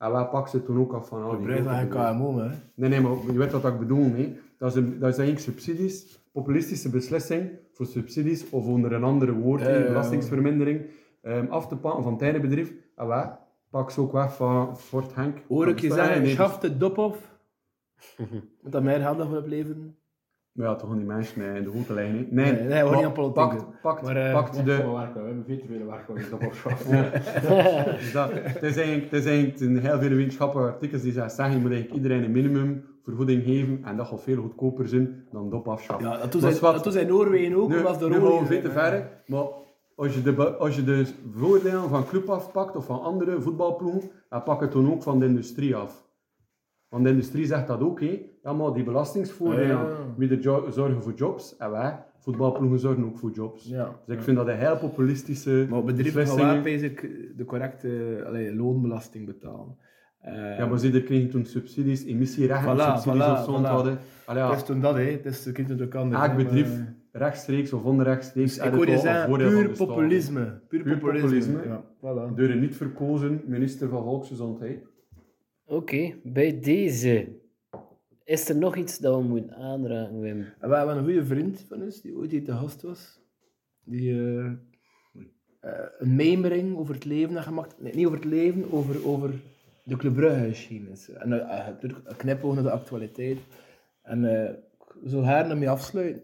en 0.00 0.12
wij 0.12 0.24
pakken 0.24 0.50
ze 0.50 0.62
toen 0.62 0.78
ook 0.78 0.92
af 0.92 1.08
van 1.08 1.22
al 1.22 1.28
die 1.28 1.46
van 1.46 1.46
bedrijven. 1.46 1.88
KMO, 1.88 2.38
hè. 2.38 2.48
Nee, 2.74 2.88
nee, 2.88 3.00
maar 3.00 3.12
je 3.32 3.38
weet 3.38 3.52
wat 3.52 3.64
ik 3.64 3.78
bedoel. 3.78 4.12
Hè? 4.12 4.36
Dat, 4.58 4.70
is 4.70 4.76
een, 4.76 4.90
dat 4.98 5.02
eigenlijk 5.02 5.38
subsidies, 5.38 6.18
populistische 6.32 6.90
beslissing 6.90 7.50
voor 7.72 7.86
subsidies 7.86 8.50
of 8.50 8.66
onder 8.66 8.92
een 8.92 9.04
andere 9.04 9.32
woord, 9.32 9.62
belastingsvermindering, 9.62 10.90
ehm, 11.22 11.46
af 11.46 11.68
te 11.68 11.76
pakken 11.76 12.02
van 12.02 12.12
het 12.12 12.22
ene 12.22 12.40
bedrijf. 12.40 12.72
En 12.96 13.06
wij 13.06 13.36
pakken 13.70 13.94
ze 13.94 14.00
ook 14.00 14.12
weg 14.12 14.34
van 14.34 14.76
Fort 14.76 15.14
Henk. 15.14 15.38
Hoor 15.48 15.68
ik 15.68 15.80
je 15.80 15.92
zeggen, 15.92 16.22
nee, 16.22 16.30
schaf 16.30 16.58
de 16.58 16.76
dop 16.76 16.98
op. 16.98 17.16
Moet 18.62 18.72
dat 18.72 18.82
meer 18.82 19.00
geld 19.00 19.18
nog 19.18 19.36
opleveren? 19.36 19.82
Maar 19.82 19.99
ja, 20.60 20.72
toch 20.74 20.80
gewoon 20.80 20.96
die 20.98 21.06
mensen 21.06 21.40
nee, 21.40 21.56
in 21.56 21.62
de 21.62 21.70
hoogte 21.70 21.94
liggen. 21.94 22.14
hè. 22.14 22.26
Nee, 22.30 22.52
Nee, 22.52 22.62
nee, 22.62 22.82
we 22.82 22.88
gaan 22.88 22.96
niet 22.96 23.04
aan 23.06 23.12
politiek 23.12 23.34
Pakt, 23.34 23.58
doen. 23.58 23.68
pakt, 23.82 24.02
Maar, 24.02 24.16
eh, 24.16 24.32
pakt 24.32 24.56
De... 24.56 24.62
de... 24.62 24.70
werken, 24.76 25.20
we 25.20 25.26
hebben 25.26 25.44
veel 25.46 25.58
te 25.58 25.66
veel 25.66 25.86
werk 25.86 26.08
om 26.08 26.16
dat 26.30 26.48
opschaffen. 26.48 27.12
Dus 28.00 28.12
dat, 28.12 28.30
het, 28.32 28.62
is 28.62 28.76
eigenlijk, 28.76 29.10
het 29.10 29.24
is 29.24 29.26
eigenlijk 29.26 29.60
een 29.60 29.78
heel 29.78 29.98
veel 29.98 30.16
wetenschappelijke 30.16 30.72
artikels 30.72 31.02
die 31.02 31.12
zeggen, 31.12 31.50
je 31.50 31.58
moet 31.58 31.70
eigenlijk 31.70 32.02
iedereen 32.02 32.24
een 32.24 32.32
minimumvergoeding 32.32 33.44
geven 33.44 33.80
en 33.84 33.96
dat 33.96 34.06
gaat 34.06 34.22
veel 34.22 34.40
goedkoper 34.42 34.88
zijn 34.88 35.24
dan 35.30 35.50
dop 35.50 35.68
afschaffen. 35.68 36.08
Ja, 36.08 36.16
dat 36.82 36.92
zij 36.92 37.02
in 37.02 37.08
Noorwegen 37.08 37.56
ook, 37.56 37.68
Nu, 37.68 37.76
omdat 37.76 37.98
de 37.98 38.08
nu 38.08 38.20
gaan 38.20 38.46
veel 38.46 38.60
te 38.60 38.70
ver, 38.70 39.08
maar 39.26 39.44
als 39.96 40.14
je, 40.14 40.22
de, 40.22 40.56
als 40.56 40.76
je 40.76 40.84
de 40.84 41.06
voordelen 41.34 41.88
van 41.88 42.06
club 42.06 42.28
afpakt 42.28 42.76
of 42.76 42.84
van 42.84 43.02
andere 43.02 43.40
voetbalploegen, 43.40 44.10
dan 44.28 44.42
pak 44.42 44.60
het 44.60 44.72
dan 44.72 44.92
ook 44.92 45.02
van 45.02 45.18
de 45.18 45.26
industrie 45.26 45.76
af. 45.76 46.08
Want 46.90 47.04
de 47.04 47.10
industrie 47.10 47.46
zegt 47.46 47.66
dat 47.66 47.80
ook, 47.80 48.00
hè. 48.00 48.22
Ja, 48.42 48.52
maar 48.52 48.72
die 48.72 48.84
belastingsvoordelen, 48.84 49.68
Ja. 49.68 49.86
wie 50.16 50.30
er 50.30 50.40
jo- 50.40 50.70
zorgen 50.70 51.02
voor 51.02 51.12
jobs, 51.14 51.56
en 51.56 51.70
wij, 51.70 51.98
voetbalploegen, 52.18 52.78
zorgen 52.78 53.04
ook 53.04 53.18
voor 53.18 53.30
jobs. 53.30 53.64
Ja. 53.68 53.98
Dus 54.06 54.16
ik 54.16 54.22
vind 54.22 54.36
dat 54.36 54.48
een 54.48 54.56
heel 54.58 54.76
populistische 54.78 55.66
Maar 55.70 55.84
bedrijven 55.84 56.26
gaan 56.26 56.36
wel 56.54 56.62
basic 56.62 57.00
de 57.36 57.44
correcte 57.44 58.22
allee, 58.26 58.54
loonbelasting 58.54 59.26
betalen. 59.26 59.76
Eh, 60.20 60.58
Ja, 60.58 60.66
maar 60.66 60.78
ze 60.78 60.92
er 60.92 61.02
kregen 61.02 61.30
toen 61.30 61.44
subsidies, 61.44 62.04
emissierechten, 62.04 62.76
Voilà, 62.76 62.80
subsidies 62.80 63.22
voilà, 63.26 63.30
of 63.30 63.44
zo 63.44 63.58
voilà. 63.58 63.64
hadden. 63.66 63.98
Allee, 64.26 64.42
Het 64.42 64.56
is 64.56 64.62
toen 64.62 64.80
dat, 64.80 64.94
hè. 64.94 65.02
Het 65.02 65.26
is 65.26 65.42
de 65.42 65.52
kind 65.52 65.82
ook 65.82 65.94
anders. 65.94 66.22
elk 66.22 66.30
hè, 66.30 66.36
bedrijf, 66.44 66.78
maar, 66.78 66.94
rechtstreeks 67.12 67.72
of 67.72 67.84
onrechtstreeks, 67.84 68.54
Dus 68.56 68.64
ik 68.66 68.72
hoor 68.72 68.86
je 68.88 68.98
zeggen, 68.98 69.28
voordeel 69.28 69.50
van 69.50 69.62
puur 69.66 69.86
populisme. 69.86 70.60
Puur, 70.68 70.82
Puur 70.82 70.98
populisme. 70.98 71.28
populisme. 71.28 71.62
Ja, 71.68 71.82
voilà. 71.84 72.34
Door 72.34 72.48
een 72.48 72.60
niet 72.60 72.76
verkozen 72.76 73.42
minister 73.46 73.88
van 73.88 74.02
Volksgezondheid. 74.02 74.86
Oké, 75.70 76.14
bij 76.22 76.60
deze. 76.60 77.28
Is 78.24 78.48
er 78.48 78.56
nog 78.56 78.76
iets 78.76 78.98
dat 78.98 79.16
we 79.16 79.22
moeten 79.22 79.54
aanraken, 79.54 80.20
Wim? 80.20 80.46
En 80.58 80.68
we 80.68 80.76
hebben 80.76 80.96
een 80.96 81.04
goede 81.04 81.24
vriend 81.24 81.64
van 81.68 81.82
ons, 81.82 82.00
die 82.00 82.16
ooit 82.16 82.30
hier 82.30 82.44
te 82.44 82.52
gast 82.52 82.82
was. 82.82 83.20
Die 83.84 84.12
eh, 84.12 84.46
eh, 85.60 85.86
een 85.98 86.16
mijmering 86.16 86.76
over 86.76 86.94
het 86.94 87.04
leven 87.04 87.34
had 87.34 87.44
gemaakt. 87.44 87.80
Nee, 87.80 87.94
niet 87.94 88.06
over 88.06 88.18
het 88.18 88.28
leven, 88.28 88.72
over, 88.72 89.06
over 89.06 89.30
de 89.84 89.96
Club 89.96 90.14
Brugge. 90.14 90.68
En 91.18 91.32
uh, 91.32 91.48
natuurlijk 91.66 92.08
een 92.08 92.16
knipoog 92.16 92.54
naar 92.54 92.62
de 92.62 92.70
actualiteit. 92.70 93.38
En 94.02 94.24
ik 95.02 95.10
zou 95.10 95.24
haar 95.24 95.50
ermee 95.50 95.70
afsluiten. 95.70 96.22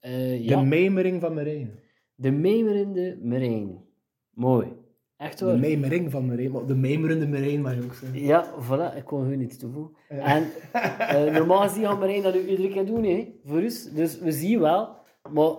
Eh, 0.00 0.44
ja, 0.44 0.60
De 0.60 0.66
mijmering 0.66 1.20
van 1.20 1.34
Marijn. 1.34 1.70
de 2.14 2.30
memerende 2.30 3.18
Marijn. 3.22 3.84
Mooi. 4.30 4.84
Echt 5.16 5.38
De 5.38 5.56
mijmering 5.56 6.10
van 6.10 6.26
Marijn, 6.26 6.50
maar 6.50 6.66
de 6.66 6.74
mijmerende 6.74 7.26
Marijn 7.28 7.60
mag 7.60 7.74
je 7.74 7.82
ook 7.84 7.94
zeggen. 7.94 8.20
Ja, 8.24 8.44
voilà, 8.60 8.96
ik 8.96 9.04
kon 9.04 9.22
gewoon 9.22 9.40
iets 9.40 9.56
toevoegen. 9.58 9.94
En 10.08 10.44
eh, 10.98 11.34
normaal 11.34 11.60
gezien 11.68 11.84
gaat 11.84 11.98
Marijn 11.98 12.22
dat 12.22 12.34
nu 12.34 12.46
iedere 12.46 12.68
keer 12.68 12.86
doen, 12.86 13.04
hè, 13.04 13.32
voor 13.44 13.60
ons. 13.62 13.90
Dus 13.92 14.18
we 14.18 14.32
zien 14.32 14.60
wel. 14.60 14.96
Maar 15.32 15.50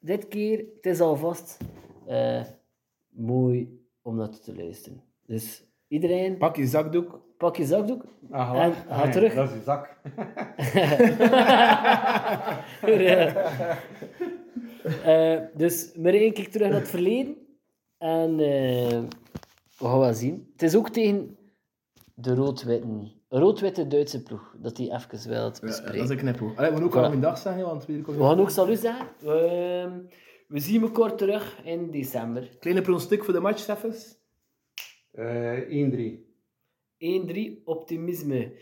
dit 0.00 0.28
keer, 0.28 0.58
het 0.58 0.86
is 0.86 1.00
alvast 1.00 1.56
eh, 2.06 2.40
mooi 3.08 3.80
om 4.02 4.16
dat 4.16 4.44
te 4.44 4.54
luisteren. 4.56 5.02
Dus 5.26 5.64
Iedereen, 5.88 6.36
Pak 6.36 6.56
je 6.56 6.66
zakdoek. 6.66 7.20
pak 7.38 7.56
je 7.56 7.64
zakdoek. 7.64 8.04
Ah, 8.30 8.62
En 8.64 8.72
ga 8.88 9.02
Nee, 9.02 9.12
terug. 9.12 9.34
Dat 9.34 9.48
is 9.48 9.54
je 9.54 9.62
zak. 9.64 9.96
Eh, 15.04 15.38
dus 15.54 15.92
Marijn 15.96 16.32
kijkt 16.32 16.52
terug 16.52 16.68
naar 16.70 16.78
het 16.80 16.88
verleden. 16.88 17.36
En 18.02 18.30
eh, 18.30 19.00
we 19.78 19.84
gaan 19.88 19.98
wel 19.98 20.14
zien. 20.14 20.48
Het 20.52 20.62
is 20.62 20.76
ook 20.76 20.88
tegen 20.88 21.36
de 22.14 22.34
rood-witte, 22.34 23.10
rood-witte 23.28 23.86
Duitse 23.86 24.22
ploeg 24.22 24.54
dat 24.58 24.76
hij 24.76 24.86
even 24.86 25.28
wil 25.28 25.42
Dat 25.42 25.60
bespreken. 25.60 26.02
is 26.02 26.08
een. 26.10 26.18
Allee, 26.56 26.70
we 26.70 26.76
gaan 26.76 26.82
ook 26.84 26.92
Voilà. 26.92 26.94
al 26.96 27.12
een 27.12 27.20
dag 27.20 27.38
zeggen, 27.38 27.64
want 27.64 27.86
we 27.86 28.02
We 28.02 28.12
gaan 28.24 28.40
ook 28.40 28.50
salut 28.50 28.78
zeggen. 28.80 29.06
Ehm, 29.20 29.98
we 30.48 30.60
zien 30.60 30.82
elkaar 30.82 31.16
terug 31.16 31.60
in 31.64 31.90
december. 31.90 32.56
Kleine 32.60 32.82
pronostiek 32.82 33.24
voor 33.24 33.34
de 33.34 33.40
match, 33.40 33.58
Steffens. 33.58 34.16
Eh 35.12 35.58
1-3. 35.68 36.26
1-3 36.98 37.62
optimisme. 37.64 38.52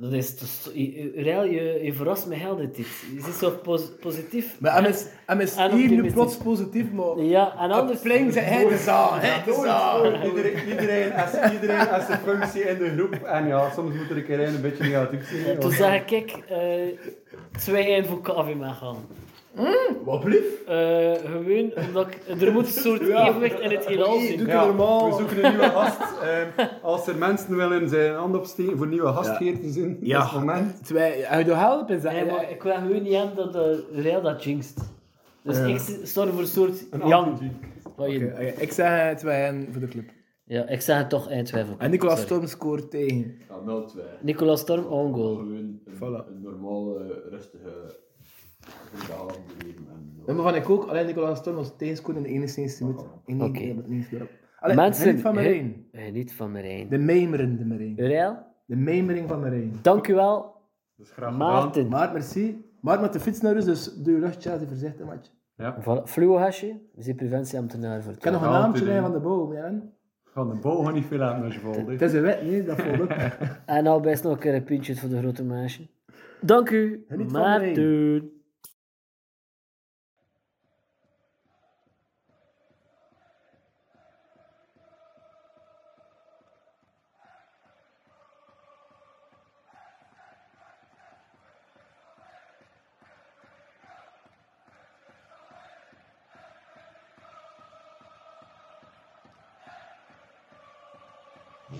Dat 0.00 0.12
is 0.12 0.34
toch... 0.34 0.72
je- 0.74 1.12
Real, 1.14 1.44
je, 1.44 1.80
je 1.82 1.92
verrast 1.94 2.26
me 2.26 2.34
heel 2.34 2.56
dit. 2.56 2.76
Je 2.76 3.20
zit 3.24 3.34
zo 3.34 3.50
pos- 3.50 3.90
positief. 4.00 4.56
Maar 4.60 4.80
hij 4.82 4.90
is, 4.90 5.06
hij 5.26 5.36
is 5.36 5.54
En 5.56 5.72
hier 5.72 5.90
nu 5.90 6.12
plots 6.12 6.36
positief, 6.36 6.92
maar... 6.92 7.18
Ja, 7.18 7.54
en 7.58 7.70
anders... 7.70 8.00
Flink 8.00 8.32
zei 8.32 8.44
hij 8.44 8.68
de 8.68 8.76
zaal, 8.76 9.20
de. 9.20 10.26
Iedereen, 10.26 10.68
iedereen, 10.68 11.12
als, 11.12 11.52
iedereen 11.52 11.88
als 11.88 12.06
zijn 12.06 12.18
functie 12.24 12.60
in 12.62 12.78
de 12.78 12.90
groep. 12.96 13.22
En 13.24 13.46
ja, 13.46 13.70
soms 13.74 13.94
moet 13.94 14.10
er 14.10 14.16
een 14.16 14.24
keer 14.24 14.40
een, 14.40 14.60
beetje 14.60 14.84
negatief 14.84 15.28
zijn. 15.44 15.58
Toen 15.58 15.72
zeg 15.72 16.04
ik, 16.10 16.36
uh, 16.50 18.02
2-1 18.04 18.06
voor 18.08 18.20
KV 18.22 18.54
gaan. 18.60 18.96
Wat 20.04 20.20
blief? 20.20 20.62
Eh 20.66 21.12
gewoon 21.24 21.72
omdat 21.88 22.06
ik, 22.06 22.40
er 22.42 22.52
moet 22.52 22.66
een 22.66 22.82
soort 22.82 23.00
evenwicht 23.00 23.60
in 23.60 23.70
het 23.70 23.86
heelal 23.86 24.20
zijn. 24.20 24.38
doe- 24.38 24.46
Ja, 24.46 24.64
normaal. 24.64 25.08
we 25.10 25.16
zoeken 25.16 25.44
een 25.44 25.50
nieuwe 25.50 25.64
gast. 25.68 25.98
Ehm, 26.22 26.68
als 26.82 27.06
er 27.06 27.16
mensen 27.16 27.56
willen 27.56 27.88
zijn 27.88 28.14
hand 28.14 28.36
opsteken 28.36 28.76
voor 28.76 28.86
nieuwe 28.86 29.12
gastheer 29.12 29.60
te 29.60 29.70
zijn, 29.70 29.96
Ja. 30.00 30.18
is 30.24 30.30
het 30.30 30.38
moment. 30.38 30.84
Twee, 30.84 31.12
hij 31.24 31.44
wil 31.44 31.54
helpen, 31.56 32.00
zeg 32.00 32.12
Nee, 32.12 32.24
maar 32.24 32.50
ik 32.50 32.62
wil 32.62 32.74
gewoon 32.74 33.02
niet 33.02 33.14
hebben 33.14 33.36
dat 33.36 33.52
de 33.52 33.84
Real 33.92 34.22
dat 34.22 34.44
jinxt. 34.44 34.80
Dus 35.42 35.58
ik 35.58 36.06
sta 36.06 36.26
voor 36.26 36.40
een 36.40 36.46
soort 36.46 36.86
Een 36.90 37.08
Jan. 37.08 37.38
Oké, 37.96 38.02
oké, 38.32 38.52
ik 38.58 38.72
zeg 38.72 39.16
2 39.18 39.68
voor 39.70 39.80
de 39.80 39.88
club. 39.88 40.10
Ja, 40.44 40.66
ik 40.68 40.80
zeg 40.80 40.98
het 40.98 41.10
toch 41.10 41.28
1-2 41.30 41.64
voor. 41.66 41.74
En 41.78 41.90
Nicolas. 41.90 42.20
Storm 42.20 42.46
scoort 42.46 42.90
tegen. 42.90 43.38
Ja, 43.48 43.54
0-2. 43.64 44.02
Nicolas 44.20 44.60
Storm, 44.60 44.84
on 44.84 45.14
goal. 45.14 45.34
Gewoon 45.34 45.54
een, 45.54 45.80
Voilà. 45.94 46.26
een 46.28 46.40
normale, 46.42 47.22
rustige 47.30 47.98
Ja, 50.26 50.32
maar 50.34 50.42
van 50.44 50.54
ik 50.54 50.68
ook, 50.70 50.84
alleen 50.84 51.06
Nicolas 51.06 51.38
Storm 51.38 51.56
was 51.56 51.76
tegenscoren 51.76 52.16
in 52.16 52.22
de 52.22 52.28
71 52.28 52.80
minuut. 52.80 53.04
In 53.24 53.42
Oké. 53.42 53.50
keer. 53.52 54.28
Allee, 54.58 54.76
Mensen, 54.76 55.04
geniet 55.04 55.20
van? 55.20 55.34
Marijn. 55.34 55.86
Geniet 55.92 56.32
van 56.32 56.52
Marijn. 56.52 56.88
De 56.88 56.98
mijmerende 56.98 57.64
Marijn. 57.64 57.94
Real, 57.96 58.46
De 58.66 58.76
mijmering 58.76 59.28
van 59.28 59.40
Marijn. 59.40 59.72
dank 59.82 60.08
u 60.08 60.14
wel. 60.14 60.54
Dat 60.96 61.06
is 61.06 61.12
graag. 61.12 61.36
Maarten. 61.36 61.88
Maar 61.88 62.12
merci. 62.12 62.64
Maar 62.80 63.00
met 63.00 63.12
de 63.12 63.20
fiets 63.20 63.40
naar 63.40 63.52
huis, 63.52 63.64
dus 63.64 63.94
doe 63.94 64.14
je 64.14 64.20
luchtje 64.20 64.50
als 64.52 64.60
je 64.60 65.04
match. 65.04 65.28
Voilà. 65.80 66.02
Fluohasje, 66.04 66.80
we 66.94 67.02
zijn 67.02 67.16
preventieambtenaar 67.16 68.02
voor 68.02 68.12
het 68.12 68.16
Ik 68.16 68.22
kan 68.22 68.32
nog 68.32 68.42
een 68.42 68.50
Ja, 68.50 68.58
naamtje 68.60 68.84
leggen 68.84 69.04
hè. 69.04 69.10
van 69.10 69.18
de 69.20 69.26
boom, 69.28 69.52
ja. 69.52 69.82
Van 70.24 70.48
de 70.48 70.84
gaan 70.84 70.94
niet 70.94 71.04
veel 71.04 71.22
aan 71.22 71.42
als 71.44 71.54
je 71.54 71.60
valt. 71.60 71.76
hè. 71.76 71.84
Het 71.92 72.02
is 72.02 72.12
een 72.12 72.22
wet, 72.22 72.42
nee, 72.42 72.64
dat 72.64 72.80
valt 72.80 73.00
ook. 73.00 73.10
En 73.66 73.84
nou 73.84 74.02
best 74.02 74.22
nog 74.22 74.32
een 74.32 74.38
keer 74.38 74.54
een 74.54 74.64
puntje 74.64 74.96
voor 74.96 75.08
de 75.08 75.18
grote 75.18 75.44
meisje. 75.44 75.86
Dank 76.40 76.70
u, 76.70 77.04
van. 77.08 77.30
Maarten. 77.30 78.30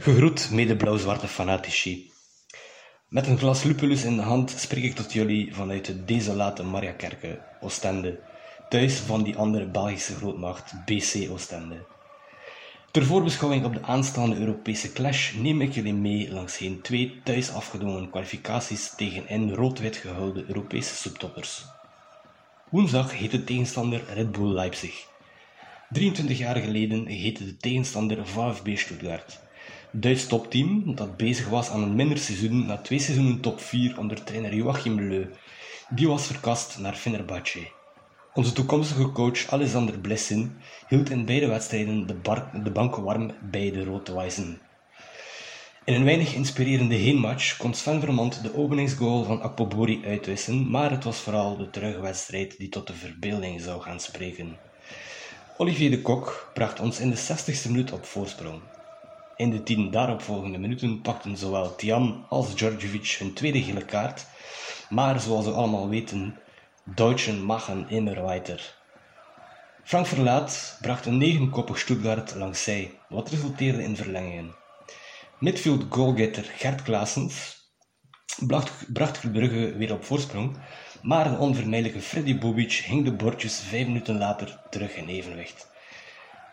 Gegroet, 0.03 0.51
mede 0.51 0.76
blauw-zwarte 0.76 1.28
fanatici. 1.28 2.11
Met 3.09 3.26
een 3.26 3.38
glas 3.38 3.62
lupulus 3.62 4.05
in 4.05 4.16
de 4.16 4.22
hand 4.22 4.51
spreek 4.51 4.84
ik 4.84 4.94
tot 4.94 5.12
jullie 5.12 5.55
vanuit 5.55 5.84
de 5.84 6.05
desolate 6.05 6.62
Mariakerke, 6.62 7.40
Oostende, 7.61 8.20
thuis 8.68 8.94
van 8.94 9.22
die 9.22 9.36
andere 9.36 9.66
Belgische 9.66 10.14
grootmacht, 10.14 10.84
BC 10.84 11.30
Oostende. 11.30 11.86
Ter 12.90 13.05
voorbeschouwing 13.05 13.64
op 13.64 13.74
de 13.74 13.82
aanstaande 13.82 14.36
Europese 14.36 14.92
clash 14.92 15.32
neem 15.32 15.61
ik 15.61 15.72
jullie 15.72 15.94
mee 15.94 16.32
langs 16.32 16.59
heen 16.59 16.80
twee 16.80 17.20
thuis 17.24 17.53
afgedwongen 17.53 18.11
kwalificaties 18.11 18.94
tegen 18.96 19.28
in 19.28 19.55
rood-wit 19.55 19.96
gehulde 19.96 20.44
Europese 20.46 20.94
subtoppers. 20.94 21.64
Woensdag 22.70 23.18
heet 23.18 23.30
de 23.30 23.44
tegenstander 23.44 24.03
Red 24.14 24.32
Bull 24.32 24.53
Leipzig. 24.53 25.07
23 25.90 26.38
jaar 26.38 26.57
geleden 26.57 27.07
heette 27.07 27.44
de 27.44 27.57
tegenstander 27.57 28.26
VfB 28.26 28.76
Stuttgart. 28.76 29.48
Duits 29.93 30.26
topteam 30.26 30.95
dat 30.95 31.16
bezig 31.16 31.49
was 31.49 31.70
aan 31.70 31.82
een 31.82 31.95
minder 31.95 32.18
seizoen 32.18 32.66
na 32.66 32.76
twee 32.76 32.99
seizoenen 32.99 33.41
top 33.41 33.61
4 33.61 33.99
onder 33.99 34.24
trainer 34.24 34.55
Joachim 34.55 35.01
Leu. 35.01 35.26
Die 35.88 36.09
was 36.09 36.26
verkast 36.26 36.78
naar 36.78 36.95
Fenerbahce. 36.95 37.68
Onze 38.34 38.53
toekomstige 38.53 39.12
coach 39.12 39.51
Alexander 39.53 39.99
Blessin 39.99 40.57
hield 40.88 41.11
in 41.11 41.24
beide 41.24 41.47
wedstrijden 41.47 42.07
de, 42.62 42.70
banken 42.70 43.03
warm 43.03 43.32
bij 43.51 43.70
de 43.70 43.84
Rood-Wijzen. 43.84 44.61
In 45.84 45.95
een 45.95 46.05
weinig 46.05 46.34
inspirerende 46.34 46.95
heenmatch 46.95 47.57
kon 47.57 47.74
Sven 47.74 48.01
Vermont 48.01 48.43
de 48.43 48.57
openingsgoal 48.57 49.24
van 49.24 49.43
Akpobori 49.43 50.03
uitwissen, 50.05 50.70
maar 50.70 50.91
het 50.91 51.05
was 51.05 51.18
vooral 51.18 51.57
de 51.57 51.70
terugwedstrijd 51.70 52.59
die 52.59 52.68
tot 52.68 52.86
de 52.86 52.95
verbeelding 52.95 53.61
zou 53.61 53.80
gaan 53.82 54.01
spreken. 54.01 54.57
Olivier 55.57 55.91
de 55.91 56.03
Kok 56.03 56.51
bracht 56.55 56.80
ons 56.80 57.01
in 57.01 57.11
de 57.11 57.18
60ste 57.18 57.66
minuut 57.70 57.93
op 57.93 58.05
voorsprong. 58.05 58.61
In 59.41 59.51
de 59.51 59.62
tien 59.62 59.91
daaropvolgende 59.91 60.59
minuten 60.59 61.01
pakten 61.01 61.36
zowel 61.36 61.76
Tian 61.76 62.24
als 62.28 62.55
Djordjevic 62.55 63.16
hun 63.18 63.32
tweede 63.32 63.62
gele 63.62 63.84
kaart, 63.84 64.26
maar 64.88 65.20
zoals 65.20 65.45
we 65.45 65.53
allemaal 65.53 65.88
weten, 65.88 66.38
Deutschen 66.84 67.45
machen 67.45 67.88
immer 67.88 68.22
weiter. 68.22 68.76
Frank 69.84 70.07
Verlaat 70.07 70.78
bracht 70.80 71.07
een 71.07 71.18
negenkoppig 71.18 71.78
Stuttgart 71.78 72.34
langs 72.34 72.62
zij, 72.62 72.99
wat 73.09 73.28
resulteerde 73.28 73.82
in 73.82 73.97
verlengingen. 73.97 74.55
Midfield 75.38 75.84
goalgetter 75.88 76.45
Gert 76.45 76.82
Klaasens 76.82 77.59
bracht, 78.47 78.93
bracht 78.93 79.32
Brugge 79.32 79.76
weer 79.76 79.93
op 79.93 80.05
voorsprong, 80.05 80.57
maar 81.03 81.30
de 81.30 81.38
onvermijdelijke 81.38 82.01
Freddy 82.01 82.38
Bobic 82.38 82.72
hing 82.72 83.05
de 83.05 83.12
bordjes 83.12 83.61
vijf 83.61 83.86
minuten 83.86 84.18
later 84.18 84.61
terug 84.70 84.97
in 84.97 85.09
evenwicht. 85.09 85.68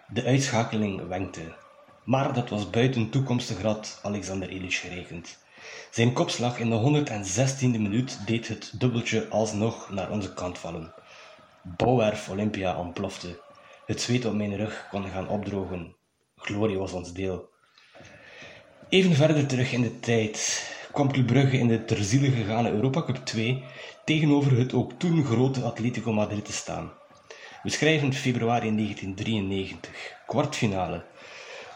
De 0.08 0.24
uitschakeling 0.24 1.08
wenkte, 1.08 1.66
maar 2.08 2.34
dat 2.34 2.50
was 2.50 2.70
buiten 2.70 3.10
toekomstig 3.10 3.62
rad 3.62 4.00
Alexander 4.04 4.50
Ilic 4.50 4.74
gerekend. 4.74 5.38
Zijn 5.92 6.14
kopslag 6.14 6.60
in 6.60 6.70
de 6.70 7.06
116e 7.06 7.80
minuut 7.80 8.20
deed 8.26 8.48
het 8.48 8.72
dubbeltje 8.80 9.28
alsnog 9.28 9.90
naar 9.90 10.12
onze 10.12 10.34
kant 10.34 10.58
vallen. 10.58 10.94
Bouwwerf 11.62 12.30
Olympia 12.30 12.78
ontplofte. 12.78 13.40
Het 13.86 14.02
zweet 14.02 14.26
op 14.26 14.34
mijn 14.34 14.56
rug 14.56 14.88
kon 14.90 15.10
gaan 15.10 15.28
opdrogen. 15.28 15.96
Glorie 16.36 16.78
was 16.78 16.92
ons 16.92 17.14
deel. 17.14 17.50
Even 18.90 19.14
verder 19.16 19.48
terug 19.48 19.72
in 19.72 19.82
de 19.82 20.00
tijd 20.00 20.66
kwam 20.92 21.12
Club 21.12 21.28
Brugge 21.28 21.58
in 21.58 21.68
de 21.68 21.86
ter 21.86 22.04
ziele 22.04 22.32
gegaane 22.32 22.72
Europa 22.72 23.04
Cup 23.04 23.26
2 23.26 23.64
tegenover 24.06 24.58
het 24.58 24.74
ook 24.74 24.92
toen 24.98 25.26
grote 25.26 25.62
Atletico 25.62 26.14
Madrid 26.14 26.46
te 26.46 26.54
staan. 26.54 26.92
We 27.64 27.70
schrijven 27.70 28.14
februari 28.14 28.76
1993, 28.76 30.14
kwartfinale. 30.26 31.06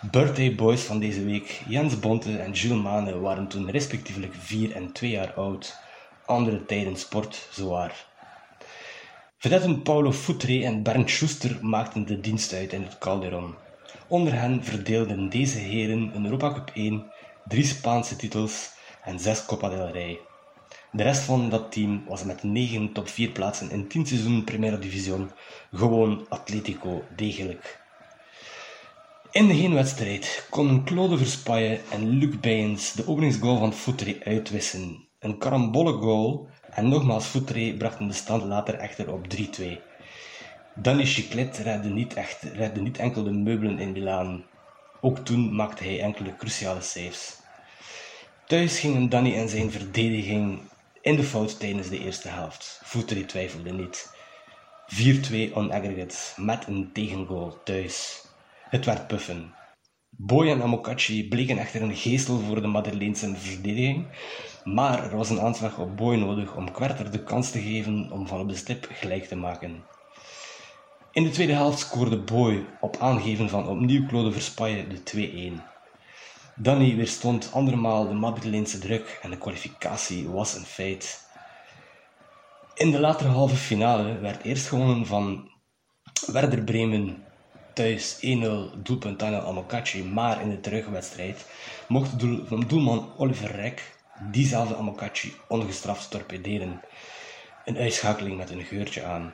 Birthday 0.10 0.56
boys 0.56 0.82
van 0.82 1.00
deze 1.00 1.24
week, 1.24 1.62
Jens 1.68 2.00
Bonte 2.00 2.38
en 2.38 2.52
Jules 2.52 2.82
Mane, 2.82 3.20
waren 3.20 3.48
toen 3.48 3.72
respectievelijk 3.72 4.34
4 4.34 4.76
en 4.76 4.92
2 4.92 5.10
jaar 5.10 5.34
oud. 5.34 5.78
Andere 6.26 6.66
tijden 6.66 6.96
sport, 6.96 7.48
zowaar. 7.52 8.06
Vedetten 9.38 9.82
Paulo 9.82 10.12
Futre 10.12 10.64
en 10.64 10.84
Bernd 10.84 11.10
Schuster 11.10 11.58
maakten 11.62 12.06
de 12.06 12.20
dienst 12.20 12.54
uit 12.54 12.74
in 12.74 12.84
het 12.84 12.98
Calderon. 12.98 13.56
Onder 14.08 14.34
hen 14.34 14.64
verdeelden 14.64 15.30
deze 15.30 15.58
heren 15.58 16.12
een 16.16 16.26
Europa 16.26 16.54
Cup 16.54 16.72
1, 16.74 17.12
drie 17.48 17.66
Spaanse 17.66 18.16
titels 18.16 18.72
en 19.04 19.20
zes 19.20 19.46
Copa 19.46 19.70
del 19.70 19.92
Rey. 19.92 20.20
De 20.92 21.04
rest 21.04 21.22
van 21.22 21.50
dat 21.50 21.72
team 21.72 22.04
was 22.08 22.24
met 22.24 22.44
9 22.44 22.92
top 22.94 23.10
4 23.10 23.30
plaatsen 23.30 23.72
in 23.72 23.88
10 23.88 24.06
seizoenen 24.06 24.44
Primera 24.44 24.76
Division 24.78 25.32
gewoon 25.72 26.26
Atletico 26.30 27.04
degelijk. 27.16 27.81
In 29.32 29.48
de 29.48 29.54
heenwedstrijd 29.54 30.48
konden 30.50 30.84
Claude 30.84 31.18
Verspaye 31.18 31.80
en 31.92 32.10
Luc 32.10 32.40
Bijens 32.40 32.94
de 32.94 33.08
openingsgoal 33.08 33.58
van 33.58 33.74
Foutré 33.74 34.18
uitwissen. 34.24 35.08
Een 35.20 35.38
karambolle 35.38 35.92
goal 35.92 36.48
en 36.70 36.90
nogmaals 36.90 37.26
Foutré 37.26 37.74
brachten 37.74 38.08
de 38.08 38.14
stand 38.14 38.44
later 38.44 38.74
echter 38.74 39.14
op 39.14 39.28
3-2. 39.36 39.64
Danny 40.76 41.06
Chiclet 41.06 41.58
redde 41.58 41.90
niet, 41.90 42.14
echt, 42.14 42.44
redde 42.44 42.82
niet 42.82 42.98
enkel 42.98 43.24
de 43.24 43.32
meubelen 43.32 43.80
in 43.80 43.92
Milaan. 43.92 44.46
Ook 45.02 45.18
toen 45.18 45.56
maakte 45.56 45.84
hij 45.84 46.02
enkele 46.02 46.36
cruciale 46.36 46.82
saves. 46.82 47.38
Thuis 48.48 48.80
gingen 48.80 49.10
Danny 49.10 49.36
en 49.36 49.50
zijn 49.50 49.72
verdediging 49.72 50.60
in 51.02 51.16
de 51.16 51.24
fout 51.24 51.60
tijdens 51.60 51.90
de 51.90 52.00
eerste 52.00 52.28
helft. 52.28 52.82
Voeteri 52.84 53.26
twijfelde 53.26 53.74
niet. 53.74 54.14
4-2 55.52 55.54
on 55.54 55.72
aggregate 55.72 56.18
met 56.36 56.68
een 56.68 56.90
tegengoal 56.94 57.60
thuis. 57.64 58.30
Het 58.72 58.86
werd 58.86 59.08
puffen. 59.08 59.54
Boy 60.10 60.50
en 60.50 60.62
Amokachi 60.62 61.28
bleken 61.28 61.58
echter 61.58 61.82
een 61.82 61.96
geestel 61.96 62.40
voor 62.40 62.62
de 62.62 62.68
Madeleense 62.68 63.36
verdediging, 63.36 64.08
maar 64.64 65.04
er 65.04 65.18
was 65.18 65.30
een 65.30 65.42
aanslag 65.42 65.78
op 65.78 65.98
Boy 65.98 66.16
nodig 66.16 66.56
om 66.56 66.72
Kwerter 66.72 67.12
de 67.12 67.24
kans 67.24 67.52
te 67.52 67.62
geven 67.62 68.12
om 68.12 68.28
van 68.28 68.40
op 68.40 68.50
de 68.50 68.56
stip 68.56 68.88
gelijk 68.92 69.26
te 69.26 69.36
maken. 69.36 69.84
In 71.12 71.24
de 71.24 71.30
tweede 71.30 71.54
helft 71.54 71.80
scoorde 71.80 72.18
Boy 72.18 72.66
op 72.82 72.98
aangeven 73.00 73.50
van 73.50 73.68
opnieuw 73.68 74.08
Claude 74.08 74.32
Verspaille 74.32 74.88
de 74.88 75.60
2-1. 75.60 75.62
Danny 76.56 76.96
weerstond 76.96 77.50
andermaal 77.54 78.08
de 78.08 78.14
Madrileense 78.14 78.80
druk 78.80 79.20
en 79.22 79.30
de 79.30 79.38
kwalificatie 79.38 80.30
was 80.30 80.56
een 80.56 80.66
feit. 80.66 81.30
In 82.74 82.92
de 82.92 83.00
latere 83.00 83.30
halve 83.30 83.56
finale 83.56 84.20
werd 84.20 84.44
eerst 84.44 84.68
gewonnen 84.68 85.06
van 85.06 85.52
Werder 86.26 86.64
Bremen 86.64 87.30
thuis 87.74 88.16
1-0 88.16 88.20
doelpunt 88.84 89.20
Daniel 89.20 89.42
Amokachi, 89.42 90.04
maar 90.04 90.42
in 90.42 90.50
de 90.50 90.60
terugwedstrijd 90.60 91.46
mocht 91.88 92.20
doel, 92.20 92.68
doelman 92.68 93.14
Oliver 93.18 93.52
Rek 93.52 93.96
diezelfde 94.20 94.76
Amokachi 94.76 95.34
ongestraft 95.48 96.10
torpederen. 96.10 96.82
Een 97.66 97.78
uitschakeling 97.78 98.38
met 98.38 98.50
een 98.50 98.64
geurtje 98.64 99.04
aan. 99.04 99.34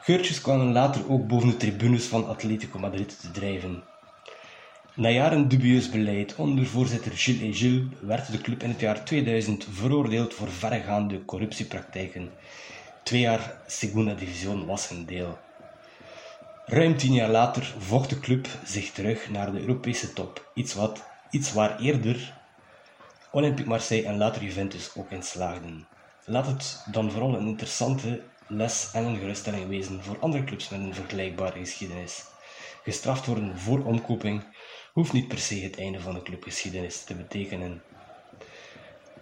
Geurtjes 0.00 0.40
kwamen 0.40 0.72
later 0.72 1.10
ook 1.10 1.26
boven 1.26 1.48
de 1.48 1.56
tribunes 1.56 2.04
van 2.04 2.26
Atletico 2.26 2.78
Madrid 2.78 3.20
te 3.20 3.30
drijven. 3.30 3.82
Na 4.94 5.08
jaren 5.08 5.48
dubieus 5.48 5.90
beleid 5.90 6.34
onder 6.34 6.66
voorzitter 6.66 7.12
Gilles 7.12 7.48
et 7.48 7.56
Gilles 7.56 7.86
werd 8.00 8.32
de 8.32 8.40
club 8.40 8.62
in 8.62 8.68
het 8.68 8.80
jaar 8.80 9.04
2000 9.04 9.66
veroordeeld 9.70 10.34
voor 10.34 10.50
verregaande 10.50 11.24
corruptiepraktijken. 11.24 12.30
Twee 13.02 13.20
jaar 13.20 13.62
Segunda 13.66 14.14
Division 14.14 14.66
was 14.66 14.88
hun 14.88 15.04
deel. 15.04 15.38
Ruim 16.72 16.96
tien 16.96 17.12
jaar 17.12 17.28
later 17.28 17.74
vocht 17.78 18.10
de 18.10 18.20
club 18.20 18.48
zich 18.64 18.92
terug 18.92 19.30
naar 19.30 19.52
de 19.52 19.60
Europese 19.60 20.12
top, 20.12 20.50
iets, 20.54 20.74
wat, 20.74 21.04
iets 21.30 21.52
waar 21.52 21.80
eerder 21.80 22.34
Olympique 23.32 23.68
Marseille 23.68 24.06
en 24.06 24.16
later 24.16 24.42
Juventus 24.42 24.90
ook 24.96 25.10
in 25.10 25.22
slaagden. 25.22 25.86
Laat 26.24 26.46
het 26.46 26.84
dan 26.90 27.10
vooral 27.10 27.34
een 27.34 27.46
interessante 27.46 28.22
les 28.46 28.90
en 28.92 29.04
een 29.04 29.18
geruststelling 29.18 29.68
wezen 29.68 30.02
voor 30.02 30.18
andere 30.20 30.44
clubs 30.44 30.68
met 30.68 30.80
een 30.80 30.94
vergelijkbare 30.94 31.58
geschiedenis. 31.58 32.24
Gestraft 32.82 33.26
worden 33.26 33.58
voor 33.58 33.84
omkoping 33.84 34.42
hoeft 34.92 35.12
niet 35.12 35.28
per 35.28 35.38
se 35.38 35.54
het 35.54 35.78
einde 35.78 36.00
van 36.00 36.14
de 36.14 36.22
clubgeschiedenis 36.22 37.04
te 37.04 37.14
betekenen. 37.14 37.82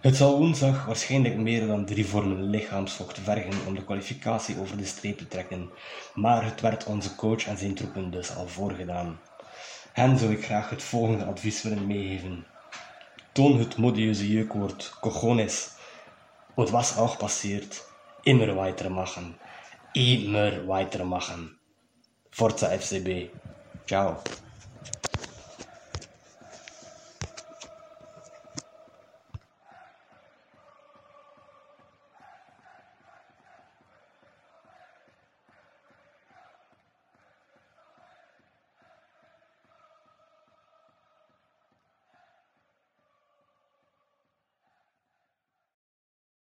Het 0.00 0.16
zal 0.16 0.38
woensdag 0.38 0.84
waarschijnlijk 0.84 1.36
meer 1.36 1.66
dan 1.66 1.84
drie 1.84 2.06
vormen 2.06 2.42
lichaamsvocht 2.42 3.18
vergen 3.18 3.66
om 3.66 3.74
de 3.74 3.84
kwalificatie 3.84 4.58
over 4.60 4.76
de 4.76 4.84
streep 4.84 5.18
te 5.18 5.28
trekken, 5.28 5.70
maar 6.14 6.44
het 6.44 6.60
werd 6.60 6.86
onze 6.86 7.14
coach 7.14 7.46
en 7.46 7.58
zijn 7.58 7.74
troepen 7.74 8.10
dus 8.10 8.36
al 8.36 8.48
voorgedaan. 8.48 9.18
Hen 9.92 10.18
zou 10.18 10.32
ik 10.32 10.44
graag 10.44 10.70
het 10.70 10.82
volgende 10.82 11.24
advies 11.24 11.62
willen 11.62 11.86
meegeven. 11.86 12.44
Toon 13.32 13.58
het 13.58 13.76
modieuze 13.76 14.32
jeukwoord 14.32 14.96
cojones. 15.00 15.70
Het 16.54 16.70
was 16.70 16.96
auch 16.96 17.16
passiert. 17.16 17.88
Immer 18.22 18.54
weitermachen. 18.54 19.36
Immer 19.92 20.66
weitermachen. 20.66 21.58
Forza 22.30 22.78
FCB. 22.78 23.28
Ciao. 23.84 24.22